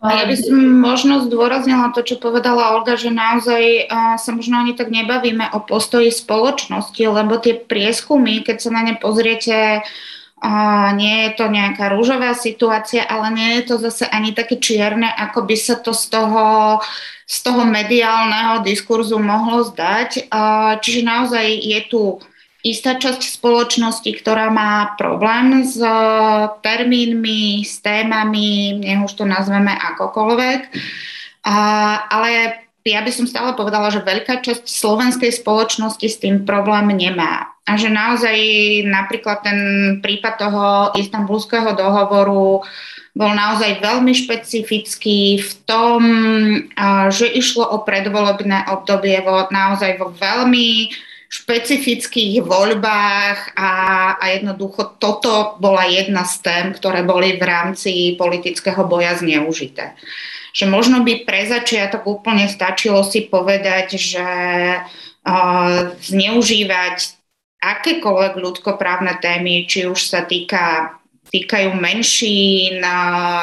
A 0.04 0.20
ja 0.20 0.24
by 0.28 0.36
som 0.36 0.60
možno 0.84 1.24
zdôraznila 1.24 1.88
to, 1.96 2.04
čo 2.04 2.20
povedala 2.20 2.76
Olga, 2.76 2.92
že 2.92 3.08
naozaj 3.08 3.88
sa 4.20 4.30
možno 4.36 4.60
ani 4.60 4.76
tak 4.76 4.92
nebavíme 4.92 5.48
o 5.56 5.64
postoji 5.64 6.12
spoločnosti, 6.12 7.00
lebo 7.00 7.40
tie 7.40 7.56
prieskumy, 7.56 8.44
keď 8.44 8.56
sa 8.60 8.68
na 8.68 8.84
ne 8.84 9.00
pozriete 9.00 9.80
nie 11.00 11.24
je 11.24 11.30
to 11.40 11.48
nejaká 11.48 11.88
rúžová 11.88 12.36
situácia, 12.36 13.00
ale 13.08 13.32
nie 13.32 13.50
je 13.56 13.62
to 13.64 13.74
zase 13.80 14.04
ani 14.04 14.36
také 14.36 14.60
čierne, 14.60 15.08
ako 15.08 15.48
by 15.48 15.56
sa 15.56 15.80
to 15.80 15.96
z 15.96 16.12
toho, 16.12 16.44
z 17.24 17.36
toho 17.40 17.64
mediálneho 17.64 18.60
diskurzu 18.60 19.16
mohlo 19.16 19.64
zdať. 19.64 20.28
Čiže 20.84 21.00
naozaj 21.00 21.48
je 21.48 21.80
tu 21.88 22.20
istá 22.64 22.96
časť 22.96 23.20
spoločnosti, 23.36 24.08
ktorá 24.24 24.48
má 24.48 24.96
problém 24.96 25.60
s 25.60 25.76
termínmi, 26.64 27.60
s 27.60 27.84
témami, 27.84 28.80
nech 28.80 29.04
už 29.04 29.20
to 29.20 29.28
nazveme 29.28 29.68
akokoľvek. 29.68 30.60
Ale 32.08 32.28
ja 32.88 33.00
by 33.04 33.10
som 33.12 33.28
stále 33.28 33.52
povedala, 33.52 33.92
že 33.92 34.00
veľká 34.00 34.40
časť 34.40 34.64
slovenskej 34.64 35.44
spoločnosti 35.44 36.08
s 36.08 36.16
tým 36.24 36.48
problém 36.48 36.88
nemá. 36.96 37.52
A 37.68 37.76
že 37.76 37.92
naozaj 37.92 38.36
napríklad 38.88 39.44
ten 39.44 39.58
prípad 40.00 40.34
toho 40.36 40.64
istambulského 40.96 41.76
dohovoru 41.76 42.64
bol 43.14 43.30
naozaj 43.32 43.80
veľmi 43.80 44.12
špecifický 44.12 45.40
v 45.40 45.52
tom, 45.64 46.00
že 47.08 47.28
išlo 47.28 47.64
o 47.64 47.80
predvolebné 47.84 48.72
obdobie 48.72 49.20
naozaj 49.52 49.96
vo 50.00 50.12
veľmi 50.12 50.92
špecifických 51.34 52.46
voľbách 52.46 53.58
a, 53.58 53.70
a 54.22 54.24
jednoducho 54.38 55.02
toto 55.02 55.58
bola 55.58 55.82
jedna 55.90 56.22
z 56.22 56.34
tém, 56.46 56.66
ktoré 56.70 57.02
boli 57.02 57.34
v 57.34 57.42
rámci 57.42 58.14
politického 58.14 58.86
boja 58.86 59.18
zneužité. 59.18 59.98
Že 60.54 60.70
možno 60.70 61.02
by 61.02 61.26
pre 61.26 61.42
začiatok 61.50 62.06
úplne 62.06 62.46
stačilo 62.46 63.02
si 63.02 63.26
povedať, 63.26 63.98
že 63.98 64.28
uh, 64.78 65.90
zneužívať 65.98 67.18
akékoľvek 67.58 68.34
ľudskoprávne 68.38 69.18
témy, 69.18 69.66
či 69.66 69.90
už 69.90 69.98
sa 69.98 70.22
týka, 70.22 70.94
týkajú 71.34 71.74
menšín, 71.74 72.78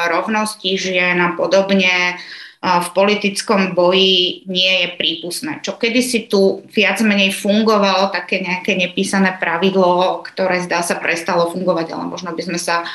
rovnosti 0.08 0.80
žien 0.80 1.20
a 1.20 1.36
podobne, 1.36 2.16
v 2.62 2.88
politickom 2.94 3.74
boji 3.74 4.46
nie 4.46 4.86
je 4.86 4.88
prípustné. 4.94 5.58
Čo 5.66 5.82
kedysi 5.82 6.30
tu 6.30 6.62
viac 6.70 7.02
menej 7.02 7.34
fungovalo 7.34 8.14
také 8.14 8.38
nejaké 8.38 8.78
nepísané 8.78 9.34
pravidlo, 9.34 10.22
ktoré 10.22 10.62
zdá 10.62 10.78
sa 10.86 10.94
prestalo 11.02 11.50
fungovať, 11.50 11.90
ale 11.90 12.06
možno 12.06 12.30
by 12.30 12.42
sme 12.46 12.62
sa 12.62 12.86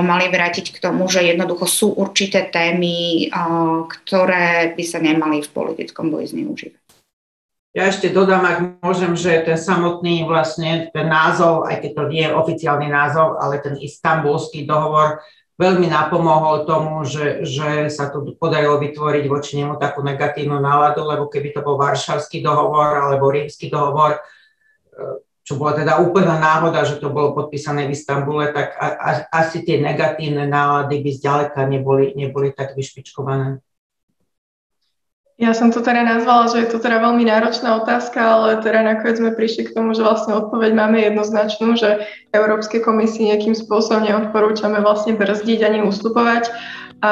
mali 0.00 0.32
vrátiť 0.32 0.72
k 0.72 0.80
tomu, 0.80 1.12
že 1.12 1.28
jednoducho 1.28 1.68
sú 1.68 1.92
určité 1.92 2.48
témy, 2.48 3.28
ktoré 3.84 4.72
by 4.72 4.84
sa 4.88 4.96
nemali 4.96 5.44
v 5.44 5.52
politickom 5.52 6.08
boji 6.08 6.32
zneužívať. 6.32 6.80
Ja 7.76 7.92
ešte 7.92 8.08
dodám, 8.08 8.48
ak 8.48 8.80
môžem, 8.80 9.12
že 9.12 9.44
ten 9.44 9.60
samotný 9.60 10.24
vlastne 10.24 10.88
ten 10.96 11.12
názov, 11.12 11.68
aj 11.68 11.84
keď 11.84 11.90
to 11.92 12.04
nie 12.08 12.24
je 12.24 12.32
oficiálny 12.32 12.88
názov, 12.88 13.36
ale 13.36 13.60
ten 13.60 13.76
istambulský 13.76 14.64
dohovor 14.64 15.20
veľmi 15.56 15.88
napomohol 15.88 16.68
tomu, 16.68 17.02
že, 17.08 17.44
že 17.48 17.88
sa 17.88 18.12
tu 18.12 18.36
podarilo 18.36 18.76
vytvoriť 18.76 19.24
voči 19.24 19.56
nemu 19.56 19.80
takú 19.80 20.04
negatívnu 20.04 20.60
náladu, 20.60 21.00
lebo 21.08 21.32
keby 21.32 21.56
to 21.56 21.64
bol 21.64 21.80
Varšavský 21.80 22.44
dohovor 22.44 23.00
alebo 23.00 23.32
Rímsky 23.32 23.72
dohovor, 23.72 24.20
e, 24.20 24.20
čo 25.40 25.56
bola 25.56 25.80
teda 25.80 26.02
úplná 26.04 26.36
náhoda, 26.36 26.84
že 26.84 27.00
to 27.00 27.08
bolo 27.08 27.32
podpísané 27.32 27.88
v 27.88 27.96
Istambule, 27.96 28.52
tak 28.52 28.76
a, 28.76 28.86
a, 29.00 29.10
asi 29.32 29.64
tie 29.64 29.80
negatívne 29.80 30.44
nálady 30.44 31.00
by 31.00 31.10
zďaleka 31.16 31.60
neboli, 31.64 32.12
neboli 32.12 32.52
tak 32.52 32.76
vyšpičkované. 32.76 33.64
Ja 35.36 35.52
som 35.52 35.68
to 35.68 35.84
teda 35.84 36.00
nazvala, 36.00 36.48
že 36.48 36.64
je 36.64 36.68
to 36.72 36.80
teda 36.80 36.96
veľmi 36.96 37.28
náročná 37.28 37.76
otázka, 37.84 38.16
ale 38.16 38.64
teda 38.64 38.80
nakoniec 38.80 39.20
sme 39.20 39.36
prišli 39.36 39.68
k 39.68 39.74
tomu, 39.76 39.92
že 39.92 40.00
vlastne 40.00 40.32
odpoveď 40.32 40.72
máme 40.72 40.96
jednoznačnú, 40.96 41.76
že 41.76 42.08
Európskej 42.32 42.80
komisii 42.80 43.36
nejakým 43.36 43.52
spôsobom 43.52 44.08
neodporúčame 44.08 44.80
vlastne 44.80 45.12
brzdiť 45.12 45.60
ani 45.60 45.84
ustupovať. 45.84 46.48
A 47.04 47.10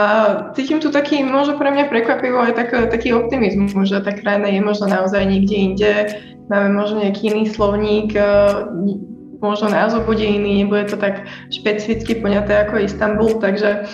cítim 0.57 0.81
tu 0.81 0.89
taký, 0.89 1.21
možno 1.21 1.61
pre 1.61 1.69
mňa 1.69 1.93
prekvapivo 1.93 2.41
aj 2.41 2.57
tak, 2.57 2.73
taký 2.89 3.13
optimizmus, 3.13 3.77
že 3.93 4.01
tá 4.01 4.17
krajina 4.17 4.49
je 4.49 4.61
možno 4.65 4.89
naozaj 4.89 5.21
niekde 5.29 5.57
inde, 5.61 5.93
máme 6.49 6.73
možno 6.73 7.05
nejaký 7.05 7.29
iný 7.29 7.45
slovník, 7.53 8.17
e, 8.17 8.25
možno 9.45 9.69
názov 9.69 10.09
bude 10.09 10.25
iný, 10.25 10.65
nebude 10.65 10.89
to 10.89 10.97
tak 10.97 11.29
špecificky 11.53 12.17
poňaté 12.25 12.65
ako 12.65 12.89
Istanbul, 12.89 13.37
takže 13.37 13.85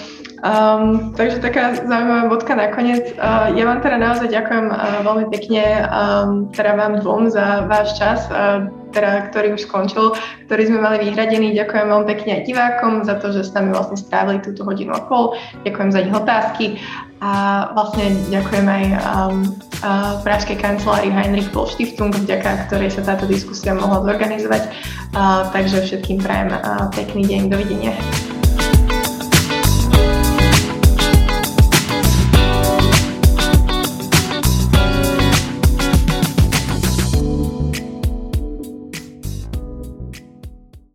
Um, 0.40 1.12
takže 1.20 1.44
taká 1.44 1.76
zaujímavá 1.76 2.32
bodka 2.32 2.56
nakoniec. 2.56 3.12
Uh, 3.20 3.52
ja 3.52 3.68
vám 3.68 3.84
teda 3.84 4.00
naozaj 4.00 4.32
ďakujem 4.32 4.72
uh, 4.72 5.04
veľmi 5.04 5.28
pekne, 5.28 5.84
um, 5.84 6.48
teda 6.48 6.80
vám 6.80 7.04
dvom 7.04 7.28
za 7.28 7.68
váš 7.68 8.00
čas, 8.00 8.24
uh, 8.32 8.64
teda, 8.96 9.28
ktorý 9.28 9.60
už 9.60 9.68
skončil, 9.68 10.16
ktorý 10.48 10.62
sme 10.72 10.78
mali 10.80 10.96
vyhradený. 11.04 11.52
Ďakujem 11.60 11.86
veľmi 11.92 12.06
pekne 12.08 12.30
aj 12.40 12.42
divákom 12.48 12.92
za 13.04 13.20
to, 13.20 13.36
že 13.36 13.52
s 13.52 13.52
nami 13.52 13.76
vlastne 13.76 14.00
strávili 14.00 14.40
túto 14.40 14.64
hodinu 14.64 14.96
a 14.96 15.04
pol. 15.04 15.36
Ďakujem 15.68 15.90
za 15.92 16.00
ich 16.08 16.14
otázky 16.16 16.66
a 17.20 17.32
vlastne 17.76 18.16
ďakujem 18.32 18.64
aj 18.64 18.84
um, 18.96 19.44
uh, 19.84 20.24
Pražskej 20.24 20.56
kancelárii 20.56 21.12
Heinrich 21.12 21.52
Boll 21.52 21.68
Stiftung, 21.68 22.16
vďaka 22.16 22.64
ktorej 22.72 22.96
sa 22.96 23.04
táto 23.04 23.28
diskusia 23.28 23.76
mohla 23.76 24.00
zorganizovať. 24.08 24.72
Uh, 25.12 25.52
takže 25.52 25.84
všetkým 25.84 26.24
prajem 26.24 26.48
uh, 26.48 26.88
pekný 26.96 27.28
deň, 27.28 27.40
dovidenia. 27.52 27.92